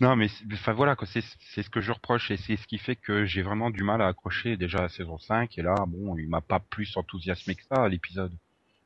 Non, 0.00 0.16
mais 0.16 0.28
enfin 0.52 0.72
voilà, 0.72 0.96
c'est 1.04 1.20
ce 1.62 1.70
que 1.70 1.80
je 1.80 1.92
reproche 1.92 2.30
et 2.30 2.36
c'est 2.36 2.56
ce 2.56 2.66
qui 2.66 2.78
fait 2.78 2.96
que 2.96 3.24
j'ai 3.26 3.42
vraiment 3.42 3.70
du 3.70 3.82
mal 3.82 4.00
à 4.02 4.08
accrocher 4.08 4.56
déjà 4.56 4.78
à 4.78 4.82
la 4.82 4.88
saison 4.88 5.18
5 5.18 5.58
et 5.58 5.62
là, 5.62 5.74
bon, 5.86 6.16
il 6.16 6.28
m'a 6.28 6.40
pas 6.40 6.58
plus 6.60 6.96
enthousiasmé 6.96 7.54
que 7.54 7.62
ça 7.64 7.88
l'épisode. 7.88 8.32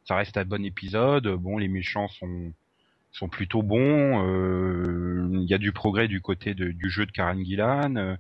Ça 0.07 0.17
reste 0.17 0.37
un 0.37 0.45
bon 0.45 0.65
épisode. 0.65 1.27
Bon, 1.29 1.57
les 1.59 1.69
méchants 1.69 2.09
sont 2.09 2.53
sont 3.13 3.29
plutôt 3.29 3.63
bons. 3.63 4.27
euh, 4.27 5.29
Il 5.33 5.49
y 5.49 5.55
a 5.55 5.59
du 5.59 5.71
progrès 5.73 6.09
du 6.09 6.21
côté 6.21 6.55
du 6.55 6.91
jeu 6.91 7.07
de 7.07 7.13
Karen 7.13 7.45
Gillan. 7.45 7.95
euh, 7.97 8.17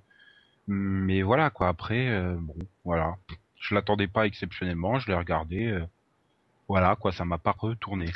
mais 0.68 1.22
voilà 1.22 1.50
quoi. 1.50 1.68
Après, 1.68 2.08
euh, 2.08 2.36
bon, 2.38 2.54
voilà. 2.84 3.16
Je 3.60 3.74
l'attendais 3.74 4.06
pas 4.06 4.26
exceptionnellement. 4.26 4.98
Je 4.98 5.08
l'ai 5.08 5.14
regardé. 5.16 5.78
voilà 6.68 6.96
quoi. 6.96 7.12
Ça 7.12 7.24
m'a 7.24 7.38
pas 7.38 7.54
retourné. 7.58 8.06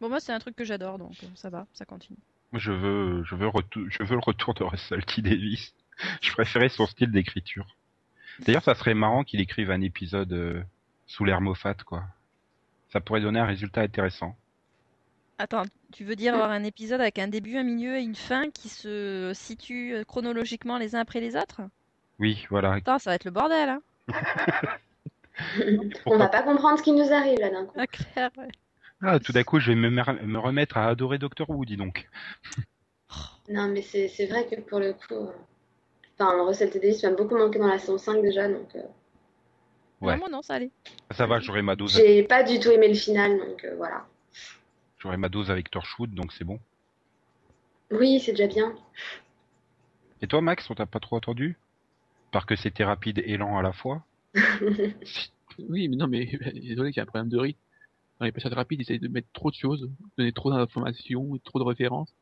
Bon, 0.00 0.08
moi 0.08 0.20
c'est 0.20 0.32
un 0.32 0.38
truc 0.38 0.54
que 0.54 0.64
j'adore, 0.64 0.98
donc 0.98 1.12
ça 1.34 1.50
va, 1.50 1.66
ça 1.74 1.84
continue. 1.84 2.18
Je 2.54 2.72
veux, 2.72 3.24
je 3.24 3.34
veux, 3.34 3.46
retou- 3.48 3.86
je 3.90 4.02
veux 4.02 4.14
le 4.14 4.20
retour 4.24 4.54
de 4.54 4.64
Russell 4.64 5.04
T 5.04 5.22
Davis. 5.22 5.74
Je 6.22 6.32
préférais 6.32 6.68
son 6.68 6.86
style 6.86 7.10
d'écriture. 7.10 7.66
D'ailleurs, 8.40 8.62
ça 8.62 8.76
serait 8.76 8.94
marrant 8.94 9.24
qu'il 9.24 9.40
écrive 9.40 9.72
un 9.72 9.80
épisode 9.80 10.32
euh, 10.32 10.62
sous 11.08 11.24
l'air 11.24 11.40
Moffat, 11.40 11.74
quoi. 11.74 12.04
Ça 12.92 13.00
pourrait 13.00 13.20
donner 13.20 13.40
un 13.40 13.46
résultat 13.46 13.80
intéressant. 13.80 14.36
Attends, 15.38 15.64
tu 15.92 16.04
veux 16.04 16.14
dire 16.14 16.34
avoir 16.34 16.50
un 16.52 16.62
épisode 16.62 17.00
avec 17.00 17.18
un 17.18 17.26
début, 17.28 17.56
un 17.56 17.64
milieu 17.64 17.96
et 17.96 18.02
une 18.02 18.14
fin 18.14 18.48
qui 18.50 18.68
se 18.68 19.32
situent 19.34 19.94
euh, 19.96 20.04
chronologiquement 20.04 20.78
les 20.78 20.94
uns 20.94 21.00
après 21.00 21.20
les 21.20 21.34
autres? 21.36 21.60
Oui, 22.20 22.46
voilà. 22.48 22.74
Attends, 22.74 22.98
ça 23.00 23.10
va 23.10 23.16
être 23.16 23.24
le 23.24 23.30
bordel, 23.32 23.68
hein? 23.68 23.82
On 26.06 26.16
va 26.16 26.28
pas 26.28 26.42
comprendre 26.42 26.78
ce 26.78 26.82
qui 26.84 26.92
nous 26.92 27.12
arrive 27.12 27.38
là 27.40 27.50
d'un 27.50 27.66
coup. 27.66 27.74
Ah, 27.76 27.86
clair, 27.86 28.30
ouais. 28.38 28.48
Ah, 29.00 29.20
tout 29.20 29.32
d'un 29.32 29.44
coup, 29.44 29.60
je 29.60 29.72
vais 29.72 29.76
me, 29.76 30.38
remettre 30.38 30.76
à 30.76 30.88
adorer 30.88 31.18
Doctor 31.18 31.48
Who, 31.50 31.64
dis 31.64 31.76
donc. 31.76 32.08
Non, 33.50 33.68
mais 33.68 33.80
c'est 33.80 34.26
vrai 34.26 34.46
que 34.46 34.60
pour 34.60 34.78
le 34.78 34.92
coup. 34.92 35.14
euh, 35.14 35.32
Enfin, 36.20 36.44
Russell 36.44 36.70
T. 36.70 36.80
Davies 36.80 37.00
m'a 37.04 37.10
beaucoup 37.12 37.36
manqué 37.36 37.58
dans 37.58 37.68
la 37.68 37.78
saison 37.78 37.96
5 37.96 38.20
déjà, 38.22 38.48
donc 38.48 38.74
euh, 38.74 38.82
Ouais. 40.00 40.12
Non, 40.12 40.18
moi 40.18 40.28
non, 40.28 40.42
ça 40.42 40.54
allait. 40.54 40.70
Ça 41.12 41.26
va, 41.26 41.40
j'aurai 41.40 41.62
ma 41.62 41.74
dose, 41.74 41.96
j'ai 41.96 42.22
pas 42.22 42.42
du 42.42 42.60
tout 42.60 42.70
aimé 42.70 42.88
le 42.88 42.94
final, 42.94 43.38
donc 43.38 43.64
euh, 43.64 43.74
voilà. 43.76 44.06
j'aurai 44.98 45.16
ma 45.16 45.28
dose 45.28 45.50
avec 45.50 45.70
Torchwood, 45.70 46.14
donc 46.14 46.32
c'est 46.32 46.44
bon. 46.44 46.60
Oui, 47.90 48.20
c'est 48.20 48.32
déjà 48.32 48.46
bien. 48.46 48.74
Et 50.20 50.26
toi, 50.26 50.40
Max, 50.40 50.68
on 50.70 50.74
t'a 50.74 50.86
pas 50.86 51.00
trop 51.00 51.16
entendu 51.16 51.56
Parce 52.32 52.44
que 52.44 52.54
c'était 52.54 52.84
rapide 52.84 53.22
et 53.24 53.36
lent 53.36 53.56
à 53.56 53.62
la 53.62 53.72
fois? 53.72 54.04
Oui, 55.68 55.88
mais 55.88 55.96
non, 55.96 56.06
mais 56.06 56.26
désolé 56.54 56.92
qu'il 56.92 56.98
y 56.98 57.00
a 57.00 57.02
un 57.02 57.06
problème 57.06 57.28
de 57.28 57.38
rythme. 57.38 57.58
Dans 58.18 58.26
les 58.26 58.32
passages 58.32 58.52
rapides, 58.52 58.80
ils 58.80 58.82
essayent 58.82 58.98
de 59.00 59.08
mettre 59.08 59.28
trop 59.32 59.50
de 59.50 59.56
choses, 59.56 59.90
donner 60.16 60.32
trop 60.32 60.50
d'informations, 60.50 61.38
trop 61.44 61.58
de 61.58 61.64
références. 61.64 62.14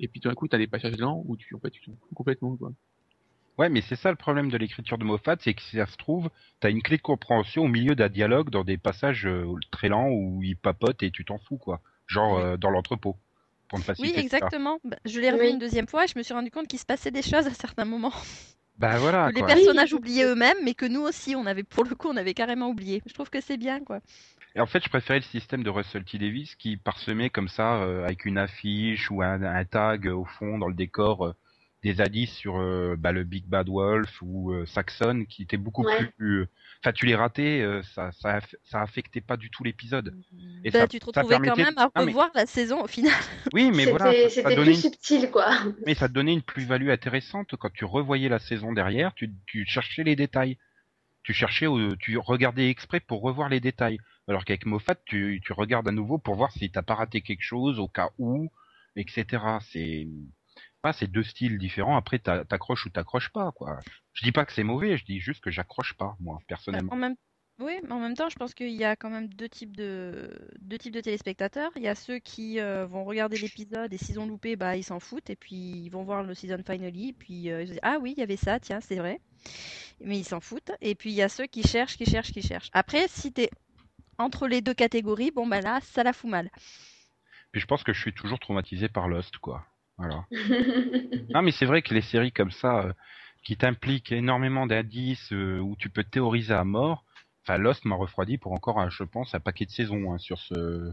Et 0.00 0.08
puis 0.08 0.20
tout 0.20 0.28
d'un 0.28 0.34
coup, 0.34 0.48
t'as 0.48 0.58
des 0.58 0.66
passages 0.66 0.96
lents 0.98 1.22
où 1.26 1.36
tu, 1.36 1.54
en 1.54 1.60
fait, 1.60 1.70
tu 1.70 1.82
t'en 1.82 1.92
fous 1.92 2.14
complètement, 2.14 2.56
quoi. 2.56 2.72
Ouais, 3.58 3.70
mais 3.70 3.80
c'est 3.80 3.96
ça 3.96 4.10
le 4.10 4.16
problème 4.16 4.50
de 4.50 4.58
l'écriture 4.58 4.98
de 4.98 5.04
Moffat, 5.04 5.36
c'est 5.40 5.54
que 5.54 5.62
si 5.62 5.76
ça 5.76 5.86
se 5.86 5.96
trouve, 5.96 6.28
t'as 6.60 6.70
une 6.70 6.82
clé 6.82 6.98
de 6.98 7.02
compréhension 7.02 7.64
au 7.64 7.68
milieu 7.68 7.94
d'un 7.94 8.10
dialogue 8.10 8.50
dans 8.50 8.64
des 8.64 8.76
passages 8.76 9.26
euh, 9.26 9.46
très 9.70 9.88
lents 9.88 10.08
où 10.10 10.42
il 10.42 10.56
papote 10.58 11.02
et 11.02 11.10
tu 11.10 11.24
t'en 11.24 11.38
fous, 11.38 11.56
quoi. 11.56 11.80
Genre 12.06 12.36
euh, 12.36 12.56
dans 12.58 12.68
l'entrepôt, 12.68 13.16
pour 13.68 13.78
ne 13.78 13.84
pas 13.84 13.94
Oui, 13.98 14.12
exactement. 14.14 14.78
Bah, 14.84 14.98
je 15.06 15.20
l'ai 15.20 15.30
revu 15.30 15.44
Oui. 15.44 15.50
une 15.52 15.58
deuxième 15.58 15.88
fois 15.88 16.04
et 16.04 16.08
je 16.08 16.18
me 16.18 16.22
suis 16.22 16.34
rendu 16.34 16.50
compte 16.50 16.68
qu'il 16.68 16.78
se 16.78 16.84
passait 16.84 17.10
des 17.10 17.22
choses 17.22 17.46
à 17.46 17.50
certains 17.54 17.86
moments. 17.86 18.12
Bah 18.78 18.98
voilà, 18.98 19.30
que 19.30 19.34
les 19.36 19.40
quoi. 19.40 19.46
personnages 19.46 19.94
oubliaient 19.94 20.24
eux-mêmes, 20.24 20.58
mais 20.62 20.74
que 20.74 20.84
nous 20.84 21.00
aussi, 21.00 21.34
on 21.34 21.46
avait, 21.46 21.62
pour 21.62 21.84
le 21.84 21.94
coup, 21.94 22.08
on 22.08 22.16
avait 22.16 22.34
carrément 22.34 22.68
oublié. 22.68 23.02
Je 23.06 23.14
trouve 23.14 23.30
que 23.30 23.40
c'est 23.40 23.56
bien, 23.56 23.80
quoi. 23.82 24.00
Et 24.56 24.60
en 24.60 24.66
fait, 24.66 24.82
je 24.82 24.88
préférais 24.88 25.18
le 25.18 25.24
système 25.24 25.62
de 25.62 25.68
Russell 25.70 26.02
T 26.04 26.16
Davis 26.18 26.54
qui 26.54 26.78
parsemait 26.78 27.28
comme 27.30 27.48
ça, 27.48 27.82
euh, 27.82 28.04
avec 28.04 28.24
une 28.24 28.38
affiche 28.38 29.10
ou 29.10 29.22
un, 29.22 29.42
un 29.42 29.64
tag 29.66 30.06
euh, 30.08 30.14
au 30.14 30.24
fond 30.24 30.56
dans 30.58 30.68
le 30.68 30.74
décor, 30.74 31.26
euh, 31.26 31.32
des 31.82 32.00
indices 32.00 32.32
sur 32.32 32.58
euh, 32.58 32.96
bah, 32.98 33.12
le 33.12 33.22
Big 33.22 33.44
Bad 33.46 33.68
Wolf 33.68 34.10
ou 34.22 34.52
euh, 34.52 34.64
Saxon, 34.64 35.26
qui 35.28 35.42
étaient 35.42 35.58
beaucoup 35.58 35.84
Ouais. 35.84 36.10
plus. 36.16 36.40
euh, 36.40 36.48
Enfin, 36.82 36.92
tu 36.92 37.04
les 37.06 37.14
ratais, 37.14 37.60
euh, 37.60 37.82
ça, 37.94 38.12
ça, 38.12 38.38
ça 38.64 38.80
affectait 38.80 39.20
pas 39.20 39.36
du 39.36 39.50
tout 39.50 39.62
l'épisode. 39.64 40.14
Et 40.64 40.70
Bah, 40.70 40.80
ça- 40.80 40.88
tu 40.88 41.00
te 41.00 41.04
ça 41.12 41.20
retrouvais 41.22 41.38
quand 41.48 41.56
même 41.56 41.76
à 41.78 41.90
Ah, 41.94 42.00
mais- 42.00 42.06
revoir 42.06 42.30
la 42.34 42.46
saison 42.46 42.82
au 42.82 42.86
final. 42.86 43.12
Oui, 43.52 43.70
mais 43.74 43.86
voilà, 43.86 44.12
C'était 44.30 44.54
plus 44.54 44.68
une 44.68 44.74
subtil, 44.74 45.30
quoi. 45.30 45.50
Mais 45.86 45.94
ça 45.94 46.08
te 46.08 46.12
donnait 46.14 46.32
une 46.32 46.42
plus-value 46.42 46.88
intéressante 46.90 47.56
quand 47.56 47.72
tu 47.72 47.84
revoyais 47.84 48.28
la 48.30 48.38
saison 48.38 48.72
derrière, 48.72 49.12
tu, 49.14 49.30
tu 49.46 49.64
cherchais 49.66 50.02
les 50.04 50.16
détails. 50.16 50.56
Tu 51.24 51.32
cherchais, 51.32 51.66
tu 51.98 52.16
regardais 52.18 52.70
exprès 52.70 53.00
pour 53.00 53.20
revoir 53.20 53.48
les 53.48 53.58
détails. 53.60 53.98
Alors 54.28 54.44
qu'avec 54.44 54.66
Moffat, 54.66 54.96
tu, 55.04 55.40
regardes 55.50 55.88
à 55.88 55.92
nouveau 55.92 56.18
pour 56.18 56.34
voir 56.34 56.50
si 56.52 56.70
t'as 56.70 56.82
pas 56.82 56.94
raté 56.94 57.20
quelque 57.20 57.42
chose 57.42 57.78
au 57.78 57.88
cas 57.88 58.10
où, 58.18 58.50
etc. 58.96 59.58
C'est 59.60 60.08
pas 60.82 60.92
ces 60.92 61.06
deux 61.06 61.22
styles 61.22 61.58
différents. 61.58 61.96
Après, 61.96 62.18
t'a- 62.18 62.44
t'accroches 62.44 62.86
ou 62.86 62.90
t'accroches 62.90 63.30
pas, 63.30 63.52
quoi. 63.52 63.78
Je 64.14 64.24
dis 64.24 64.32
pas 64.32 64.44
que 64.44 64.52
c'est 64.52 64.64
mauvais, 64.64 64.96
je 64.96 65.04
dis 65.04 65.20
juste 65.20 65.42
que 65.42 65.50
j'accroche 65.50 65.94
pas, 65.94 66.16
moi, 66.20 66.38
personnellement. 66.48 66.92
En 66.92 66.96
même, 66.96 67.14
Oui, 67.60 67.78
mais 67.84 67.92
en 67.92 68.00
même 68.00 68.14
temps, 68.14 68.28
je 68.28 68.36
pense 68.36 68.52
qu'il 68.52 68.72
y 68.72 68.84
a 68.84 68.96
quand 68.96 69.10
même 69.10 69.28
deux 69.28 69.48
types 69.48 69.76
de 69.76 70.30
deux 70.60 70.76
types 70.78 70.92
de 70.92 71.00
téléspectateurs. 71.00 71.70
Il 71.76 71.82
y 71.82 71.88
a 71.88 71.94
ceux 71.94 72.18
qui 72.18 72.60
euh, 72.60 72.84
vont 72.86 73.04
regarder 73.04 73.38
l'épisode 73.38 73.92
et 73.94 73.98
s'ils 73.98 74.18
ont 74.20 74.26
loupé, 74.26 74.56
bah 74.56 74.76
ils 74.76 74.82
s'en 74.82 75.00
foutent 75.00 75.30
et 75.30 75.36
puis 75.36 75.56
ils 75.56 75.88
vont 75.88 76.02
voir 76.02 76.22
le 76.22 76.34
season 76.34 76.58
finale, 76.66 76.92
puis 77.18 77.50
euh, 77.50 77.62
ils 77.62 77.68
se 77.68 77.72
disent 77.72 77.80
ah 77.82 77.98
oui, 78.00 78.12
il 78.16 78.20
y 78.20 78.22
avait 78.22 78.36
ça, 78.36 78.60
tiens, 78.60 78.80
c'est 78.80 78.96
vrai. 78.96 79.20
Mais 80.00 80.18
ils 80.18 80.24
s'en 80.24 80.40
foutent. 80.40 80.72
Et 80.80 80.94
puis 80.94 81.10
il 81.10 81.16
y 81.16 81.22
a 81.22 81.28
ceux 81.28 81.46
qui 81.46 81.62
cherchent, 81.62 81.96
qui 81.96 82.04
cherchent, 82.06 82.32
qui 82.32 82.42
cherchent. 82.42 82.70
Après, 82.72 83.08
si 83.08 83.32
t'es 83.32 83.50
entre 84.18 84.46
les 84.48 84.60
deux 84.60 84.74
catégories, 84.74 85.30
bon 85.30 85.46
bah 85.46 85.60
là, 85.60 85.80
ça 85.82 86.02
la 86.02 86.12
fout 86.12 86.30
mal. 86.30 86.50
Puis 87.52 87.60
je 87.60 87.66
pense 87.66 87.84
que 87.84 87.92
je 87.92 88.00
suis 88.00 88.12
toujours 88.12 88.38
traumatisé 88.38 88.88
par 88.88 89.08
Lost, 89.08 89.38
quoi. 89.38 89.64
Voilà. 89.98 90.24
non, 91.34 91.42
mais 91.42 91.52
c'est 91.52 91.66
vrai 91.66 91.82
que 91.82 91.94
les 91.94 92.02
séries 92.02 92.32
comme 92.32 92.50
ça, 92.50 92.80
euh, 92.84 92.92
qui 93.44 93.56
t'impliquent 93.56 94.12
énormément 94.12 94.66
d'indices, 94.66 95.32
euh, 95.32 95.58
où 95.60 95.76
tu 95.76 95.88
peux 95.88 96.04
théoriser 96.04 96.54
à 96.54 96.64
mort, 96.64 97.04
enfin 97.44 97.58
Lost 97.58 97.84
m'a 97.84 97.94
refroidi 97.94 98.38
pour 98.38 98.52
encore, 98.52 98.80
un- 98.80 98.90
je 98.90 99.04
pense, 99.04 99.34
un 99.34 99.40
paquet 99.40 99.64
de 99.66 99.70
saisons 99.70 100.12
hein, 100.12 100.18
sur 100.18 100.38
ce 100.38 100.92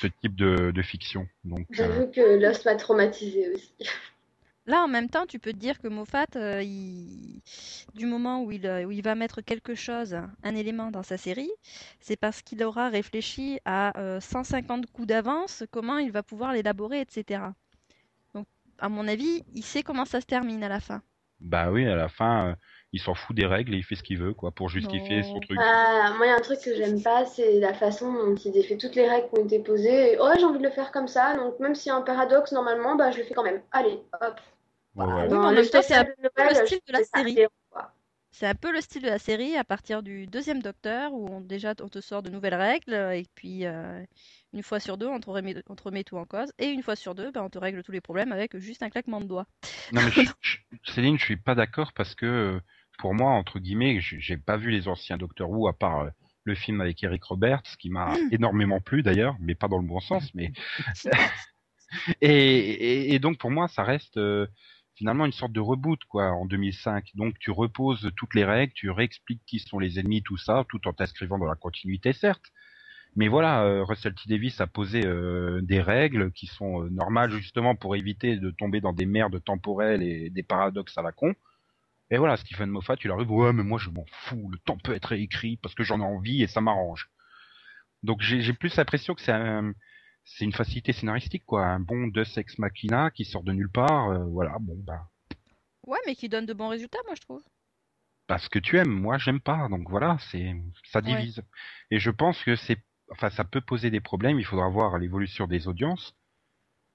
ce 0.00 0.06
type 0.22 0.34
de, 0.34 0.70
de 0.70 0.82
fiction. 0.82 1.28
Donc, 1.44 1.66
euh, 1.72 1.74
J'avoue 1.74 2.10
que 2.10 2.40
Lost 2.40 2.64
m'a 2.64 2.74
traumatisé 2.76 3.50
aussi. 3.52 3.74
Là, 4.66 4.82
en 4.84 4.88
même 4.88 5.08
temps, 5.08 5.26
tu 5.26 5.38
peux 5.38 5.52
te 5.52 5.58
dire 5.58 5.78
que 5.80 5.88
Moffat, 5.88 6.26
euh, 6.36 6.62
du 7.94 8.06
moment 8.06 8.42
où 8.44 8.52
il, 8.52 8.66
euh, 8.66 8.84
où 8.84 8.90
il 8.92 9.02
va 9.02 9.14
mettre 9.14 9.40
quelque 9.40 9.74
chose, 9.74 10.14
un 10.42 10.54
élément 10.54 10.90
dans 10.90 11.02
sa 11.02 11.16
série, 11.18 11.50
c'est 12.00 12.16
parce 12.16 12.42
qu'il 12.42 12.62
aura 12.62 12.88
réfléchi 12.88 13.58
à 13.64 13.98
euh, 13.98 14.20
150 14.20 14.86
coups 14.92 15.08
d'avance, 15.08 15.64
comment 15.70 15.98
il 15.98 16.12
va 16.12 16.22
pouvoir 16.22 16.52
l'élaborer, 16.52 17.00
etc. 17.00 17.42
Donc, 18.34 18.46
à 18.78 18.88
mon 18.88 19.08
avis, 19.08 19.44
il 19.54 19.64
sait 19.64 19.82
comment 19.82 20.04
ça 20.04 20.20
se 20.20 20.26
termine 20.26 20.62
à 20.62 20.68
la 20.68 20.80
fin. 20.80 21.02
bah 21.40 21.70
oui, 21.70 21.86
à 21.86 21.96
la 21.96 22.08
fin, 22.08 22.50
euh, 22.50 22.54
il 22.92 23.00
s'en 23.00 23.14
fout 23.14 23.36
des 23.36 23.46
règles 23.46 23.74
et 23.74 23.78
il 23.78 23.84
fait 23.84 23.94
ce 23.94 24.02
qu'il 24.02 24.18
veut, 24.18 24.34
quoi, 24.34 24.50
pour 24.50 24.68
justifier 24.68 25.22
son 25.22 25.38
truc. 25.40 25.58
Ah, 25.62 26.14
moi, 26.16 26.26
il 26.26 26.30
y 26.30 26.32
a 26.32 26.36
un 26.36 26.40
truc 26.40 26.60
que 26.60 26.74
j'aime 26.74 27.02
pas, 27.02 27.24
c'est 27.24 27.60
la 27.60 27.72
façon 27.72 28.12
dont 28.12 28.34
il 28.34 28.52
défait 28.52 28.76
toutes 28.76 28.96
les 28.96 29.08
règles 29.08 29.28
qui 29.28 29.38
ont 29.38 29.44
été 29.44 29.58
posées. 29.60 30.12
Et, 30.12 30.16
oh, 30.20 30.28
j'ai 30.38 30.44
envie 30.44 30.58
de 30.58 30.64
le 30.64 30.70
faire 30.70 30.90
comme 30.90 31.08
ça, 31.08 31.36
donc 31.36 31.58
même 31.60 31.74
s'il 31.74 31.90
y 31.90 31.92
a 31.92 31.96
un 31.96 32.02
paradoxe, 32.02 32.52
normalement, 32.52 32.96
bah, 32.96 33.10
je 33.12 33.18
le 33.18 33.24
fais 33.24 33.34
quand 33.34 33.44
même. 33.44 33.62
Allez, 33.70 34.00
hop. 34.20 34.40
Ouais, 34.96 35.04
ouais. 35.06 35.32
En 35.32 35.52
même 35.52 35.66
temps, 35.68 35.82
c'est 35.82 35.94
un 35.94 36.04
peu 36.04 36.12
le 36.20 36.66
style 36.66 36.80
de 36.86 36.92
la 36.92 37.04
série. 37.04 37.38
C'est 38.32 38.46
un 38.46 38.54
peu 38.54 38.72
le 38.72 38.80
style 38.80 39.02
de 39.02 39.08
la 39.08 39.18
série 39.18 39.56
à 39.56 39.64
partir 39.64 40.04
du 40.04 40.26
deuxième 40.28 40.62
Docteur 40.62 41.12
où 41.12 41.28
on, 41.28 41.40
déjà 41.40 41.74
on 41.82 41.88
te 41.88 42.00
sort 42.00 42.22
de 42.22 42.30
nouvelles 42.30 42.54
règles 42.54 42.94
et 42.94 43.26
puis 43.34 43.66
euh, 43.66 44.04
une 44.52 44.62
fois 44.62 44.78
sur 44.78 44.96
deux 44.96 45.08
on 45.08 45.18
te, 45.18 45.28
remet, 45.28 45.56
on 45.68 45.74
te 45.74 45.82
remet 45.82 46.04
tout 46.04 46.16
en 46.16 46.24
cause 46.26 46.52
et 46.60 46.68
une 46.68 46.84
fois 46.84 46.94
sur 46.94 47.16
deux 47.16 47.32
ben, 47.32 47.42
on 47.42 47.50
te 47.50 47.58
règle 47.58 47.82
tous 47.82 47.90
les 47.90 48.00
problèmes 48.00 48.30
avec 48.30 48.56
juste 48.56 48.84
un 48.84 48.88
claquement 48.88 49.20
de 49.20 49.26
doigts. 49.26 49.46
Non 49.92 50.02
mais 50.02 50.12
je- 50.12 50.30
je- 50.42 50.58
Céline, 50.92 51.18
je 51.18 51.24
suis 51.24 51.36
pas 51.38 51.56
d'accord 51.56 51.92
parce 51.92 52.14
que 52.14 52.24
euh, 52.24 52.60
pour 53.00 53.14
moi, 53.14 53.32
entre 53.32 53.58
guillemets, 53.58 54.00
j'ai 54.00 54.36
pas 54.36 54.56
vu 54.56 54.70
les 54.70 54.88
anciens 54.88 55.16
Doctor 55.16 55.50
Who 55.50 55.68
à 55.68 55.72
part 55.72 56.00
euh, 56.00 56.10
le 56.44 56.54
film 56.54 56.80
avec 56.80 57.02
Eric 57.02 57.24
Roberts, 57.24 57.76
qui 57.78 57.90
m'a 57.90 58.14
énormément 58.30 58.80
plu 58.80 59.02
d'ailleurs, 59.02 59.36
mais 59.40 59.54
pas 59.54 59.68
dans 59.68 59.78
le 59.78 59.86
bon 59.86 60.00
sens. 60.00 60.34
Mais 60.34 60.52
et, 62.20 62.28
et, 62.30 63.14
et 63.14 63.18
donc 63.18 63.38
pour 63.38 63.50
moi, 63.50 63.68
ça 63.68 63.82
reste 63.82 64.16
euh, 64.16 64.46
finalement 64.94 65.26
une 65.26 65.32
sorte 65.32 65.52
de 65.52 65.60
reboot 65.60 66.04
quoi 66.04 66.30
en 66.30 66.46
2005. 66.46 67.10
Donc 67.14 67.38
tu 67.38 67.50
reposes 67.50 68.10
toutes 68.16 68.34
les 68.34 68.44
règles, 68.44 68.72
tu 68.74 68.90
réexpliques 68.90 69.42
qui 69.46 69.58
sont 69.58 69.78
les 69.78 69.98
ennemis, 69.98 70.22
tout 70.22 70.36
ça, 70.36 70.64
tout 70.68 70.86
en 70.86 70.92
t'inscrivant 70.92 71.38
dans 71.38 71.46
la 71.46 71.56
continuité 71.56 72.12
certes. 72.12 72.52
Mais 73.16 73.26
voilà, 73.26 73.64
euh, 73.64 73.82
Russell 73.82 74.14
T 74.14 74.22
Davis 74.28 74.60
a 74.60 74.68
posé 74.68 75.04
euh, 75.04 75.60
des 75.62 75.80
règles 75.80 76.30
qui 76.32 76.46
sont 76.46 76.84
normales 76.84 77.32
justement 77.32 77.74
pour 77.74 77.96
éviter 77.96 78.36
de 78.36 78.50
tomber 78.50 78.80
dans 78.80 78.92
des 78.92 79.06
merdes 79.06 79.42
temporelles 79.42 80.02
et 80.02 80.30
des 80.30 80.42
paradoxes 80.44 80.96
à 80.96 81.02
la 81.02 81.10
con. 81.10 81.34
Et 82.10 82.18
voilà, 82.18 82.36
Stephen 82.36 82.70
Moffat, 82.70 82.96
il 83.04 83.10
arrive, 83.10 83.30
ouais, 83.30 83.52
mais 83.52 83.62
moi 83.62 83.78
je 83.78 83.90
m'en 83.90 84.04
fous, 84.24 84.48
le 84.50 84.58
temps 84.58 84.78
peut 84.78 84.94
être 84.94 85.06
réécrit 85.06 85.56
parce 85.58 85.74
que 85.74 85.84
j'en 85.84 86.00
ai 86.00 86.04
envie 86.04 86.42
et 86.42 86.46
ça 86.48 86.60
m'arrange. 86.60 87.08
Donc 88.02 88.20
j'ai 88.22 88.52
plus 88.52 88.74
l'impression 88.76 89.14
que 89.14 89.20
c'est 89.20 89.32
un, 89.32 89.72
c'est 90.24 90.44
une 90.44 90.52
facilité 90.52 90.92
scénaristique 90.92 91.44
quoi, 91.46 91.66
un 91.66 91.80
bon 91.80 92.08
Deus 92.08 92.36
Ex 92.38 92.58
Machina 92.58 93.10
qui 93.10 93.24
sort 93.24 93.42
de 93.44 93.52
nulle 93.52 93.70
part, 93.70 94.10
euh, 94.10 94.24
voilà, 94.24 94.56
bon 94.60 94.74
bah 94.84 95.08
Ouais 95.86 95.98
mais 96.06 96.14
qui 96.14 96.28
donne 96.28 96.46
de 96.46 96.52
bons 96.54 96.68
résultats 96.68 96.98
moi 97.06 97.14
je 97.14 97.20
trouve. 97.20 97.42
parce 98.26 98.48
que 98.48 98.58
tu 98.58 98.78
aimes, 98.78 98.90
moi 98.90 99.18
j'aime 99.18 99.40
pas, 99.40 99.68
donc 99.68 99.88
voilà, 99.90 100.16
c'est 100.30 100.54
ça 100.84 101.00
Ouais. 101.00 101.04
divise. 101.16 101.42
Et 101.90 101.98
je 101.98 102.10
pense 102.10 102.42
que 102.42 102.56
c'est, 102.56 102.78
enfin 103.12 103.30
ça 103.30 103.44
peut 103.44 103.60
poser 103.60 103.90
des 103.90 104.00
problèmes, 104.00 104.38
il 104.40 104.44
faudra 104.46 104.68
voir 104.68 104.98
l'évolution 104.98 105.46
des 105.46 105.68
audiences, 105.68 106.14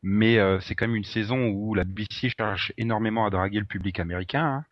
mais 0.01 0.37
euh, 0.39 0.59
c'est 0.61 0.75
quand 0.75 0.87
même 0.87 0.95
une 0.95 1.03
saison 1.03 1.47
où 1.49 1.73
la 1.75 1.83
BBC 1.83 2.29
cherche 2.37 2.73
énormément 2.77 3.25
à 3.25 3.29
draguer 3.29 3.59
le 3.59 3.65
public 3.65 3.99
américain, 3.99 4.45
hein. 4.45 4.65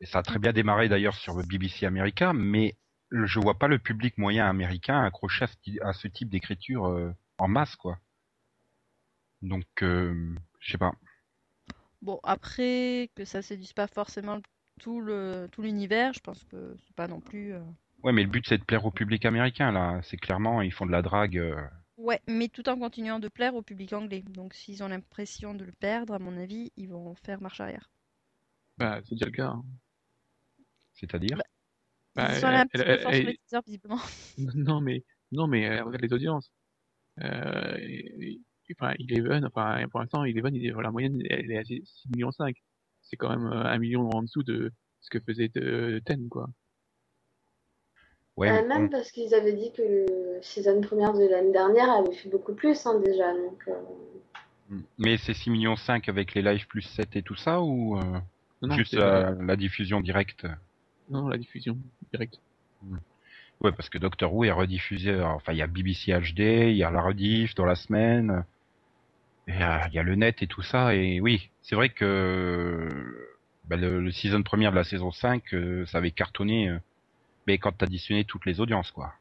Et 0.00 0.06
ça 0.06 0.18
a 0.18 0.22
très 0.22 0.38
bien 0.38 0.52
démarré 0.52 0.88
d'ailleurs 0.90 1.14
sur 1.14 1.34
le 1.34 1.42
BBC 1.44 1.86
America, 1.86 2.32
mais 2.34 2.76
je 3.12 3.40
vois 3.40 3.58
pas 3.58 3.68
le 3.68 3.78
public 3.78 4.18
moyen 4.18 4.46
américain 4.48 5.02
accroché 5.02 5.44
à 5.44 5.48
ce, 5.48 5.56
ti- 5.56 5.80
à 5.80 5.92
ce 5.94 6.08
type 6.08 6.28
d'écriture 6.28 6.86
euh, 6.86 7.12
en 7.38 7.48
masse 7.48 7.76
quoi. 7.76 7.98
Donc 9.42 9.66
euh, 9.82 10.34
je 10.60 10.72
sais 10.72 10.78
pas. 10.78 10.92
Bon 12.02 12.20
après 12.22 13.10
que 13.14 13.24
ça 13.24 13.40
séduise 13.42 13.72
pas 13.72 13.86
forcément 13.86 14.40
tout 14.80 15.00
le 15.00 15.48
tout 15.52 15.62
l'univers, 15.62 16.12
je 16.12 16.20
pense 16.20 16.44
que 16.44 16.76
c'est 16.86 16.94
pas 16.96 17.08
non 17.08 17.20
plus. 17.20 17.54
euh, 17.54 17.60
Ouais, 18.02 18.12
mais 18.12 18.24
le 18.24 18.28
but 18.28 18.44
c'est 18.46 18.58
de 18.58 18.64
plaire 18.64 18.84
au 18.84 18.90
public 18.90 19.24
américain 19.24 19.72
là. 19.72 20.00
C'est 20.02 20.18
clairement 20.18 20.60
ils 20.60 20.72
font 20.72 20.84
de 20.86 20.92
la 20.92 21.00
drague. 21.02 21.38
euh, 21.38 21.56
Ouais, 21.98 22.20
mais 22.26 22.48
tout 22.48 22.68
en 22.68 22.76
continuant 22.76 23.20
de 23.20 23.28
plaire 23.28 23.54
au 23.54 23.62
public 23.62 23.92
anglais. 23.92 24.22
Donc 24.26 24.54
s'ils 24.54 24.82
ont 24.82 24.88
l'impression 24.88 25.54
de 25.54 25.64
le 25.64 25.70
perdre, 25.70 26.14
à 26.14 26.18
mon 26.18 26.36
avis, 26.36 26.72
ils 26.76 26.88
vont 26.88 27.14
faire 27.14 27.40
marche 27.40 27.60
arrière. 27.60 27.88
Bah, 28.78 29.00
c'est 29.04 29.14
déjà 29.14 29.26
le 29.26 29.30
cas. 29.32 29.46
hein. 29.48 29.64
C'est-à-dire 31.00 31.36
Bah, 31.38 31.44
Bah, 32.14 32.28
elle- 32.34 32.66
elle- 32.72 33.00
sur 33.00 33.10
elle- 33.10 33.26
les 33.26 33.38
teasers, 33.38 33.62
visiblement. 33.66 33.98
Non, 34.54 34.80
mais, 34.80 35.04
non, 35.32 35.46
mais 35.46 35.66
euh, 35.68 35.84
regarde 35.84 36.02
les 36.02 36.12
audiences. 36.12 36.50
Euh, 37.22 37.76
et- 37.78 38.40
et- 38.68 38.74
enfin, 38.78 38.94
Eleven, 38.98 39.44
enfin, 39.46 39.86
pour 39.90 40.00
l'instant, 40.00 40.24
Eleven, 40.24 40.54
il 40.54 40.66
est, 40.66 40.72
la 40.72 40.90
moyenne, 40.90 41.20
elle 41.28 41.50
est 41.50 41.58
à 41.58 41.64
6 41.64 41.84
millions 42.12 42.32
5. 42.32 42.56
C'est 43.02 43.16
quand 43.16 43.30
même 43.30 43.46
euh, 43.46 43.64
un 43.64 43.78
million 43.78 44.08
en 44.10 44.22
dessous 44.22 44.42
de 44.42 44.72
ce 45.00 45.10
que 45.10 45.20
faisait 45.20 45.50
euh, 45.56 46.00
Ten, 46.04 46.28
quoi. 46.28 46.48
Ouais, 48.36 48.50
Euh, 48.50 48.66
même 48.68 48.90
parce 48.90 49.10
qu'ils 49.10 49.34
avaient 49.34 49.52
dit 49.52 49.72
que 49.72 49.82
le 49.82 50.42
saison 50.42 50.80
première 50.80 51.12
de 51.12 51.26
l'année 51.26 51.52
dernière 51.52 51.90
avait 51.90 52.14
fait 52.14 52.28
beaucoup 52.28 52.54
plus 52.54 52.86
hein, 52.86 52.98
déjà. 53.00 53.32
Donc, 53.34 53.62
euh, 53.68 54.76
Mais 54.98 55.16
c'est 55.18 55.34
6 55.34 55.50
millions 55.50 55.76
5 55.76 56.08
avec 56.08 56.34
les 56.34 56.42
lives 56.42 56.66
plus 56.66 56.82
7 56.82 57.16
et 57.16 57.22
tout 57.22 57.34
ça 57.34 57.60
ou 57.60 57.98
euh, 57.98 58.02
Non, 58.62 58.68
non, 58.68 58.76
juste 58.76 58.94
euh, 58.94 59.34
la 59.42 59.56
diffusion 59.56 60.00
directe? 60.00 60.46
Non, 61.10 61.28
la 61.28 61.38
diffusion 61.38 61.76
directe. 62.12 62.38
Ouais, 63.60 63.72
parce 63.72 63.88
que 63.90 63.98
Doctor 63.98 64.32
Who 64.32 64.44
est 64.44 64.50
rediffusé. 64.52 65.10
euh, 65.10 65.26
Enfin, 65.26 65.52
il 65.52 65.58
y 65.58 65.62
a 65.62 65.66
BBC 65.66 66.12
HD, 66.18 66.70
il 66.70 66.76
y 66.76 66.84
a 66.84 66.90
la 66.90 67.02
rediff 67.02 67.54
dans 67.54 67.66
la 67.66 67.74
semaine, 67.74 68.44
et 69.46 69.52
il 69.52 69.60
y 69.60 69.62
a, 69.62 69.86
il 69.88 69.94
y 69.94 69.98
a 69.98 70.02
le 70.02 70.14
net 70.14 70.42
et 70.42 70.46
tout 70.46 70.62
ça. 70.62 70.94
Et 70.94 71.20
oui, 71.20 71.50
c'est 71.62 71.74
vrai 71.74 71.90
que 71.90 72.88
bah, 73.64 73.76
le, 73.76 74.00
le 74.00 74.10
season 74.10 74.42
première 74.42 74.70
de 74.70 74.76
la 74.76 74.84
saison 74.84 75.10
5, 75.10 75.52
euh, 75.54 75.84
ça 75.86 75.98
avait 75.98 76.10
cartonné. 76.10 76.68
euh, 76.68 76.78
mais 77.46 77.58
quand 77.58 77.72
t'additionnais 77.72 78.24
toutes 78.24 78.46
les 78.46 78.60
audiences, 78.60 78.90
quoi. 78.92 79.12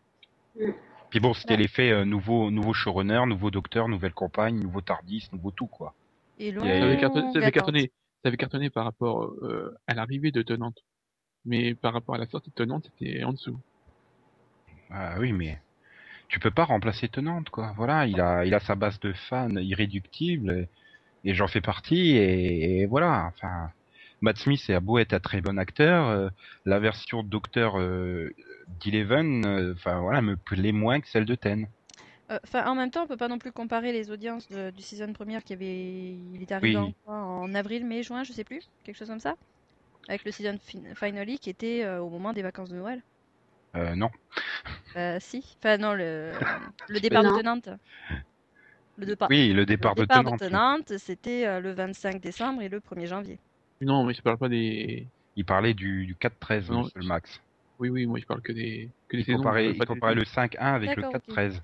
Mm. 0.59 0.71
Puis 1.09 1.19
bon, 1.19 1.33
c'était 1.33 1.53
Ouais. 1.55 1.61
l'effet 1.61 1.89
euh, 1.91 2.05
nouveau, 2.05 2.51
nouveau 2.51 2.73
showrunner, 2.73 3.25
nouveau 3.25 3.49
docteur, 3.49 3.87
nouvelle 3.87 4.13
campagne, 4.13 4.59
nouveau 4.59 4.81
Tardis, 4.81 5.27
nouveau 5.33 5.51
tout, 5.51 5.67
quoi. 5.67 5.95
Et 6.37 6.53
Ça 6.53 6.59
Ça 6.61 6.65
avait, 6.85 6.97
cartonné, 6.97 7.33
ça 7.33 7.39
avait 7.39 7.51
cartonné, 7.51 7.91
ça 8.23 8.27
avait 8.27 8.37
cartonné 8.37 8.69
par 8.69 8.85
rapport 8.85 9.23
euh, 9.41 9.75
à 9.87 9.93
l'arrivée 9.95 10.31
de 10.31 10.41
Tenante. 10.43 10.77
Mais 11.45 11.75
par 11.75 11.93
rapport 11.93 12.15
à 12.15 12.17
la 12.17 12.27
sortie 12.27 12.49
de 12.49 12.55
Tenante, 12.55 12.85
c'était 12.97 13.23
en 13.23 13.33
dessous. 13.33 13.59
Ah 14.89 15.15
oui, 15.19 15.31
mais 15.33 15.59
tu 16.29 16.39
peux 16.39 16.51
pas 16.51 16.65
remplacer 16.65 17.09
Tenante, 17.09 17.49
quoi. 17.49 17.73
Voilà, 17.77 18.07
il 18.07 18.19
a, 18.21 18.45
il 18.45 18.53
a 18.53 18.59
sa 18.59 18.75
base 18.75 18.99
de 18.99 19.13
fans 19.13 19.55
irréductible, 19.57 20.51
et, 21.25 21.29
et 21.31 21.33
j'en 21.35 21.47
fais 21.47 21.61
partie, 21.61 22.17
et, 22.17 22.81
et 22.81 22.85
voilà. 22.87 23.31
Enfin, 23.33 23.69
Matt 24.21 24.37
Smith 24.37 24.69
est 24.69 24.79
beau 24.79 24.99
être 24.99 25.13
un 25.13 25.19
très 25.19 25.41
bon 25.41 25.57
acteur, 25.59 26.07
euh, 26.07 26.29
la 26.65 26.79
version 26.79 27.23
Docteur 27.23 27.79
euh, 27.79 28.31
d'Eleven, 28.83 29.45
euh, 29.45 29.73
enfin 29.75 29.99
voilà, 30.01 30.21
me 30.21 30.37
plaît 30.37 30.71
moins 30.73 31.01
que 31.01 31.07
celle 31.09 31.25
de 31.25 31.35
Ten. 31.35 31.67
Euh, 32.31 32.39
Enfin, 32.43 32.65
en 32.67 32.75
même 32.75 32.91
temps, 32.91 33.03
on 33.03 33.07
peut 33.07 33.17
pas 33.17 33.27
non 33.27 33.39
plus 33.39 33.51
comparer 33.51 33.91
les 33.91 34.11
audiences 34.11 34.47
de- 34.49 34.71
du 34.71 34.81
season 34.83 35.13
première 35.13 35.43
qui 35.43 35.53
avait, 35.53 36.13
il 36.33 36.41
est 36.41 36.51
arrivé 36.51 36.77
Oui. 36.77 36.77
en, 36.77 36.91
quoi, 37.03 37.15
en 37.15 37.53
avril, 37.55 37.85
mai, 37.85 38.03
juin, 38.03 38.23
je 38.23 38.33
sais 38.33 38.43
plus, 38.43 38.69
quelque 38.83 38.95
chose 38.97 39.09
comme 39.09 39.19
ça, 39.19 39.35
avec 40.10 40.26
le 40.26 40.32
season 40.32 40.57
fin- 40.60 40.95
finale 40.95 41.38
qui 41.39 41.49
était 41.49 41.84
euh, 41.86 42.01
au 42.01 42.10
moment 42.10 42.34
des 42.34 42.41
vacances 42.41 42.70
de 42.70 42.76
Noël. 42.76 43.01
Euh, 43.76 43.95
non. 43.95 44.10
Euh, 44.95 45.18
si, 45.22 45.45
enfin 45.60 45.78
non, 45.78 45.93
le, 45.93 46.32
le 46.89 46.99
départ 46.99 47.24
de 47.24 47.30
Tenante. 47.30 47.70
Le 48.97 49.05
départ. 49.05 49.30
Oui, 49.30 49.53
le 49.53 49.66
départ, 49.66 49.93
le 49.95 50.01
départ 50.01 50.24
de 50.24 50.30
Tenante. 50.38 50.39
Tenante, 50.39 50.97
c'était 50.97 51.45
euh, 51.45 51.60
le 51.62 51.72
25 51.72 52.20
décembre 52.20 52.64
et 52.64 52.70
le 52.70 52.80
1er 52.80 53.05
janvier. 53.05 53.39
Non, 53.82 54.03
mais 54.03 54.14
je 54.14 54.22
parle 54.22 54.38
pas 54.38 54.49
des. 54.49 55.07
Il 55.36 55.45
parlait 55.45 55.74
du, 55.74 56.05
du 56.05 56.16
4-13, 56.16 56.72
Non, 56.72 56.89
le 56.95 57.05
max. 57.05 57.39
Oui, 57.78 57.89
oui, 57.89 58.05
moi 58.05 58.20
je 58.20 58.26
parle 58.26 58.41
que 58.41 58.51
des, 58.51 58.89
que 59.07 59.16
des 59.16 59.22
Il 59.22 59.26
saisons. 59.26 59.38
comparait, 59.38 59.68
euh, 59.68 59.72
il 59.72 59.78
pas, 59.78 59.86
comparait 59.86 60.16
des, 60.16 60.22
le 60.22 60.26
5-1 60.26 60.57
avec 60.57 60.95
le 60.97 61.01
D'accord, 61.03 61.22
ok. 61.30 61.34
4-13. 61.36 61.62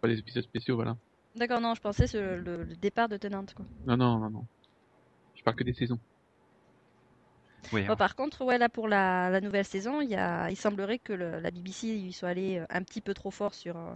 pas 0.00 0.06
des 0.08 0.18
épisodes 0.18 0.44
spéciaux, 0.44 0.76
voilà. 0.76 0.96
D'accord, 1.34 1.60
non, 1.60 1.74
je 1.74 1.80
pensais 1.80 2.06
sur 2.06 2.20
le, 2.20 2.36
le 2.62 2.76
départ 2.76 3.08
de 3.08 3.16
Tenante, 3.16 3.54
quoi. 3.54 3.64
Non, 3.86 3.96
non, 3.96 4.18
non, 4.18 4.30
non. 4.30 4.46
Je 5.34 5.42
parle 5.42 5.56
que 5.56 5.64
des 5.64 5.72
saisons. 5.74 5.98
Oui, 7.72 7.84
Bon, 7.86 7.96
par 7.96 8.14
contre, 8.14 8.44
ouais, 8.44 8.58
là 8.58 8.68
pour 8.68 8.88
la, 8.88 9.30
la 9.30 9.40
nouvelle 9.40 9.64
saison, 9.64 10.00
il, 10.00 10.10
y 10.10 10.14
a, 10.16 10.50
il 10.50 10.56
semblerait 10.56 10.98
que 10.98 11.12
le- 11.12 11.40
la 11.40 11.50
BBC 11.50 11.88
y 11.88 12.12
soit 12.12 12.30
allé 12.30 12.58
euh, 12.58 12.66
un 12.70 12.82
petit 12.82 13.00
peu 13.00 13.14
trop 13.14 13.30
fort 13.30 13.54
sur, 13.54 13.76
euh, 13.76 13.94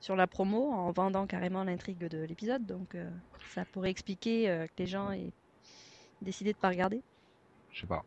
sur 0.00 0.16
la 0.16 0.26
promo 0.26 0.70
en 0.72 0.92
vendant 0.92 1.26
carrément 1.26 1.64
l'intrigue 1.64 1.98
de 1.98 2.18
l'épisode. 2.24 2.66
Donc 2.66 2.94
euh, 2.94 3.08
ça 3.54 3.64
pourrait 3.72 3.90
expliquer 3.90 4.50
euh, 4.50 4.66
que 4.66 4.72
les 4.78 4.86
gens 4.86 5.10
aient 5.12 5.32
décidé 6.22 6.52
de 6.52 6.58
pas 6.58 6.68
regarder. 6.68 7.02
je 7.72 7.80
sais 7.80 7.86
pas. 7.86 8.04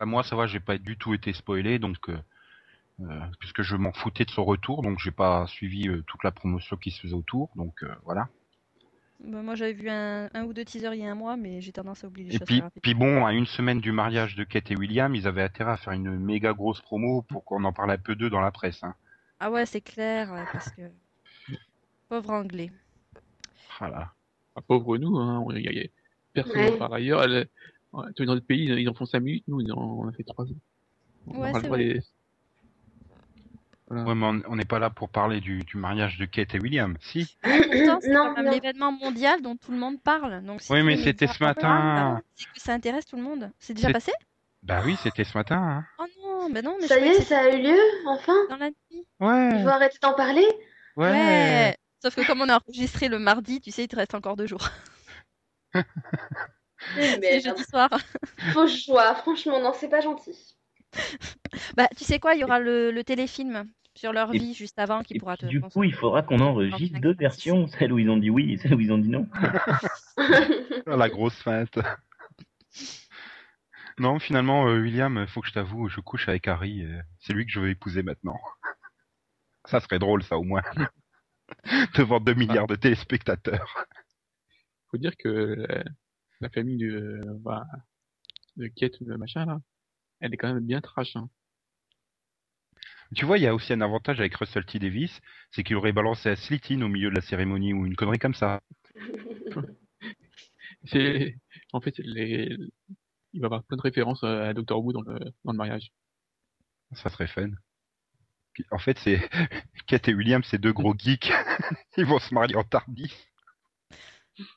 Bah, 0.00 0.06
moi, 0.06 0.22
ça 0.22 0.36
va, 0.36 0.46
j'ai 0.46 0.60
pas 0.60 0.78
du 0.78 0.96
tout 0.96 1.14
été 1.14 1.32
spoilé, 1.32 1.78
donc 1.78 2.10
puisque 3.40 3.62
je 3.62 3.76
m'en 3.76 3.92
foutais 3.92 4.24
de 4.24 4.30
son 4.30 4.44
retour, 4.44 4.82
donc 4.82 4.98
j'ai 4.98 5.10
pas 5.10 5.46
suivi 5.46 5.88
toute 6.06 6.24
la 6.24 6.32
promotion 6.32 6.76
qui 6.76 6.90
se 6.90 7.00
faisait 7.00 7.14
autour, 7.14 7.50
donc 7.54 7.84
voilà. 8.04 8.28
Bah, 9.20 9.42
moi 9.42 9.54
j'avais 9.54 9.72
vu 9.72 9.88
un, 9.88 10.28
un 10.34 10.44
ou 10.44 10.52
deux 10.52 10.64
teasers 10.64 10.94
il 10.94 11.00
y 11.00 11.06
a 11.06 11.10
un 11.10 11.14
mois, 11.14 11.36
mais 11.36 11.60
j'ai 11.60 11.72
tendance 11.72 12.04
à 12.04 12.06
oublier 12.06 12.28
les 12.28 12.34
Et 12.34 12.38
choses 12.38 12.46
puis, 12.46 12.62
puis 12.82 12.94
bon, 12.94 13.24
à 13.24 13.32
une 13.32 13.46
semaine 13.46 13.80
du 13.80 13.90
mariage 13.92 14.36
de 14.36 14.44
Kate 14.44 14.70
et 14.70 14.76
William, 14.76 15.14
ils 15.14 15.26
avaient 15.26 15.42
intérêt 15.42 15.72
à 15.72 15.76
faire 15.76 15.94
une 15.94 16.18
méga 16.18 16.52
grosse 16.52 16.80
promo 16.82 17.22
pour 17.22 17.44
qu'on 17.44 17.64
en 17.64 17.72
parle 17.72 17.90
un 17.90 17.98
peu 17.98 18.14
d'eux 18.14 18.30
dans 18.30 18.40
la 18.40 18.50
presse. 18.50 18.82
Hein. 18.84 18.94
Ah 19.40 19.50
ouais, 19.50 19.66
c'est 19.66 19.80
clair, 19.80 20.28
parce 20.52 20.70
que 20.70 20.82
pauvre 22.08 22.30
anglais. 22.30 22.70
Ah 23.80 23.88
là. 23.88 24.12
Ah, 24.54 24.60
pauvre 24.62 24.96
nous, 24.98 25.16
hein, 25.18 25.42
on- 25.46 25.50
y 25.52 25.66
a- 25.68 25.72
y 25.72 25.80
a- 25.80 25.88
personne 26.32 26.60
Ouais. 26.62 26.78
parle 26.78 26.94
ailleurs. 26.94 27.22
Elle, 27.22 27.48
dans 27.92 28.04
notre 28.26 28.46
pays, 28.46 28.66
ils 28.66 28.88
en 28.88 28.94
font 28.94 29.06
5 29.06 29.20
minutes, 29.20 29.44
nous, 29.48 29.60
en- 29.70 30.04
on 30.04 30.08
a 30.08 30.12
fait 30.12 30.24
3 30.24 30.44
ans. 30.46 30.54
On 31.26 31.32
Ouais, 31.32 31.38
aura 31.38 31.48
le 31.48 31.54
c'est 31.54 31.66
droit 31.66 31.76
vrai. 31.78 31.94
des- 31.94 32.02
Voilà. 33.88 34.04
Ouais, 34.04 34.14
mais 34.16 34.42
on- 34.48 34.56
n'est 34.56 34.64
pas 34.64 34.78
là 34.80 34.90
pour 34.90 35.08
parler 35.08 35.40
du, 35.40 35.60
du 35.60 35.76
mariage 35.76 36.18
de 36.18 36.24
Kate 36.24 36.54
et 36.54 36.58
William. 36.58 36.96
Si 37.00 37.36
Ah, 37.44 37.50
pourtant, 37.62 37.98
c'est 38.00 38.12
quand 38.12 38.32
même 38.34 38.50
l'événement 38.50 38.90
mondial 38.92 39.42
dont 39.42 39.56
tout 39.56 39.70
le 39.70 39.78
monde 39.78 40.00
parle. 40.02 40.42
Donc, 40.44 40.60
si 40.60 40.72
Oui, 40.72 40.82
mais 40.82 40.96
c'était 40.96 41.28
ce 41.28 41.42
matin. 41.42 42.20
C'est 42.34 42.46
que 42.52 42.60
ça 42.60 42.72
intéresse 42.72 43.06
tout 43.06 43.16
le 43.16 43.22
monde. 43.22 43.50
C'est 43.60 43.74
déjà 43.74 43.88
C'est- 43.88 43.92
passé 43.92 44.12
Bah 44.64 44.82
oui, 44.84 44.96
c'était 45.02 45.22
ce 45.22 45.38
matin. 45.38 45.56
Hein. 45.56 45.84
Oh 46.00 46.04
non, 46.20 46.50
bah 46.50 46.62
non, 46.62 46.76
mais 46.80 46.88
Ça 46.88 46.98
je 46.98 47.04
y 47.04 47.08
est, 47.08 47.20
ça 47.22 47.38
a 47.42 47.48
eu 47.50 47.62
lieu, 47.62 47.78
enfin 48.08 48.34
dans 48.50 48.56
la 48.56 48.70
nuit. 48.70 48.74
Il 48.90 49.04
Ouais. 49.20 49.62
faut 49.62 49.68
arrêter 49.68 49.98
d'en 50.02 50.14
parler 50.14 50.46
Ouais. 50.96 51.10
Ouais. 51.12 51.76
Sauf 52.02 52.16
que 52.16 52.26
comme 52.26 52.40
on 52.40 52.48
a 52.48 52.56
enregistré 52.58 53.08
le 53.08 53.18
mardi, 53.20 53.60
tu 53.60 53.70
sais, 53.70 53.84
il 53.84 53.88
te 53.88 53.94
reste 53.96 54.14
encore 54.16 54.36
deux 54.36 54.46
jours. 54.46 54.68
C'est 56.94 57.18
mais 57.20 57.40
jeudi 57.40 57.62
soir. 57.64 57.90
faux 58.52 58.66
choix, 58.68 59.14
franchement, 59.14 59.60
non, 59.60 59.72
c'est 59.74 59.88
pas 59.88 60.00
gentil. 60.00 60.55
Bah, 61.76 61.88
tu 61.96 62.04
sais 62.04 62.18
quoi, 62.18 62.34
il 62.34 62.40
y 62.40 62.44
aura 62.44 62.58
le, 62.60 62.90
le 62.90 63.04
téléfilm 63.04 63.64
sur 63.94 64.12
leur 64.12 64.34
Et- 64.34 64.38
vie 64.38 64.54
juste 64.54 64.78
avant 64.78 65.02
qui 65.02 65.18
pourra 65.18 65.36
te. 65.36 65.46
du 65.46 65.60
coup, 65.60 65.84
il 65.84 65.94
faudra 65.94 66.22
qu'on 66.22 66.40
enregistre 66.40 66.94
25, 66.94 67.00
deux 67.00 67.08
26. 67.14 67.18
versions, 67.20 67.66
celle 67.68 67.92
où 67.92 67.98
ils 67.98 68.10
ont 68.10 68.16
dit 68.18 68.30
oui 68.30 68.52
et 68.52 68.56
celle 68.58 68.74
où 68.74 68.80
ils 68.80 68.92
ont 68.92 68.98
dit 68.98 69.08
non. 69.08 69.26
La 70.86 71.08
grosse 71.08 71.40
feinte. 71.42 71.78
Non, 73.98 74.18
finalement, 74.18 74.68
euh, 74.68 74.80
William, 74.80 75.26
faut 75.26 75.40
que 75.40 75.48
je 75.48 75.54
t'avoue, 75.54 75.88
je 75.88 76.00
couche 76.00 76.28
avec 76.28 76.46
Harry. 76.48 76.84
euh, 76.84 77.00
c'est 77.20 77.32
lui 77.32 77.46
que 77.46 77.52
je 77.52 77.60
veux 77.60 77.70
épouser 77.70 78.02
maintenant. 78.02 78.38
Ça 79.64 79.80
serait 79.80 79.98
drôle, 79.98 80.22
ça, 80.22 80.36
au 80.36 80.42
moins. 80.44 80.62
Devant 81.94 82.20
2 82.20 82.34
milliards 82.34 82.66
de 82.66 82.76
téléspectateurs. 82.76 83.74
faut 84.90 84.98
dire 84.98 85.16
que 85.16 85.28
la, 85.28 85.84
la 86.40 86.48
famille 86.50 86.76
de, 86.76 87.20
bah, 87.40 87.64
de 88.56 88.66
Kate, 88.68 89.02
de 89.02 89.14
machin, 89.16 89.46
là, 89.46 89.58
elle 90.20 90.34
est 90.34 90.36
quand 90.36 90.52
même 90.52 90.64
bien 90.64 90.80
trash, 90.80 91.16
hein. 91.16 91.28
Tu 93.14 93.24
vois, 93.24 93.38
il 93.38 93.44
y 93.44 93.46
a 93.46 93.54
aussi 93.54 93.72
un 93.72 93.80
avantage 93.80 94.18
avec 94.18 94.34
Russell 94.34 94.64
T. 94.66 94.80
Davis, 94.80 95.20
c'est 95.52 95.62
qu'il 95.62 95.76
aurait 95.76 95.92
balancé 95.92 96.28
à 96.28 96.36
Slitin 96.36 96.82
au 96.82 96.88
milieu 96.88 97.08
de 97.08 97.14
la 97.14 97.20
cérémonie 97.20 97.72
ou 97.72 97.86
une 97.86 97.94
connerie 97.94 98.18
comme 98.18 98.34
ça. 98.34 98.62
C'est, 100.84 101.36
en 101.72 101.80
fait, 101.80 101.98
les, 101.98 102.56
il 103.32 103.40
va 103.40 103.44
y 103.44 103.46
avoir 103.46 103.64
plein 103.64 103.76
de 103.76 103.82
références 103.82 104.22
à 104.24 104.52
Doctor 104.54 104.84
Who 104.84 104.92
dans 104.92 105.02
le, 105.02 105.18
dans 105.44 105.52
le 105.52 105.56
mariage. 105.56 105.92
Ça 106.92 107.10
serait 107.10 107.26
fun. 107.26 107.50
En 108.70 108.78
fait, 108.78 108.98
c'est 108.98 109.20
Kate 109.86 110.08
et 110.08 110.14
William, 110.14 110.42
c'est 110.42 110.58
deux 110.58 110.72
gros 110.72 110.94
geeks. 110.96 111.30
Ils 111.96 112.06
vont 112.06 112.18
se 112.18 112.32
marier 112.32 112.56
en 112.56 112.64
tardis. 112.64 113.12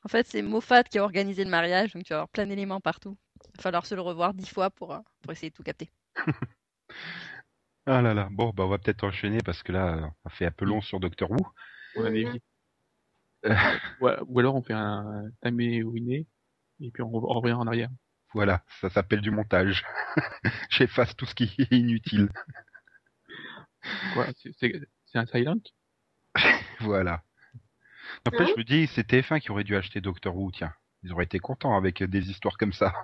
En 0.04 0.08
fait, 0.08 0.26
c'est 0.26 0.42
Moffat 0.42 0.84
qui 0.84 0.98
a 0.98 1.02
organisé 1.02 1.44
le 1.44 1.50
mariage, 1.50 1.92
donc 1.92 2.04
tu 2.04 2.10
vas 2.10 2.18
avoir 2.18 2.28
plein 2.28 2.46
d'éléments 2.46 2.80
partout. 2.80 3.18
Il 3.48 3.56
va 3.56 3.62
falloir 3.62 3.86
se 3.86 3.94
le 3.94 4.00
revoir 4.00 4.34
dix 4.34 4.48
fois 4.48 4.70
pour, 4.70 4.92
euh, 4.94 4.98
pour 5.22 5.32
essayer 5.32 5.50
de 5.50 5.54
tout 5.54 5.62
capter. 5.62 5.90
Ah 7.86 8.02
là 8.02 8.14
là. 8.14 8.28
Bon, 8.30 8.50
bah 8.50 8.64
on 8.64 8.68
va 8.68 8.78
peut-être 8.78 9.04
enchaîner 9.04 9.38
parce 9.44 9.62
que 9.62 9.72
là, 9.72 10.12
ça 10.24 10.30
fait 10.30 10.46
un 10.46 10.50
peu 10.50 10.64
long 10.64 10.80
sur 10.80 11.00
Doctor 11.00 11.30
Who. 11.30 11.38
On 11.96 12.04
a 12.04 12.10
des. 12.10 12.26
Euh. 13.46 13.54
ou, 14.00 14.08
ou 14.26 14.38
alors 14.38 14.54
on 14.54 14.62
fait 14.62 14.74
un 14.74 15.30
timé 15.42 15.82
winné, 15.82 16.26
et 16.80 16.90
puis 16.90 17.02
on, 17.02 17.08
re- 17.08 17.26
on 17.30 17.40
revient 17.40 17.54
en 17.54 17.66
arrière. 17.66 17.88
Voilà, 18.34 18.62
ça 18.80 18.90
s'appelle 18.90 19.22
du 19.22 19.30
montage. 19.30 19.84
J'efface 20.70 21.16
tout 21.16 21.26
ce 21.26 21.34
qui 21.34 21.44
est 21.58 21.72
inutile. 21.72 22.28
Quoi, 24.14 24.26
c'est, 24.58 24.84
un 25.14 25.26
silent? 25.26 25.60
Voilà. 26.80 27.22
Après, 28.24 28.44
Hein 28.44 28.48
je 28.54 28.58
me 28.58 28.64
dis, 28.64 28.86
c'est 28.88 29.08
TF1 29.08 29.40
qui 29.40 29.50
aurait 29.50 29.64
dû 29.64 29.76
acheter 29.76 30.00
Doctor 30.00 30.36
Who, 30.36 30.50
tiens. 30.52 30.72
Ils 31.02 31.12
auraient 31.12 31.24
été 31.24 31.38
contents 31.38 31.76
avec 31.76 32.02
des 32.02 32.30
histoires 32.30 32.56
comme 32.58 32.72
ça. 32.72 32.94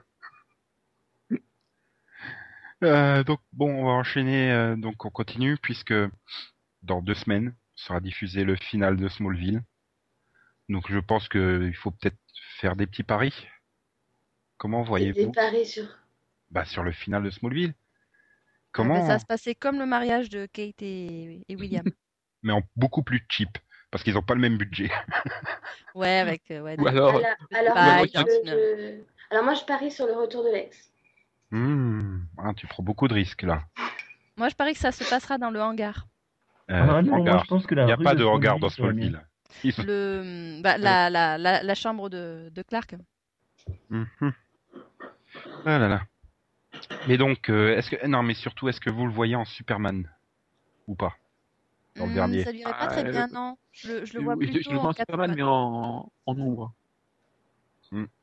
Euh, 2.84 3.24
donc 3.24 3.40
bon, 3.52 3.70
on 3.70 3.84
va 3.86 3.92
enchaîner, 3.92 4.52
euh, 4.52 4.76
donc 4.76 5.04
on 5.04 5.10
continue 5.10 5.56
puisque 5.56 5.94
dans 6.82 7.00
deux 7.02 7.14
semaines 7.14 7.54
sera 7.74 8.00
diffusé 8.00 8.44
le 8.44 8.56
final 8.56 8.96
de 8.96 9.08
Smallville. 9.08 9.62
Donc 10.68 10.90
je 10.90 10.98
pense 10.98 11.28
que 11.28 11.62
il 11.66 11.74
faut 11.74 11.90
peut-être 11.90 12.18
faire 12.58 12.76
des 12.76 12.86
petits 12.86 13.02
paris. 13.02 13.46
Comment 14.58 14.80
Et 14.80 14.84
des 14.84 14.88
voyez-vous 14.88 15.32
paris 15.32 15.66
sur. 15.66 15.84
Bah 16.50 16.64
sur 16.64 16.82
le 16.82 16.92
final 16.92 17.22
de 17.22 17.30
Smallville. 17.30 17.74
Ah, 17.76 17.82
Comment 18.72 18.98
ben, 19.00 19.06
ça 19.06 19.12
va 19.14 19.18
se 19.18 19.26
passer 19.26 19.54
comme 19.54 19.78
le 19.78 19.86
mariage 19.86 20.28
de 20.28 20.46
Kate 20.46 20.82
et, 20.82 21.40
et 21.48 21.56
William. 21.56 21.84
Mais 22.42 22.52
en 22.52 22.62
beaucoup 22.76 23.02
plus 23.02 23.24
cheap 23.30 23.48
parce 23.90 24.04
qu'ils 24.04 24.18
ont 24.18 24.22
pas 24.22 24.34
le 24.34 24.40
même 24.40 24.58
budget. 24.58 24.90
Ouais, 25.94 26.18
avec. 26.18 26.42
euh, 26.50 26.60
ouais, 26.60 26.78
Ou 26.78 26.84
des- 26.84 26.90
alors, 26.90 27.22
Bah, 27.74 28.04
je- 28.04 28.12
je- 28.44 29.00
alors 29.30 29.44
moi, 29.44 29.54
je 29.54 29.64
parie 29.64 29.90
sur 29.90 30.06
le 30.06 30.12
retour 30.12 30.44
de 30.44 30.50
l'ex. 30.50 30.90
Hmm, 31.50 32.18
hein, 32.38 32.54
tu 32.54 32.66
prends 32.66 32.82
beaucoup 32.82 33.08
de 33.08 33.14
risques 33.14 33.42
là. 33.42 33.62
Moi, 34.36 34.48
je 34.48 34.54
parie 34.54 34.74
que 34.74 34.78
ça 34.80 34.92
se 34.92 35.08
passera 35.08 35.38
dans 35.38 35.50
le 35.50 35.62
hangar. 35.62 36.06
Euh, 36.70 36.74
ah 36.80 37.02
non, 37.02 37.02
moi 37.02 37.18
hangar. 37.20 37.44
je 37.44 37.48
pense 37.48 37.66
que 37.66 37.74
la 37.74 37.82
Il 37.82 37.86
n'y 37.86 37.92
a 37.92 37.96
rue 37.96 38.04
pas 38.04 38.14
de 38.14 38.24
hangar 38.24 38.58
dans. 38.58 38.68
Smallville. 38.68 39.22
Le, 39.84 40.60
bah, 40.62 40.76
la, 40.78 41.08
la, 41.08 41.38
la, 41.38 41.62
la 41.62 41.74
chambre 41.74 42.08
de, 42.08 42.50
de 42.52 42.62
Clark. 42.62 42.96
Mhm. 43.90 44.32
Ah 45.64 45.78
là 45.78 45.88
là. 45.88 46.02
Mais 47.08 47.16
donc, 47.16 47.48
euh, 47.48 47.76
est-ce 47.76 47.90
que 47.90 48.06
non, 48.06 48.22
mais 48.22 48.34
surtout, 48.34 48.68
est-ce 48.68 48.80
que 48.80 48.90
vous 48.90 49.06
le 49.06 49.12
voyez 49.12 49.36
en 49.36 49.44
Superman? 49.44 50.08
Ou 50.88 50.94
pas? 50.94 51.16
Dans 51.96 52.06
le 52.06 52.10
Hmm, 52.10 52.14
dernier. 52.14 52.44
ça 52.44 52.52
lui 52.52 52.60
irait 52.60 52.72
pas 52.72 52.78
Ah, 52.82 52.86
très 52.88 53.04
euh, 53.04 53.12
bien, 53.12 53.26
non? 53.28 53.56
Je, 53.72 53.88
le- 53.88 54.04
je 54.04 54.14
le 54.14 54.20
je, 54.20 54.24
vois 54.24 54.34
je- 54.34 54.38
plutôt 54.38 54.58
je 54.62 54.70
le 54.70 54.76
vois 54.76 54.86
en 54.86 54.90
en 54.90 54.92
Superman, 54.92 55.34
mais 55.34 55.42
en, 55.42 56.12
en 56.26 56.38
ombre. 56.38 56.74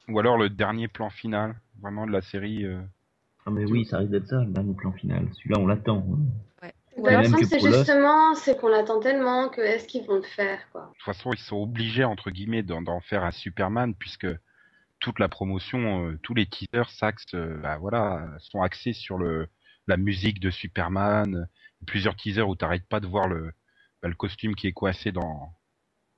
Ou 0.09 0.19
alors 0.19 0.37
le 0.37 0.49
dernier 0.49 0.87
plan 0.87 1.09
final, 1.09 1.55
vraiment 1.81 2.05
de 2.05 2.11
la 2.11 2.21
série. 2.21 2.65
euh, 2.65 2.81
Ah 3.45 3.51
mais 3.51 3.65
oui, 3.65 3.85
ça 3.85 3.97
risque 3.97 4.11
d'être 4.11 4.27
ça, 4.27 4.39
le 4.39 4.51
dernier 4.51 4.73
plan 4.73 4.91
final. 4.93 5.27
Celui-là, 5.35 5.59
on 5.59 5.67
l'attend. 5.67 5.97
hein. 5.97 6.69
Ou 6.95 7.07
alors, 7.07 7.23
problème, 7.23 7.41
que 7.41 7.47
c'est 7.47 7.59
justement, 7.59 8.35
c'est 8.35 8.59
qu'on 8.59 8.67
l'attend 8.67 8.99
tellement 8.99 9.49
que 9.49 9.61
est-ce 9.61 9.87
qu'ils 9.87 10.05
vont 10.05 10.17
le 10.17 10.21
faire, 10.21 10.59
quoi. 10.71 10.81
De 10.81 10.93
toute 10.93 11.03
façon, 11.03 11.33
ils 11.33 11.39
sont 11.39 11.57
obligés 11.57 12.03
entre 12.03 12.29
guillemets 12.29 12.61
d'en 12.61 12.81
d'en 12.83 13.01
faire 13.01 13.23
un 13.23 13.31
Superman 13.31 13.95
puisque 13.95 14.27
toute 14.99 15.17
la 15.19 15.27
promotion, 15.27 16.07
euh, 16.07 16.19
tous 16.21 16.35
les 16.35 16.45
teasers 16.45 16.89
s'axent, 16.91 17.33
euh, 17.33 17.57
bah, 17.63 17.77
voilà, 17.77 18.29
sont 18.39 18.61
axés 18.61 18.93
sur 18.93 19.17
le 19.17 19.47
la 19.87 19.97
musique 19.97 20.39
de 20.39 20.51
Superman. 20.51 21.47
Plusieurs 21.87 22.15
teasers 22.15 22.47
où 22.47 22.55
t'arrêtes 22.55 22.87
pas 22.87 22.99
de 22.99 23.07
voir 23.07 23.27
le 23.27 23.51
bah, 24.01 24.07
le 24.07 24.15
costume 24.15 24.55
qui 24.55 24.67
est 24.67 24.71
coincé 24.73 25.11
dans 25.11 25.51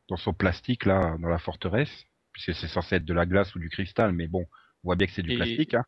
dans 0.09 0.17
son 0.17 0.33
plastique 0.33 0.85
là, 0.85 1.15
dans 1.19 1.29
la 1.29 1.39
forteresse, 1.39 2.05
puisque 2.33 2.53
c'est 2.53 2.67
censé 2.67 2.97
être 2.97 3.05
de 3.05 3.13
la 3.13 3.25
glace 3.25 3.55
ou 3.55 3.59
du 3.59 3.69
cristal, 3.69 4.11
mais 4.11 4.27
bon, 4.27 4.45
on 4.83 4.89
voit 4.89 4.95
bien 4.95 5.07
que 5.07 5.13
c'est 5.13 5.23
du 5.23 5.31
Et- 5.31 5.37
plastique. 5.37 5.73
Hein. 5.73 5.85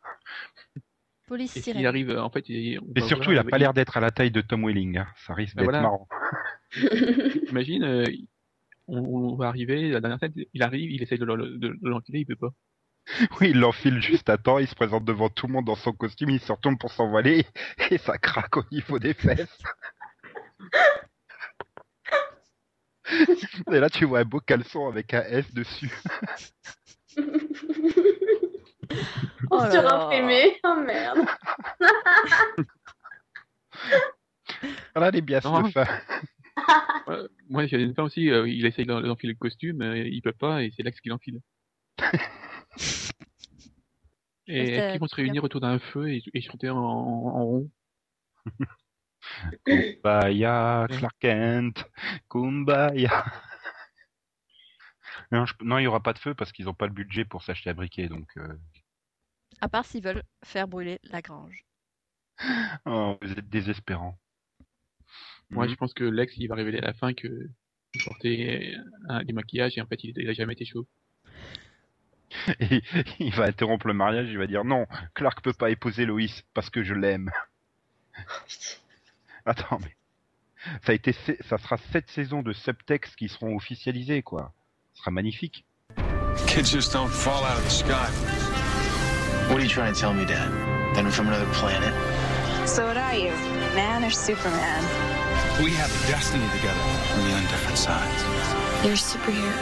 Police 1.28 1.56
Et 1.56 1.60
sirène. 1.62 1.86
arrive, 1.86 2.10
en 2.18 2.30
fait, 2.30 2.48
il, 2.48 2.80
Et 2.96 3.00
va 3.00 3.06
surtout, 3.06 3.30
il 3.32 3.38
a 3.38 3.42
euh, 3.42 3.48
pas 3.48 3.58
l'air 3.58 3.72
d'être 3.74 3.96
à 3.96 4.00
la 4.00 4.10
taille 4.10 4.30
de 4.30 4.40
Tom 4.40 4.64
Welling. 4.66 4.98
Hein. 4.98 5.06
Ça 5.26 5.34
risque 5.34 5.54
Bah 5.54 5.62
d'être 5.62 5.70
voilà. 5.70 5.82
marrant. 5.82 6.08
Imagine, 7.50 7.84
euh, 7.84 8.04
on, 8.88 8.98
on 8.98 9.36
va 9.36 9.48
arriver, 9.48 9.90
la 9.90 10.00
dernière 10.00 10.18
scène, 10.18 10.32
il 10.52 10.62
arrive, 10.62 10.90
il 10.90 11.02
essaye 11.02 11.18
de, 11.18 11.24
le- 11.24 11.58
de, 11.58 11.68
de 11.68 11.88
l'enfiler, 11.88 12.20
il 12.20 12.26
peut 12.26 12.36
pas. 12.36 12.50
Oui, 13.40 13.50
il 13.50 13.60
l'enfile 13.60 14.00
juste 14.02 14.28
à 14.28 14.36
temps, 14.36 14.58
il 14.58 14.66
se 14.68 14.74
présente 14.74 15.04
devant 15.04 15.28
tout 15.30 15.46
le 15.46 15.52
monde 15.54 15.64
dans 15.64 15.76
son 15.76 15.92
costume, 15.92 16.30
il 16.30 16.40
se 16.40 16.52
retourne 16.52 16.76
pour 16.78 16.92
s'envoler 16.92 17.46
et 17.90 17.98
ça 17.98 18.18
craque 18.18 18.56
au 18.58 18.64
niveau 18.70 18.98
des 18.98 19.14
fesses. 19.14 19.58
Et 23.72 23.80
là, 23.80 23.88
tu 23.88 24.04
vois 24.04 24.20
un 24.20 24.24
beau 24.24 24.40
caleçon 24.40 24.86
avec 24.88 25.14
un 25.14 25.22
S 25.22 25.52
dessus. 25.54 25.90
Oh 29.50 29.56
là 29.58 29.70
Sur 29.70 29.82
là. 29.82 30.04
imprimé. 30.06 30.58
Oh 30.64 30.74
merde. 30.76 31.18
Voilà 34.94 35.10
les 35.10 35.20
biasses 35.20 35.44
Non. 35.44 35.60
de 35.62 35.70
fin. 35.70 35.84
Ouais, 37.06 37.16
moi, 37.48 37.66
j'ai 37.66 37.80
une 37.80 37.94
fois 37.94 38.04
aussi, 38.04 38.30
euh, 38.30 38.48
il 38.48 38.66
essaye 38.66 38.84
d'en- 38.86 39.00
d'enfiler 39.00 39.32
le 39.34 39.38
costume, 39.38 39.80
euh, 39.82 39.96
il 39.98 40.20
peut 40.22 40.32
pas, 40.32 40.62
et 40.62 40.72
c'est 40.76 40.82
Lex 40.82 41.00
qui 41.00 41.08
l'enfile. 41.08 41.40
Et 44.50 44.62
est-ce 44.62 44.92
qu'ils 44.92 45.00
vont 45.00 45.06
se 45.08 45.14
réunir 45.14 45.44
autour 45.44 45.60
d'un 45.60 45.78
feu 45.78 46.08
et, 46.10 46.22
et 46.32 46.40
chanter 46.40 46.70
en, 46.70 46.78
en, 46.78 47.26
en 47.36 47.44
rond? 47.44 47.70
Kumbaya, 49.66 50.86
Clark 50.88 51.16
Kent, 51.20 51.84
Kumbaya. 52.30 53.26
Non, 55.30 55.44
je- 55.46 55.54
non, 55.60 55.78
il 55.78 55.84
y 55.84 55.86
aura 55.86 56.02
pas 56.02 56.12
de 56.14 56.18
feu 56.18 56.34
parce 56.34 56.52
qu'ils 56.52 56.64
n'ont 56.66 56.74
pas 56.74 56.86
le 56.86 56.92
budget 56.92 57.24
pour 57.24 57.42
s'acheter 57.42 57.70
à 57.70 57.74
briquet, 57.74 58.08
donc 58.08 58.28
euh, 58.38 58.54
À 59.60 59.68
part 59.68 59.84
s'ils 59.84 60.02
veulent 60.02 60.22
faire 60.44 60.68
brûler 60.68 60.98
la 61.04 61.20
grange. 61.22 61.64
oh, 62.86 63.18
vous 63.20 63.32
êtes 63.32 63.48
désespérants. 63.48 64.18
Moi, 65.50 65.64
Mhm. 65.64 65.70
je 65.70 65.74
pense 65.76 65.94
que 65.94 66.04
Lex, 66.04 66.34
il 66.36 66.46
va 66.48 66.54
révéler 66.54 66.78
à 66.78 66.82
la 66.82 66.94
fin 66.94 67.14
que 67.14 67.48
il 67.94 68.04
portait 68.04 68.74
un, 69.08 69.24
des 69.24 69.32
maquillages 69.32 69.76
et 69.78 69.80
en 69.80 69.86
fait, 69.86 70.02
il, 70.04 70.12
il 70.16 70.28
a 70.28 70.32
jamais 70.34 70.52
été 70.52 70.64
chaud. 70.64 70.86
Et 72.60 72.82
il 73.18 73.34
va 73.34 73.44
interrompre 73.44 73.86
le 73.86 73.94
mariage, 73.94 74.28
il 74.28 74.36
va 74.38 74.46
dire 74.46 74.64
non, 74.64 74.86
Clark 75.14 75.40
peut 75.42 75.54
pas 75.54 75.70
épouser 75.70 76.04
Loïs 76.04 76.42
parce 76.54 76.68
que 76.70 76.82
je 76.82 76.92
l'aime. 76.94 77.30
Attends, 79.46 79.78
mais 79.80 79.96
ça 80.82 80.92
a 80.92 80.94
été, 80.94 81.12
ça 81.12 81.56
sera 81.58 81.78
sept 81.78 82.08
saisons 82.10 82.42
de 82.42 82.52
subtextes 82.52 83.16
qui 83.16 83.28
seront 83.28 83.56
officialisés, 83.56 84.22
quoi. 84.22 84.52
Ce 84.98 85.04
sera 85.04 85.12
magnifique. 85.12 85.64
Kids 86.46 86.72
just 86.72 86.92
don't 86.92 87.08
fall 87.08 87.44
out 87.44 87.56
of 87.56 87.64
the 87.64 87.70
sky. 87.70 88.10
What 89.48 89.60
are 89.60 89.62
you 89.62 89.68
trying 89.68 89.94
to 89.94 90.00
tell 90.00 90.12
me, 90.12 90.24
Dad? 90.24 90.50
That 90.94 91.04
I'm 91.04 91.12
from 91.12 91.28
another 91.28 91.46
planet? 91.52 91.94
So 92.68 92.86
what 92.86 92.96
are 92.96 93.14
you, 93.14 93.30
man 93.74 94.02
or 94.02 94.10
Superman? 94.10 94.82
We 95.62 95.70
have 95.74 95.90
a 95.90 96.08
destiny 96.08 96.46
together. 96.50 96.80
We're 97.14 97.36
on 97.36 97.42
different 97.46 97.78
sides. 97.78 98.22
You're 98.82 98.94
a 98.94 98.96
superhero. 98.96 99.54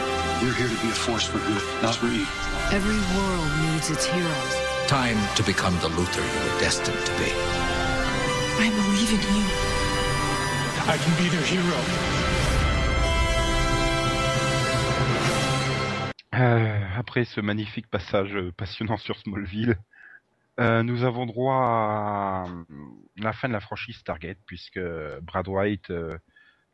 You're 0.43 0.55
here 0.55 0.69
to 0.69 0.83
be 0.83 0.89
a 0.89 0.97
force 0.97 1.27
for 1.27 1.39
good, 1.39 1.63
not 1.83 1.97
for 1.97 2.07
evil. 2.07 2.27
Every 2.73 2.97
world 3.13 3.49
needs 3.69 3.91
its 3.91 4.07
heroes. 4.07 4.55
Time 4.89 5.19
to 5.37 5.43
become 5.43 5.79
the 5.81 5.89
Luther 5.89 6.25
you 6.25 6.41
were 6.49 6.61
destined 6.61 6.97
to 6.97 7.13
be. 7.21 7.31
I 8.57 8.73
believe 8.73 9.13
in 9.13 9.21
you. 9.37 9.45
I 10.89 10.97
can 10.97 11.13
be 11.23 11.29
their 11.29 11.45
hero. 11.45 12.36
Euh, 16.37 16.85
après 16.95 17.25
ce 17.25 17.41
magnifique 17.41 17.87
passage 17.87 18.35
euh, 18.37 18.53
passionnant 18.53 18.99
sur 18.99 19.17
Smallville, 19.17 19.79
euh, 20.61 20.83
nous 20.83 21.03
avons 21.05 21.25
droit 21.25 21.57
à 21.57 22.47
la 23.17 23.33
fin 23.33 23.49
de 23.49 23.55
la 23.55 23.61
franchise 23.61 23.97
Stargate, 23.97 24.39
puisque 24.45 24.81
Brad 25.23 25.49
White, 25.49 25.93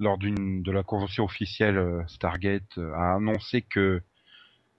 lors 0.01 0.19
d'une 0.19 0.63
de 0.63 0.73
la 0.73 0.83
convention 0.83 1.25
officielle 1.25 2.05
Stargate, 2.09 2.79
a 2.79 3.15
annoncé 3.17 3.63
que 3.63 4.03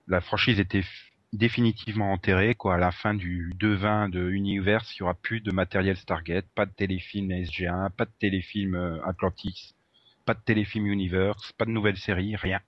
la 0.07 0.21
franchise 0.21 0.59
était 0.59 0.83
définitivement 1.31 2.11
enterrée. 2.11 2.55
Quoi, 2.55 2.75
à 2.75 2.77
la 2.77 2.91
fin 2.91 3.13
du 3.13 3.53
2-20 3.59 4.09
de 4.09 4.29
Universe, 4.29 4.95
il 4.95 4.99
y 4.99 5.03
aura 5.03 5.13
plus 5.13 5.41
de 5.41 5.51
matériel 5.51 5.97
Stargate, 5.97 6.45
pas 6.55 6.65
de 6.65 6.71
téléfilm 6.71 7.29
SG1, 7.29 7.91
pas 7.91 8.05
de 8.05 8.13
téléfilm 8.19 9.01
Atlantis, 9.05 9.75
pas 10.25 10.33
de 10.33 10.41
téléfilm 10.41 10.87
Universe, 10.87 11.53
pas 11.53 11.65
de 11.65 11.71
nouvelle 11.71 11.97
série, 11.97 12.35
rien. 12.35 12.59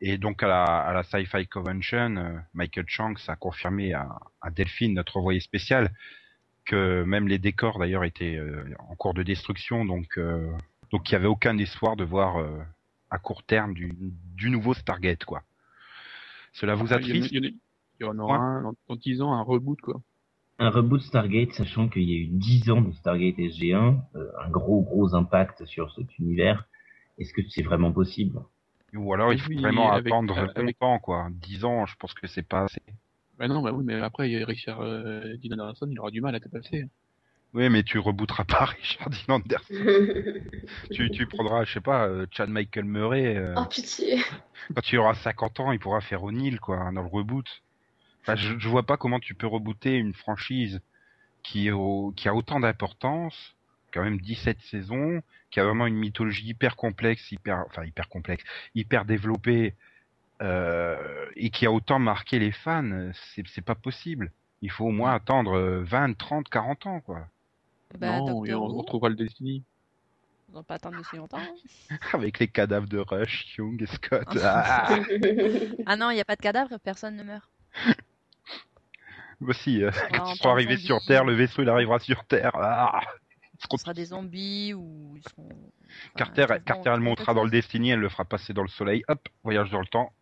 Et 0.00 0.18
donc 0.18 0.42
à 0.42 0.48
la, 0.48 0.64
à 0.64 0.92
la 0.92 1.02
Sci-Fi 1.02 1.46
Convention, 1.46 2.16
euh, 2.16 2.38
Michael 2.54 2.84
Shanks 2.88 3.28
a 3.28 3.36
confirmé 3.36 3.94
à, 3.94 4.08
à 4.42 4.50
Delphine, 4.50 4.94
notre 4.94 5.16
envoyé 5.16 5.40
spécial, 5.40 5.90
que 6.64 7.02
même 7.04 7.28
les 7.28 7.38
décors 7.38 7.78
d'ailleurs 7.78 8.04
étaient 8.04 8.36
euh, 8.36 8.64
en 8.78 8.94
cours 8.96 9.14
de 9.14 9.22
destruction, 9.22 9.84
donc 9.84 10.18
euh, 10.18 10.50
donc 10.90 11.10
il 11.10 11.14
n'y 11.14 11.16
avait 11.16 11.26
aucun 11.26 11.56
espoir 11.58 11.96
de 11.96 12.04
voir 12.04 12.36
euh, 12.38 12.58
à 13.10 13.18
court 13.18 13.42
terme 13.42 13.72
du, 13.72 13.92
du 14.34 14.50
nouveau 14.50 14.74
Stargate 14.74 15.24
quoi. 15.24 15.42
Cela 16.52 16.74
vous 16.74 16.92
attriste 16.92 17.32
il 18.00 18.06
y 18.06 18.08
en 18.08 18.18
aura 18.18 18.60
dans, 18.62 18.74
dans 18.88 18.96
10 18.96 19.22
ans, 19.22 19.32
un 19.32 19.42
reboot, 19.42 19.80
quoi. 19.80 20.00
Un 20.58 20.70
reboot 20.70 21.00
Stargate, 21.02 21.52
sachant 21.52 21.88
qu'il 21.88 22.08
y 22.08 22.14
a 22.14 22.18
eu 22.18 22.28
10 22.28 22.70
ans 22.70 22.80
de 22.80 22.92
Stargate 22.92 23.36
SG1, 23.36 24.00
euh, 24.14 24.30
un 24.42 24.50
gros 24.50 24.82
gros 24.82 25.14
impact 25.14 25.64
sur 25.66 25.92
cet 25.94 26.18
univers. 26.18 26.66
Est-ce 27.18 27.32
que 27.32 27.42
c'est 27.48 27.62
vraiment 27.62 27.92
possible? 27.92 28.40
Ou 28.94 29.12
alors 29.14 29.32
il 29.32 29.40
faut 29.40 29.48
Oui, 29.50 29.60
vraiment 29.60 29.92
avec- 29.92 30.06
attendre 30.12 30.38
avec- 30.38 30.56
longtemps 30.80 30.98
quoi. 30.98 31.28
10 31.32 31.64
ans, 31.64 31.86
je 31.86 31.94
pense 31.96 32.14
que 32.14 32.26
c'est 32.26 32.46
pas 32.46 32.64
assez. 32.64 32.80
Bah 33.38 33.48
non, 33.48 33.60
bah 33.60 33.72
oui, 33.72 33.84
mais 33.84 33.94
après, 34.00 34.26
Richard 34.44 34.80
euh, 34.80 35.36
Dean 35.42 35.58
Anderson, 35.58 35.88
il 35.90 35.98
aura 36.00 36.10
du 36.10 36.20
mal 36.22 36.34
à 36.34 36.40
passer. 36.40 36.86
Oui, 37.52 37.68
mais 37.68 37.82
tu 37.82 37.98
rebooteras 37.98 38.44
pas 38.44 38.64
Richard 38.80 39.10
Dean 39.10 39.34
Anderson. 39.34 39.64
tu, 40.90 41.10
tu 41.10 41.26
prendras, 41.26 41.64
je 41.64 41.72
sais 41.74 41.80
pas, 41.80 42.06
euh, 42.06 42.26
Chad 42.30 42.48
Michael 42.48 42.84
Murray. 42.84 43.36
euh, 43.36 43.54
oh 43.56 43.66
pitié. 43.66 44.20
Quand 44.74 44.80
tu 44.82 44.96
auras 44.98 45.14
50 45.14 45.60
ans, 45.60 45.72
il 45.72 45.78
pourra 45.78 46.00
faire 46.00 46.22
O'Neill, 46.24 46.60
quoi, 46.60 46.78
dans 46.92 47.02
le 47.02 47.08
reboot. 47.08 47.46
Enfin, 48.22 48.36
je, 48.36 48.58
je 48.58 48.68
vois 48.68 48.84
pas 48.84 48.96
comment 48.96 49.20
tu 49.20 49.34
peux 49.34 49.46
rebooter 49.46 49.94
une 49.96 50.14
franchise 50.14 50.80
qui, 51.42 51.68
est 51.68 51.72
au- 51.72 52.12
qui 52.16 52.28
a 52.28 52.34
autant 52.34 52.58
d'importance, 52.60 53.54
quand 53.96 54.04
même 54.04 54.20
17 54.20 54.58
saisons, 54.60 55.22
qui 55.50 55.60
a 55.60 55.64
vraiment 55.64 55.86
une 55.86 55.96
mythologie 55.96 56.46
hyper 56.48 56.76
complexe, 56.76 57.32
hyper, 57.32 57.64
enfin 57.66 57.84
hyper 57.84 58.08
complexe, 58.08 58.44
hyper 58.74 59.04
développée, 59.04 59.74
euh, 60.42 61.26
et 61.34 61.50
qui 61.50 61.66
a 61.66 61.72
autant 61.72 61.98
marqué 61.98 62.38
les 62.38 62.52
fans. 62.52 63.10
C'est, 63.34 63.46
c'est 63.48 63.64
pas 63.64 63.74
possible. 63.74 64.30
Il 64.62 64.70
faut 64.70 64.86
au 64.86 64.90
moins 64.90 65.14
attendre 65.14 65.56
euh, 65.56 65.82
20, 65.84 66.16
30, 66.16 66.48
40 66.48 66.86
ans, 66.86 67.00
quoi. 67.00 67.26
Bah, 67.98 68.18
non, 68.18 68.44
et 68.44 68.54
on, 68.54 68.64
on 68.64 68.78
retrouvera 68.78 69.08
le 69.08 69.14
Destiny. 69.14 69.62
on 70.52 70.56
va 70.56 70.62
pas 70.62 70.74
attendre 70.74 70.98
aussi 71.00 71.16
longtemps. 71.16 71.38
hein. 71.38 71.96
Avec 72.12 72.38
les 72.38 72.48
cadavres 72.48 72.88
de 72.88 72.98
Rush, 72.98 73.56
Young 73.56 73.80
et 73.82 73.86
Scott. 73.86 74.26
Ah, 74.42 74.88
Ah 75.86 75.96
non, 75.96 76.10
il 76.10 76.14
n'y 76.14 76.20
a 76.20 76.24
pas 76.24 76.36
de 76.36 76.42
cadavre, 76.42 76.78
personne 76.80 77.16
ne 77.16 77.22
meurt. 77.22 77.48
Euh, 79.42 79.90
en 80.10 80.24
quand 80.24 80.24
tant 80.24 80.32
ils 80.32 80.36
seront 80.36 80.50
arrivés 80.50 80.76
sur 80.76 81.00
Terre, 81.06 81.24
le 81.24 81.34
vaisseau 81.34 81.62
il 81.62 81.68
arrivera 81.68 81.98
sur 81.98 82.24
Terre. 82.24 82.52
Ah, 82.54 83.00
Ce 83.58 83.76
sera 83.78 83.94
des 83.94 84.06
zombies 84.06 84.74
ou 84.74 85.14
ils 85.16 85.22
seront. 85.28 85.48
enfin, 85.48 85.70
Carter, 86.16 86.46
Carter, 86.64 86.90
elle 86.94 87.00
montera 87.00 87.34
dans 87.34 87.44
le 87.44 87.50
Destiny, 87.50 87.90
elle 87.90 88.00
le 88.00 88.08
fera 88.08 88.24
passer 88.24 88.52
dans 88.52 88.62
le 88.62 88.68
soleil, 88.68 89.02
hop, 89.08 89.28
voyage 89.44 89.70
dans 89.70 89.80
le 89.80 89.86
temps. 89.86 90.12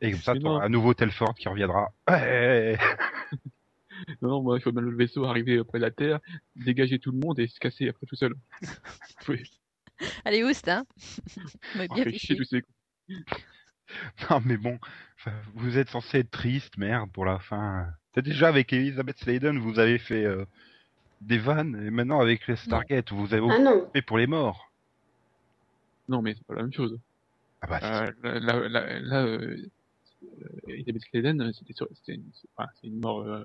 Et 0.00 0.10
comme 0.10 0.20
ça, 0.20 0.34
t'auras 0.34 0.58
non. 0.58 0.60
à 0.60 0.68
nouveau 0.68 0.94
Telford 0.94 1.34
qui 1.34 1.48
reviendra. 1.48 1.92
Ouais. 2.08 2.78
Non, 4.20 4.30
non, 4.30 4.42
moi, 4.42 4.56
il 4.58 4.62
faut 4.62 4.72
bien 4.72 4.82
le 4.82 4.96
vaisseau 4.96 5.24
arriver 5.26 5.58
auprès 5.60 5.78
de 5.78 5.84
la 5.84 5.90
Terre, 5.90 6.18
dégager 6.56 6.98
tout 6.98 7.12
le 7.12 7.18
monde 7.18 7.38
et 7.38 7.46
se 7.46 7.60
casser 7.60 7.88
après 7.88 8.06
tout 8.06 8.16
seul. 8.16 8.34
oui. 9.28 9.42
Allez, 10.24 10.42
oust, 10.42 10.66
hein 10.68 10.84
Mais 11.76 11.86
Oh, 11.88 11.94
bien 11.94 12.10
chier 12.10 12.36
tous 12.36 12.44
ces 12.44 12.62
Non, 14.30 14.40
mais 14.44 14.56
bon, 14.56 14.78
vous 15.54 15.78
êtes 15.78 15.90
censé 15.90 16.20
être 16.20 16.30
triste, 16.30 16.78
merde, 16.78 17.12
pour 17.12 17.24
la 17.24 17.38
fin. 17.38 17.86
C'est 18.14 18.22
déjà 18.22 18.48
avec 18.48 18.72
Elizabeth 18.72 19.18
Sladen, 19.18 19.58
vous 19.58 19.78
avez 19.78 19.98
fait 19.98 20.24
euh, 20.24 20.44
des 21.26 21.38
vannes, 21.38 21.82
et 21.86 21.90
maintenant 21.90 22.20
avec 22.20 22.46
les 22.46 22.56
Stargate, 22.56 23.12
vous 23.12 23.32
avez 23.34 23.46
Ah 23.50 23.58
fait 23.92 24.02
pour 24.02 24.18
les 24.18 24.26
morts. 24.26 24.70
Non, 26.08 26.22
mais 26.22 26.34
c'est 26.34 26.46
pas 26.46 26.54
la 26.54 26.62
même 26.62 26.72
chose. 26.72 26.98
Ah 27.60 27.66
bah. 27.66 27.78
Euh, 27.82 28.12
là, 28.22 28.38
là, 28.40 28.68
là, 28.68 29.00
là, 29.00 29.24
euh, 29.24 29.56
euh, 30.24 30.48
Elizabeth 30.68 31.02
euh, 31.14 31.52
c'était 31.52 31.72
sur- 31.74 31.88
une, 32.08 32.24
enfin, 32.56 32.68
mort. 32.84 33.22
euh, 33.22 33.44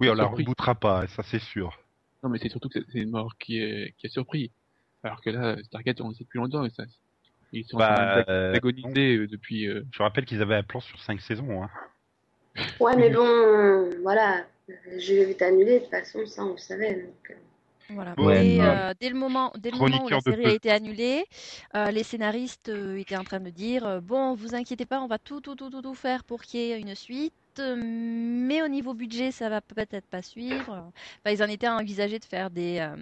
oui, 0.00 0.08
on 0.10 0.14
la 0.14 0.24
rebootera 0.24 0.74
pas, 0.74 1.06
ça 1.06 1.22
c'est 1.22 1.38
sûr. 1.38 1.78
Non, 2.22 2.30
mais 2.30 2.38
c'est 2.38 2.48
surtout 2.48 2.68
que 2.68 2.80
c'est 2.90 2.98
une 3.00 3.10
mort 3.10 3.36
qui 3.38 3.58
est 3.58 3.94
qui 3.98 4.06
a 4.06 4.10
surpris. 4.10 4.50
Alors 5.04 5.20
que 5.20 5.30
là, 5.30 5.56
Stargate, 5.64 6.00
on 6.00 6.08
le 6.08 6.14
sait 6.14 6.24
depuis 6.24 6.38
longtemps 6.38 6.64
et 6.64 6.70
ça. 6.70 6.84
Ils 7.52 7.64
sont 7.64 7.76
en 7.76 7.78
Bah, 7.80 8.24
train 8.24 8.32
euh, 8.32 8.52
d'agoniser 8.52 9.16
euh, 9.16 9.26
depuis. 9.28 9.68
euh, 9.68 9.82
Je 9.92 10.02
rappelle 10.02 10.24
qu'ils 10.24 10.40
avaient 10.40 10.54
un 10.54 10.62
plan 10.62 10.80
sur 10.80 11.00
5 11.02 11.20
saisons. 11.20 11.62
Hein. 11.62 11.70
Ouais, 12.80 12.96
mais 12.96 13.10
bon, 13.10 13.90
voilà. 14.02 14.44
Le 14.90 14.98
jeu 14.98 15.28
est 15.28 15.42
annulé, 15.42 15.74
de 15.74 15.78
toute 15.80 15.90
façon, 15.90 16.26
ça 16.26 16.44
on 16.44 16.52
le 16.52 16.58
savait. 16.58 16.94
Donc... 16.94 17.30
euh. 17.30 17.34
Voilà. 17.90 18.14
Ouais, 18.18 18.46
et 18.46 18.58
non. 18.58 18.64
euh, 18.64 18.92
dès 18.98 19.08
le 19.10 19.16
moment, 19.16 19.52
dès 19.58 19.70
le 19.70 19.76
moment 19.76 20.04
où 20.04 20.08
la 20.08 20.20
série 20.20 20.46
a 20.46 20.52
été 20.52 20.70
annulée, 20.70 21.24
euh, 21.74 21.90
les 21.90 22.02
scénaristes 22.04 22.68
euh, 22.68 22.96
étaient 22.96 23.16
en 23.16 23.24
train 23.24 23.40
de 23.40 23.50
dire 23.50 23.86
euh, 23.86 24.00
bon, 24.00 24.34
vous 24.34 24.54
inquiétez 24.54 24.86
pas, 24.86 25.00
on 25.00 25.08
va 25.08 25.18
tout, 25.18 25.40
tout, 25.40 25.54
tout, 25.56 25.68
tout, 25.68 25.82
tout 25.82 25.94
faire 25.94 26.24
pour 26.24 26.42
qu'il 26.42 26.60
y 26.60 26.72
ait 26.72 26.80
une 26.80 26.94
suite, 26.94 27.34
mais 27.58 28.62
au 28.62 28.68
niveau 28.68 28.94
budget, 28.94 29.30
ça 29.30 29.48
va 29.48 29.60
peut-être 29.60 30.06
pas 30.06 30.22
suivre. 30.22 30.70
Enfin, 31.24 31.30
ils 31.30 31.42
en 31.42 31.46
étaient 31.48 31.66
à 31.66 31.76
envisager 31.76 32.18
de 32.18 32.24
faire 32.24 32.50
des, 32.50 32.78
euh, 32.80 32.96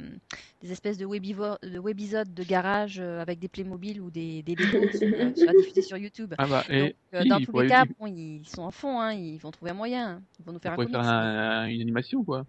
des 0.62 0.72
espèces 0.72 0.98
de, 0.98 1.06
webivo- 1.06 1.58
de 1.62 1.78
webisodes 1.78 2.32
de 2.34 2.42
garage 2.44 2.98
euh, 3.00 3.20
avec 3.20 3.38
des 3.38 3.48
Playmobil 3.48 4.00
ou 4.00 4.10
des, 4.10 4.42
des 4.42 4.54
Lego 4.54 4.86
qui 4.88 4.98
seraient 4.98 5.54
diffusés 5.56 5.82
sur 5.82 5.96
YouTube. 5.96 6.34
Ah 6.38 6.46
bah, 6.46 6.64
et 6.68 6.80
Donc, 6.82 6.92
euh, 7.14 7.24
dans 7.24 7.38
tous 7.40 7.58
les 7.60 7.68
cas, 7.68 7.84
bon, 7.98 8.06
ils 8.06 8.44
sont 8.46 8.62
en 8.62 8.70
fond, 8.70 9.00
hein, 9.00 9.12
ils 9.12 9.38
vont 9.38 9.50
trouver 9.50 9.70
un 9.70 9.74
moyen. 9.74 10.08
hein. 10.08 10.22
Ils 10.40 10.44
vont 10.46 10.52
nous 10.52 10.58
faire 10.58 10.72
un 10.72 10.74
pourrait 10.74 10.86
comics. 10.86 11.00
faire 11.02 11.08
un- 11.12 11.66
une 11.68 11.80
animation, 11.80 12.24
quoi. 12.24 12.44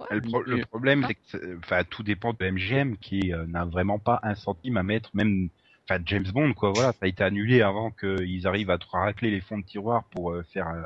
Ouais. 0.00 0.06
Le, 0.10 0.20
pro- 0.20 0.42
le 0.42 0.56
Mais- 0.56 0.64
problème, 0.64 1.04
Ah. 1.04 1.08
c'est 1.08 1.38
que 1.38 1.58
enfin, 1.58 1.82
tout 1.88 2.02
dépend 2.04 2.32
de 2.32 2.44
MGM 2.44 2.96
qui 2.98 3.32
euh, 3.32 3.46
n'a 3.46 3.64
vraiment 3.64 3.98
pas 3.98 4.20
un 4.22 4.34
centime 4.36 4.76
à 4.76 4.82
mettre, 4.84 5.10
même 5.14 5.48
enfin, 5.90 6.00
James 6.06 6.26
Bond, 6.32 6.52
quoi. 6.54 6.70
Voilà, 6.72 6.92
ça 6.92 6.98
a 7.02 7.06
été 7.08 7.24
annulé 7.24 7.62
avant 7.62 7.90
qu'ils 7.90 8.46
arrivent 8.46 8.70
à 8.70 8.78
racler 8.92 9.30
les 9.32 9.40
fonds 9.40 9.58
de 9.58 9.64
tiroir 9.64 10.04
pour 10.04 10.30
euh, 10.30 10.44
faire 10.52 10.68
euh, 10.68 10.82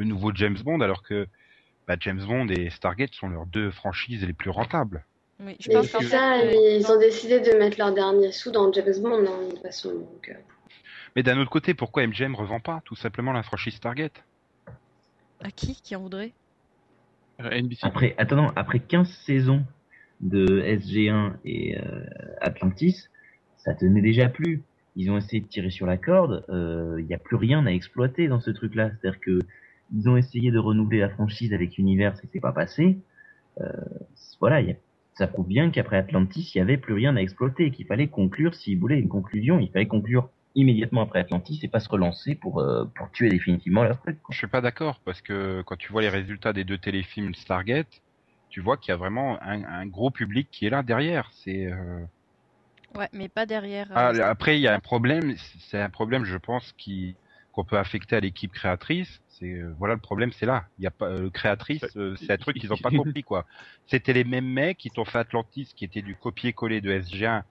le 0.00 0.06
nouveau 0.06 0.32
James 0.34 0.56
Bond, 0.64 0.80
alors 0.80 1.02
que 1.02 1.26
bah, 1.86 1.96
James 2.00 2.24
Bond 2.26 2.48
et 2.48 2.70
Stargate 2.70 3.12
sont 3.12 3.28
leurs 3.28 3.44
deux 3.44 3.70
franchises 3.70 4.24
les 4.24 4.32
plus 4.32 4.48
rentables. 4.48 5.04
Oui, 5.40 5.56
je 5.60 5.68
Mais 5.68 5.74
pense 5.74 5.88
fait, 5.88 6.04
ça, 6.04 6.38
euh, 6.38 6.78
ils 6.78 6.90
ont 6.90 6.98
décidé 6.98 7.40
de 7.40 7.58
mettre 7.58 7.78
leur 7.78 7.92
dernier 7.92 8.32
sous 8.32 8.50
dans 8.50 8.72
James 8.72 8.94
Bond, 9.02 9.26
hein, 9.26 9.44
de 9.44 9.50
toute 9.50 9.62
façon. 9.62 9.90
Donc, 9.90 10.28
euh. 10.30 10.34
Mais 11.16 11.22
d'un 11.22 11.38
autre 11.38 11.50
côté, 11.50 11.74
pourquoi 11.74 12.06
MGM 12.06 12.34
revend 12.34 12.60
pas 12.60 12.80
tout 12.86 12.96
simplement 12.96 13.32
la 13.32 13.42
franchise 13.42 13.74
Stargate? 13.74 14.24
À 15.42 15.50
qui? 15.50 15.78
Qui 15.82 15.94
en 15.96 16.00
voudrait? 16.00 16.32
Euh, 17.42 17.50
NBC. 17.50 17.80
Après, 17.82 18.14
attends, 18.16 18.52
après 18.56 18.80
15 18.80 19.06
saisons 19.26 19.64
de 20.20 20.62
SG1 20.62 21.32
et 21.44 21.78
euh, 21.78 22.04
Atlantis, 22.40 23.08
ça 23.58 23.74
tenait 23.74 24.02
déjà 24.02 24.30
plus. 24.30 24.62
Ils 24.96 25.10
ont 25.10 25.18
essayé 25.18 25.40
de 25.40 25.46
tirer 25.46 25.70
sur 25.70 25.86
la 25.86 25.98
corde, 25.98 26.44
il 26.48 27.04
n'y 27.04 27.14
a 27.14 27.18
plus 27.18 27.36
rien 27.36 27.64
à 27.66 27.70
exploiter 27.70 28.28
dans 28.28 28.40
ce 28.40 28.50
truc-là. 28.50 28.90
C'est-à-dire 28.90 29.20
que 29.20 29.38
ils 29.94 30.08
ont 30.08 30.16
essayé 30.16 30.50
de 30.50 30.58
renouveler 30.58 31.00
la 31.00 31.10
franchise 31.10 31.52
avec 31.52 31.78
Univers, 31.78 32.14
et 32.22 32.28
c'est 32.32 32.40
pas 32.40 32.52
passé. 32.52 32.98
Euh, 33.60 33.66
voilà, 34.40 34.60
y 34.60 34.70
a, 34.70 34.74
ça 35.14 35.26
prouve 35.26 35.46
bien 35.46 35.70
qu'après 35.70 35.96
Atlantis, 35.98 36.52
il 36.54 36.58
y 36.58 36.60
avait 36.60 36.78
plus 36.78 36.94
rien 36.94 37.16
à 37.16 37.20
exploiter, 37.20 37.70
qu'il 37.70 37.86
fallait 37.86 38.08
conclure, 38.08 38.54
s'ils 38.54 38.78
voulaient 38.78 38.98
une 38.98 39.08
conclusion, 39.08 39.58
il 39.58 39.70
fallait 39.70 39.86
conclure 39.86 40.30
immédiatement 40.54 41.02
après 41.02 41.20
Atlantis 41.20 41.60
et 41.62 41.68
pas 41.68 41.80
se 41.80 41.88
relancer 41.88 42.34
pour 42.34 42.60
euh, 42.60 42.84
pour 42.96 43.10
tuer 43.12 43.28
définitivement 43.28 43.84
leur 43.84 44.00
truc. 44.00 44.18
Je 44.30 44.36
suis 44.36 44.46
pas 44.46 44.60
d'accord 44.60 45.00
parce 45.04 45.20
que 45.20 45.62
quand 45.62 45.76
tu 45.76 45.92
vois 45.92 46.02
les 46.02 46.08
résultats 46.08 46.52
des 46.52 46.64
deux 46.64 46.78
téléfilms 46.78 47.34
Stargate, 47.34 48.02
tu 48.48 48.60
vois 48.60 48.76
qu'il 48.76 48.90
y 48.90 48.94
a 48.94 48.96
vraiment 48.96 49.40
un, 49.42 49.62
un, 49.62 49.86
gros 49.86 50.10
public 50.10 50.48
qui 50.50 50.66
est 50.66 50.70
là 50.70 50.82
derrière. 50.82 51.30
C'est 51.32 51.66
euh... 51.66 52.00
ouais, 52.96 53.08
mais 53.12 53.28
pas 53.28 53.46
derrière. 53.46 53.88
Ah, 53.94 54.08
après, 54.24 54.58
il 54.58 54.62
y 54.62 54.68
a 54.68 54.74
un 54.74 54.80
problème. 54.80 55.34
C'est 55.36 55.80
un 55.80 55.90
problème, 55.90 56.24
je 56.24 56.36
pense, 56.36 56.72
qui 56.76 57.14
qu'on 57.60 57.68
peut 57.68 57.78
affecter 57.78 58.16
à 58.16 58.20
l'équipe 58.20 58.52
créatrice. 58.52 59.20
C'est 59.28 59.52
euh, 59.52 59.74
voilà 59.78 59.94
le 59.94 60.00
problème, 60.00 60.32
c'est 60.32 60.46
là. 60.46 60.64
Il 60.78 60.84
y 60.84 60.86
a 60.86 60.90
pas 60.90 61.08
euh, 61.08 61.30
créatrice, 61.30 61.84
euh, 61.96 62.16
c'est 62.20 62.32
un 62.32 62.36
truc 62.36 62.58
qu'ils 62.58 62.72
ont 62.72 62.78
pas 62.78 62.90
compris 62.90 63.22
quoi. 63.22 63.44
C'était 63.86 64.12
les 64.12 64.24
mêmes 64.24 64.46
mecs 64.46 64.78
qui 64.78 64.90
t'ont 64.90 65.04
fait 65.04 65.18
Atlantis, 65.18 65.68
qui 65.76 65.84
était 65.84 66.02
du 66.02 66.14
copier-coller 66.14 66.80
de 66.80 66.92
SG1. 66.92 67.42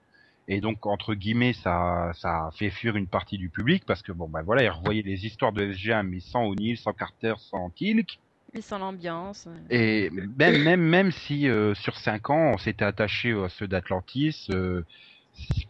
Et 0.48 0.60
donc 0.60 0.84
entre 0.86 1.14
guillemets, 1.14 1.52
ça 1.52 2.10
ça 2.14 2.46
a 2.46 2.50
fait 2.52 2.70
fuir 2.70 2.96
une 2.96 3.06
partie 3.06 3.38
du 3.38 3.50
public 3.50 3.84
parce 3.86 4.02
que 4.02 4.10
bon 4.10 4.28
ben 4.28 4.42
voilà, 4.42 4.64
ils 4.64 4.70
revoyaient 4.70 5.02
les 5.02 5.24
histoires 5.26 5.52
de 5.52 5.64
SG1 5.72 6.02
mais 6.02 6.20
sans 6.20 6.44
O'Neill, 6.44 6.76
sans 6.76 6.92
Carter, 6.92 7.34
sans 7.38 7.70
Tilk. 7.70 8.18
Et 8.52 8.62
sans 8.62 8.78
l'ambiance. 8.78 9.48
Et 9.70 10.10
même 10.10 10.60
même 10.62 10.82
même 10.82 11.12
si 11.12 11.48
sur 11.74 11.96
cinq 11.98 12.30
ans 12.30 12.54
on 12.54 12.58
s'était 12.58 12.84
attaché 12.84 13.32
à 13.32 13.48
ceux 13.48 13.68
d'Atlantis, 13.68 14.48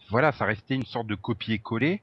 voilà, 0.09 0.31
ça 0.31 0.45
restait 0.45 0.75
une 0.75 0.85
sorte 0.85 1.07
de 1.07 1.15
copier-coller. 1.15 2.01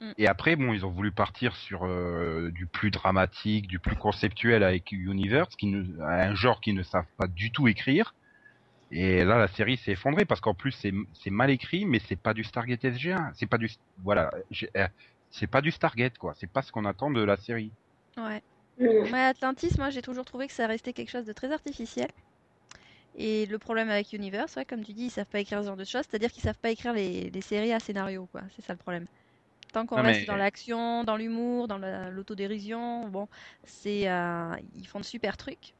Mm. 0.00 0.12
Et 0.18 0.26
après, 0.26 0.56
bon, 0.56 0.72
ils 0.72 0.86
ont 0.86 0.90
voulu 0.90 1.10
partir 1.10 1.56
sur 1.56 1.84
euh, 1.84 2.50
du 2.52 2.66
plus 2.66 2.90
dramatique, 2.90 3.66
du 3.66 3.78
plus 3.78 3.96
conceptuel 3.96 4.62
avec 4.62 4.92
Universe, 4.92 5.54
qui 5.56 5.66
ne, 5.66 6.00
un 6.02 6.34
genre 6.34 6.60
qu'ils 6.60 6.74
ne 6.74 6.82
savent 6.82 7.06
pas 7.16 7.26
du 7.26 7.50
tout 7.50 7.68
écrire. 7.68 8.14
Et 8.90 9.24
là, 9.24 9.38
la 9.38 9.48
série 9.48 9.76
s'est 9.76 9.92
effondrée 9.92 10.24
parce 10.24 10.40
qu'en 10.40 10.54
plus 10.54 10.72
c'est 10.72 11.30
mal 11.30 11.50
écrit, 11.50 11.84
mais 11.84 12.00
c'est 12.08 12.16
pas 12.16 12.32
du 12.32 12.42
Stargate 12.42 12.82
SG1, 12.82 13.32
c'est 13.34 13.46
pas 13.46 13.58
du 13.58 13.68
voilà, 14.02 14.30
euh, 14.76 14.88
c'est 15.30 15.46
pas 15.46 15.60
du 15.60 15.70
Stargate 15.70 16.16
quoi, 16.16 16.32
c'est 16.38 16.50
pas 16.50 16.62
ce 16.62 16.72
qu'on 16.72 16.86
attend 16.86 17.10
de 17.10 17.22
la 17.22 17.36
série. 17.36 17.70
Ouais. 18.16 18.42
Mais 18.78 19.24
Atlantis, 19.24 19.76
moi 19.76 19.90
j'ai 19.90 20.00
toujours 20.00 20.24
trouvé 20.24 20.46
que 20.46 20.54
ça 20.54 20.66
restait 20.66 20.94
quelque 20.94 21.10
chose 21.10 21.26
de 21.26 21.32
très 21.32 21.52
artificiel. 21.52 22.08
Et 23.16 23.46
le 23.46 23.58
problème 23.58 23.90
avec 23.90 24.12
Universe, 24.12 24.54
ouais, 24.56 24.64
comme 24.64 24.84
tu 24.84 24.92
dis, 24.92 25.06
ils 25.06 25.10
savent 25.10 25.26
pas 25.26 25.40
écrire 25.40 25.60
ce 25.60 25.66
genre 25.66 25.76
de 25.76 25.84
choses, 25.84 26.04
c'est-à-dire 26.08 26.30
qu'ils 26.30 26.42
savent 26.42 26.58
pas 26.58 26.70
écrire 26.70 26.92
les, 26.92 27.30
les 27.30 27.40
séries 27.42 27.72
à 27.72 27.80
scénario 27.80 28.26
quoi, 28.32 28.42
c'est 28.56 28.64
ça 28.64 28.72
le 28.72 28.78
problème. 28.78 29.06
Tant 29.72 29.86
qu'on 29.86 30.02
reste 30.02 30.26
dans 30.26 30.36
l'action, 30.36 31.04
dans 31.04 31.16
l'humour, 31.16 31.68
dans 31.68 31.78
l'autodérision, 32.10 33.08
bon, 33.08 33.28
c'est 33.64 34.08
euh, 34.08 34.54
ils 34.76 34.86
font 34.86 35.00
de 35.00 35.04
super 35.04 35.36
trucs. 35.36 35.74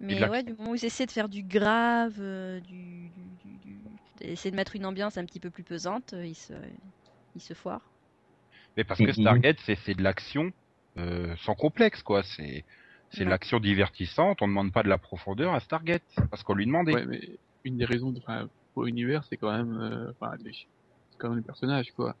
Mais 0.00 0.28
ouais, 0.28 0.42
du 0.42 0.54
moment 0.54 0.72
où 0.72 0.74
ils 0.74 0.84
essaient 0.84 1.06
de 1.06 1.10
faire 1.10 1.28
du 1.28 1.42
grave, 1.42 2.16
euh, 2.18 2.60
du, 2.60 3.10
du, 3.42 3.56
du, 3.62 3.78
essayer 4.20 4.50
de 4.50 4.56
mettre 4.56 4.76
une 4.76 4.86
ambiance 4.86 5.16
un 5.16 5.24
petit 5.24 5.40
peu 5.40 5.50
plus 5.50 5.62
pesante, 5.62 6.12
euh, 6.12 6.26
ils 6.26 6.34
se, 6.34 6.52
ils 7.34 7.40
se 7.40 7.54
foirent. 7.54 7.90
Mais 8.76 8.84
parce 8.84 9.00
que 9.00 9.12
Stargate, 9.12 9.58
c'est 9.60 9.94
de 9.94 10.02
l'action 10.02 10.52
euh, 10.98 11.34
sans 11.38 11.54
complexe, 11.54 12.02
quoi. 12.02 12.22
C'est 12.22 12.64
c'est 13.10 13.24
de 13.24 13.30
l'action 13.30 13.60
divertissante. 13.60 14.42
On 14.42 14.46
ne 14.46 14.52
demande 14.52 14.72
pas 14.72 14.82
de 14.82 14.88
la 14.88 14.98
profondeur 14.98 15.54
à 15.54 15.60
Stargate 15.60 16.02
parce 16.30 16.42
qu'on 16.42 16.54
lui 16.54 16.66
demandait. 16.66 16.94
Ouais, 16.94 17.06
mais 17.06 17.38
une 17.62 17.76
des 17.76 17.84
raisons 17.84 18.10
de, 18.10 18.20
pour 18.74 18.84
l'univers, 18.84 19.22
c'est 19.24 19.36
quand 19.36 19.52
même, 19.52 19.78
euh, 19.80 20.12
c'est 20.42 21.18
quand 21.18 21.28
même 21.28 21.38
le 21.38 21.42
personnage, 21.42 21.92
quoi 21.92 22.16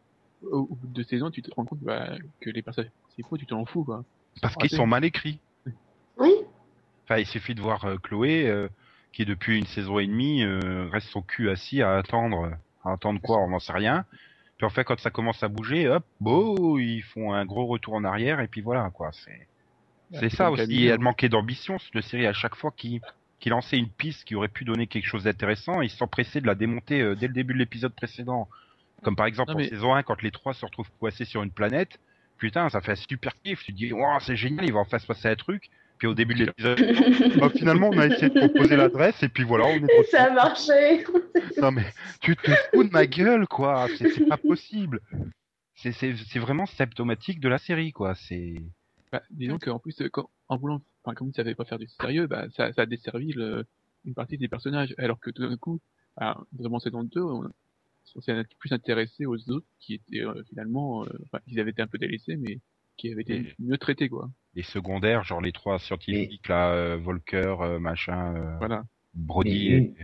au, 0.50 0.66
bout 0.66 0.86
de 0.86 0.92
deux 0.92 1.02
saisons, 1.04 1.30
tu 1.30 1.42
te 1.42 1.50
rends 1.54 1.64
compte 1.64 1.80
bah, 1.80 2.10
que 2.40 2.50
les 2.50 2.62
personnages 2.62 2.90
principaux, 3.02 3.36
tu 3.36 3.46
t'en 3.46 3.64
fous, 3.64 3.84
quoi. 3.84 4.04
Parce 4.40 4.54
qu'ils 4.56 4.70
sont 4.70 4.86
mal 4.86 5.04
écrits. 5.04 5.38
Oui. 6.18 6.32
Enfin, 7.04 7.18
il 7.18 7.26
suffit 7.26 7.54
de 7.54 7.60
voir 7.60 7.84
euh, 7.84 7.96
Chloé, 7.96 8.46
euh, 8.48 8.68
qui 9.12 9.24
depuis 9.24 9.58
une 9.58 9.66
saison 9.66 9.98
et 9.98 10.06
demie 10.06 10.42
euh, 10.42 10.88
reste 10.90 11.08
son 11.08 11.22
cul 11.22 11.50
assis 11.50 11.82
à 11.82 11.96
attendre, 11.96 12.52
à 12.84 12.92
attendre 12.92 13.20
quoi, 13.20 13.38
on 13.38 13.48
n'en 13.48 13.58
sait 13.58 13.72
rien. 13.72 14.04
Puis 14.56 14.66
en 14.66 14.70
fait, 14.70 14.84
quand 14.84 14.98
ça 14.98 15.10
commence 15.10 15.42
à 15.42 15.48
bouger, 15.48 15.88
hop, 15.88 16.04
beau, 16.20 16.78
ils 16.78 17.02
font 17.02 17.32
un 17.32 17.44
gros 17.44 17.66
retour 17.66 17.94
en 17.94 18.04
arrière 18.04 18.40
et 18.40 18.48
puis 18.48 18.60
voilà, 18.60 18.90
quoi. 18.90 19.10
C'est, 19.12 19.48
c'est 20.18 20.30
ça 20.30 20.50
aussi. 20.50 20.86
Elle 20.86 21.00
manquait 21.00 21.28
d'ambition, 21.28 21.78
cette 21.78 22.04
série 22.04 22.26
à 22.26 22.32
chaque 22.32 22.54
fois 22.54 22.72
qui 22.76 23.00
qui 23.40 23.50
lançait 23.50 23.76
une 23.76 23.90
piste 23.90 24.24
qui 24.24 24.36
aurait 24.36 24.48
pu 24.48 24.64
donner 24.64 24.86
quelque 24.86 25.06
chose 25.06 25.24
d'intéressant, 25.24 25.82
ils 25.82 25.90
s'empressaient 25.90 26.40
de 26.40 26.46
la 26.46 26.54
démonter 26.54 27.14
dès 27.16 27.26
le 27.26 27.34
début 27.34 27.52
de 27.52 27.58
l'épisode 27.58 27.92
précédent. 27.92 28.48
Comme 29.04 29.16
par 29.16 29.26
exemple 29.26 29.52
en 29.52 29.58
saison 29.58 29.94
1, 29.94 30.02
quand 30.02 30.22
les 30.22 30.30
trois 30.30 30.54
se 30.54 30.64
retrouvent 30.64 30.90
coincés 30.98 31.24
sur 31.24 31.42
une 31.42 31.50
planète, 31.50 32.00
putain, 32.38 32.68
ça 32.68 32.80
fait 32.80 32.92
un 32.92 32.96
super 32.96 33.32
kiff. 33.42 33.62
Tu 33.64 33.72
te 33.72 33.76
dis, 33.76 33.92
wow, 33.92 34.20
c'est 34.20 34.36
génial, 34.36 34.64
il 34.64 34.72
va 34.72 34.80
en 34.80 34.84
faire 34.84 35.00
se 35.00 35.06
passer 35.06 35.28
un 35.28 35.36
truc. 35.36 35.70
Puis 35.98 36.08
au 36.08 36.14
début 36.14 36.34
de 36.34 36.46
l'épisode, 36.46 36.78
bah, 37.38 37.50
finalement, 37.50 37.90
on 37.92 37.98
a 37.98 38.06
essayé 38.06 38.28
de 38.28 38.38
proposer 38.38 38.76
l'adresse 38.76 39.22
et 39.22 39.28
puis 39.28 39.44
voilà, 39.44 39.66
on 39.66 39.86
est. 39.86 40.00
Et 40.00 40.04
ça 40.04 40.24
a 40.24 40.30
marché. 40.30 41.04
non 41.60 41.70
mais 41.70 41.84
tu 42.20 42.34
te 42.36 42.50
fous 42.72 42.84
de 42.84 42.90
ma 42.90 43.06
gueule, 43.06 43.46
quoi. 43.46 43.86
C'est 43.96 44.26
pas 44.26 44.36
possible. 44.36 45.00
C'est 45.74 46.38
vraiment 46.38 46.66
symptomatique 46.66 47.40
de 47.40 47.48
la 47.48 47.58
série, 47.58 47.92
quoi. 47.92 48.14
C'est. 48.14 48.56
Bah, 49.12 49.22
disons 49.30 49.58
qu'en 49.58 49.78
plus, 49.78 49.96
quand, 50.12 50.28
en 50.48 50.56
voulant, 50.56 50.80
enfin, 51.04 51.14
comme 51.14 51.28
ils 51.28 51.34
savaient 51.34 51.54
pas 51.54 51.64
faire 51.64 51.78
du 51.78 51.86
sérieux, 51.86 52.26
bah, 52.26 52.46
ça, 52.56 52.72
ça 52.72 52.82
a 52.82 52.86
desservi 52.86 53.32
le, 53.32 53.64
une 54.04 54.14
partie 54.14 54.38
des 54.38 54.48
personnages. 54.48 54.94
Alors 54.98 55.20
que 55.20 55.30
tout 55.30 55.48
d'un 55.48 55.56
coup, 55.56 55.80
bah, 56.16 56.36
notamment 56.52 56.80
saison 56.80 57.04
2, 57.04 57.20
on, 57.20 57.44
on 57.44 57.50
s'est 58.04 58.44
plus 58.58 58.72
intéressé 58.72 59.26
aux 59.26 59.50
autres 59.50 59.66
qui 59.80 59.94
étaient 59.94 60.24
euh, 60.24 60.42
finalement, 60.48 61.04
euh, 61.04 61.08
enfin, 61.24 61.42
ils 61.46 61.60
avaient 61.60 61.70
été 61.70 61.82
un 61.82 61.86
peu 61.86 61.98
délaissés, 61.98 62.36
mais 62.36 62.60
qui 62.96 63.10
avaient 63.10 63.22
été 63.22 63.54
mieux 63.58 63.78
traités, 63.78 64.08
quoi. 64.08 64.30
Les 64.54 64.62
secondaires, 64.62 65.24
genre 65.24 65.40
les 65.40 65.52
trois 65.52 65.78
scientifiques, 65.78 66.46
là, 66.48 66.70
euh, 66.72 66.96
Volker, 66.96 67.56
euh, 67.60 67.78
machin, 67.78 68.56
voilà. 68.58 68.84
Brody. 69.14 69.68
Une, 69.68 69.94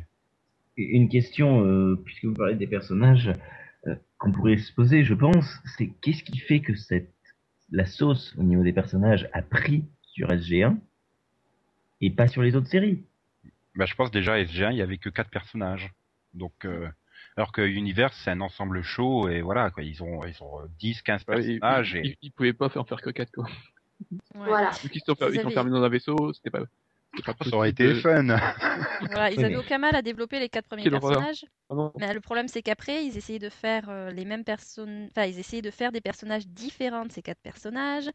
une, 0.77 1.09
question, 1.09 1.97
puisque 2.05 2.25
vous 2.25 2.35
parlez 2.35 2.55
des 2.55 2.67
personnages, 2.67 3.33
qu'on 4.19 4.33
pourrait 4.33 4.59
se 4.59 4.73
poser, 4.73 5.05
je 5.05 5.15
pense, 5.15 5.47
c'est 5.77 5.91
qu'est-ce 6.01 6.23
qui 6.23 6.39
fait 6.39 6.61
que 6.61 6.75
cette 6.75 7.13
la 7.73 7.87
sauce 7.87 8.35
au 8.37 8.43
niveau 8.43 8.65
des 8.65 8.73
personnages 8.73 9.29
a 9.33 9.43
pris 9.43 9.85
sur 10.03 10.29
SG1 10.29 10.77
et 12.01 12.11
pas 12.11 12.27
sur 12.27 12.43
les 12.43 12.57
autres 12.57 12.67
séries? 12.67 13.05
Bah, 13.77 13.87
je 13.87 13.95
pense 13.95 14.11
déjà 14.11 14.37
SG1, 14.43 14.73
il 14.73 14.79
y 14.79 14.83
avait 14.83 14.99
que 14.99 15.09
quatre 15.09 15.31
personnages. 15.31 15.93
Donc 16.35 16.67
alors 17.37 17.53
que 17.53 17.63
Universe 17.63 18.21
c'est 18.25 18.31
un 18.31 18.41
ensemble 18.41 18.83
chaud 18.83 19.29
et 19.29 19.41
voilà 19.41 19.71
quoi 19.71 19.83
ils 19.83 20.03
ont 20.03 20.21
ils 20.25 20.43
ont 20.43 20.61
10 20.79 21.03
15 21.03 21.25
personnages 21.25 21.95
et, 21.95 22.19
ils, 22.23 22.33
pouvaient 22.33 22.53
pas 22.53 22.69
faire 22.69 22.87
faire 22.87 23.01
que 23.01 23.11
4 23.11 23.31
quoi. 23.33 23.47
Voilà. 24.35 24.71
Vu 24.83 24.89
qu'ils 24.89 25.03
sont, 25.03 25.15
ils 25.33 25.41
sont 25.41 25.51
fermés 25.51 25.71
dans 25.71 25.83
un 25.83 25.89
vaisseau, 25.89 26.33
c'était 26.33 26.51
pas 26.51 26.65
ça 27.25 27.57
aurait 27.57 27.71
été 27.71 27.95
fun. 27.95 28.25
voilà, 29.11 29.31
ils 29.31 29.45
avaient 29.45 29.57
aucun 29.57 29.79
mal 29.79 29.95
à 29.97 30.03
développer 30.03 30.39
les 30.39 30.49
quatre 30.49 30.67
premiers 30.67 30.89
personnages. 30.89 31.45
mais 31.99 32.15
le 32.15 32.21
problème, 32.21 32.49
c'est 32.49 32.63
qu'après, 32.63 33.05
ils 33.05 33.17
essayaient 33.17 33.39
de 33.39 33.49
faire 33.49 33.89
euh, 33.89 34.11
les 34.11 34.25
mêmes 34.25 34.45
personnes. 34.45 35.09
Enfin, 35.11 35.27
ils 35.27 35.39
essayaient 35.39 35.63
de 35.63 35.71
faire 35.71 35.93
des 35.93 36.01
personnages 36.01 36.47
différents 36.47 37.05
de 37.05 37.13
ces 37.13 37.23
quatre 37.23 37.41
personnages 37.41 38.09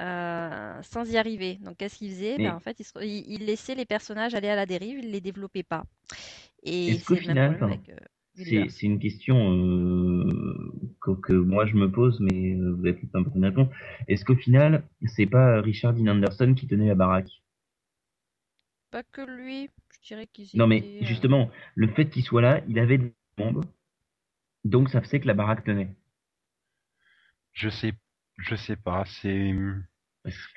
euh, 0.00 0.82
sans 0.82 1.10
y 1.10 1.18
arriver. 1.18 1.58
Donc, 1.60 1.76
qu'est-ce 1.76 1.98
qu'ils 1.98 2.10
faisaient? 2.10 2.36
Ben, 2.38 2.54
En 2.54 2.60
fait, 2.60 2.80
ils, 2.80 3.30
ils, 3.30 3.44
laissaient 3.44 3.74
les 3.74 3.84
personnages 3.84 4.34
aller 4.34 4.48
à 4.48 4.56
la 4.56 4.66
dérive, 4.66 4.98
ils 4.98 5.10
les 5.10 5.20
développaient 5.20 5.62
pas. 5.62 5.84
Et 6.62 6.98
c'est 6.98 7.20
le 7.20 7.34
même 7.34 7.56
problème 7.56 7.80
avec. 7.86 7.90
C'est 8.44 8.82
une 8.86 8.98
question 8.98 9.52
euh, 9.52 10.24
que, 11.00 11.10
que, 11.12 11.32
moi 11.32 11.66
je 11.66 11.74
me 11.74 11.90
pose, 11.90 12.20
mais 12.20 12.54
euh, 12.54 12.72
vous 12.72 12.86
êtes 12.86 12.98
un 13.14 13.22
peu 13.22 13.38
d'accord. 13.38 13.68
Est-ce 14.08 14.24
qu'au 14.24 14.36
final, 14.36 14.84
c'est 15.06 15.26
pas 15.26 15.60
Richard 15.60 15.94
Dean 15.94 16.06
Anderson 16.08 16.54
qui 16.54 16.66
tenait 16.66 16.88
la 16.88 16.94
baraque? 16.94 17.30
Pas 18.90 19.02
que 19.02 19.22
lui, 19.22 19.70
je 19.94 20.08
dirais 20.08 20.26
qu'il. 20.26 20.48
Non, 20.54 20.66
mais 20.66 20.82
euh, 20.82 21.04
justement, 21.04 21.50
le 21.74 21.88
fait 21.88 22.08
qu'il 22.08 22.22
soit 22.22 22.42
là, 22.42 22.62
il 22.68 22.78
avait 22.78 22.98
des 22.98 23.12
bombes, 23.36 23.64
donc 24.64 24.90
ça 24.90 25.00
faisait 25.00 25.20
que 25.20 25.26
la 25.26 25.34
baraque 25.34 25.64
tenait. 25.64 25.94
Je 27.52 27.68
sais, 27.68 27.92
je 28.38 28.54
sais 28.54 28.76
pas. 28.76 29.04
C'est. 29.06 29.54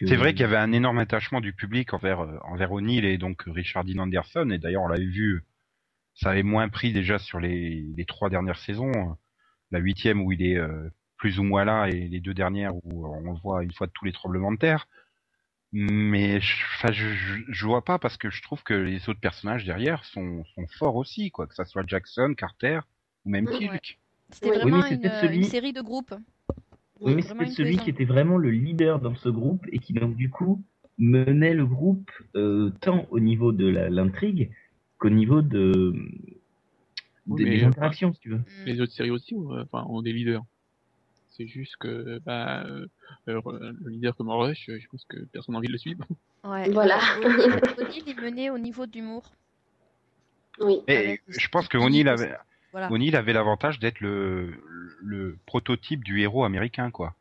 C'est 0.01 0.17
vrai 0.17 0.33
qu'il 0.33 0.41
y 0.41 0.45
avait 0.45 0.57
un 0.57 0.73
énorme 0.73 0.97
attachement 0.97 1.39
du 1.39 1.53
public 1.53 1.93
envers 1.93 2.19
envers 2.43 2.73
O'Neill 2.73 3.05
et 3.05 3.17
donc 3.17 3.43
Richard 3.47 3.85
Dean 3.85 3.99
Anderson, 3.99 4.49
et 4.49 4.57
d'ailleurs 4.57 4.81
on 4.83 4.89
l'avait 4.89 5.05
vu 5.05 5.45
ça 6.15 6.29
avait 6.31 6.43
moins 6.43 6.69
pris 6.69 6.93
déjà 6.93 7.19
sur 7.19 7.39
les, 7.39 7.85
les 7.95 8.05
trois 8.05 8.29
dernières 8.29 8.59
saisons. 8.59 8.91
La 9.71 9.79
huitième 9.79 10.21
où 10.21 10.31
il 10.31 10.43
est 10.43 10.57
euh, 10.57 10.89
plus 11.17 11.39
ou 11.39 11.43
moins 11.43 11.65
là 11.65 11.87
et 11.87 12.07
les 12.07 12.19
deux 12.19 12.33
dernières 12.33 12.75
où 12.75 13.07
on 13.07 13.31
le 13.31 13.39
voit 13.39 13.63
une 13.63 13.73
fois 13.73 13.87
de 13.87 13.91
tous 13.93 14.05
les 14.05 14.11
tremblements 14.11 14.51
de 14.51 14.57
terre. 14.57 14.87
Mais 15.71 16.39
je, 16.39 16.91
je, 16.91 17.43
je, 17.47 17.65
vois 17.65 17.83
pas 17.83 17.97
parce 17.97 18.17
que 18.17 18.29
je 18.29 18.43
trouve 18.43 18.61
que 18.61 18.75
les 18.75 19.09
autres 19.09 19.19
personnages 19.19 19.65
derrière 19.65 20.05
sont, 20.05 20.43
sont 20.53 20.67
forts 20.67 20.97
aussi, 20.97 21.31
quoi. 21.31 21.47
Que 21.47 21.55
ça 21.55 21.65
soit 21.65 21.83
Jackson, 21.87 22.35
Carter 22.37 22.81
ou 23.25 23.31
même 23.31 23.47
Tilk. 23.47 23.99
C'était 24.29 24.51
vraiment 24.51 24.85
une, 24.85 25.01
celui... 25.21 25.37
une, 25.37 25.43
série 25.43 25.73
de 25.73 25.81
groupes. 25.81 26.13
Oui, 26.99 27.15
mais 27.15 27.23
c'était 27.23 27.47
celui 27.47 27.77
qui 27.77 27.89
était 27.89 28.05
vraiment 28.05 28.37
le 28.37 28.51
leader 28.51 28.99
dans 28.99 29.15
ce 29.15 29.29
groupe 29.29 29.65
et 29.71 29.79
qui 29.79 29.93
donc 29.93 30.15
du 30.15 30.29
coup 30.29 30.63
menait 30.99 31.55
le 31.55 31.65
groupe 31.65 32.11
euh, 32.35 32.71
tant 32.81 33.07
au 33.09 33.19
niveau 33.19 33.51
de 33.51 33.67
l'intrigue 33.67 34.51
qu'au 35.03 35.09
niveau 35.09 35.41
de, 35.41 35.93
Oui, 37.27 37.43
des- 37.43 37.49
mais, 37.49 37.57
des 37.57 37.63
interactions, 37.65 38.13
si 38.13 38.19
tu 38.21 38.29
veux. 38.29 38.41
Les 38.65 38.79
autres 38.81 38.93
séries 38.93 39.11
aussi, 39.11 39.35
ou, 39.35 39.53
enfin, 39.59 39.85
ont 39.89 40.01
des 40.01 40.13
leaders. 40.13 40.43
C'est 41.31 41.47
juste 41.47 41.75
que, 41.77 42.19
bah, 42.19 42.63
euh, 42.65 42.85
euh, 43.27 43.41
le 43.83 43.89
leader 43.89 44.15
comme 44.15 44.29
Rush, 44.29 44.65
je 44.67 44.87
pense 44.87 45.03
que 45.05 45.17
personne 45.25 45.53
n'a 45.53 45.59
envie 45.59 45.67
de 45.67 45.73
le 45.73 45.77
suivre. 45.79 46.05
Ouais. 46.43 46.69
Voilà. 46.69 46.99
O'Neill, 47.79 48.03
il 48.07 48.15
menait 48.21 48.49
au 48.49 48.57
niveau 48.57 48.85
d'humour. 48.85 49.23
Oui. 50.59 50.81
Et 50.87 50.95
Avec 50.97 51.21
je 51.27 51.47
pense 51.47 51.67
que 51.67 51.79
O'Neill 51.79 52.07
avait, 52.07 52.31
Voilà. 52.71 52.91
O'Neill 52.91 53.15
avait 53.15 53.33
l'avantage 53.33 53.79
d'être 53.79 53.99
le, 54.01 54.53
le 55.01 55.35
prototype 55.47 56.03
du 56.03 56.21
héros 56.21 56.43
américain, 56.45 56.91
quoi. 56.91 57.15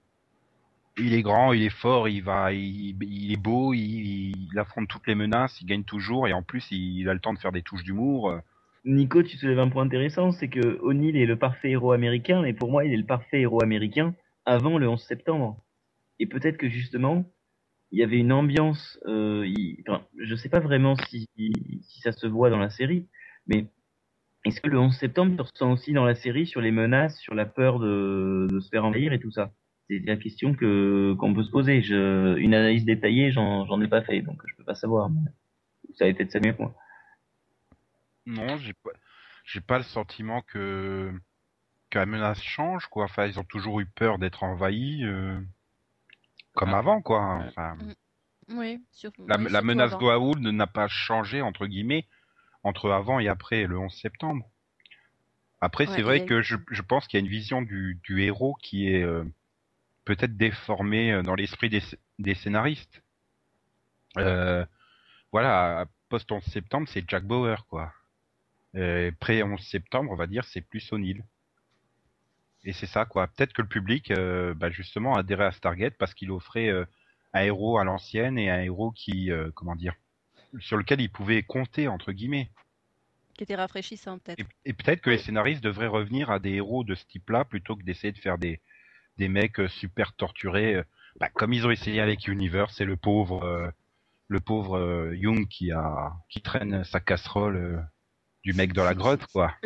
Il 0.98 1.14
est 1.14 1.22
grand, 1.22 1.52
il 1.52 1.62
est 1.62 1.70
fort, 1.70 2.08
il 2.08 2.22
va, 2.22 2.52
il, 2.52 3.32
est 3.32 3.40
beau, 3.40 3.72
il, 3.72 4.34
affronte 4.56 4.88
toutes 4.88 5.06
les 5.06 5.14
menaces, 5.14 5.58
il 5.60 5.66
gagne 5.66 5.84
toujours, 5.84 6.28
et 6.28 6.34
en 6.34 6.42
plus, 6.42 6.70
il, 6.70 7.08
a 7.08 7.14
le 7.14 7.20
temps 7.20 7.32
de 7.32 7.38
faire 7.38 7.52
des 7.52 7.62
touches 7.62 7.82
d'humour. 7.82 8.38
Nico, 8.84 9.22
tu 9.22 9.38
soulèves 9.38 9.58
un 9.58 9.70
point 9.70 9.84
intéressant, 9.84 10.32
c'est 10.32 10.48
que 10.48 10.78
O'Neill 10.80 11.16
est 11.16 11.24
le 11.24 11.36
parfait 11.36 11.70
héros 11.70 11.92
américain, 11.92 12.42
mais 12.42 12.52
pour 12.52 12.70
moi, 12.70 12.84
il 12.84 12.92
est 12.92 12.98
le 12.98 13.06
parfait 13.06 13.40
héros 13.40 13.62
américain 13.62 14.14
avant 14.44 14.76
le 14.76 14.86
11 14.88 15.02
septembre. 15.02 15.56
Et 16.18 16.26
peut-être 16.26 16.58
que 16.58 16.68
justement, 16.68 17.24
il 17.90 18.00
y 18.00 18.02
avait 18.02 18.18
une 18.18 18.32
ambiance, 18.32 18.98
euh, 19.06 19.50
enfin, 19.86 20.04
je 20.18 20.34
sais 20.34 20.48
pas 20.50 20.60
vraiment 20.60 20.96
si, 21.08 21.26
ça 22.02 22.12
se 22.12 22.26
voit 22.26 22.50
dans 22.50 22.58
la 22.58 22.70
série, 22.70 23.06
mais 23.46 23.66
est-ce 24.44 24.60
que 24.60 24.68
le 24.68 24.78
11 24.78 24.94
septembre 24.94 25.36
tu 25.36 25.42
ressens 25.42 25.72
aussi 25.72 25.92
dans 25.92 26.04
la 26.04 26.14
série 26.14 26.46
sur 26.46 26.60
les 26.60 26.72
menaces, 26.72 27.16
sur 27.18 27.34
la 27.34 27.46
peur 27.46 27.78
de 27.78 28.58
se 28.60 28.68
faire 28.68 28.84
envahir 28.84 29.12
et 29.12 29.20
tout 29.20 29.30
ça? 29.30 29.52
C'est 29.88 29.98
la 30.06 30.16
question 30.16 30.54
que 30.54 31.14
qu'on 31.18 31.34
peut 31.34 31.42
se 31.44 31.50
poser. 31.50 31.82
Je, 31.82 32.36
une 32.38 32.54
analyse 32.54 32.84
détaillée, 32.84 33.30
j'en 33.32 33.66
j'en 33.66 33.80
ai 33.80 33.88
pas 33.88 34.02
fait, 34.02 34.20
donc 34.22 34.40
je 34.46 34.54
peux 34.56 34.64
pas 34.64 34.74
savoir. 34.74 35.10
mais 35.10 35.30
Vous 35.88 35.94
savez 35.94 36.14
peut-être 36.14 36.30
ça 36.32 36.40
mieux 36.40 36.52
que 36.52 36.62
moi. 36.62 36.74
Non, 38.26 38.56
j'ai 38.58 38.72
pas, 38.74 38.90
j'ai 39.44 39.60
pas 39.60 39.78
le 39.78 39.84
sentiment 39.84 40.42
que, 40.42 41.12
que 41.90 41.98
la 41.98 42.06
menace 42.06 42.40
change, 42.42 42.86
quoi. 42.86 43.04
Enfin, 43.04 43.26
ils 43.26 43.38
ont 43.40 43.44
toujours 43.44 43.80
eu 43.80 43.86
peur 43.86 44.18
d'être 44.18 44.44
envahis, 44.44 45.04
euh, 45.04 45.38
comme 46.54 46.72
Ah. 46.74 46.78
avant, 46.78 47.02
quoi. 47.02 47.42
Enfin, 47.48 47.76
Oui, 48.50 48.82
sur- 48.92 49.10
la, 49.26 49.38
oui, 49.38 49.46
la 49.50 49.62
menace. 49.62 49.96
Goa'uld 49.96 50.40
n'a 50.40 50.66
pas 50.68 50.86
changé, 50.88 51.42
entre 51.42 51.66
guillemets, 51.66 52.06
entre 52.62 52.90
avant 52.90 53.18
et 53.18 53.28
après 53.28 53.66
le 53.66 53.78
11 53.78 53.92
septembre. 54.00 54.48
Après, 55.60 55.88
Ouais, 55.88 55.94
c'est 55.96 56.02
vrai 56.02 56.18
et- 56.18 56.26
que 56.26 56.42
je, 56.42 56.56
je 56.70 56.82
pense 56.82 57.06
qu'il 57.08 57.18
y 57.18 57.22
a 57.22 57.24
une 57.24 57.30
vision 57.30 57.62
du, 57.62 58.00
du 58.04 58.22
héros 58.22 58.54
qui 58.62 58.88
est 58.88 59.02
euh, 59.02 59.24
peut-être 60.04 60.36
déformée 60.36 61.12
euh, 61.12 61.22
dans 61.22 61.34
l'esprit 61.34 61.68
des, 61.68 61.80
sc- 61.80 61.98
des 62.18 62.34
scénaristes. 62.34 63.02
Euh, 64.18 64.64
voilà, 65.30 65.86
post-11 66.08 66.42
septembre, 66.50 66.88
c'est 66.88 67.08
Jack 67.08 67.24
Bauer, 67.24 67.66
quoi. 67.66 67.92
Euh, 68.74 69.10
Pré-11 69.20 69.58
septembre, 69.62 70.10
on 70.10 70.16
va 70.16 70.26
dire, 70.26 70.44
c'est 70.44 70.60
plus 70.60 70.92
O'Neill. 70.92 71.24
Et 72.64 72.72
c'est 72.72 72.86
ça, 72.86 73.04
quoi. 73.04 73.26
Peut-être 73.28 73.52
que 73.52 73.62
le 73.62 73.68
public, 73.68 74.10
euh, 74.10 74.54
bah, 74.54 74.70
justement, 74.70 75.14
adhérait 75.16 75.46
à 75.46 75.52
Stargate 75.52 75.96
parce 75.98 76.14
qu'il 76.14 76.30
offrait 76.30 76.68
euh, 76.68 76.84
un 77.32 77.42
héros 77.42 77.78
à 77.78 77.84
l'ancienne 77.84 78.38
et 78.38 78.50
un 78.50 78.60
héros 78.60 78.92
qui, 78.92 79.30
euh, 79.30 79.50
comment 79.54 79.74
dire, 79.74 79.94
sur 80.60 80.76
lequel 80.76 81.00
il 81.00 81.10
pouvait 81.10 81.42
compter, 81.42 81.88
entre 81.88 82.12
guillemets. 82.12 82.50
Qui 83.34 83.44
était 83.44 83.56
rafraîchissant, 83.56 84.18
peut-être. 84.18 84.38
Et, 84.40 84.46
et 84.66 84.72
peut-être 84.74 85.00
que 85.00 85.10
les 85.10 85.18
scénaristes 85.18 85.64
devraient 85.64 85.86
revenir 85.86 86.30
à 86.30 86.38
des 86.38 86.52
héros 86.52 86.84
de 86.84 86.94
ce 86.94 87.04
type-là 87.06 87.44
plutôt 87.44 87.74
que 87.76 87.82
d'essayer 87.82 88.12
de 88.12 88.18
faire 88.18 88.38
des, 88.38 88.60
des 89.18 89.28
mecs 89.28 89.60
euh, 89.60 89.68
super 89.68 90.14
torturés, 90.14 90.76
euh, 90.76 90.82
bah, 91.20 91.28
comme 91.34 91.52
ils 91.52 91.66
ont 91.66 91.70
essayé 91.70 92.00
avec 92.00 92.26
Universe, 92.26 92.74
c'est 92.76 92.84
le 92.84 92.96
pauvre, 92.96 93.44
euh, 93.44 93.68
le 94.28 94.40
pauvre 94.40 94.78
euh, 94.78 95.16
Young 95.16 95.46
qui 95.48 95.72
a, 95.72 96.12
qui 96.28 96.40
traîne 96.40 96.84
sa 96.84 97.00
casserole 97.00 97.56
euh, 97.56 97.78
du 98.44 98.52
mec 98.54 98.72
dans 98.72 98.84
la 98.84 98.94
grotte, 98.94 99.26
quoi. 99.32 99.54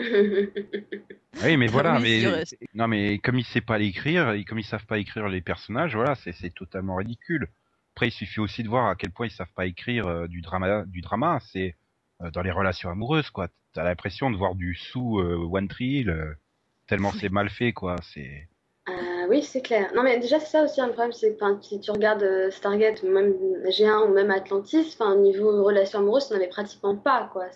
Oui, 1.44 1.58
mais 1.58 1.66
voilà, 1.66 1.98
mais 1.98 2.44
non, 2.74 2.88
mais 2.88 3.18
comme 3.18 3.38
il 3.38 3.44
sait 3.44 3.60
pas 3.60 3.76
l'écrire, 3.76 4.30
et 4.30 4.44
comme 4.44 4.58
ils 4.58 4.64
savent 4.64 4.86
pas 4.86 4.98
écrire 4.98 5.28
les 5.28 5.42
personnages, 5.42 5.94
voilà, 5.94 6.14
c'est 6.14 6.32
c'est 6.32 6.48
totalement 6.48 6.96
ridicule. 6.96 7.50
Après, 7.94 8.08
il 8.08 8.12
suffit 8.12 8.40
aussi 8.40 8.62
de 8.62 8.68
voir 8.68 8.86
à 8.88 8.96
quel 8.96 9.10
point 9.10 9.26
ils 9.26 9.30
savent 9.30 9.52
pas 9.54 9.66
écrire 9.66 10.06
euh, 10.06 10.28
du 10.28 10.40
drama, 10.40 10.84
du 10.86 11.00
drama. 11.00 11.38
C'est 11.40 11.76
euh, 12.22 12.30
dans 12.30 12.42
les 12.42 12.50
relations 12.50 12.90
amoureuses, 12.90 13.30
quoi. 13.30 13.48
T'as 13.72 13.84
l'impression 13.84 14.30
de 14.30 14.36
voir 14.36 14.54
du 14.54 14.74
sous 14.74 15.18
euh, 15.18 15.48
One 15.50 15.68
tellement 16.86 17.12
c'est 17.12 17.30
mal 17.30 17.50
fait, 17.50 17.72
quoi. 17.72 17.96
C'est 18.02 18.48
oui, 19.28 19.42
c'est 19.42 19.60
clair. 19.60 19.92
Non, 19.94 20.02
mais 20.02 20.18
déjà, 20.18 20.40
c'est 20.40 20.46
ça 20.46 20.64
aussi 20.64 20.80
un 20.80 20.88
problème, 20.88 21.12
c'est 21.12 21.36
que 21.36 21.44
si 21.62 21.80
tu 21.80 21.90
regardes 21.90 22.22
euh, 22.22 22.50
Stargate, 22.50 23.02
ou 23.02 23.08
même 23.08 23.32
G1 23.66 24.08
ou 24.08 24.12
même 24.12 24.30
Atlantis, 24.30 24.96
niveau 25.18 25.64
relation 25.64 26.00
amoureuse, 26.00 26.28
t'en 26.28 26.36
avais 26.36 26.48
pratiquement 26.48 26.96
pas, 26.96 27.28
quoi. 27.32 27.46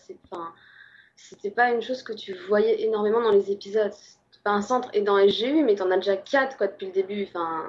C'était 1.17 1.51
pas 1.51 1.71
une 1.71 1.83
chose 1.83 2.03
que 2.03 2.13
tu 2.13 2.35
voyais 2.49 2.83
énormément 2.83 3.21
dans 3.21 3.33
les 3.33 3.51
épisodes. 3.51 3.93
Pas 4.43 4.53
un 4.53 4.63
centre. 4.63 4.89
Et 4.95 5.03
dans 5.03 5.19
SGU, 5.19 5.63
mais 5.65 5.75
t'en 5.75 5.91
as 5.91 5.97
déjà 5.97 6.17
quatre, 6.17 6.57
quoi, 6.57 6.67
depuis 6.67 6.87
le 6.87 6.93
début. 6.93 7.27
Enfin, 7.29 7.67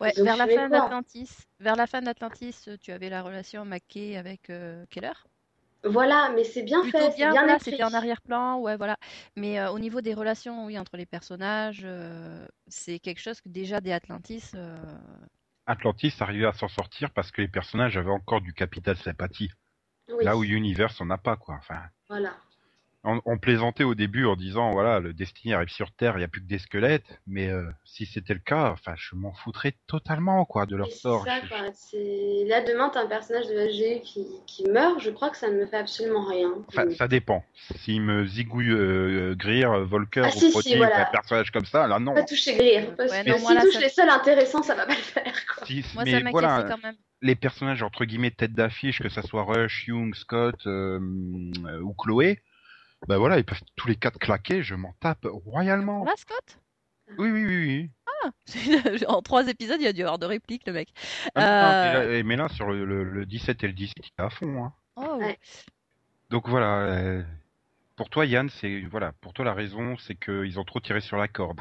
Ouais, 0.00 0.12
Ils 0.16 0.22
ont 0.22 0.24
vers 0.24 0.36
la 0.36 0.46
fin 0.46 0.68
vers 1.58 1.76
la 1.76 1.86
fin 1.86 2.02
d'Atlantis, 2.02 2.56
tu 2.80 2.92
avais 2.92 3.08
la 3.08 3.22
relation 3.22 3.64
McKay 3.64 4.16
avec 4.16 4.50
euh, 4.50 4.84
Keller? 4.90 5.12
Voilà, 5.84 6.30
mais 6.34 6.44
c'est 6.44 6.62
bien 6.62 6.82
Plutôt 6.82 6.98
fait, 6.98 7.10
c'est 7.12 7.16
bien, 7.16 7.30
bien 7.32 7.40
voilà, 7.42 7.56
écrit. 7.56 7.70
c'était 7.70 7.84
en 7.84 7.92
arrière-plan, 7.94 8.58
ouais, 8.58 8.76
voilà. 8.76 8.96
Mais 9.36 9.58
euh, 9.58 9.70
au 9.70 9.78
niveau 9.78 10.00
des 10.00 10.14
relations, 10.14 10.66
oui, 10.66 10.78
entre 10.78 10.96
les 10.96 11.06
personnages, 11.06 11.82
euh, 11.84 12.46
c'est 12.66 12.98
quelque 12.98 13.20
chose 13.20 13.40
que 13.40 13.48
déjà 13.48 13.80
des 13.80 13.92
Atlantis, 13.92 14.42
euh, 14.54 14.76
Atlantis 15.66 16.12
arrivait 16.20 16.46
à 16.46 16.52
s'en 16.52 16.68
sortir 16.68 17.10
parce 17.12 17.30
que 17.30 17.40
les 17.40 17.48
personnages 17.48 17.96
avaient 17.96 18.10
encore 18.10 18.40
du 18.40 18.52
capital 18.52 18.96
sympathie. 18.96 19.50
Oui, 20.08 20.24
Là 20.24 20.36
où 20.36 20.42
Universe 20.44 21.00
on 21.00 21.06
n'a 21.06 21.18
pas, 21.18 21.36
quoi. 21.36 21.54
Enfin, 21.58 21.80
voilà. 22.08 22.34
On, 23.04 23.20
on 23.24 23.38
plaisantait 23.38 23.84
au 23.84 23.94
début 23.94 24.26
en 24.26 24.36
disant 24.36 24.72
voilà 24.72 25.00
le 25.00 25.12
Destiny 25.14 25.54
arrive 25.54 25.68
sur 25.70 25.90
Terre, 25.92 26.14
il 26.16 26.18
n'y 26.18 26.24
a 26.24 26.28
plus 26.28 26.42
que 26.42 26.46
des 26.46 26.58
squelettes, 26.58 27.20
mais 27.26 27.48
euh, 27.48 27.64
si 27.84 28.04
c'était 28.04 28.34
le 28.34 28.40
cas, 28.40 28.70
enfin 28.70 28.92
je 28.96 29.14
m'en 29.16 29.32
foutrais 29.32 29.74
totalement 29.86 30.44
quoi 30.44 30.66
de 30.66 30.76
leur 30.76 30.90
sort. 30.92 31.24
ça, 31.24 31.40
quoi. 31.48 31.58
C'est... 31.72 32.44
Là, 32.46 32.60
demain, 32.62 32.90
t'as 32.92 33.02
un 33.04 33.06
personnage 33.06 33.46
de 33.46 33.68
SGU 33.70 34.00
qui, 34.02 34.26
qui 34.46 34.64
meurt, 34.68 35.00
je 35.00 35.10
crois 35.10 35.30
que 35.30 35.36
ça 35.38 35.48
ne 35.48 35.54
me 35.54 35.66
fait 35.66 35.78
absolument 35.78 36.26
rien. 36.26 36.50
Enfin, 36.68 36.90
ça 36.90 37.08
dépend. 37.08 37.42
S'il 37.76 38.02
me 38.02 38.26
zigouille 38.26 38.70
euh, 38.70 39.34
Greer, 39.34 39.84
Volker 39.86 40.22
Ah, 40.24 40.28
ou 40.28 40.32
si, 40.32 40.40
si, 40.46 40.50
Prodigy, 40.50 40.76
voilà. 40.76 41.08
un 41.08 41.10
personnage 41.10 41.50
comme 41.52 41.64
ça, 41.64 41.86
là 41.86 41.98
non. 41.98 42.12
Pas 42.14 42.24
toucher 42.24 42.54
Greer, 42.54 42.94
parce 42.96 43.10
Ouais, 43.12 43.24
que 43.24 43.32
s'il 43.38 43.60
touche 43.60 43.72
ça- 43.74 43.80
les 43.80 43.88
seuls 43.88 44.10
intéressants, 44.10 44.62
ça 44.62 44.74
va 44.74 44.84
pas 44.86 44.94
le 44.94 45.00
faire, 45.00 45.32
quoi. 45.54 45.66
Si- 45.66 45.84
moi 45.94 46.04
mais 46.04 46.20
ça 46.22 46.30
voilà, 46.30 46.66
quand 46.68 46.82
même. 46.82 46.96
les 47.22 47.34
personnages 47.34 47.82
entre 47.82 48.04
guillemets 48.04 48.30
tête 48.30 48.52
d'affiche, 48.52 49.00
que 49.00 49.08
ça 49.08 49.22
soit 49.22 49.42
Rush, 49.44 49.86
Young, 49.88 50.14
Scott 50.14 50.66
euh, 50.66 50.98
euh, 51.66 51.80
ou 51.80 51.94
Chloé, 51.94 52.40
bah 53.08 53.18
voilà, 53.18 53.38
ils 53.38 53.44
peuvent 53.44 53.60
tous 53.76 53.88
les 53.88 53.96
quatre 53.96 54.18
claquer, 54.18 54.62
je 54.62 54.74
m'en 54.74 54.92
tape 55.00 55.26
royalement. 55.30 55.98
Voilà, 56.00 56.16
Scott 56.16 56.58
Oui, 57.18 57.30
oui, 57.30 57.44
oui, 57.46 57.56
oui. 57.66 57.90
Ah 58.24 58.30
En 59.08 59.22
trois 59.22 59.48
épisodes, 59.48 59.80
il 59.80 59.84
y 59.84 59.88
a 59.88 59.92
dû 59.92 60.02
avoir 60.02 60.18
de 60.18 60.26
répliques, 60.26 60.66
le 60.66 60.72
mec. 60.74 60.88
Ah, 61.34 61.40
non, 61.40 61.46
mais, 61.46 61.96
Euh, 62.06 62.16
là, 62.18 62.22
mais 62.24 62.36
là, 62.36 62.48
sur 62.48 62.68
le, 62.70 62.84
le- 62.84 63.04
le 63.04 63.26
17 63.26 63.64
et 63.64 63.66
le 63.66 63.72
18, 63.72 63.94
il 63.98 64.22
est 64.22 64.24
à 64.24 64.30
fond. 64.30 64.64
Hein. 64.64 64.72
Oh, 64.96 65.16
Ouais. 65.20 65.38
Donc 66.30 66.48
voilà. 66.48 66.80
euh, 66.86 67.22
pour 67.96 68.08
toi, 68.10 68.24
Yann, 68.26 68.48
c'est 68.50 68.82
voilà, 68.82 69.12
pour 69.20 69.32
toi 69.32 69.44
la 69.44 69.54
raison, 69.54 69.96
c'est 69.98 70.14
qu'ils 70.14 70.58
ont 70.60 70.64
trop 70.64 70.80
tiré 70.80 71.00
sur 71.00 71.16
la 71.16 71.28
corde. 71.28 71.60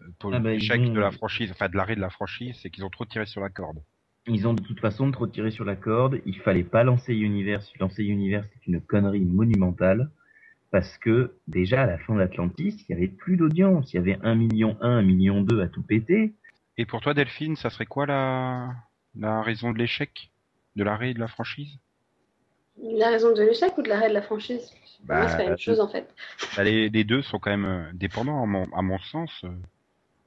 Euh, 0.00 0.04
Pour 0.18 0.32
Ah 0.32 0.38
bah, 0.38 0.50
l'échec 0.50 0.80
ont- 0.80 0.92
de 0.92 1.00
la 1.00 1.10
franchise, 1.10 1.50
enfin 1.50 1.68
de 1.68 1.76
l'arrêt 1.76 1.96
de 1.96 2.00
la 2.00 2.10
franchise, 2.10 2.56
c'est 2.62 2.70
qu'ils 2.70 2.84
ont 2.84 2.90
trop 2.90 3.04
tiré 3.04 3.26
sur 3.26 3.40
la 3.40 3.48
corde. 3.50 3.82
Ils 4.26 4.46
ont 4.46 4.54
de 4.54 4.62
toute 4.62 4.80
façon 4.80 5.10
trop 5.10 5.26
tiré 5.26 5.50
sur 5.50 5.64
la 5.64 5.74
corde. 5.76 6.20
Il 6.26 6.38
fallait 6.38 6.62
pas 6.64 6.84
lancer 6.84 7.14
Universe. 7.14 7.72
Lancer 7.80 8.04
Universe, 8.04 8.46
c'est 8.54 8.66
une 8.66 8.80
connerie 8.80 9.20
monumentale. 9.24 10.10
Parce 10.70 10.98
que, 10.98 11.32
déjà, 11.46 11.82
à 11.82 11.86
la 11.86 11.98
fin 11.98 12.14
d'Atlantis, 12.16 12.84
il 12.88 12.92
y 12.92 12.94
avait 12.94 13.08
plus 13.08 13.36
d'audience. 13.36 13.92
Il 13.92 13.96
y 13.96 13.98
avait 13.98 14.18
1 14.22 14.34
million 14.34 14.76
1, 14.80 14.98
1 14.98 15.02
million 15.02 15.40
2 15.40 15.62
à 15.62 15.68
tout 15.68 15.82
péter. 15.82 16.34
Et 16.76 16.84
pour 16.84 17.00
toi, 17.00 17.14
Delphine, 17.14 17.56
ça 17.56 17.70
serait 17.70 17.86
quoi 17.86 18.06
la 18.06 18.68
la 19.18 19.42
raison 19.42 19.72
de 19.72 19.78
l'échec 19.78 20.30
de 20.76 20.84
l'arrêt 20.84 21.14
de 21.14 21.18
la 21.18 21.26
franchise? 21.28 21.78
La 22.80 23.08
raison 23.08 23.32
de 23.34 23.42
l'échec 23.42 23.76
ou 23.78 23.82
de 23.82 23.88
l'arrêt 23.88 24.10
de 24.10 24.14
la 24.14 24.22
franchise? 24.22 24.70
Moi, 25.08 25.28
c'est 25.28 25.36
pas 25.36 25.38
la 25.38 25.38
Bah, 25.38 25.48
même 25.50 25.58
chose, 25.58 25.80
en 25.80 25.88
fait. 25.88 26.14
Bah, 26.56 26.62
les, 26.64 26.88
les 26.88 27.04
deux 27.04 27.22
sont 27.22 27.38
quand 27.38 27.50
même 27.50 27.64
euh, 27.64 27.90
dépendants, 27.94 28.42
à 28.42 28.46
mon, 28.46 28.64
à 28.72 28.82
mon 28.82 28.98
sens. 28.98 29.44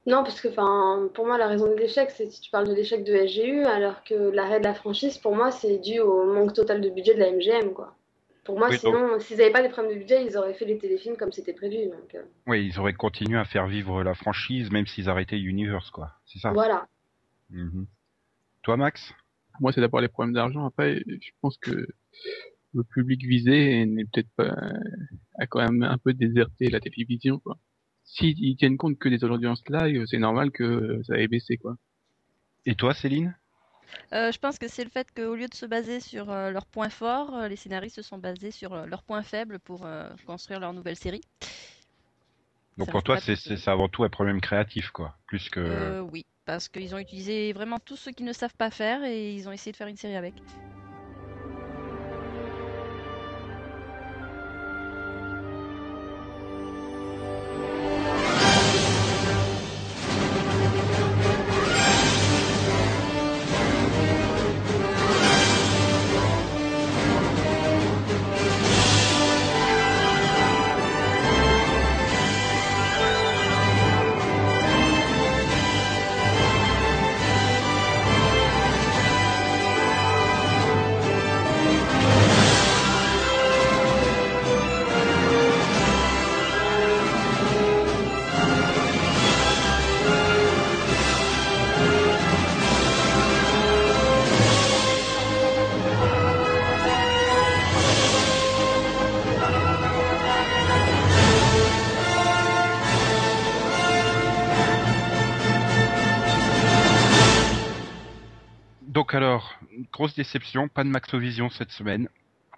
Non, 0.06 0.24
parce 0.24 0.40
que 0.40 0.48
pour 1.08 1.26
moi, 1.26 1.38
la 1.38 1.46
raison 1.46 1.68
de 1.68 1.76
l'échec, 1.76 2.10
c'est 2.10 2.26
si 2.26 2.40
tu 2.40 2.50
parles 2.50 2.66
de 2.68 2.74
l'échec 2.74 3.04
de 3.04 3.26
SGU, 3.26 3.64
alors 3.64 4.02
que 4.02 4.14
l'arrêt 4.14 4.58
de 4.58 4.64
la 4.64 4.74
franchise, 4.74 5.16
pour 5.18 5.34
moi, 5.36 5.52
c'est 5.52 5.78
dû 5.78 6.00
au 6.00 6.32
manque 6.34 6.52
total 6.52 6.80
de 6.80 6.90
budget 6.90 7.14
de 7.14 7.20
la 7.20 7.30
MGM, 7.30 7.72
quoi. 7.72 7.94
Pour 8.44 8.58
moi, 8.58 8.68
Oui, 8.70 8.78
sinon, 8.78 9.20
s'ils 9.20 9.36
n'avaient 9.36 9.52
pas 9.52 9.62
des 9.62 9.68
problèmes 9.68 9.94
de 9.94 10.00
budget, 10.00 10.24
ils 10.24 10.36
auraient 10.36 10.54
fait 10.54 10.64
les 10.64 10.78
téléfilms 10.78 11.16
comme 11.16 11.30
c'était 11.30 11.52
prévu. 11.52 11.86
Donc, 11.86 12.14
euh, 12.14 12.22
Oui, 12.46 12.66
ils 12.66 12.78
auraient 12.80 12.92
continué 12.92 13.38
à 13.38 13.44
faire 13.44 13.66
vivre 13.68 14.02
la 14.02 14.14
franchise, 14.14 14.70
même 14.70 14.86
s'ils 14.86 15.08
arrêtaient 15.08 15.38
Universe, 15.38 15.90
quoi. 15.90 16.10
C'est 16.26 16.40
ça. 16.40 16.52
voilà. 16.52 16.88
Mhm. 17.50 17.86
Toi, 18.62 18.76
Max? 18.76 19.14
Moi, 19.60 19.72
c'est 19.72 19.80
d'abord 19.80 20.00
les 20.00 20.08
problèmes 20.08 20.34
d'argent. 20.34 20.66
Après, 20.66 21.02
je 21.06 21.30
pense 21.40 21.56
que 21.58 21.86
le 22.74 22.84
public 22.84 23.22
visé 23.22 23.86
n'est 23.86 24.06
peut-être 24.06 24.30
pas, 24.36 24.56
a 25.38 25.46
quand 25.46 25.60
même 25.60 25.82
un 25.82 25.98
peu 25.98 26.12
déserté 26.14 26.68
la 26.70 26.80
télévision, 26.80 27.38
quoi. 27.38 27.58
S'ils 28.04 28.56
tiennent 28.56 28.76
compte 28.76 28.98
que 28.98 29.08
des 29.08 29.22
audiences 29.24 29.62
live, 29.68 30.04
c'est 30.06 30.18
normal 30.18 30.50
que 30.50 31.00
ça 31.04 31.16
ait 31.18 31.28
baissé, 31.28 31.58
quoi. 31.58 31.76
Et 32.66 32.74
toi, 32.74 32.94
Céline? 32.94 33.36
Je 34.12 34.38
pense 34.38 34.58
que 34.58 34.68
c'est 34.68 34.84
le 34.84 34.90
fait 34.90 35.08
qu'au 35.14 35.34
lieu 35.34 35.48
de 35.48 35.54
se 35.54 35.66
baser 35.66 36.00
sur 36.00 36.30
euh, 36.30 36.50
leurs 36.50 36.66
points 36.66 36.90
forts, 36.90 37.34
euh, 37.34 37.48
les 37.48 37.56
scénaristes 37.56 37.96
se 37.96 38.02
sont 38.02 38.18
basés 38.18 38.50
sur 38.50 38.72
euh, 38.74 38.86
leurs 38.86 39.02
points 39.02 39.22
faibles 39.22 39.58
pour 39.58 39.86
euh, 39.86 40.08
construire 40.26 40.60
leur 40.60 40.72
nouvelle 40.72 40.96
série. 40.96 41.22
Donc 42.78 42.86
Ça 42.86 42.92
pour 42.92 43.02
toi, 43.02 43.18
c'est 43.20 43.68
avant 43.68 43.88
tout 43.88 44.04
un 44.04 44.08
problème 44.08 44.40
créatif, 44.40 44.90
quoi. 44.90 45.16
Plus 45.26 45.50
que. 45.50 45.60
Euh, 45.60 46.00
oui, 46.00 46.24
parce 46.46 46.68
qu'ils 46.68 46.94
ont 46.94 46.98
utilisé 46.98 47.52
vraiment 47.52 47.78
tout 47.78 47.96
ce 47.96 48.10
qu'ils 48.10 48.26
ne 48.26 48.32
savent 48.32 48.56
pas 48.56 48.70
faire 48.70 49.04
et 49.04 49.34
ils 49.34 49.48
ont 49.48 49.52
essayé 49.52 49.72
de 49.72 49.76
faire 49.76 49.88
une 49.88 49.96
série 49.96 50.16
avec. 50.16 50.34
Grosse 110.12 110.16
déception, 110.16 110.68
pas 110.68 110.84
de 110.84 110.88
Maxovision 110.88 111.48
cette 111.50 111.70
semaine. 111.70 112.08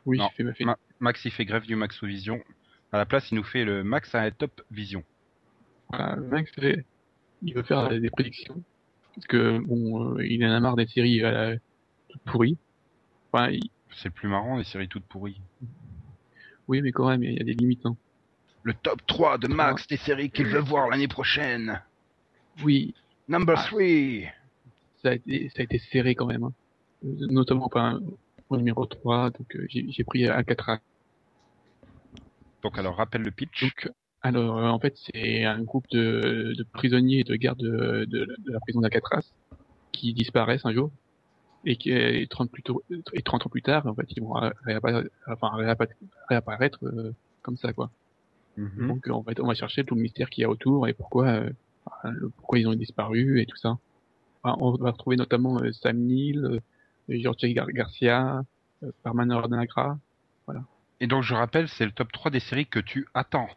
Oui, 0.06 0.18
Non. 0.18 0.28
j'ai 0.36 0.52
fait 0.52 0.64
ma 0.64 0.76
Max 1.00 1.24
il 1.24 1.30
fait 1.30 1.44
grève 1.44 1.64
du 1.66 1.76
Maxovision. 1.76 2.42
À 2.92 2.98
la 2.98 3.06
place, 3.06 3.30
il 3.30 3.34
nous 3.36 3.44
fait 3.44 3.64
le 3.64 3.84
Max 3.84 4.14
à 4.14 4.22
un 4.22 4.30
top 4.30 4.62
vision. 4.70 5.02
Voilà, 5.90 6.16
le 6.16 6.22
mec, 6.22 6.48
c'est- 6.56 6.84
il 7.42 7.54
veut 7.54 7.62
faire 7.62 7.88
des 7.88 8.10
prédictions. 8.10 8.62
Parce 9.14 9.26
que, 9.26 9.58
bon, 9.58 10.16
euh, 10.16 10.26
il 10.26 10.44
en 10.44 10.50
a 10.52 10.60
marre 10.60 10.76
des 10.76 10.86
séries 10.86 11.22
euh, 11.22 11.56
toutes 12.08 12.22
pourries. 12.22 12.58
Enfin, 13.32 13.50
il- 13.50 13.70
C'est 13.96 14.10
plus 14.10 14.28
marrant, 14.28 14.56
les 14.56 14.64
séries 14.64 14.88
toutes 14.88 15.04
pourries. 15.04 15.40
oui, 16.68 16.80
mais 16.82 16.90
quand 16.92 17.08
même, 17.08 17.22
il 17.22 17.34
y 17.34 17.40
a 17.40 17.44
des 17.44 17.52
limites. 17.54 17.84
Hein. 17.86 17.96
Le 18.64 18.72
top 18.74 19.06
3 19.06 19.38
de 19.38 19.46
Max 19.46 19.86
des 19.86 19.96
séries 19.98 20.30
qu'il 20.30 20.46
veut 20.46 20.58
voir 20.60 20.88
l'année 20.88 21.08
prochaine. 21.08 21.80
Oui, 22.64 22.94
Number 23.28 23.56
Ah. 23.58 23.64
3. 23.66 24.32
ça 25.02 25.10
a 25.10 25.14
été, 25.14 25.48
ça 25.50 25.60
a 25.60 25.62
été 25.62 25.78
serré 25.78 26.14
quand 26.14 26.26
même. 26.26 26.44
hein. 26.44 26.52
Euh, 27.04 27.26
Notamment, 27.30 27.66
enfin, 27.66 28.00
au 28.48 28.56
numéro 28.56 28.86
3, 28.86 29.30
donc 29.30 29.56
euh, 29.56 29.66
j'ai 29.68 30.04
pris 30.04 30.26
Alcatraz. 30.26 30.78
Donc 32.62 32.78
alors, 32.78 32.96
rappelle 32.96 33.22
le 33.22 33.30
pitch. 33.30 33.62
Donc, 33.62 33.92
alors, 34.22 34.58
euh, 34.58 34.68
en 34.68 34.78
fait, 34.78 34.96
c'est 34.96 35.44
un 35.44 35.62
groupe 35.62 35.86
de, 35.90 36.54
de 36.56 36.62
prisonniers 36.72 37.20
et 37.20 37.24
de 37.24 37.36
gardes 37.36 37.58
de, 37.58 38.06
de, 38.06 38.24
de 38.38 38.52
la 38.52 38.60
prison 38.60 38.80
d'Alcatraz 38.80 39.22
qui 39.92 40.14
disparaissent 40.14 40.64
un 40.64 40.72
jour 40.72 40.90
et 41.66 41.76
qui 41.76 41.90
et 41.90 42.26
30 42.26 42.50
plus 42.50 42.62
tôt, 42.62 42.82
et 43.12 43.22
30 43.22 43.46
ans 43.46 43.50
plus 43.50 43.62
tard, 43.62 43.86
en 43.86 43.94
fait, 43.94 44.06
ils 44.10 44.22
vont 44.22 44.34
réapparaître, 44.64 45.10
enfin, 45.26 45.50
réapparaître, 45.54 45.94
réapparaître 46.28 46.78
euh, 46.84 47.12
comme 47.42 47.56
ça, 47.56 47.72
quoi. 47.72 47.90
Mhm. 48.56 48.88
Donc, 48.88 49.08
en 49.08 49.22
fait, 49.22 49.40
on 49.40 49.46
va 49.46 49.54
chercher 49.54 49.84
tout 49.84 49.94
le 49.94 50.02
mystère 50.02 50.30
qu'il 50.30 50.42
y 50.42 50.44
a 50.44 50.50
autour 50.50 50.86
et 50.88 50.92
pourquoi, 50.92 51.26
euh, 51.28 51.50
pourquoi 52.36 52.58
ils 52.58 52.68
ont 52.68 52.74
disparu 52.74 53.40
et 53.40 53.46
tout 53.46 53.56
ça. 53.56 53.78
Enfin, 54.42 54.56
on 54.60 54.72
va 54.72 54.90
retrouver 54.90 55.16
notamment 55.16 55.60
euh, 55.60 55.72
Sam 55.72 55.98
Neill, 55.98 56.60
Gar 57.08 57.66
Garcia, 57.68 58.42
euh, 58.82 58.90
Parman 59.02 59.30
Ordinagra. 59.30 59.98
Et 61.00 61.06
donc, 61.06 61.22
je 61.22 61.34
rappelle, 61.34 61.68
c'est 61.68 61.84
le 61.84 61.92
top 61.92 62.12
3 62.12 62.30
des 62.30 62.40
séries 62.40 62.66
que 62.66 62.78
tu 62.78 63.06
attends. 63.14 63.48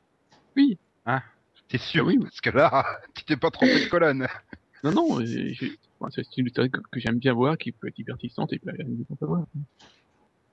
Oui. 0.55 0.77
Hein? 1.05 1.21
T'es 1.69 1.77
sûr 1.77 2.05
oui. 2.05 2.17
Parce 2.17 2.41
que 2.41 2.49
là, 2.49 2.85
tu 3.15 3.23
t'es 3.23 3.37
pas 3.37 3.51
trompé 3.51 3.85
de 3.85 3.89
colonne. 3.89 4.27
Non, 4.83 4.91
non, 4.91 5.13
enfin, 5.13 6.11
c'est 6.11 6.37
une 6.37 6.49
série 6.49 6.69
que, 6.69 6.79
que 6.91 6.99
j'aime 6.99 7.17
bien 7.17 7.33
voir, 7.33 7.57
qui 7.57 7.71
peut 7.71 7.87
être 7.87 7.95
divertissante 7.95 8.53
et 8.53 8.61
amusante 8.79 9.23
à 9.23 9.25
voir. 9.25 9.47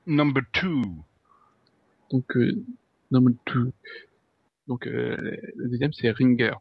Number 0.07 0.43
2. 0.63 0.71
Donc, 2.11 2.37
euh, 2.37 2.65
number 3.11 3.35
two. 3.45 3.73
Donc, 4.67 4.87
euh, 4.87 5.37
le 5.57 5.69
deuxième, 5.69 5.93
c'est 5.93 6.11
Ringer. 6.11 6.55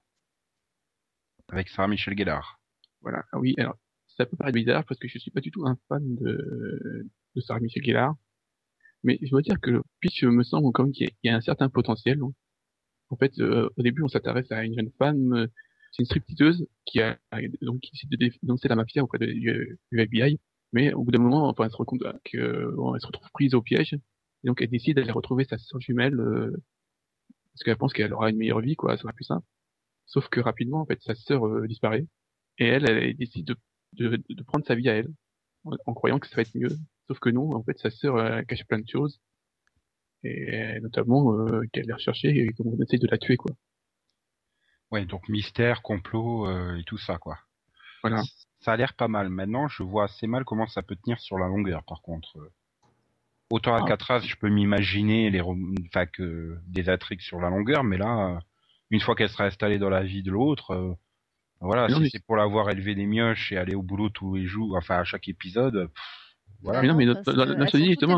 Avec 1.49 1.69
Sarah 1.69 1.87
Michel 1.87 2.17
Gellar. 2.17 2.59
Voilà. 3.01 3.23
Ah 3.31 3.39
oui, 3.39 3.53
alors, 3.57 3.77
ça 4.17 4.25
peut 4.25 4.37
paraître 4.37 4.55
bizarre 4.55 4.85
parce 4.85 4.99
que 4.99 5.07
je 5.07 5.17
suis 5.17 5.31
pas 5.31 5.41
du 5.41 5.51
tout 5.51 5.65
un 5.65 5.77
fan 5.87 6.15
de, 6.15 7.07
de 7.35 7.41
Sarah 7.41 7.59
Michel 7.59 7.83
Gellar. 7.83 8.15
Mais 9.03 9.19
je 9.21 9.29
dois 9.29 9.41
dire 9.41 9.59
que 9.59 9.71
le 9.71 9.81
pitch 9.99 10.23
me 10.23 10.43
semble 10.43 10.71
quand 10.71 10.83
même 10.83 10.93
qu'il 10.93 11.09
y, 11.23 11.27
y 11.27 11.29
a 11.29 11.35
un 11.35 11.41
certain 11.41 11.69
potentiel. 11.69 12.19
En 13.09 13.17
fait, 13.17 13.37
euh, 13.39 13.69
au 13.77 13.81
début, 13.83 14.01
on 14.03 14.07
s'intéresse 14.07 14.51
à 14.51 14.63
une 14.63 14.75
jeune 14.75 14.91
femme, 14.97 15.33
euh, 15.33 15.47
c'est 15.91 16.01
une 16.01 16.05
stripteaseuse 16.07 16.67
qui 16.85 17.01
a 17.01 17.19
donc 17.61 17.79
qui 17.81 17.91
décide 17.91 18.09
de 18.09 18.39
dénoncer 18.41 18.67
la 18.67 18.75
mafia 18.75 19.03
auprès 19.03 19.19
du, 19.19 19.79
FBI. 19.91 20.39
Mais 20.71 20.93
au 20.93 21.03
bout 21.03 21.11
d'un 21.11 21.19
moment, 21.21 21.47
enfin, 21.47 21.65
elle 21.65 21.71
se 21.71 21.75
rend 21.77 21.85
compte 21.85 22.03
que 22.25 22.71
bon, 22.75 22.95
elle 22.95 23.01
se 23.01 23.07
retrouve 23.07 23.29
prise 23.31 23.53
au 23.53 23.61
piège. 23.61 23.93
Et 23.93 24.47
donc, 24.47 24.61
elle 24.61 24.69
décide 24.69 24.95
d'aller 24.95 25.11
retrouver 25.11 25.45
sa 25.45 25.57
sœur 25.57 25.79
jumelle 25.79 26.19
euh, 26.19 26.51
parce 27.53 27.63
qu'elle 27.63 27.77
pense 27.77 27.93
qu'elle 27.93 28.13
aura 28.13 28.29
une 28.31 28.37
meilleure 28.37 28.61
vie, 28.61 28.75
quoi, 28.75 28.97
ça 28.97 29.03
sera 29.03 29.13
plus 29.13 29.25
simple. 29.25 29.45
Sauf 30.07 30.27
que 30.29 30.39
rapidement, 30.39 30.81
en 30.81 30.85
fait, 30.85 30.99
sa 31.01 31.15
sœur 31.15 31.47
euh, 31.47 31.67
disparaît 31.67 32.07
et 32.57 32.65
elle, 32.65 32.89
elle 32.89 33.15
décide 33.15 33.45
de, 33.47 33.55
de, 33.93 34.23
de 34.29 34.43
prendre 34.43 34.65
sa 34.65 34.75
vie 34.75 34.89
à 34.89 34.93
elle 34.95 35.09
en, 35.65 35.71
en 35.85 35.93
croyant 35.93 36.19
que 36.19 36.27
ça 36.27 36.35
va 36.35 36.41
être 36.43 36.55
mieux. 36.55 36.75
Sauf 37.07 37.19
que 37.19 37.29
non, 37.29 37.53
en 37.55 37.63
fait, 37.63 37.77
sa 37.79 37.89
sœur 37.89 38.15
euh, 38.17 38.41
cache 38.43 38.65
plein 38.65 38.79
de 38.79 38.87
choses 38.87 39.19
et 40.23 40.79
notamment 40.81 41.33
euh, 41.33 41.63
qu'elle 41.73 41.89
est 41.89 41.93
recherchée 41.93 42.29
et 42.29 42.53
qu'on 42.53 42.77
essaye 42.81 42.99
de 42.99 43.07
la 43.07 43.17
tuer, 43.17 43.35
quoi. 43.35 43.51
Ouais, 44.91 45.05
donc 45.05 45.27
mystère, 45.27 45.81
complot 45.81 46.47
euh, 46.47 46.77
et 46.77 46.83
tout 46.83 46.97
ça, 46.97 47.17
quoi. 47.17 47.37
Voilà. 48.03 48.21
Ça 48.61 48.73
a 48.73 48.77
l'air 48.77 48.93
pas 48.93 49.09
mal. 49.09 49.29
Maintenant, 49.29 49.67
je 49.67 49.83
vois 49.83 50.05
assez 50.05 50.27
mal 50.27 50.45
comment 50.45 50.67
ça 50.67 50.81
peut 50.81 50.95
tenir 50.95 51.19
sur 51.19 51.37
la 51.37 51.47
longueur, 51.47 51.83
par 51.83 52.01
contre. 52.01 52.37
Euh, 52.37 52.49
Autant 53.49 53.75
Ah. 53.75 53.79
Alcatraz, 53.79 54.21
je 54.21 54.35
peux 54.37 54.49
m'imaginer 54.49 55.29
les 55.29 55.41
enfin, 55.41 56.05
que 56.05 56.57
des 56.67 56.89
intrigues 56.89 57.21
sur 57.21 57.39
la 57.41 57.49
longueur, 57.49 57.83
mais 57.83 57.97
là, 57.97 58.35
euh, 58.35 58.39
une 58.91 59.01
fois 59.01 59.15
qu'elle 59.15 59.29
sera 59.29 59.45
installée 59.45 59.77
dans 59.77 59.89
la 59.89 60.03
vie 60.03 60.23
de 60.23 60.31
l'autre, 60.31 60.71
euh, 60.71 60.93
voilà, 61.63 61.87
Mais 61.87 61.93
si 61.95 61.99
mais- 62.01 62.09
c'est 62.09 62.23
pour 62.25 62.35
la 62.35 62.45
voir 62.45 62.69
élever 62.69 62.95
des 62.95 63.05
mioches 63.05 63.51
et 63.51 63.57
aller 63.57 63.75
au 63.75 63.81
boulot 63.83 64.09
tous 64.09 64.35
les 64.35 64.45
jours, 64.45 64.75
enfin 64.77 64.97
à 64.99 65.03
chaque 65.03 65.27
épisode, 65.27 65.87
pff, 65.87 66.03
voilà. 66.61 66.81
Mais 66.81 66.87
non, 66.87 66.95
mais 66.95 67.05
sont 67.05 67.13
toutes 67.23 67.73
les 67.73 67.89
justement, 67.91 68.17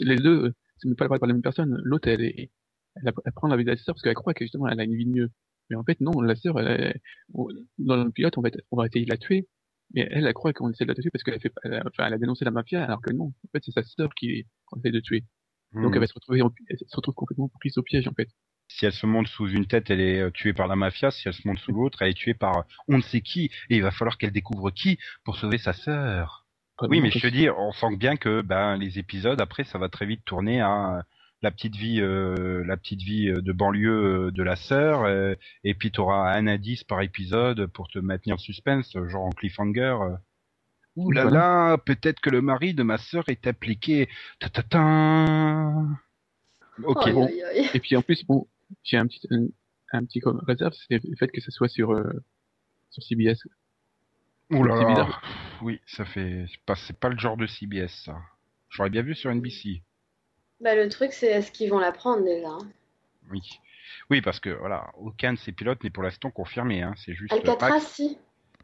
les 0.00 0.16
deux, 0.16 0.44
euh, 0.46 0.54
c'est 0.78 0.88
même 0.88 0.96
pas 0.96 1.08
par 1.08 1.18
la 1.26 1.32
même 1.34 1.42
personne. 1.42 1.80
L'autre, 1.84 2.08
elle 2.08 2.22
est, 2.22 2.50
elle, 2.96 3.12
elle 3.24 3.32
prend 3.32 3.48
la 3.48 3.56
vie 3.56 3.64
de 3.64 3.70
la 3.70 3.76
sœur 3.76 3.94
parce 3.94 4.02
qu'elle 4.02 4.14
croit 4.14 4.34
que 4.34 4.44
justement 4.44 4.68
elle 4.68 4.80
a 4.80 4.84
une 4.84 4.94
vie 4.96 5.06
de 5.06 5.10
mieux. 5.10 5.30
Mais 5.70 5.76
en 5.76 5.84
fait, 5.84 6.00
non, 6.00 6.20
la 6.20 6.34
sœur, 6.36 6.58
elle, 6.60 6.80
est- 6.80 7.00
on- 7.32 7.48
dans 7.78 8.04
le 8.04 8.10
pilote, 8.10 8.36
on 8.36 8.42
va, 8.42 8.50
on 8.70 8.76
va 8.76 8.86
essayer 8.86 9.04
de 9.06 9.10
la 9.10 9.16
tuer. 9.16 9.48
Mais 9.94 10.06
elle, 10.10 10.26
elle 10.26 10.34
croit 10.34 10.52
qu'on 10.52 10.70
essaie 10.70 10.84
de 10.84 10.88
la 10.90 10.94
tuer 10.94 11.10
parce 11.10 11.22
qu'elle 11.22 11.34
a 11.34 11.38
fait, 11.38 11.52
elle 11.62 11.74
a, 11.74 11.82
enfin, 11.86 12.06
elle 12.06 12.14
a 12.14 12.18
dénoncé 12.18 12.44
la 12.44 12.50
mafia, 12.50 12.84
alors 12.84 13.00
que 13.00 13.12
non. 13.12 13.26
En 13.26 13.48
fait, 13.52 13.62
c'est 13.64 13.72
sa 13.72 13.82
sœur 13.82 14.10
qui, 14.14 14.46
qu'on 14.66 14.78
essaie 14.80 14.90
de 14.90 15.00
tuer. 15.00 15.24
Donc, 15.72 15.90
Hmm. 15.90 15.94
elle 15.94 16.00
va 16.00 16.06
se 16.06 16.14
retrouver, 16.14 16.42
en- 16.42 16.52
elle 16.68 16.78
se 16.78 16.96
retrouve 16.96 17.14
complètement 17.14 17.48
prise 17.60 17.78
au 17.78 17.82
piège, 17.82 18.06
en 18.08 18.12
fait. 18.14 18.28
Si 18.68 18.86
elle 18.86 18.92
se 18.92 19.06
monte 19.06 19.28
sous 19.28 19.46
une 19.48 19.66
tête, 19.66 19.90
elle 19.90 20.00
est 20.00 20.20
euh, 20.20 20.30
tuée 20.30 20.52
par 20.52 20.66
la 20.68 20.76
mafia. 20.76 21.10
Si 21.10 21.28
elle 21.28 21.34
se 21.34 21.46
monte 21.46 21.58
sous 21.58 21.72
l'autre, 21.72 22.02
elle 22.02 22.10
est 22.10 22.14
tuée 22.14 22.34
par 22.34 22.58
euh, 22.58 22.62
on 22.88 22.96
ne 22.96 23.02
sait 23.02 23.20
qui. 23.20 23.50
Et 23.70 23.76
il 23.76 23.82
va 23.82 23.90
falloir 23.90 24.18
qu'elle 24.18 24.32
découvre 24.32 24.70
qui 24.70 24.98
pour 25.24 25.36
sauver 25.36 25.58
sa 25.58 25.72
sœur. 25.72 26.46
Oui, 26.82 27.00
mais 27.00 27.10
je 27.10 27.20
te 27.20 27.26
dis, 27.28 27.48
on 27.48 27.70
sent 27.72 27.94
bien 27.96 28.16
que 28.16 28.40
ben 28.42 28.76
les 28.76 28.98
épisodes 28.98 29.40
après, 29.40 29.62
ça 29.64 29.78
va 29.78 29.88
très 29.88 30.06
vite 30.06 30.24
tourner 30.24 30.60
à 30.60 30.96
euh, 30.98 31.02
la 31.40 31.52
petite 31.52 31.76
vie, 31.76 32.00
euh, 32.00 32.64
la 32.66 32.76
petite 32.76 33.00
vie 33.02 33.26
de 33.30 33.52
banlieue 33.52 34.32
de 34.32 34.42
la 34.42 34.56
sœur, 34.56 35.04
euh, 35.04 35.34
et 35.62 35.74
puis 35.74 35.92
tu 35.92 36.00
auras 36.00 36.34
un 36.36 36.48
indice 36.48 36.82
par 36.82 37.00
épisode 37.02 37.66
pour 37.66 37.86
te 37.88 38.00
maintenir 38.00 38.34
le 38.36 38.40
suspense, 38.40 38.92
genre 39.08 39.24
en 39.26 39.30
cliffhanger. 39.30 39.96
euh. 40.02 40.16
Ouh 40.96 41.10
là 41.12 41.22
Voilà. 41.22 41.38
là, 41.38 41.78
peut-être 41.78 42.20
que 42.20 42.30
le 42.30 42.40
mari 42.40 42.74
de 42.74 42.82
ma 42.82 42.98
sœur 42.98 43.24
est 43.28 43.46
impliqué. 43.46 44.08
Ta 44.40 44.48
ta 44.48 44.62
ta. 44.64 45.74
Ok. 46.82 47.06
Aïe, 47.06 47.12
bon. 47.12 47.26
aïe, 47.26 47.42
aïe. 47.42 47.70
Et 47.74 47.78
puis 47.80 47.96
en 47.96 48.02
plus, 48.02 48.24
bon, 48.24 48.46
j'ai 48.82 48.96
un 48.96 49.06
petit, 49.06 49.26
un, 49.30 49.46
un 49.92 50.04
petit 50.04 50.20
comme 50.20 50.40
réserve, 50.46 50.72
c'est 50.88 51.02
le 51.04 51.16
fait 51.16 51.28
que 51.28 51.40
ça 51.40 51.50
soit 51.50 51.68
sur, 51.68 51.92
euh, 51.92 52.22
sur 52.90 53.02
CBS. 53.02 53.38
Ouh 54.50 54.62
là 54.62 54.76
c'est 54.76 54.82
là. 54.82 54.88
bizarre. 54.90 55.22
Oui, 55.62 55.80
ça 55.86 56.04
fait, 56.04 56.46
c'est 56.50 56.60
pas, 56.66 56.74
c'est 56.76 56.98
pas 56.98 57.08
le 57.08 57.18
genre 57.18 57.36
de 57.36 57.46
CBS 57.46 57.88
ça. 58.04 58.16
J'aurais 58.68 58.90
bien 58.90 59.02
vu 59.02 59.14
sur 59.14 59.30
NBC. 59.34 59.82
Bah, 60.60 60.74
le 60.74 60.88
truc, 60.88 61.12
c'est 61.12 61.26
est-ce 61.28 61.50
qu'ils 61.52 61.70
vont 61.70 61.78
la 61.78 61.92
prendre 61.92 62.24
déjà 62.24 62.48
hein? 62.48 62.68
Oui. 63.30 63.40
Oui, 64.10 64.20
parce 64.20 64.40
que 64.40 64.50
voilà, 64.50 64.90
aucun 64.98 65.32
de 65.34 65.38
ces 65.38 65.52
pilotes 65.52 65.82
n'est 65.84 65.90
pour 65.90 66.02
l'instant 66.02 66.30
confirmé. 66.30 66.82
Hein. 66.82 66.94
C'est 66.96 67.14
juste. 67.14 67.32
Alcatraz, 67.32 67.80
si. 67.80 68.18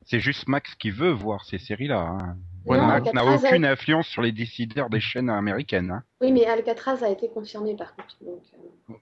C'est 0.05 0.21
juste 0.21 0.49
Max 0.49 0.75
qui 0.77 0.91
veut 0.91 1.11
voir 1.13 1.45
ces 1.45 1.59
séries-là. 1.59 2.01
Hein. 2.01 2.37
Non, 2.67 2.87
Max 2.87 3.13
n'a 3.13 3.21
a- 3.23 3.37
aucune 3.37 3.65
influence 3.65 4.07
sur 4.09 4.23
les 4.23 4.33
décideurs 4.33 4.91
des 4.91 5.01
chaînes 5.01 5.31
américaines. 5.31 5.91
Hein. 5.91 6.03
Oui, 6.21 6.33
mais 6.33 6.47
Alcatraz 6.47 7.03
a 7.05 7.09
été 7.11 7.29
confirmé 7.29 7.77
par 7.77 7.95
contre. 7.95 8.17
Donc, 8.23 8.43
euh, 8.91 8.95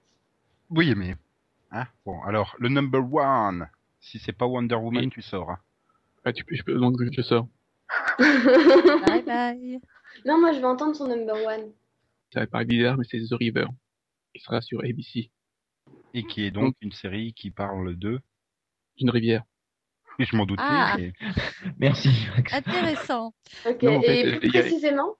Oui, 0.69 0.93
mais... 0.95 1.15
Hein 1.71 1.85
bon, 2.05 2.21
alors, 2.23 2.55
le 2.59 2.69
number 2.69 3.01
one. 3.13 3.67
Si 4.01 4.17
c'est 4.19 4.31
pas 4.33 4.45
Wonder 4.47 4.75
Woman, 4.75 5.03
Oui. 5.05 5.09
tu 5.09 5.21
sors. 5.21 5.49
hein. 5.51 5.59
Ah, 6.25 6.33
tu 6.33 6.43
peux, 6.43 6.55
je 6.55 6.63
peux, 6.63 6.73
donc 6.77 6.97
je 7.11 7.21
sors. 7.21 7.47
Bye 8.17 9.23
bye. 9.25 9.79
non, 10.25 10.39
moi 10.39 10.51
je 10.53 10.59
veux 10.59 10.65
entendre 10.65 10.95
son 10.95 11.07
number 11.07 11.35
one. 11.35 11.71
Ça 12.33 12.41
va 12.41 12.47
paraître 12.47 12.69
bizarre, 12.69 12.97
mais 12.97 13.05
c'est 13.09 13.19
The 13.19 13.33
River, 13.33 13.65
qui 14.33 14.41
sera 14.41 14.61
sur 14.61 14.79
ABC. 14.83 15.31
Et 16.13 16.23
qui 16.23 16.43
est 16.43 16.51
donc 16.51 16.75
une 16.81 16.91
série 16.91 17.33
qui 17.33 17.51
parle 17.51 17.95
de... 17.95 18.19
Une 18.99 19.09
rivière. 19.11 19.43
Et 20.17 20.25
je 20.25 20.35
m'en 20.35 20.45
doutais. 20.45 20.61
Ah. 20.65 20.95
mais- 20.97 21.13
Merci. 21.79 22.09
Intéressant. 22.51 23.33
Ok, 23.67 23.81
Non, 23.83 23.97
en 23.97 24.01
fait, 24.01 24.19
et 24.35 24.39
plus 24.39 24.49
a- 24.49 24.61
précisément 24.61 25.15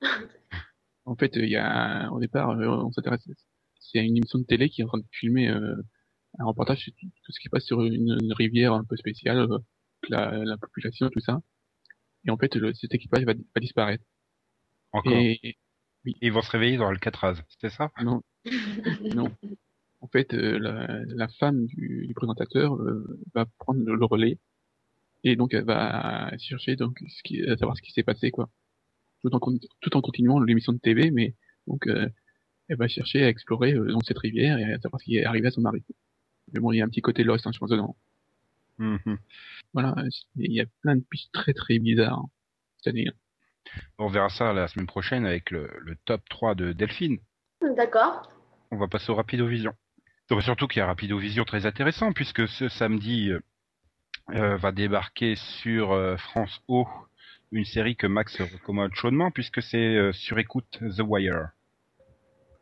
En 1.06 1.16
fait, 1.16 1.36
il 1.36 1.48
y 1.50 1.56
a, 1.58 2.10
au 2.12 2.20
départ, 2.20 2.50
euh, 2.52 2.68
on 2.68 2.92
s'intéresse, 2.92 3.28
c'est 3.92 4.00
une 4.06 4.18
émission 4.18 4.40
de 4.40 4.46
télé 4.46 4.70
qui 4.70 4.82
est 4.82 4.84
en 4.86 4.88
train 4.88 5.00
de 5.00 5.06
filmer 5.12 5.50
euh, 5.50 5.76
un 6.40 6.46
reportage 6.46 6.80
sur 6.80 6.94
tout 6.94 7.32
ce 7.32 7.40
qui 7.40 7.50
passe 7.50 7.66
sur 7.66 7.82
une, 7.84 8.18
une 8.22 8.34
rivière 8.34 8.74
un 8.74 8.84
peu 8.84 8.96
spéciale, 8.98 9.40
euh, 9.52 9.60
la, 10.10 10.32
la 10.46 10.58
population, 10.58 11.10
tout 11.10 11.20
ça. 11.22 11.42
Et 12.26 12.32
en 12.32 12.38
fait, 12.38 12.56
le, 12.56 12.74
cet 12.74 12.94
équipage 12.94 13.24
va, 13.26 13.34
va 13.34 13.62
disparaître. 13.62 14.04
Encore. 14.92 15.14
Et, 15.14 15.40
Et 15.44 15.58
ils 16.22 16.32
vont 16.32 16.42
se 16.42 16.52
réveiller 16.52 16.78
dans 16.78 16.88
Alcatraz, 16.88 17.36
c'était 17.50 17.70
ça? 17.70 17.92
Non, 18.04 18.22
non. 19.16 19.32
En 20.02 20.08
fait, 20.08 20.34
euh, 20.34 20.58
la, 20.60 21.04
la 21.06 21.28
femme 21.28 21.66
du, 21.66 22.06
du 22.08 22.14
présentateur 22.14 22.76
euh, 22.76 23.20
va 23.34 23.46
prendre 23.60 23.82
le, 23.84 23.96
le 23.96 24.06
relais 24.06 24.40
et 25.24 25.36
donc 25.36 25.54
elle 25.54 25.66
va 25.66 26.32
chercher 26.38 26.76
donc 26.78 27.00
ce 27.08 27.24
qui, 27.24 27.42
à 27.44 27.58
savoir 27.58 27.76
ce 27.78 27.82
qui 27.82 27.92
s'est 27.92 28.04
passé 28.04 28.32
quoi. 28.32 28.50
Tout 29.22 29.36
en 29.36 29.40
tout 29.82 29.98
en 29.98 30.02
continuant 30.02 30.40
l'émission 30.40 30.72
de 30.74 30.80
TV, 30.80 31.12
mais 31.12 31.36
donc 31.68 31.88
euh, 31.88 32.08
elle 32.70 32.78
va 32.78 32.88
chercher 32.88 33.24
à 33.24 33.30
explorer 33.30 33.74
euh, 33.74 33.92
donc 33.92 34.04
cette 34.06 34.18
rivière 34.18 34.58
et 34.58 34.74
à 34.74 34.80
savoir 34.80 35.02
ce 35.02 35.06
qui 35.06 35.18
est 35.18 35.26
arrivé 35.26 35.48
à 35.48 35.52
son 35.52 35.62
mari. 35.62 35.84
Mais 36.54 36.60
bon, 36.60 36.72
il 36.72 36.78
y 36.78 36.82
a 36.82 36.86
un 36.86 36.90
petit 36.90 37.02
côté 37.02 37.24
Lost, 37.24 37.46
hein, 37.46 37.52
je 37.54 37.60
pense 37.60 37.70
dedans. 37.70 37.96
Mhm. 38.78 39.18
Voilà, 39.74 39.94
il 40.38 40.54
y 40.54 40.62
a 40.62 40.66
plein 40.82 40.96
de 40.96 41.04
pistes 41.10 41.34
très 41.34 41.54
très 41.54 41.80
bizarres 41.80 42.20
hein, 42.20 42.30
cette 42.78 42.94
année. 42.94 43.08
On 43.98 44.08
verra 44.08 44.30
ça 44.30 44.54
la 44.54 44.68
semaine 44.68 44.88
prochaine 44.88 45.26
avec 45.26 45.52
le, 45.52 45.70
le 45.80 45.96
top 46.06 46.22
3 46.30 46.56
de 46.56 46.72
Delphine. 46.72 47.20
D'accord. 47.76 48.32
On 48.72 48.78
va 48.78 48.88
passer 48.88 49.12
au 49.12 49.16
Rapidovision. 49.16 49.74
Donc, 50.30 50.42
surtout 50.44 50.68
qu'il 50.68 50.80
y 50.80 50.82
a 50.82 50.86
un 50.86 50.88
Rapidovision 50.88 51.44
très 51.44 51.66
intéressant 51.66 52.14
puisque 52.14 52.48
ce 52.48 52.70
samedi 52.70 53.32
euh, 53.32 53.40
euh, 54.34 54.58
va 54.58 54.72
débarquer 54.72 55.36
sur 55.36 55.92
euh, 55.92 56.16
France 56.18 56.62
O 56.68 56.88
une 57.52 57.66
série 57.66 57.96
que 57.96 58.06
Max 58.06 58.40
recommande 58.40 58.94
chaudement 58.94 59.32
puisque 59.32 59.62
c'est 59.62 59.96
euh, 59.96 60.12
sur 60.12 60.38
écoute 60.38 60.80
The 60.80 61.02
Wire 61.02 61.50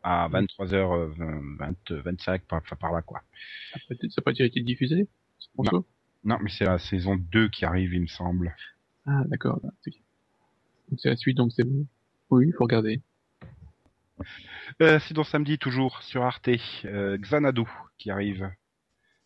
à 0.08 0.28
23h20, 0.30 2.00
25 2.02 2.42
par, 2.46 2.60
enfin, 2.62 2.76
par 2.76 2.92
là 2.92 3.02
quoi. 3.02 3.20
Ça 3.72 3.78
n'a 3.90 3.96
pas, 3.96 4.08
ça 4.08 4.14
a 4.18 4.22
pas 4.22 4.32
déjà 4.32 4.44
été 4.46 4.60
diffusé 4.62 5.06
c'est 5.38 5.50
pour 5.52 5.64
Non. 6.24 6.38
mais 6.42 6.50
c'est 6.50 6.64
la 6.64 6.78
saison 6.78 7.16
2 7.16 7.48
qui 7.48 7.64
arrive 7.66 7.92
il 7.92 8.02
me 8.02 8.06
semble. 8.06 8.54
Ah 9.06 9.22
d'accord. 9.26 9.60
c'est- 9.82 9.92
la 11.04 11.16
suite, 11.16 11.36
donc 11.36 11.52
c'est 11.52 11.64
bon. 11.64 11.86
Oui, 12.30 12.46
il 12.48 12.52
faut 12.54 12.64
regarder. 12.64 13.02
Euh, 14.82 14.98
sinon 15.00 15.24
samedi 15.24 15.58
toujours 15.58 16.02
sur 16.02 16.22
Arte, 16.22 16.48
euh, 16.86 17.18
Xanadu 17.18 17.64
qui 17.98 18.10
arrive. 18.10 18.50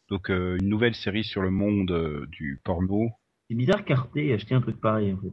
Donc 0.09 0.31
euh, 0.31 0.59
une 0.61 0.69
nouvelle 0.69 0.95
série 0.95 1.25
sur 1.25 1.43
le 1.43 1.51
monde 1.51 1.93
euh, 1.93 2.27
du 2.31 2.61
porno. 2.65 3.11
C'est 3.49 3.55
bizarre 3.55 3.85
qu'Arte 3.85 4.17
ait 4.17 4.33
acheté 4.33 4.55
un 4.55 4.61
truc 4.61 4.81
pareil, 4.81 5.13
en 5.13 5.19
fait. 5.19 5.33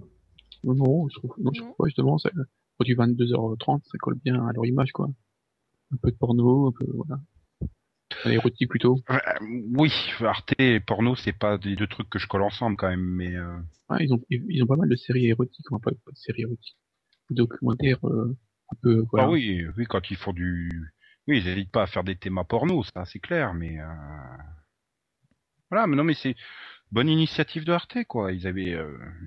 Non, 0.63 0.73
non, 0.75 1.09
je 1.09 1.15
trouve, 1.15 1.33
non, 1.39 1.51
je 1.53 1.61
trouve 1.61 1.75
pas, 1.77 1.85
justement, 1.85 2.17
ça, 2.17 2.29
produit 2.75 2.95
22h30, 2.95 3.81
ça 3.85 3.97
colle 3.97 4.15
bien 4.23 4.45
à 4.45 4.51
leur 4.53 4.65
image, 4.65 4.91
quoi. 4.91 5.09
Un 5.91 5.97
peu 5.97 6.11
de 6.11 6.15
porno, 6.17 6.67
un 6.67 6.71
peu, 6.71 6.85
voilà. 6.93 7.19
Un 8.25 8.31
érotique 8.31 8.69
plutôt. 8.69 8.99
Euh, 9.09 9.17
oui, 9.77 9.91
Arte 10.21 10.53
et 10.57 10.79
porno 10.79 11.15
c'est 11.15 11.33
pas 11.37 11.57
des 11.57 11.75
deux 11.75 11.87
trucs 11.87 12.09
que 12.09 12.19
je 12.19 12.27
colle 12.27 12.41
ensemble 12.41 12.75
quand 12.75 12.89
même, 12.89 12.99
mais 13.01 13.35
euh, 13.35 13.57
Ouais, 13.89 13.97
ils 14.01 14.13
ont, 14.13 14.21
ils 14.29 14.63
ont 14.63 14.67
pas 14.67 14.75
mal 14.75 14.89
de 14.89 14.95
séries 14.95 15.27
érotiques, 15.27 15.65
enfin, 15.71 15.79
pas, 15.79 15.91
pas 15.91 16.11
de 16.11 16.17
séries 16.17 16.41
érotiques. 16.41 16.77
Documentaires, 17.29 17.99
euh, 18.07 18.35
un 18.71 18.75
peu, 18.81 19.05
voilà. 19.11 19.27
ah 19.27 19.29
oui, 19.31 19.63
oui 19.77 19.85
quand 19.85 20.09
ils 20.11 20.17
font 20.17 20.33
du, 20.33 20.69
oui 21.27 21.37
ils 21.39 21.47
hésitent 21.47 21.71
pas 21.71 21.83
à 21.83 21.87
faire 21.87 22.03
des 22.03 22.15
thémas 22.15 22.43
porno, 22.43 22.83
ça 22.83 23.05
c'est 23.05 23.19
clair, 23.19 23.53
mais 23.53 23.77
voilà, 25.69 25.85
mais 25.87 25.95
non 25.95 26.03
mais 26.03 26.15
c'est 26.15 26.35
bonne 26.91 27.09
initiative 27.09 27.63
de 27.65 27.71
Arte 27.71 28.03
quoi. 28.07 28.31
Ils 28.33 28.47
avaient, 28.47 28.75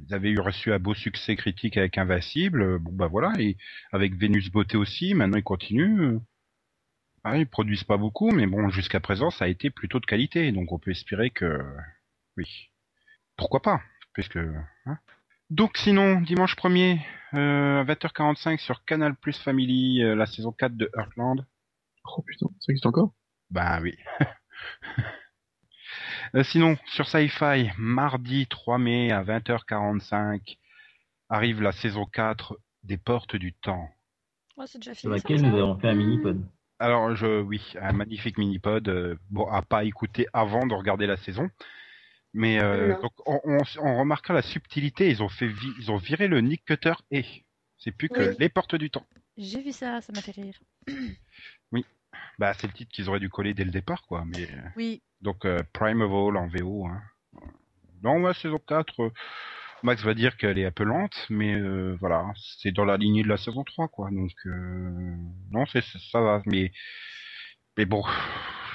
ils 0.09 0.15
avaient 0.15 0.31
eu 0.31 0.41
reçu 0.41 0.73
un 0.73 0.81
beau 0.81 0.95
succès 0.95 1.37
critique 1.37 1.77
avec 1.77 1.99
Invincible, 1.99 2.81
bon 2.81 2.93
bah 2.93 3.07
voilà, 3.07 3.33
et 3.41 3.57
avec 3.93 4.17
Vénus 4.17 4.51
Beauté 4.51 4.77
aussi, 4.77 5.15
maintenant 5.15 5.39
ils 5.39 5.45
continuent. 5.45 6.19
Euh. 7.25 7.31
Ah, 7.31 7.39
ils 7.39 7.47
produisent 7.47 7.85
pas 7.85 7.97
beaucoup, 7.97 8.31
mais 8.31 8.47
bon, 8.47 8.69
jusqu'à 8.71 9.01
présent, 9.01 9.31
ça 9.31 9.45
a 9.45 9.49
été 9.49 9.71
plutôt 9.71 10.01
de 10.01 10.07
qualité, 10.07 10.51
donc 10.53 10.73
on 10.73 10.79
peut 10.79 10.91
espérer 10.91 11.31
que, 11.31 11.61
oui, 12.37 12.71
pourquoi 13.37 13.61
pas, 13.61 13.81
puisque. 14.13 14.37
Hein. 14.37 14.99
Donc 15.51 15.77
sinon, 15.77 16.21
dimanche 16.21 16.57
1er, 16.57 17.01
euh, 17.35 17.81
à 17.81 17.85
20h45 17.85 18.59
sur 18.59 18.85
Canal 18.85 19.15
Plus 19.15 19.39
Family, 19.39 20.03
euh, 20.03 20.15
la 20.15 20.27
saison 20.27 20.53
4 20.53 20.77
de 20.77 20.91
Heartland. 20.97 21.47
Oh 22.05 22.23
putain, 22.23 22.47
ça 22.61 22.73
existe 22.73 22.87
encore? 22.87 23.13
Ben 23.51 23.81
oui. 23.83 23.97
Euh, 26.35 26.45
sinon, 26.45 26.79
sur 26.87 27.09
Sci-Fi, 27.09 27.71
mardi 27.77 28.47
3 28.47 28.79
mai 28.79 29.13
à 29.13 29.23
20h45, 29.23 30.57
arrive 31.29 31.61
la 31.61 31.73
saison 31.73 32.07
4 32.07 32.59
des 32.85 32.97
Portes 32.97 33.37
du 33.37 33.53
Temps. 33.53 33.91
Oh, 34.57 34.63
c'est 34.67 34.79
déjà 34.79 34.95
Sur 34.95 35.11
fini. 35.11 35.21
ça, 35.21 35.29
laquelle 35.29 35.41
ça 35.41 35.47
nous 35.51 35.59
avons 35.59 35.79
fait 35.79 35.89
un 35.91 35.95
mini-pod. 35.95 36.43
Alors, 36.83 37.15
je, 37.15 37.41
oui, 37.41 37.63
un 37.81 37.93
magnifique 37.93 38.39
mini-pod, 38.39 38.89
euh, 38.89 39.17
bon, 39.31 39.47
à 39.47 39.63
pas 39.63 39.85
écouter 39.85 40.27
avant 40.33 40.67
de 40.67 40.75
regarder 40.75 41.07
la 41.07 41.17
saison. 41.17 41.49
Mais 42.35 42.61
euh, 42.61 43.01
donc, 43.01 43.13
on, 43.27 43.41
on, 43.45 43.59
on 43.81 43.99
remarquera 44.01 44.35
la 44.35 44.43
subtilité, 44.43 45.09
ils 45.09 45.23
ont 45.23 45.29
fait 45.29 45.47
vi- 45.47 45.75
ils 45.79 45.93
ont 45.93 45.97
viré 45.97 46.27
le 46.27 46.41
Nick 46.41 46.65
Cutter 46.65 46.95
et 47.13 47.25
c'est 47.79 47.93
plus 47.93 48.09
que 48.09 48.31
Oui. 48.31 48.37
les 48.39 48.49
portes 48.49 48.75
du 48.75 48.91
temps. 48.91 49.07
J'ai 49.37 49.63
vu 49.63 49.71
ça, 49.71 50.01
ça 50.01 50.13
m'a 50.13 50.23
fait 50.23 50.33
rire. 50.33 50.59
Bah, 52.39 52.53
c'est 52.55 52.67
le 52.67 52.73
titre 52.73 52.91
qu'ils 52.91 53.09
auraient 53.09 53.21
dû 53.21 53.29
coller 53.31 53.55
dès 53.55 53.65
le 53.65 53.71
départ, 53.71 54.03
quoi. 54.07 54.25
Mais 54.27 54.43
euh, 54.51 54.63
Oui, 54.77 55.03
donc 55.21 55.45
euh, 55.45 55.63
Primeval 55.73 56.37
en 56.37 56.49
VO. 56.49 56.87
Hein. 56.87 57.01
Non, 58.03 58.21
ouais, 58.23 58.35
saison 58.35 58.59
4, 58.67 59.01
euh, 59.05 59.11
Max 59.83 60.03
va 60.03 60.15
dire 60.15 60.37
qu'elle 60.37 60.59
est 60.59 60.79
lente, 60.81 61.27
mais 61.31 61.55
euh, 61.55 61.97
voilà, 62.01 62.27
c'est 62.37 62.73
dans 62.73 62.85
la 62.85 62.97
lignée 62.97 63.23
de 63.23 63.29
la 63.29 63.37
saison 63.37 63.65
3, 63.65 63.89
quoi. 63.89 64.11
Donc 64.11 64.33
euh, 64.47 65.17
non, 65.51 65.67
c'est 65.67 65.83
ça 66.11 66.21
va, 66.21 66.43
mais 66.47 66.73
mais 67.77 67.85
bon, 67.85 68.03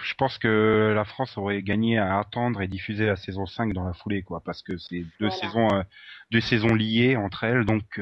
je 0.03 0.13
pense 0.15 0.37
que 0.37 0.91
la 0.95 1.05
France 1.05 1.37
aurait 1.37 1.61
gagné 1.63 1.97
à 1.97 2.19
attendre 2.19 2.61
et 2.61 2.67
diffuser 2.67 3.05
la 3.05 3.15
saison 3.15 3.45
5 3.45 3.73
dans 3.73 3.83
la 3.83 3.93
foulée, 3.93 4.23
quoi, 4.23 4.41
parce 4.43 4.61
que 4.63 4.77
c'est 4.77 5.01
deux 5.19 5.27
Voilà. 5.27 5.35
saisons 5.35 5.73
euh, 5.75 5.83
deux 6.31 6.41
saisons 6.41 6.73
liées 6.75 7.15
entre 7.15 7.43
elles, 7.43 7.65
donc 7.65 8.01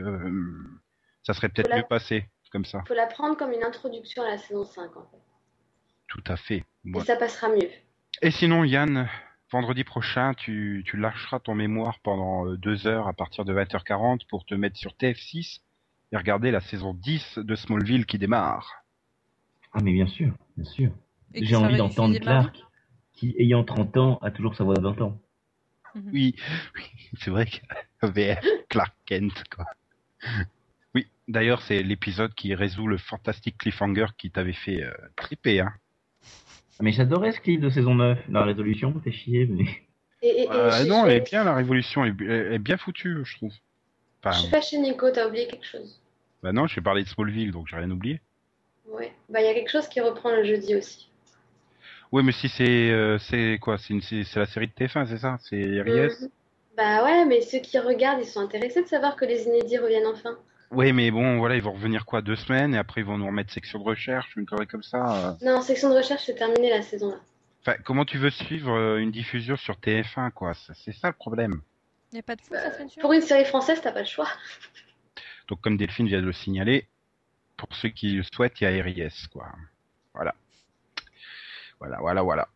ça 1.24 1.34
serait 1.34 1.50
peut-être 1.50 1.70
la- 1.70 1.78
mieux 1.78 1.86
passé 1.90 2.26
comme 2.52 2.66
ça. 2.66 2.84
Faut 2.88 2.94
la 2.94 3.08
prendre 3.08 3.36
comme 3.38 3.52
une 3.52 3.64
introduction 3.64 4.24
à 4.24 4.30
la 4.30 4.38
saison 4.38 4.64
5 4.64 4.96
en 4.98 5.06
fait. 5.12 5.18
Tout 6.08 6.24
à 6.28 6.38
fait. 6.38 6.64
Et 6.96 7.00
ça 7.02 7.16
passera 7.18 7.50
mieux. 7.50 7.70
Et 8.22 8.32
sinon, 8.32 8.64
Yann, 8.64 9.10
vendredi 9.52 9.84
prochain, 9.84 10.34
tu, 10.34 10.84
tu 10.86 10.98
lâcheras 10.98 11.40
ton 11.40 11.56
mémoire 11.56 12.00
pendant 12.00 12.48
euh, 12.48 12.58
deux 12.58 12.88
heures 12.88 13.08
à 13.08 13.14
partir 13.14 13.46
de 13.46 13.54
20h40 13.54 14.28
pour 14.28 14.46
te 14.46 14.56
mettre 14.56 14.78
sur 14.78 14.94
TF6 14.94 15.62
et 16.12 16.18
regarder 16.18 16.52
la 16.52 16.62
saison 16.62 16.94
10 16.94 17.40
de 17.40 17.56
Smallville 17.56 18.06
qui 18.06 18.18
démarre. 18.18 18.86
Ah, 19.74 19.80
mais 19.82 19.94
bien 19.94 20.08
sûr, 20.08 20.34
bien 20.58 20.66
sûr. 20.66 20.92
Que 21.34 21.44
J'ai 21.44 21.56
envie 21.56 21.78
d'entendre. 21.78 22.18
Clark, 22.18 22.64
qui, 23.14 23.36
ayant 23.40 23.64
30 23.64 23.98
ans, 23.98 24.20
a 24.22 24.32
toujours 24.32 24.56
sa 24.56 24.64
voix 24.64 24.76
de 24.76 24.82
20 24.82 25.02
ans. 25.02 25.18
Mhm. 25.96 26.10
Oui, 26.14 26.36
oui, 26.76 26.84
c'est 27.20 27.32
vrai 27.32 27.48
avait 28.02 28.38
Clark 28.70 28.94
Kent, 29.06 29.44
quoi. 29.54 29.66
Oui, 30.94 31.08
d'ailleurs, 31.28 31.62
c'est 31.62 31.84
l'épisode 31.84 32.34
qui 32.34 32.54
résout 32.56 32.88
le 32.88 32.98
fantastique 32.98 33.58
cliffhanger 33.58 34.08
qui 34.18 34.32
t'avait 34.32 34.54
fait 34.54 34.84
euh, 34.84 34.94
triper, 35.16 35.62
hein. 35.62 35.74
Ah, 36.80 36.84
Mais 36.84 36.92
j'adorais 36.92 37.32
ce 37.32 37.40
clip 37.40 37.62
de 37.62 37.70
saison 37.70 37.96
9. 37.96 38.20
La 38.30 38.44
résolution, 38.44 38.94
fait 39.04 39.12
chier, 39.12 39.46
mais... 39.48 39.66
Et, 40.22 40.28
et, 40.28 40.44
et 40.44 40.50
Euh, 40.52 40.72
je, 40.72 40.88
non, 40.88 41.06
elle 41.06 41.18
est 41.18 41.30
bien, 41.30 41.44
la 41.44 41.54
révolution, 41.56 42.04
elle 42.04 42.16
est, 42.20 42.26
elle 42.26 42.54
est 42.54 42.60
bien 42.60 42.78
foutue, 42.78 43.18
je 43.24 43.36
trouve. 43.38 43.54
je 44.26 44.32
suis 44.32 44.50
fâchée 44.50 44.78
Nico, 44.78 45.10
t'as 45.12 45.28
oublié 45.28 45.48
quelque 45.48 45.66
chose? 45.66 46.02
bah 46.42 46.52
non, 46.52 46.68
j'ai 46.68 46.82
parlé 46.82 47.04
de 47.04 47.08
Smallville, 47.10 47.52
donc 47.52 47.68
j'ai 47.68 47.76
rien 47.76 47.90
oublié. 47.90 48.22
Ouais. 48.88 49.12
Bah 49.30 49.42
il 49.42 49.46
y 49.46 49.50
a 49.50 49.54
quelque 49.54 49.72
chose 49.72 49.88
qui 49.88 50.00
reprend 50.00 50.30
le 50.32 50.44
jeudi 50.44 50.76
aussi. 50.76 51.10
Oui, 52.12 52.24
mais 52.24 52.32
si 52.32 52.50
c'est 52.50 52.92
euh, 52.92 53.18
c'est 53.18 53.58
quoi? 53.60 53.78
C'est 53.78 53.94
une 53.94 54.02
c'est 54.02 54.24
c'est 54.24 54.40
la 54.40 54.46
série 54.46 54.68
de 54.68 54.74
TF1, 54.74 55.08
c'est 55.08 55.18
ça? 55.18 55.38
C'est 55.42 55.82
RIS 55.82 56.22
Mhm. 56.22 56.30
Bah 56.78 57.04
ouais, 57.04 57.26
mais 57.26 57.42
ceux 57.42 57.60
qui 57.60 57.80
regardent, 57.80 58.22
ils 58.22 58.28
sont 58.28 58.42
intéressés 58.42 58.84
de 58.84 58.88
savoir 58.88 59.16
que 59.16 59.26
les 59.26 59.44
inédits 59.46 59.78
reviennent 59.78 60.08
enfin. 60.08 60.38
Oui, 60.72 60.92
mais 60.94 61.12
bon, 61.12 61.38
voilà, 61.38 61.56
ils 61.56 61.62
vont 61.62 61.74
revenir 61.74 62.06
quoi 62.06 62.22
deux 62.22 62.36
semaines 62.36 62.74
et 62.74 62.78
après 62.78 63.02
ils 63.02 63.06
vont 63.08 63.18
nous 63.18 63.28
remettre 63.28 63.52
section 63.54 63.80
de 63.80 63.84
recherche, 63.84 64.36
une 64.36 64.46
connerie 64.46 64.68
comme 64.68 64.84
ça. 64.84 65.30
euh. 65.30 65.34
Non, 65.42 65.62
section 65.62 65.90
de 65.90 65.96
recherche, 65.96 66.24
c'est 66.26 66.36
terminé 66.36 66.70
la 66.70 66.82
saison 66.82 67.12
là. 67.12 67.18
Enfin, 67.62 67.78
comment 67.84 68.06
tu 68.06 68.18
veux 68.18 68.30
suivre 68.30 68.72
euh, 68.72 68.98
une 68.98 69.12
diffusion 69.12 69.56
sur 69.56 69.76
TF1, 69.76 70.32
quoi? 70.32 70.54
C'est 70.54 70.76
c'est 70.76 70.92
ça 70.94 71.08
le 71.08 71.14
problème. 71.14 71.62
Il 72.12 72.16
n'y 72.16 72.20
a 72.20 72.24
pas 72.24 72.36
de 72.36 72.42
foot, 72.42 72.58
ça 72.58 72.72
fait 72.72 73.02
Pour 73.02 73.14
une 73.14 73.22
série 73.22 73.46
française, 73.46 73.80
t'as 73.82 73.92
pas 73.92 74.02
le 74.02 74.06
choix. 74.06 74.28
Donc 75.48 75.62
comme 75.62 75.78
Delphine 75.78 76.08
vient 76.08 76.22
de 76.22 76.26
le 76.26 76.34
signaler, 76.34 76.88
pour 77.58 77.74
ceux 77.76 77.90
qui 77.90 78.12
le 78.12 78.24
souhaitent, 78.24 78.60
il 78.62 78.64
y 78.64 78.68
a 78.68 78.84
RIS, 78.84 79.28
quoi. 79.32 79.48
Voilà. 80.14 80.34
Voilà, 81.80 81.98
voilà, 82.00 82.22
voilà. 82.22 82.48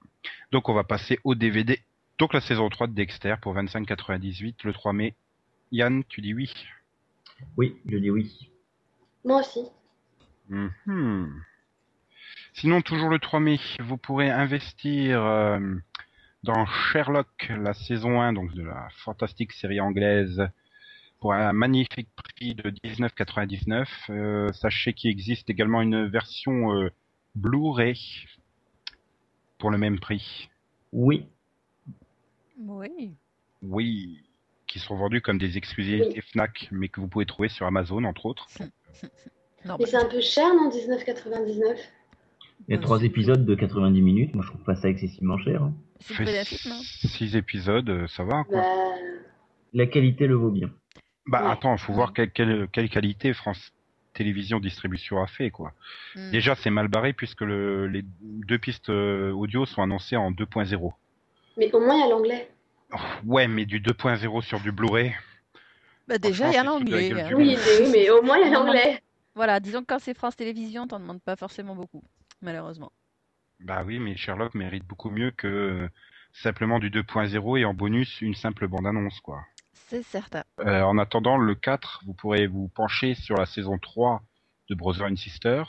Donc 0.52 0.70
on 0.70 0.74
va 0.74 0.84
passer 0.84 1.20
au 1.24 1.36
DVD. 1.36 1.80
Donc 2.18 2.34
la 2.34 2.42
saison 2.42 2.70
3 2.70 2.88
de 2.88 2.94
Dexter 2.94 3.36
pour 3.42 3.56
25,98 3.56 4.56
le 4.64 4.74
3 4.74 4.94
mai. 4.94 5.14
Yann, 5.72 6.04
tu 6.10 6.22
dis 6.22 6.34
oui 6.34 6.52
Oui, 7.58 7.78
je 7.86 7.98
dis 7.98 8.10
oui. 8.10 8.50
Moi 9.24 9.42
aussi. 9.42 9.66
Mhm. 10.50 11.44
Sinon, 12.54 12.82
toujours 12.82 13.10
le 13.10 13.20
3 13.20 13.40
mai, 13.40 13.60
vous 13.80 13.98
pourrez 13.98 14.30
investir 14.30 15.24
euh, 15.24 15.60
dans 16.44 16.66
Sherlock, 16.66 17.50
la 17.50 17.74
saison 17.74 18.22
1 18.22 18.34
donc 18.34 18.54
de 18.54 18.64
la 18.64 18.90
fantastique 19.04 19.54
série 19.54 19.80
anglaise, 19.80 20.50
pour 21.20 21.34
un 21.34 21.54
magnifique 21.54 22.10
prix 22.16 22.56
de 22.56 22.70
19,99. 22.70 23.88
Euh, 24.10 24.52
sachez 24.54 24.94
qu'il 24.94 25.12
existe 25.12 25.50
également 25.50 25.82
une 25.82 26.08
version 26.08 26.74
euh, 26.74 26.90
Blu-ray 27.36 28.26
pour 29.58 29.70
le 29.70 29.78
même 29.78 30.00
prix. 30.00 30.50
Oui. 30.92 31.28
Oui. 32.58 33.14
Oui, 33.62 34.29
qui 34.70 34.80
sont 34.80 34.96
vendus 34.96 35.20
comme 35.22 35.38
des 35.38 35.58
exclusivités 35.58 36.22
Fnac, 36.22 36.70
mais 36.72 36.88
que 36.88 37.02
vous 37.02 37.08
pouvez 37.08 37.26
trouver 37.26 37.50
sur 37.50 37.66
Amazon 37.66 38.04
entre 38.06 38.26
autres. 38.26 38.48
Non, 39.66 39.76
Mais 39.78 39.88
c'est 39.88 39.98
un 39.98 40.06
peu 40.08 40.22
cher, 40.22 40.48
non 40.56 40.70
19,99 40.70 41.76
Il 42.70 42.76
y 42.76 42.78
a 42.78 42.80
trois 42.80 43.04
épisodes 43.04 43.46
de 43.46 43.56
90 43.56 44.02
minutes. 44.02 44.34
Moi, 44.34 44.42
je 44.46 44.52
trouve 44.52 44.64
pas 44.64 44.76
ça 44.76 44.88
excessivement 44.88 45.38
cher. 45.38 45.62
hein. 45.64 45.74
6 46.00 47.36
épisodes, 47.36 47.90
euh, 47.90 48.08
ça 48.08 48.24
va 48.24 48.46
quoi. 48.46 48.62
Bah, 48.62 48.96
La 49.74 49.86
qualité 49.86 50.28
le 50.28 50.36
vaut 50.36 50.50
bien. 50.50 50.70
Bah 51.28 51.44
Ouais. 51.44 51.52
attends, 51.52 51.76
faut 51.78 51.92
voir 51.92 52.14
quelle, 52.14 52.32
quelle, 52.32 52.70
quelle 52.72 52.90
qualité 52.90 53.34
France 53.34 53.74
Télévisions 54.14 54.62
Distribution 54.62 55.22
a 55.22 55.28
fait 55.28 55.52
quoi. 55.52 55.74
Hmm. 56.16 56.32
Déjà 56.32 56.56
c'est 56.56 56.70
mal 56.70 56.88
barré 56.88 57.12
puisque 57.12 57.42
le, 57.42 57.88
les 57.88 58.04
deux 58.22 58.60
pistes 58.60 58.90
euh, 58.90 59.32
audio 59.34 59.66
sont 59.66 59.82
annoncées 59.82 60.16
en 60.16 60.32
2.0. 60.32 60.94
mais 61.58 61.70
au 61.74 61.80
moins 61.82 61.96
il 61.96 62.00
y 62.00 62.04
a 62.04 62.08
l'anglais. 62.10 62.50
Oh, 62.94 62.98
ouais, 63.26 63.48
mais 63.48 63.66
du 63.66 63.80
2.0 63.82 64.42
sur 64.42 64.60
du 64.60 64.72
Blu-ray. 64.72 65.16
Bah, 66.08 66.18
déjà, 66.18 66.48
il 66.50 66.54
y 66.54 66.58
a 66.58 66.64
l'anglais. 66.64 67.12
hein. 67.22 67.30
Oui, 67.36 67.56
mais, 67.56 67.86
oui, 67.86 67.90
mais 67.92 68.10
au 68.10 68.22
moins 68.24 68.38
il 68.38 68.50
y 68.50 68.50
a 68.50 68.54
l'anglais. 68.54 69.02
Voilà, 69.36 69.60
disons 69.60 69.82
que 69.82 69.86
quand 69.86 70.00
c'est 70.00 70.16
France 70.16 70.36
Télévisions, 70.36 70.88
t'en 70.88 71.00
demandes 71.00 71.22
pas 71.22 71.36
forcément 71.36 71.76
beaucoup, 71.76 72.04
malheureusement. 72.42 72.92
Bah 73.60 73.84
oui, 73.86 74.00
mais 74.00 74.16
Sherlock 74.18 74.56
mérite 74.56 74.86
beaucoup 74.86 75.12
mieux 75.12 75.32
que 75.32 75.88
simplement 76.34 76.80
du 76.80 76.90
2.0 76.90 77.60
et 77.60 77.66
en 77.66 77.74
bonus 77.74 78.22
une 78.22 78.36
simple 78.36 78.68
bande-annonce 78.68 79.20
quoi. 79.22 79.42
C'est 79.74 80.04
certain. 80.04 80.44
Euh, 80.60 80.82
en 80.82 80.98
attendant 80.98 81.38
le 81.38 81.56
4, 81.56 82.04
vous 82.06 82.14
pourrez 82.14 82.48
vous 82.48 82.70
pencher 82.70 83.16
sur 83.16 83.36
la 83.36 83.46
saison 83.46 83.78
3 83.78 84.22
de 84.70 84.76
Brother 84.76 85.08
and 85.08 85.16
Sister 85.16 85.64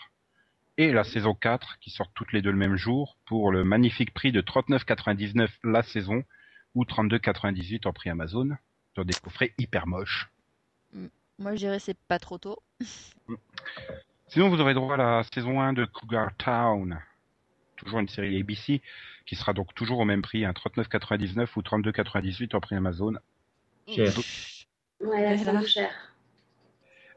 et 0.78 0.92
la 0.92 1.05
saison 1.05 1.34
4 1.34 1.78
qui 1.80 1.90
sortent 1.90 2.12
toutes 2.14 2.32
les 2.32 2.42
deux 2.42 2.51
le 2.51 2.56
même 2.56 2.76
jour 2.76 3.16
pour 3.26 3.51
le 3.51 3.64
magnifique 3.64 4.12
prix 4.14 4.32
de 4.32 4.40
39,99 4.40 5.48
la 5.64 5.82
saison 5.82 6.22
ou 6.74 6.84
32,98 6.84 7.86
en 7.86 7.92
prix 7.92 8.10
Amazon 8.10 8.56
sur 8.94 9.05
des 9.05 9.14
coffrets 9.14 9.52
hyper 9.59 9.86
moches. 9.86 10.30
Moi, 11.38 11.52
je 11.52 11.56
dirais 11.56 11.78
c'est 11.78 11.98
pas 12.09 12.18
trop 12.18 12.38
tôt. 12.38 12.59
Sinon, 14.28 14.48
vous 14.48 14.60
aurez 14.60 14.74
droit 14.74 14.94
à 14.94 14.97
la 14.97 15.22
saison 15.34 15.60
1 15.60 15.72
de 15.72 15.84
Cougar 15.86 16.36
Town, 16.36 17.01
toujours 17.76 17.98
une 17.98 18.09
série 18.09 18.38
ABC 18.38 18.82
qui 19.26 19.36
sera 19.36 19.52
donc 19.52 19.74
toujours 19.74 20.01
au 20.01 20.05
même 20.05 20.22
prix, 20.22 20.44
hein, 20.44 20.52
39,99 20.52 21.48
ou 21.56 21.62
32,98 21.62 22.55
en 22.55 22.60
prix 22.60 22.76
Amazon. 22.76 23.14
Cher. 23.86 24.12
Ouais, 25.01 25.38
c'est 25.38 25.66
cher. 25.66 25.90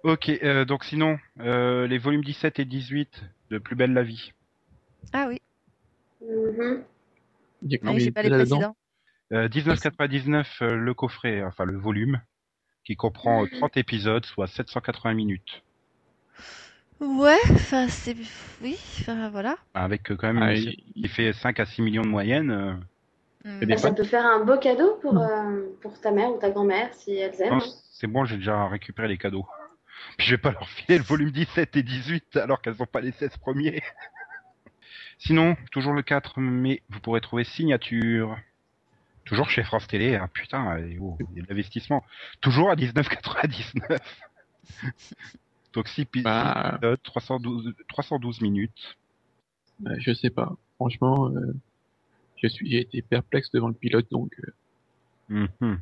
Ok, 0.03 0.29
euh, 0.29 0.65
donc 0.65 0.83
sinon, 0.83 1.17
euh, 1.39 1.87
les 1.87 1.97
volumes 1.97 2.23
17 2.23 2.59
et 2.59 2.65
18 2.65 3.23
de 3.51 3.57
Plus 3.57 3.75
belle 3.75 3.93
la 3.93 4.03
vie. 4.03 4.33
Ah 5.11 5.27
oui. 5.27 5.41
Il 6.21 6.27
y 7.71 7.75
a 7.75 7.77
mais 7.77 7.77
combien 7.79 7.99
j'ai 7.99 8.11
pas 8.11 8.23
les 8.23 8.29
précédents. 8.29 8.75
Là-dedans 9.31 9.43
Euh, 9.45 9.47
19,99 9.47 10.45
euh, 10.61 10.75
le 10.75 10.93
coffret, 10.93 11.43
enfin 11.43 11.65
le 11.65 11.77
volume, 11.77 12.21
qui 12.85 12.95
comprend 12.95 13.43
euh, 13.43 13.47
30 13.47 13.77
épisodes, 13.77 14.25
soit 14.25 14.47
780 14.47 15.13
minutes. 15.13 15.63
Ouais, 16.99 17.39
enfin, 17.51 17.87
c'est. 17.89 18.15
Oui, 18.61 18.77
enfin, 19.01 19.29
voilà. 19.29 19.57
Avec 19.73 20.11
euh, 20.11 20.15
quand 20.15 20.31
même 20.31 20.43
Ah, 20.43 20.53
il- 20.53 20.75
qui 20.93 21.07
fait 21.09 21.33
5 21.33 21.59
à 21.59 21.65
6 21.65 21.81
millions 21.81 22.03
de 22.03 22.07
moyenne. 22.07 22.51
euh, 22.51 22.73
Hmm. 23.45 23.59
Eh 23.61 23.65
Bah, 23.65 23.75
ça 23.77 23.91
peut 23.91 24.05
faire 24.05 24.25
un 24.25 24.45
beau 24.45 24.57
cadeau 24.57 24.97
pour, 25.01 25.17
euh, 25.17 25.63
pour 25.81 25.99
ta 25.99 26.11
mère 26.11 26.29
ou 26.29 26.39
ta 26.39 26.49
grand-mère 26.49 26.93
si 26.93 27.13
elles 27.17 27.41
aiment. 27.41 27.59
c'est 27.91 28.07
bon, 28.07 28.23
j'ai 28.23 28.37
déjà 28.37 28.69
récupéré 28.69 29.09
les 29.09 29.17
cadeaux. 29.17 29.45
Puis 30.17 30.27
je 30.27 30.35
vais 30.35 30.41
pas 30.41 30.51
leur 30.53 30.69
filer 30.69 30.97
le 30.97 31.03
volume 31.03 31.29
17 31.29 31.75
et 31.75 31.83
18 31.83 32.37
alors 32.37 32.61
qu'elles 32.61 32.81
ont 32.81 32.85
pas 32.85 33.01
les 33.01 33.11
16 33.11 33.35
premiers. 33.37 33.83
Sinon, 35.17 35.57
toujours 35.71 35.91
le 35.91 36.03
4 36.03 36.39
mai, 36.39 36.83
vous 36.89 37.01
pourrez 37.01 37.19
trouver 37.19 37.43
Signature. 37.43 38.37
Toujours 39.25 39.49
chez 39.49 39.63
France 39.63 39.87
Télé, 39.87 40.15
hein, 40.15 40.27
putain, 40.33 40.77
oh, 40.99 41.17
il 41.31 41.37
y 41.37 41.39
a 41.39 41.43
de 41.43 41.47
l'investissement. 41.49 42.03
Toujours 42.41 42.69
à 42.69 42.75
19,99. 42.75 43.99
Donc 45.73 45.87
6 45.87 46.07
Bah. 46.23 46.73
épisodes, 46.77 47.01
312, 47.03 47.73
312 47.87 48.41
minutes. 48.41 48.97
Euh, 49.87 49.95
je 49.99 50.13
sais 50.13 50.29
pas. 50.29 50.53
Franchement, 50.75 51.29
euh, 51.29 51.53
je 52.41 52.47
suis, 52.47 52.69
j'ai 52.69 52.81
été 52.81 53.01
perplexe 53.01 53.49
devant 53.51 53.67
le 53.69 53.73
pilote, 53.73 54.07
donc 54.11 54.31
euh, 54.39 54.53
Mhm. 55.61 55.79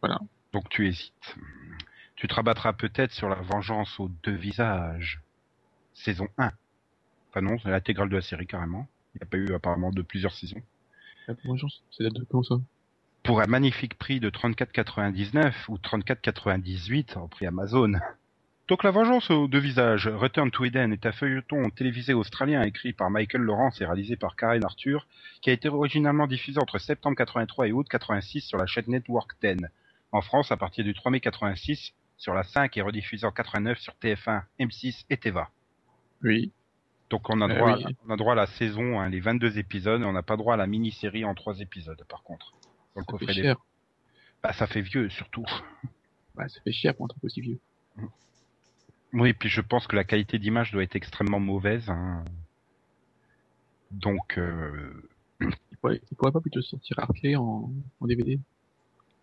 Voilà. 0.00 0.20
Donc 0.52 0.68
tu 0.70 0.86
hésites. 0.86 1.36
Tu 2.14 2.28
te 2.28 2.34
rabattras 2.34 2.72
peut-être 2.72 3.12
sur 3.12 3.28
la 3.28 3.36
vengeance 3.36 3.98
aux 3.98 4.08
deux 4.22 4.34
visages. 4.36 5.20
Saison 5.92 6.28
1. 6.38 6.52
Enfin 7.28 7.40
non, 7.42 7.58
c'est 7.58 7.68
l'intégrale 7.70 8.08
de 8.08 8.16
la 8.16 8.22
série 8.22 8.46
carrément. 8.46 8.86
Il 9.14 9.18
n'y 9.18 9.22
a 9.22 9.26
pas 9.26 9.36
eu 9.38 9.54
apparemment 9.54 9.90
de 9.90 10.02
plusieurs 10.02 10.32
saisons. 10.32 10.62
La 11.28 11.34
vengeance, 11.44 11.82
c'est 11.90 12.04
date 12.04 12.14
de 12.14 12.42
ça 12.42 12.56
Pour 13.22 13.40
un 13.40 13.46
magnifique 13.46 13.96
prix 13.96 14.20
de 14.20 14.30
34,99 14.30 15.52
ou 15.68 15.76
34,98 15.76 17.18
en 17.18 17.28
prix 17.28 17.46
Amazon. 17.46 17.92
Donc 18.70 18.84
La 18.84 18.92
Vengeance 18.92 19.30
aux 19.30 19.48
deux 19.48 19.58
visages, 19.58 20.06
Return 20.06 20.52
to 20.52 20.64
Eden 20.64 20.92
est 20.92 21.04
un 21.04 21.10
feuilleton 21.10 21.70
télévisé 21.70 22.14
australien 22.14 22.62
écrit 22.62 22.92
par 22.92 23.10
Michael 23.10 23.42
Lawrence 23.42 23.80
et 23.80 23.84
réalisé 23.84 24.14
par 24.14 24.36
Karen 24.36 24.64
Arthur, 24.64 25.08
qui 25.42 25.50
a 25.50 25.52
été 25.52 25.68
originalement 25.68 26.28
diffusé 26.28 26.60
entre 26.60 26.78
septembre 26.78 27.16
83 27.16 27.66
et 27.66 27.72
août 27.72 27.88
86 27.90 28.42
sur 28.42 28.58
la 28.58 28.66
chaîne 28.66 28.84
Network 28.86 29.32
10. 29.42 29.66
En 30.12 30.20
France, 30.20 30.52
à 30.52 30.56
partir 30.56 30.84
du 30.84 30.94
3 30.94 31.10
mai 31.10 31.18
86, 31.18 31.94
sur 32.16 32.32
la 32.32 32.44
5 32.44 32.76
et 32.76 32.82
rediffusé 32.82 33.26
en 33.26 33.32
89 33.32 33.76
sur 33.78 33.94
TF1, 34.00 34.42
M6 34.60 35.04
et 35.10 35.16
Teva. 35.16 35.50
Oui. 36.22 36.52
Donc 37.10 37.28
on 37.28 37.40
a 37.40 37.48
Euh, 37.50 37.54
droit, 37.54 37.76
oui. 37.76 37.84
à, 37.84 37.88
on 38.06 38.10
a 38.10 38.16
droit 38.16 38.32
à 38.32 38.36
la 38.36 38.46
saison, 38.46 39.00
hein, 39.00 39.08
les 39.08 39.20
22 39.20 39.58
épisodes, 39.58 40.00
et 40.00 40.04
on 40.04 40.12
n'a 40.12 40.22
pas 40.22 40.36
droit 40.36 40.54
à 40.54 40.56
la 40.56 40.66
mini-série 40.66 41.24
en 41.24 41.34
3 41.34 41.60
épisodes 41.60 42.02
par 42.08 42.22
contre. 42.22 42.52
Dans 42.94 43.02
le 43.02 43.18
Ça 43.18 43.18
fait 43.18 43.34
des- 43.34 43.42
cher. 43.42 43.56
Bah, 44.42 44.52
ça 44.52 44.66
fait 44.66 44.80
vieux 44.80 45.08
surtout. 45.10 45.44
Bah, 46.36 46.48
ça 46.48 46.60
fait 46.62 46.72
cher 46.72 46.94
pour 46.94 47.06
un 47.06 47.08
truc 47.08 47.24
aussi 47.24 47.40
vieux. 47.40 47.58
Oui, 49.12 49.32
puis 49.32 49.48
je 49.48 49.60
pense 49.60 49.88
que 49.88 49.96
la 49.96 50.04
qualité 50.04 50.38
d'image 50.38 50.70
doit 50.70 50.84
être 50.84 50.94
extrêmement 50.94 51.40
mauvaise. 51.40 51.90
hein. 51.90 52.24
Donc, 53.90 54.38
euh... 54.38 55.02
Il 55.40 55.76
pourrait, 55.80 56.00
il 56.10 56.16
pourrait 56.16 56.30
pas 56.32 56.40
plutôt 56.40 56.62
sortir 56.62 56.98
Hartley 57.00 57.34
en, 57.34 57.70
en 58.00 58.06
DVD 58.06 58.38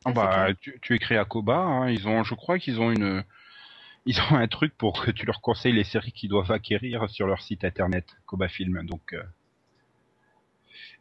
ah 0.03 0.09
Ouais, 0.09 0.15
bah, 0.15 0.47
tu, 0.59 0.77
tu 0.81 0.95
écris 0.95 1.15
à 1.15 1.23
Koba. 1.23 1.57
hein, 1.57 1.89
ils 1.89 2.07
ont, 2.09 2.23
je 2.25 2.35
crois 2.35 2.59
qu'ils 2.59 2.81
ont 2.81 2.91
une, 2.91 3.23
ils 4.07 4.19
ont 4.21 4.35
un 4.35 4.47
truc 4.47 4.73
pour 4.77 5.03
que 5.03 5.11
tu 5.11 5.25
leur 5.25 5.41
conseilles 5.41 5.73
les 5.73 5.83
séries 5.83 6.13
qu'ils 6.13 6.29
doivent 6.29 6.51
acquérir 6.51 7.09
sur 7.09 7.27
leur 7.27 7.41
site 7.41 7.65
internet, 7.65 8.05
Koba 8.25 8.47
Film. 8.47 8.83
Donc, 8.85 9.13
euh, 9.13 9.21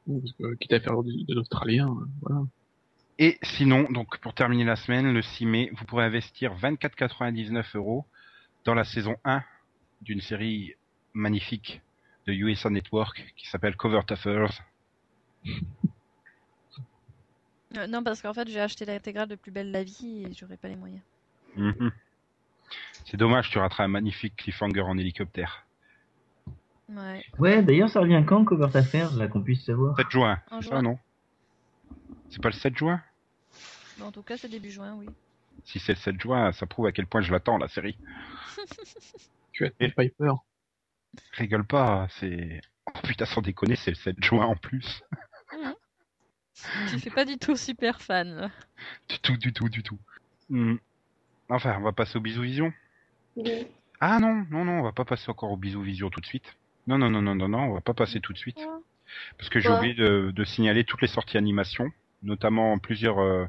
Ou 0.09 0.21
Parce 0.21 0.33
que, 0.33 0.55
quitte 0.57 0.73
à 0.73 0.81
faire 0.81 1.03
de, 1.03 1.25
de 1.25 1.35
l'australien, 1.35 1.89
euh, 1.89 2.07
voilà. 2.21 2.43
Et 3.19 3.39
sinon, 3.43 3.85
donc 3.91 4.19
pour 4.19 4.35
terminer 4.35 4.65
la 4.65 4.77
semaine, 4.77 5.13
le 5.13 5.23
6 5.23 5.47
mai, 5.47 5.71
vous 5.75 5.85
pourrez 5.87 6.05
investir 6.05 6.55
24,99 6.57 7.77
euros 7.77 8.05
dans 8.65 8.75
la 8.75 8.85
saison 8.85 9.17
1 9.25 9.43
d'une 10.03 10.21
série 10.21 10.75
magnifique 11.15 11.81
de 12.27 12.33
USA 12.33 12.69
Network 12.69 13.33
qui 13.37 13.49
s'appelle 13.49 13.77
Covert 13.77 14.05
Affairs. 14.11 14.63
Euh, 17.77 17.87
non, 17.87 18.03
parce 18.03 18.21
qu'en 18.21 18.35
fait, 18.35 18.49
j'ai 18.49 18.61
acheté 18.61 18.85
l'intégrale 18.85 19.29
de 19.29 19.35
Plus 19.37 19.51
belle 19.53 19.71
la 19.71 19.83
vie 19.83 20.25
et 20.25 20.33
j'aurais 20.35 20.57
pas 20.57 20.69
les 20.69 20.77
moyens. 20.77 21.03
Mhm. 21.57 21.91
C'est 23.05 23.17
dommage, 23.17 23.51
tu 23.51 23.59
rateras 23.59 23.85
un 23.85 23.89
magnifique 23.89 24.37
cliffhanger 24.37 24.81
en 24.83 24.99
hélicoptère. 24.99 25.67
Ouais. 26.89 27.25
Ouais, 27.39 27.63
d'ailleurs, 27.63 27.89
ça 27.91 28.01
revient 28.01 28.23
quand, 28.27 28.45
Covert 28.45 28.75
Affairs, 28.77 29.13
là, 29.15 29.27
qu'on 29.29 29.43
puisse 29.43 29.65
savoir? 29.65 29.97
7 29.97 30.11
juin, 30.11 30.41
c'est 30.51 30.69
ça, 30.69 30.83
non? 30.83 30.99
C'est 32.31 32.41
pas 32.43 32.49
le 32.49 32.55
7 32.55 32.77
juin? 32.77 33.01
Bon, 33.99 34.07
en 34.07 34.13
tout 34.13 34.23
cas, 34.23 34.37
c'est 34.37 34.49
début 34.49 34.71
juin, 34.71 34.95
oui. 34.95 35.07
Si 35.65 35.79
c'est 35.81 35.93
le 35.93 35.99
7 35.99 36.21
juin, 36.21 36.53
ça 36.53 36.67
prouve 36.67 36.87
à 36.87 36.93
quel 36.93 37.07
point 37.07 37.23
je 37.23 37.33
l'attends, 37.33 37.59
la 37.59 37.69
série. 37.69 37.97
Tu 39.53 39.65
as 39.65 39.71
Et- 39.81 39.89
Piper. 39.91 40.33
Rigole 41.33 41.65
pas, 41.65 42.07
c'est... 42.11 42.61
Oh 42.95 42.99
putain, 43.03 43.25
sans 43.25 43.41
déconner, 43.41 43.75
c'est 43.77 43.91
le 43.93 43.97
7 43.97 44.23
juin 44.23 44.45
en 44.45 44.55
plus. 44.57 45.03
Tu 46.91 46.99
fais 47.01 47.11
pas 47.11 47.25
du 47.25 47.39
tout 47.39 47.57
super 47.57 48.01
fan. 48.03 48.35
là. 48.35 48.51
Du 49.09 49.19
tout, 49.19 49.37
du 49.39 49.53
tout, 49.53 49.69
du 49.71 49.83
tout. 49.83 49.99
Hmm. 50.51 50.77
Enfin, 51.49 51.77
on 51.79 51.83
va 51.83 51.93
passer 51.93 52.17
au 52.17 52.21
bisou 52.21 52.43
vision. 52.43 52.73
Oui. 53.37 53.67
Ah 54.01 54.19
non, 54.19 54.47
non, 54.51 54.65
non, 54.65 54.81
on 54.81 54.83
va 54.83 54.93
pas 54.93 55.05
passer 55.05 55.31
encore 55.31 55.53
au 55.53 55.57
bisou 55.57 55.83
vision 55.83 56.11
tout 56.11 56.21
de 56.21 56.27
suite. 56.27 56.57
Non, 56.87 56.99
non, 56.99 57.11
non, 57.11 57.23
non, 57.23 57.35
non, 57.35 57.49
non, 57.49 57.59
on 57.71 57.75
va 57.75 57.81
pas 57.81 57.95
passer 57.95 58.21
tout 58.21 58.33
de 58.33 58.39
suite. 58.39 58.59
Parce 59.39 59.49
que 59.49 59.61
j'ai 59.61 59.69
oublié 59.71 59.95
de, 59.95 60.33
de 60.35 60.45
signaler 60.45 60.85
toutes 60.85 61.03
les 61.03 61.09
sorties 61.09 61.39
animation, 61.39 61.91
notamment 62.23 62.79
plusieurs, 62.79 63.21
euh, 63.21 63.47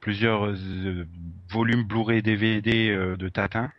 plusieurs 0.00 0.46
euh, 0.46 1.06
volumes 1.48 1.84
Blu-ray 1.84 2.22
DVD 2.22 2.90
euh, 2.90 3.16
de 3.16 3.28
Tintin, 3.28 3.72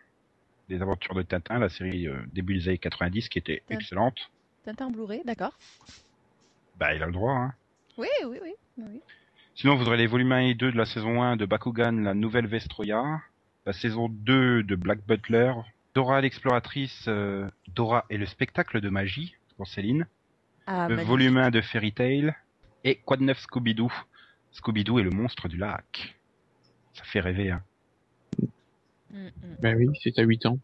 des 0.68 0.82
aventures 0.82 1.14
de 1.14 1.22
Tintin, 1.22 1.58
la 1.58 1.68
série 1.68 2.06
euh, 2.08 2.20
début 2.32 2.54
des 2.58 2.68
années 2.68 2.78
90 2.78 3.28
qui 3.28 3.38
était 3.38 3.62
excellente. 3.70 4.30
Tintin 4.64 4.90
Blu-ray, 4.90 5.22
d'accord. 5.24 5.56
Bah, 6.76 6.94
il 6.94 7.02
a 7.02 7.06
le 7.06 7.12
droit, 7.12 7.32
hein. 7.32 7.54
Oui, 7.96 8.08
oui, 8.26 8.38
oui. 8.42 8.52
oui. 8.78 9.00
Sinon, 9.58 9.74
vous 9.74 9.88
aurez 9.88 9.96
les 9.96 10.06
volumes 10.06 10.30
1 10.30 10.38
et 10.38 10.54
2 10.54 10.70
de 10.70 10.76
la 10.76 10.86
saison 10.86 11.20
1 11.20 11.36
de 11.36 11.44
Bakugan, 11.44 11.90
la 12.04 12.14
nouvelle 12.14 12.46
Vestroya, 12.46 13.20
la 13.66 13.72
saison 13.72 14.08
2 14.08 14.62
de 14.62 14.76
Black 14.76 15.04
Butler, 15.04 15.52
Dora 15.96 16.20
l'exploratrice, 16.20 17.06
euh, 17.08 17.50
Dora 17.74 18.04
et 18.08 18.18
le 18.18 18.26
spectacle 18.26 18.80
de 18.80 18.88
magie, 18.88 19.34
pour 19.56 19.66
Céline, 19.66 20.06
Ah, 20.68 20.86
le 20.88 20.94
magnifique. 20.94 21.08
volume 21.08 21.38
1 21.38 21.50
de 21.50 21.60
Fairy 21.60 21.92
Tail, 21.92 22.36
et 22.84 23.00
quoi 23.04 23.16
de 23.16 23.24
neuf 23.24 23.40
Scooby-Doo 23.40 23.92
Scooby-Doo 24.52 25.00
et 25.00 25.02
le 25.02 25.10
monstre 25.10 25.48
du 25.48 25.56
lac. 25.56 26.16
Ça 26.92 27.02
fait 27.02 27.18
rêver, 27.18 27.50
hein. 27.50 27.62
Mm, 29.10 29.24
mm. 29.24 29.30
Bah 29.60 29.72
oui, 29.76 29.88
c'est 30.04 30.20
à 30.20 30.22
8 30.22 30.46
ans. 30.46 30.60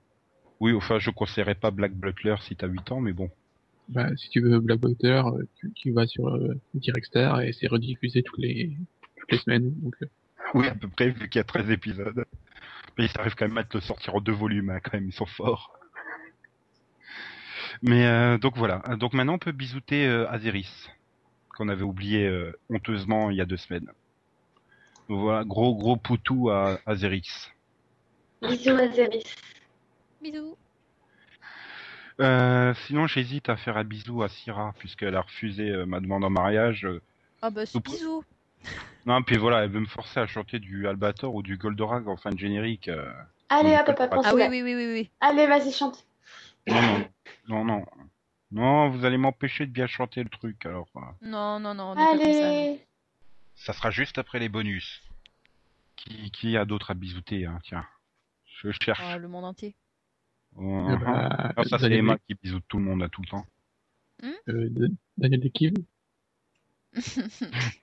Oui, 0.60 0.72
enfin, 0.72 1.00
je 1.00 1.10
conseillerais 1.10 1.56
pas 1.56 1.72
Black 1.72 1.94
Butler 1.94 2.36
si 2.42 2.54
t'as 2.54 2.68
8 2.68 2.92
ans, 2.92 3.00
mais 3.00 3.12
bon. 3.12 3.28
Bah, 3.88 4.08
si 4.16 4.30
tu 4.30 4.40
veux 4.40 4.60
Black 4.60 4.80
Butter, 4.80 5.22
euh, 5.26 5.44
tu, 5.56 5.72
tu 5.74 5.92
vas 5.92 6.06
sur 6.06 6.28
euh, 6.28 6.58
Direct-Star 6.74 7.42
et 7.42 7.52
c'est 7.52 7.66
rediffusé 7.66 8.22
toutes 8.22 8.38
les 8.38 8.76
toutes 9.16 9.32
les 9.32 9.38
semaines. 9.38 9.74
Donc, 9.80 9.94
euh, 10.02 10.06
Oui, 10.54 10.66
à 10.68 10.74
peu 10.74 10.88
près, 10.88 11.10
vu 11.10 11.28
qu'il 11.28 11.38
y 11.38 11.40
a 11.40 11.44
13 11.44 11.70
épisodes. 11.70 12.24
Mais 12.96 13.06
ils 13.06 13.20
arrivent 13.20 13.34
quand 13.34 13.48
même 13.48 13.58
à 13.58 13.64
te 13.64 13.76
le 13.76 13.82
sortir 13.82 14.14
en 14.14 14.20
deux 14.20 14.32
volumes, 14.32 14.70
hein, 14.70 14.80
quand 14.82 14.94
même, 14.94 15.08
ils 15.08 15.12
sont 15.12 15.26
forts. 15.26 15.78
Mais 17.82 18.06
euh, 18.06 18.38
donc 18.38 18.56
voilà, 18.56 18.78
donc 18.98 19.12
maintenant 19.14 19.34
on 19.34 19.38
peut 19.38 19.52
bisouter 19.52 20.06
euh, 20.06 20.30
Azeris, 20.30 20.88
qu'on 21.56 21.68
avait 21.68 21.82
oublié 21.82 22.26
euh, 22.26 22.56
honteusement 22.70 23.30
il 23.30 23.36
y 23.36 23.40
a 23.40 23.44
deux 23.44 23.56
semaines. 23.56 23.90
Donc 25.08 25.20
voilà, 25.20 25.44
gros 25.44 25.74
gros 25.74 25.96
poutou 25.96 26.50
à 26.50 26.78
Azeris. 26.86 27.50
Bisous 28.42 28.70
Azeris. 28.70 29.24
Bisous. 30.22 30.56
Euh, 32.20 32.74
sinon 32.86 33.06
j'hésite 33.06 33.48
à 33.48 33.56
faire 33.56 33.76
un 33.76 33.84
bisou 33.84 34.22
à 34.22 34.28
Syrah, 34.28 34.72
puisqu'elle 34.78 35.16
a 35.16 35.22
refusé 35.22 35.70
euh, 35.70 35.84
ma 35.86 36.00
demande 36.00 36.24
en 36.24 36.30
mariage. 36.30 36.84
euh. 36.84 37.00
Ah 37.42 37.50
bah, 37.50 37.62
Oups. 37.74 37.90
bisous. 37.90 38.24
Non, 39.06 39.22
puis 39.22 39.36
voilà, 39.36 39.64
elle 39.64 39.70
veut 39.70 39.80
me 39.80 39.86
forcer 39.86 40.20
à 40.20 40.26
chanter 40.26 40.58
du 40.58 40.86
Albator 40.88 41.34
ou 41.34 41.42
du 41.42 41.56
Goldorak 41.58 42.06
en 42.06 42.16
fin 42.16 42.30
de 42.30 42.38
générique. 42.38 42.88
euh. 42.88 43.12
Allez 43.48 43.70
Mm. 43.70 43.80
hop 43.80 43.88
hop 43.88 44.00
hop, 44.00 44.08
on 44.12 44.22
Ah 44.24 44.34
oui, 44.34 44.42
oui, 44.48 44.62
oui, 44.62 44.74
oui, 44.74 44.86
oui. 44.92 45.10
Allez, 45.20 45.46
vas-y, 45.46 45.72
chante. 45.72 46.06
Non, 46.66 46.80
non, 46.80 47.04
non, 47.48 47.64
non. 47.64 47.84
Non, 48.52 48.88
vous 48.88 49.04
allez 49.04 49.18
m'empêcher 49.18 49.66
de 49.66 49.72
bien 49.72 49.86
chanter 49.88 50.22
le 50.22 50.30
truc, 50.30 50.64
alors. 50.64 50.86
euh. 50.96 51.00
Non, 51.22 51.58
non, 51.60 51.74
non, 51.74 51.90
on 51.90 51.94
est 51.94 51.96
pas 51.96 52.10
comme 52.12 52.32
ça. 52.32 52.40
nous. 52.40 52.44
Allez. 52.46 52.80
Ça 53.56 53.72
sera 53.72 53.90
juste 53.90 54.16
après 54.18 54.38
les 54.38 54.48
bonus. 54.48 55.02
Qui, 55.96 56.30
qui 56.30 56.56
a 56.56 56.64
d'autres 56.64 56.90
à 56.90 56.94
bisouter, 56.94 57.44
hein, 57.46 57.58
tiens. 57.64 57.84
Je 58.62 58.70
cherche. 58.82 59.02
Oh, 59.14 59.18
le 59.18 59.28
monde 59.28 59.44
entier. 59.44 59.74
Oh, 60.56 60.88
euh, 60.90 60.96
bah, 60.96 61.52
ah, 61.56 61.64
ça 61.64 61.78
c'est 61.78 61.84
Daniel, 61.84 61.98
Emma 62.00 62.18
qui 62.28 62.34
bisoute 62.34 62.64
tout 62.68 62.78
le 62.78 62.84
monde 62.84 63.02
à 63.02 63.08
tout 63.08 63.22
le 63.22 63.28
temps. 63.28 63.46
euh, 64.24 64.68
D- 64.70 64.88
Daniel 65.16 65.40
Dekiv. 65.40 65.74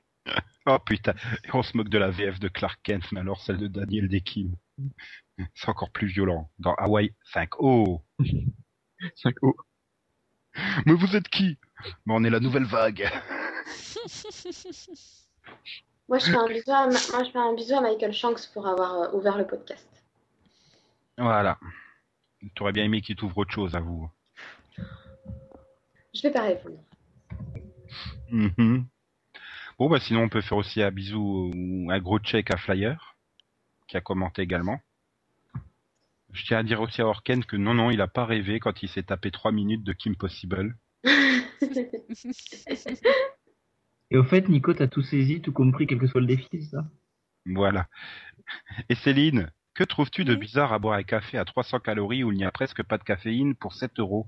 Oh 0.68 0.78
putain, 0.86 1.16
on 1.54 1.64
se 1.64 1.76
moque 1.76 1.90
de 1.90 1.98
la 1.98 2.12
VF 2.12 2.40
de 2.40 2.48
Clark 2.48 2.80
Kent, 2.84 3.12
mais 3.12 3.22
alors 3.22 3.42
celle 3.42 3.58
de 3.58 3.66
Daniel 3.68 4.08
Dekim. 4.08 4.52
C'est 5.56 5.70
encore 5.70 5.90
plus 5.90 6.06
violent. 6.06 6.52
Dans 6.60 6.76
Hawaii 6.76 7.16
5. 7.34 7.50
Oh 7.60 8.04
5 9.16 9.34
O. 9.42 9.56
Mais 10.86 10.94
vous 10.94 11.16
êtes 11.16 11.28
qui? 11.30 11.58
Mais 12.06 12.14
on 12.14 12.24
est 12.24 12.30
la 12.30 12.40
nouvelle 12.40 12.66
vague. 12.66 13.10
Moi, 16.08 16.20
je 16.20 16.26
fais 16.26 16.36
un 16.36 16.48
bisou 16.48 16.72
à, 16.72 16.88
moi, 16.88 17.24
je 17.24 17.32
fais 17.32 17.38
un 17.40 17.56
bisou 17.56 17.74
à 17.76 17.82
Michael 17.82 18.14
Shanks 18.14 18.52
pour 18.54 18.68
avoir 18.68 18.94
euh, 18.94 19.12
ouvert 19.14 19.38
le 19.40 19.48
podcast. 19.48 19.88
Voilà. 21.18 21.58
T'aurais 22.56 22.72
bien 22.72 22.86
aimé 22.86 23.02
qu'il 23.02 23.16
t'ouvre 23.16 23.38
autre 23.40 23.54
chose, 23.54 23.76
à 23.76 23.80
vous. 23.80 24.10
Je 26.14 26.22
vais 26.24 26.32
pas 26.32 26.44
répondre. 26.44 26.84
Mhm. 28.30 28.86
Bon, 29.78 29.90
bah 29.90 30.00
sinon, 30.00 30.24
on 30.24 30.30
peut 30.30 30.42
faire 30.42 30.58
aussi 30.58 30.82
un 30.82 30.92
bisou 30.92 31.52
ou 31.54 31.92
un 31.92 32.00
gros 32.00 32.20
check 32.20 32.52
à 32.52 32.58
Flyer, 32.58 33.16
qui 33.88 33.98
a 33.98 34.02
commenté 34.02 34.42
également. 34.42 34.80
Je 36.32 36.46
tiens 36.46 36.60
à 36.60 36.64
dire 36.64 36.80
aussi 36.82 37.02
à 37.02 37.08
Orken 37.08 37.44
que 37.44 37.58
non, 37.58 37.74
non, 37.74 37.92
il 37.92 38.00
a 38.02 38.08
pas 38.08 38.26
rêvé 38.26 38.60
quand 38.60 38.84
il 38.84 38.90
s'est 38.90 39.04
tapé 39.04 39.32
3 39.32 39.52
minutes 39.52 39.84
de 39.84 39.94
Kim 39.94 40.16
Possible. 40.16 40.78
Et 44.12 44.18
au 44.18 44.24
fait, 44.24 44.48
Nico, 44.50 44.74
t'as 44.74 44.88
tout 44.88 45.02
saisi, 45.02 45.42
tout 45.42 45.54
compris, 45.54 45.88
quel 45.88 46.00
que 46.00 46.08
soit 46.08 46.22
le 46.22 46.28
défi, 46.28 46.48
c'est 46.52 46.62
ça? 46.62 46.86
Voilà. 47.46 47.88
Et 48.90 48.96
Céline, 48.96 49.52
que 49.74 49.84
trouves-tu 49.84 50.24
de 50.24 50.34
Oui. 50.34 50.40
bizarre 50.40 50.74
à 50.74 50.80
boire 50.80 50.98
un 50.98 51.04
café 51.04 51.38
à 51.38 51.46
300 51.46 51.80
calories 51.80 52.24
où 52.24 52.32
il 52.32 52.38
n'y 52.38 52.46
a 52.46 52.52
presque 52.52 52.84
pas 52.84 52.98
de 52.98 53.04
caféine 53.04 53.56
pour 53.56 53.74
7 53.74 54.00
euros? 54.00 54.28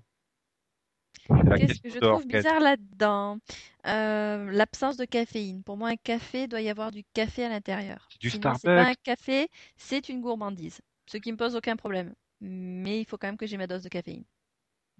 Qu'est-ce 1.27 1.81
que 1.81 1.89
je 1.89 1.99
trouve 1.99 2.25
bizarre 2.25 2.59
là-dedans? 2.59 3.37
Euh, 3.85 4.51
L'absence 4.51 4.97
de 4.97 5.05
caféine. 5.05 5.63
Pour 5.63 5.77
moi, 5.77 5.89
un 5.89 5.95
café 5.95 6.47
doit 6.47 6.61
y 6.61 6.69
avoir 6.69 6.91
du 6.91 7.03
café 7.13 7.45
à 7.45 7.49
l'intérieur. 7.49 8.07
C'est 8.11 8.21
du 8.21 8.29
Sinon, 8.29 8.53
pas 8.63 8.89
un 8.89 8.93
café, 8.95 9.47
c'est 9.77 10.09
une 10.09 10.21
gourmandise. 10.21 10.81
Ce 11.05 11.17
qui 11.17 11.31
me 11.31 11.37
pose 11.37 11.55
aucun 11.55 11.75
problème. 11.75 12.13
Mais 12.41 12.99
il 12.99 13.05
faut 13.05 13.17
quand 13.17 13.27
même 13.27 13.37
que 13.37 13.45
j'ai 13.45 13.57
ma 13.57 13.67
dose 13.67 13.83
de 13.83 13.89
caféine. 13.89 14.25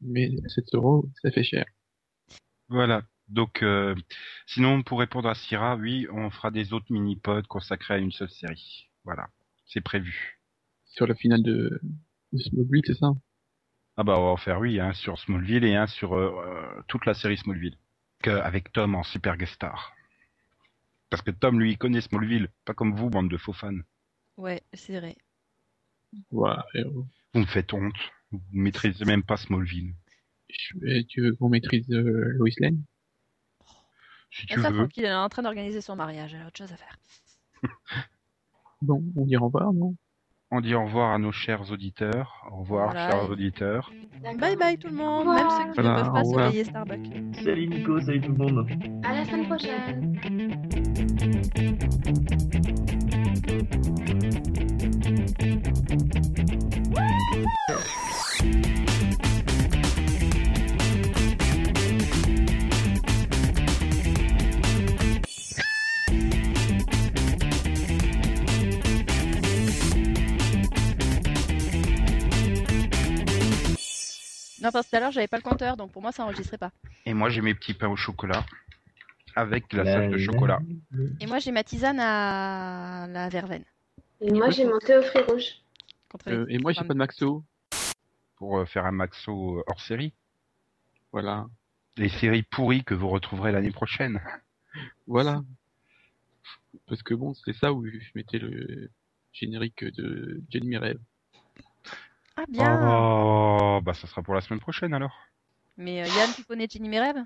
Mais 0.02 0.30
7 0.48 0.66
euros, 0.74 1.06
ça 1.22 1.32
fait 1.32 1.44
cher. 1.44 1.66
Voilà. 2.70 3.04
Donc, 3.28 3.64
euh, 3.64 3.96
sinon, 4.48 4.84
pour 4.84 5.00
répondre 5.00 5.30
à 5.30 5.36
Syrah, 5.36 5.76
oui, 5.76 6.08
on 6.12 6.30
fera 6.30 6.52
des 6.52 6.74
autres 6.74 6.92
mini-pods 6.92 7.48
consacrés 7.48 7.96
à 7.96 7.98
une 7.98 8.12
seule 8.12 8.30
série. 8.30 8.90
Voilà. 9.04 9.30
C'est 9.74 9.82
prévu. 9.82 10.40
Sur 10.86 11.08
la 11.08 11.16
finale 11.16 11.42
de, 11.42 11.82
de 12.32 12.38
Smallville, 12.38 12.84
c'est 12.86 12.94
ça? 12.94 13.12
Ah 13.98 14.04
bah, 14.04 14.18
on 14.20 14.24
va 14.26 14.30
en 14.32 14.38
faire, 14.38 14.60
oui, 14.60 14.80
un 14.80 14.94
sur 14.94 15.18
Smallville 15.18 15.66
et 15.66 15.76
un 15.76 15.88
sur 15.88 16.14
euh, 16.14 16.32
euh, 16.46 16.82
toute 16.88 17.06
la 17.08 17.16
série 17.16 17.38
Smallville. 17.38 17.78
Que- 18.22 18.30
avec 18.30 18.72
Tom 18.72 18.94
en 18.96 19.02
super 19.04 19.36
guest 19.36 19.54
star. 19.54 19.94
Parce 21.10 21.24
que 21.24 21.32
Tom, 21.32 21.60
lui, 21.60 21.72
il 21.72 21.78
connaît 21.78 22.02
Smallville. 22.02 22.50
Pas 22.66 22.74
comme 22.76 22.96
vous, 22.96 23.10
bande 23.10 23.30
de 23.30 23.38
faux 23.38 23.54
fans. 23.54 23.80
Ouais, 24.38 24.62
c'est 24.74 25.00
vrai. 25.00 25.16
Ouais, 26.32 26.52
euh, 26.76 26.84
Vous 27.34 27.40
me 27.40 27.46
faites 27.46 27.74
honte. 27.74 27.96
Vous 28.32 28.42
maîtrisez 28.52 29.06
même 29.06 29.24
pas 29.24 29.38
Smallville. 29.38 29.96
je- 30.50 31.02
tu 31.04 31.22
veux 31.22 31.36
qu'on 31.36 31.50
maîtrise 31.50 31.90
euh, 31.92 32.34
Lois 32.38 32.50
Lane? 32.60 32.84
Si 34.32 34.46
tu 34.48 34.56
Laisse-la 34.56 34.72
veux. 34.72 34.90
elle 34.98 35.06
est 35.06 35.14
en 35.14 35.30
train 35.30 35.42
d'organiser 35.44 35.82
son 35.82 35.96
mariage, 35.96 36.34
elle 36.36 36.42
a 36.42 36.48
autre 36.48 36.58
chose 36.58 36.72
à 36.72 36.78
faire. 36.78 36.98
Bon, 38.84 39.02
on 39.16 39.26
dit 39.26 39.38
au 39.38 39.46
revoir, 39.46 39.72
non? 39.72 39.96
On 40.52 40.60
dit 40.60 40.76
au 40.76 40.84
revoir 40.84 41.14
à 41.14 41.18
nos 41.18 41.32
chers 41.32 41.72
auditeurs. 41.72 42.46
Au 42.52 42.58
revoir, 42.58 42.92
Voilà. 42.92 43.10
chers 43.10 43.30
auditeurs. 43.30 43.92
Bye 44.40 44.58
bye 44.58 44.78
tout 44.78 44.88
le 44.90 44.94
monde, 44.94 45.26
Au 45.26 45.34
même 45.34 45.46
revoir. 45.48 45.58
ceux 45.58 45.64
qui 45.72 45.80
Voilà, 45.82 45.98
ne 45.98 46.04
peuvent 46.04 46.14
pas 46.14 46.24
se 46.26 46.36
payer 46.52 46.64
Starbucks. 46.66 47.12
Salut 47.44 47.68
Nico, 47.68 48.02
salut 48.02 48.22
tout 48.22 48.32
le 48.34 48.38
monde. 48.38 48.68
À 49.04 49.14
la 49.14 49.26
semaine 49.26 49.46
prochaine. 49.48 50.20
Non, 74.64 74.72
parce 74.72 74.86
que 74.86 74.92
tout 74.92 74.96
à 74.96 75.00
l'heure, 75.02 75.12
j'avais 75.12 75.28
pas 75.28 75.38
le 75.38 75.44
compteur, 75.44 75.76
donc 75.78 75.92
pour 75.92 76.02
moi, 76.02 76.12
ça 76.12 76.24
enregistrait 76.24 76.58
pas. 76.58 76.72
Et 77.06 77.14
moi, 77.14 77.30
j'ai 77.30 77.42
mes 77.42 77.54
petits 77.54 77.74
pains 77.74 77.90
au 77.90 77.96
chocolat. 77.98 78.46
Avec 79.36 79.74
la 79.74 79.84
La- 79.84 79.92
salle 79.94 80.12
de 80.12 80.16
la- 80.18 80.24
chocolat. 80.24 80.60
Et 81.20 81.26
moi, 81.26 81.40
j'ai 81.40 81.52
ma 81.52 81.64
tisane 81.64 82.00
à 82.00 83.08
la 83.10 83.30
verveine. 83.30 83.64
Et 84.22 84.32
moi, 84.32 84.50
j'ai 84.52 84.64
mon 84.66 84.78
thé 84.80 84.96
au 84.98 85.02
fruits 85.02 85.24
rouges. 85.24 85.56
Contre 86.10 86.30
Euh, 86.30 86.46
Et 86.50 86.60
moi, 86.60 86.72
j'ai 86.72 86.84
pas 86.84 86.94
de 86.94 87.00
Maxo. 87.00 87.44
Pour 88.38 88.60
euh, 88.60 88.66
faire 88.66 88.86
un 88.86 88.92
maxo 88.92 89.58
euh, 89.60 89.64
hors 89.68 89.82
série. 89.82 90.14
Voilà. 91.12 91.48
Les 91.98 92.10
séries 92.10 92.44
pourries 92.44 92.84
que 92.84 92.94
vous 92.94 93.08
retrouverez 93.10 93.52
l'année 93.52 93.72
prochaine. 93.72 94.22
Voilà. 95.08 95.42
Parce 96.88 97.02
que 97.04 97.14
bon, 97.14 97.34
c'est 97.34 97.54
ça 97.54 97.74
où 97.74 97.86
je 97.86 97.98
mettais 98.16 98.40
le 98.40 98.90
générique 99.32 99.84
de 99.84 100.42
Jenny 100.50 100.68
Mireille. 100.68 100.98
Ah, 102.36 102.46
bien 102.50 102.80
Oh, 102.82 103.80
bah 103.84 103.94
ça 103.94 104.08
sera 104.08 104.22
pour 104.24 104.34
la 104.34 104.42
semaine 104.42 104.60
prochaine 104.60 104.94
alors. 104.94 105.16
Mais 105.78 106.02
euh, 106.04 106.08
Yann, 106.08 106.30
tu 106.36 106.44
connais 106.44 106.68
Jenny 106.70 106.90
Mereb? 106.90 107.18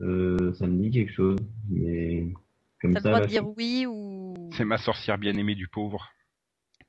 Euh, 0.00 0.52
ça 0.54 0.66
me 0.66 0.82
dit 0.82 0.90
quelque 0.90 1.12
chose, 1.12 1.38
mais 1.68 2.32
Comme 2.80 2.94
T'as 2.94 3.00
le 3.00 3.02
ça, 3.04 3.14
de 3.14 3.20
là, 3.20 3.26
dire 3.26 3.48
oui 3.56 3.86
ou 3.86 4.50
C'est 4.54 4.64
ma 4.64 4.78
sorcière 4.78 5.18
bien-aimée 5.18 5.54
du 5.54 5.68
pauvre. 5.68 6.10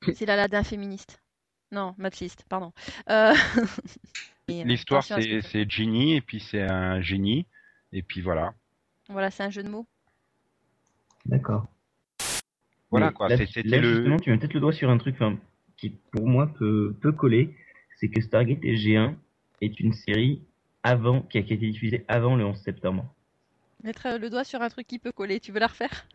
c'est 0.14 0.26
l'Aladin 0.26 0.64
féministe. 0.64 1.22
Non, 1.72 1.96
machiste, 1.98 2.46
pardon. 2.50 2.72
Euh... 3.10 3.34
et, 4.48 4.62
euh, 4.62 4.66
L'histoire, 4.66 5.04
ce 5.04 5.42
c'est 5.42 5.70
Ginny, 5.70 6.16
et 6.16 6.22
puis 6.22 6.40
c'est 6.40 6.62
un 6.62 7.02
génie, 7.02 7.46
et 7.92 8.04
puis 8.04 8.22
voilà. 8.22 8.54
Voilà, 9.10 9.32
c'est 9.32 9.44
un 9.44 9.50
jeu 9.50 9.64
de 9.64 9.70
mots. 9.70 9.88
D'accord. 11.26 11.66
Voilà, 12.92 13.08
Mais 13.08 13.14
quoi, 13.14 13.30
c'était 13.36 13.64
le- 13.64 13.96
justement, 13.96 14.20
tu 14.20 14.30
mets 14.30 14.38
peut-être 14.38 14.54
le 14.54 14.60
doigt 14.60 14.74
sur 14.74 14.90
un 14.90 14.98
truc 14.98 15.16
enfin, 15.16 15.38
qui, 15.84 15.98
pour 16.12 16.26
moi, 16.28 16.48
peut, 16.48 16.96
peut 17.02 17.12
coller. 17.12 17.54
C'est 18.00 18.08
que 18.08 18.22
Stargate 18.22 18.62
SG1 18.62 19.16
est 19.62 19.80
une 19.82 19.92
série 19.92 20.42
avant, 20.82 21.22
qui 21.22 21.38
a, 21.38 21.42
été 21.42 21.58
diffusée 21.58 22.06
avant 22.08 22.38
le 22.38 22.46
11 22.46 22.58
septembre. 22.58 23.14
Mettre 23.84 24.06
euh, 24.06 24.18
le 24.18 24.30
doigt 24.30 24.46
sur 24.46 24.62
un 24.62 24.70
truc 24.70 24.88
qui 24.88 24.98
peut 24.98 25.12
coller. 25.12 25.42
Tu 25.42 25.52
veux 25.52 25.60
la 25.60 25.68
refaire? 25.68 26.06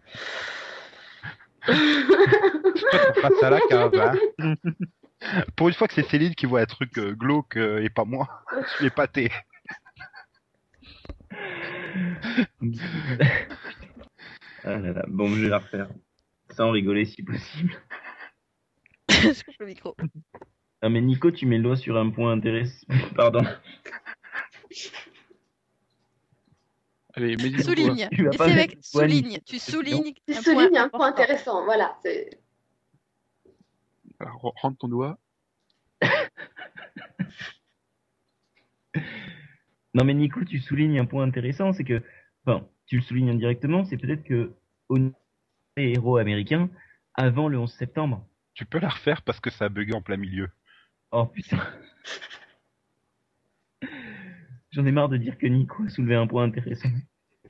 Passes 1.66 3.42
à 3.42 3.50
la 3.50 3.60
cave, 3.68 3.94
hein? 4.40 4.54
Pour 5.56 5.68
une 5.68 5.74
fois 5.74 5.88
que 5.88 5.94
c'est 5.94 6.08
Céline 6.08 6.34
qui 6.34 6.46
voit 6.46 6.60
un 6.60 6.66
truc 6.66 6.96
euh, 6.96 7.12
glauque 7.12 7.56
euh, 7.56 7.82
et 7.82 7.90
pas 7.90 8.04
moi, 8.04 8.28
je 8.62 8.68
suis 8.76 8.86
épaté. 8.86 9.30
Ah 14.64 14.78
là 14.78 14.92
là, 14.92 15.04
bon, 15.08 15.28
je 15.28 15.42
vais 15.42 15.48
la 15.48 15.58
refaire. 15.58 15.88
Sans 16.50 16.70
rigoler 16.70 17.04
si 17.04 17.22
possible. 17.22 17.76
Je 19.34 19.44
coupe 19.44 19.54
le 19.60 19.66
micro. 19.66 19.96
Ah 20.80 20.88
mais 20.88 21.00
Nico, 21.00 21.30
tu 21.30 21.46
mets 21.46 21.56
le 21.56 21.64
doigt 21.64 21.76
sur 21.76 21.96
un 21.96 22.10
point 22.10 22.32
intéressant. 22.32 22.86
Pardon. 23.16 23.40
Allez, 27.14 27.36
mets 27.36 27.50
du 27.50 27.62
Souligne. 27.62 28.08
Tu 28.12 28.24
vas 28.24 28.30
pas 28.30 28.46
mettre 28.46 28.58
avec 28.58 28.78
souligne. 28.80 29.40
Tu 29.44 29.58
soulignes 29.58 30.14
Tu 30.26 30.34
un 30.34 30.42
soulignes 30.42 30.70
point 30.70 30.82
un 30.82 30.88
point 30.88 31.08
intéressant, 31.08 31.64
voilà. 31.64 31.98
Alors, 34.20 34.52
rentre 34.60 34.78
ton 34.78 34.88
doigt. 34.88 35.18
Non 39.94 40.04
mais 40.04 40.14
Nico, 40.14 40.44
tu 40.44 40.60
soulignes 40.60 41.00
un 41.00 41.06
point 41.06 41.24
intéressant, 41.24 41.72
c'est 41.72 41.82
que, 41.82 42.02
enfin, 42.46 42.68
tu 42.86 42.96
le 42.96 43.02
soulignes 43.02 43.30
indirectement, 43.30 43.84
c'est 43.84 43.96
peut-être 43.96 44.22
que 44.22 44.52
au 44.88 44.98
niveau 44.98 45.16
des 45.76 45.88
héros 45.90 46.18
américains, 46.18 46.70
avant 47.14 47.48
le 47.48 47.58
11 47.58 47.72
septembre. 47.72 48.27
Tu 48.58 48.66
peux 48.66 48.80
la 48.80 48.88
refaire 48.88 49.22
parce 49.22 49.38
que 49.38 49.50
ça 49.50 49.66
a 49.66 49.68
bugué 49.68 49.94
en 49.94 50.02
plein 50.02 50.16
milieu. 50.16 50.50
Oh 51.12 51.26
putain. 51.26 51.64
J'en 54.72 54.84
ai 54.84 54.90
marre 54.90 55.08
de 55.08 55.16
dire 55.16 55.38
que 55.38 55.46
Nico 55.46 55.84
a 55.84 55.88
soulevé 55.88 56.16
un 56.16 56.26
point 56.26 56.42
intéressant. 56.42 56.88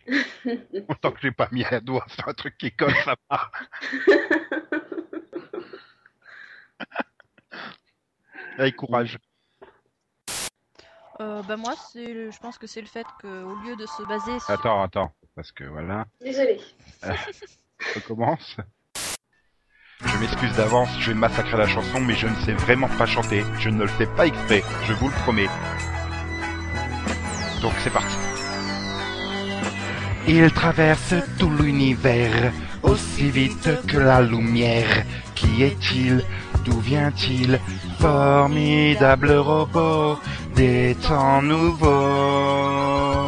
Autant 0.89 1.13
que 1.13 1.21
j'ai 1.23 1.33
pas 1.33 1.49
mis 1.51 1.65
un 1.65 1.81
doigt 1.81 2.05
sur 2.09 2.29
un 2.29 2.35
truc 2.35 2.59
qui 2.59 2.73
colle, 2.73 2.95
ça 3.07 3.15
va. 3.31 3.51
Allez, 8.59 8.73
courage. 8.73 9.19
Euh, 11.21 11.43
bah 11.43 11.57
moi, 11.57 11.75
c'est, 11.91 12.31
je 12.31 12.39
pense 12.39 12.59
que 12.59 12.67
c'est 12.67 12.83
le 12.83 12.87
fait 12.87 13.07
qu'au 13.23 13.55
lieu 13.63 13.77
de 13.77 13.87
se 13.87 14.03
baser 14.07 14.39
sur... 14.41 14.51
Attends, 14.51 14.83
attends, 14.83 15.15
parce 15.35 15.53
que 15.53 15.65
voilà, 15.65 16.07
Désolée. 16.21 16.61
on 17.03 18.01
commence. 18.07 18.59
Je 20.07 20.17
m'excuse 20.19 20.53
d'avance, 20.55 20.89
je 21.01 21.11
vais 21.11 21.19
massacrer 21.19 21.57
la 21.57 21.67
chanson, 21.67 22.01
mais 22.01 22.15
je 22.15 22.29
ne 22.29 22.35
sais 22.45 22.53
vraiment 22.53 22.89
pas 22.99 23.07
chanter. 23.07 23.45
Je 23.59 23.69
ne 23.69 23.83
le 23.83 23.89
fais 23.89 24.07
pas 24.07 24.27
exprès, 24.27 24.63
je 24.87 24.93
vous 24.93 25.09
le 25.09 25.15
promets. 25.25 25.49
Donc 27.63 27.73
c'est 27.83 27.93
parti. 27.93 28.15
Il 30.29 30.53
traverse 30.53 31.15
tout 31.39 31.51
l'univers 31.51 32.53
aussi 32.83 33.31
vite 33.31 33.71
que 33.89 33.99
la 33.99 34.21
lumière. 34.21 35.05
Qui 35.35 35.65
est-il? 35.65 36.25
D'où 36.65 36.79
vient-il? 36.79 37.59
Formidable 37.99 39.33
robot 39.33 40.19
des 40.55 40.97
temps 41.07 41.43
nouveaux. 41.43 43.27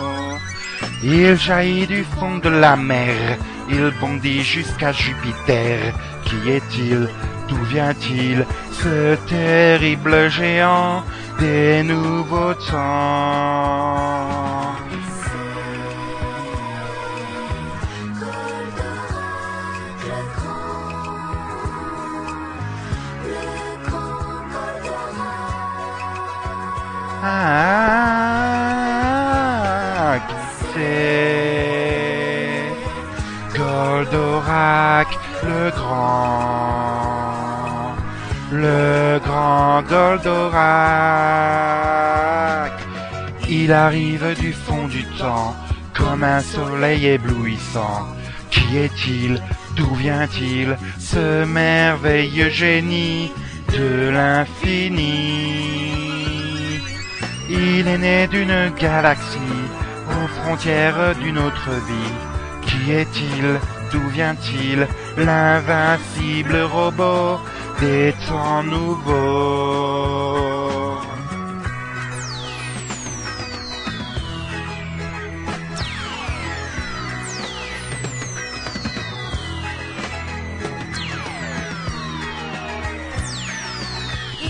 Il 1.03 1.37
jaillit 1.37 1.87
du 1.87 2.05
fond 2.05 2.39
de 2.39 2.51
la 2.51 2.77
mer, 2.77 3.39
il 3.71 3.93
bondit 4.01 4.43
jusqu'à 4.43 4.93
Jupiter. 4.93 5.93
Qui 6.25 6.51
est-il? 6.51 7.09
D'où 7.49 7.63
vient-il? 7.65 8.47
Ce 8.73 9.15
terrible 9.29 10.31
géant 10.31 11.03
des 11.39 11.83
nouveaux 11.83 12.55
temps. 12.55 14.31
Ah, 27.23 28.40
Le 34.51 35.71
grand, 35.71 36.25
le 38.51 39.21
grand 39.25 39.83
Goldorak. 39.83 40.33
Il 43.49 43.73
arrive 43.73 44.35
du 44.41 44.53
fond 44.53 44.89
du 44.89 45.05
temps 45.19 45.55
comme 45.95 46.25
un 46.25 46.41
soleil 46.41 47.07
éblouissant. 47.07 48.09
Qui 48.51 48.79
est-il? 48.79 49.41
D'où 49.77 49.95
vient-il? 49.95 50.77
Ce 50.99 51.45
merveilleux 51.45 52.51
génie 52.51 53.31
de 53.73 54.11
l'infini. 54.11 55.61
Il 57.49 57.87
est 57.87 57.99
né 57.99 58.27
d'une 58.27 58.73
galaxie 58.81 59.39
aux 60.09 60.29
frontières 60.41 61.15
d'une 61.23 61.39
autre 61.39 61.71
vie. 61.71 62.15
Qui 62.63 62.93
est-il? 62.93 63.61
D'où 63.91 64.09
vient-il 64.09 64.87
L'invincible 65.17 66.57
robot 66.63 67.41
des 67.81 68.15
temps 68.29 68.63
nouveaux? 68.63 70.11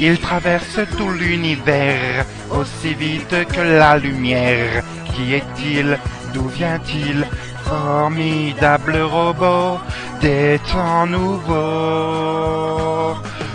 Il 0.03 0.19
traverse 0.19 0.81
tout 0.97 1.11
l'univers 1.11 2.25
aussi 2.51 2.95
vite 2.95 3.47
que 3.53 3.61
la 3.61 3.99
lumière. 3.99 4.83
Qui 5.13 5.35
est-il? 5.35 5.99
D'où 6.33 6.49
vient-il 6.49 7.27
Formidable 7.71 8.97
robot 9.03 9.79
des 10.21 10.59
temps 10.73 11.07
nouveaux. 11.07 11.55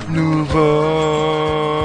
Nouveaux. 0.07 1.84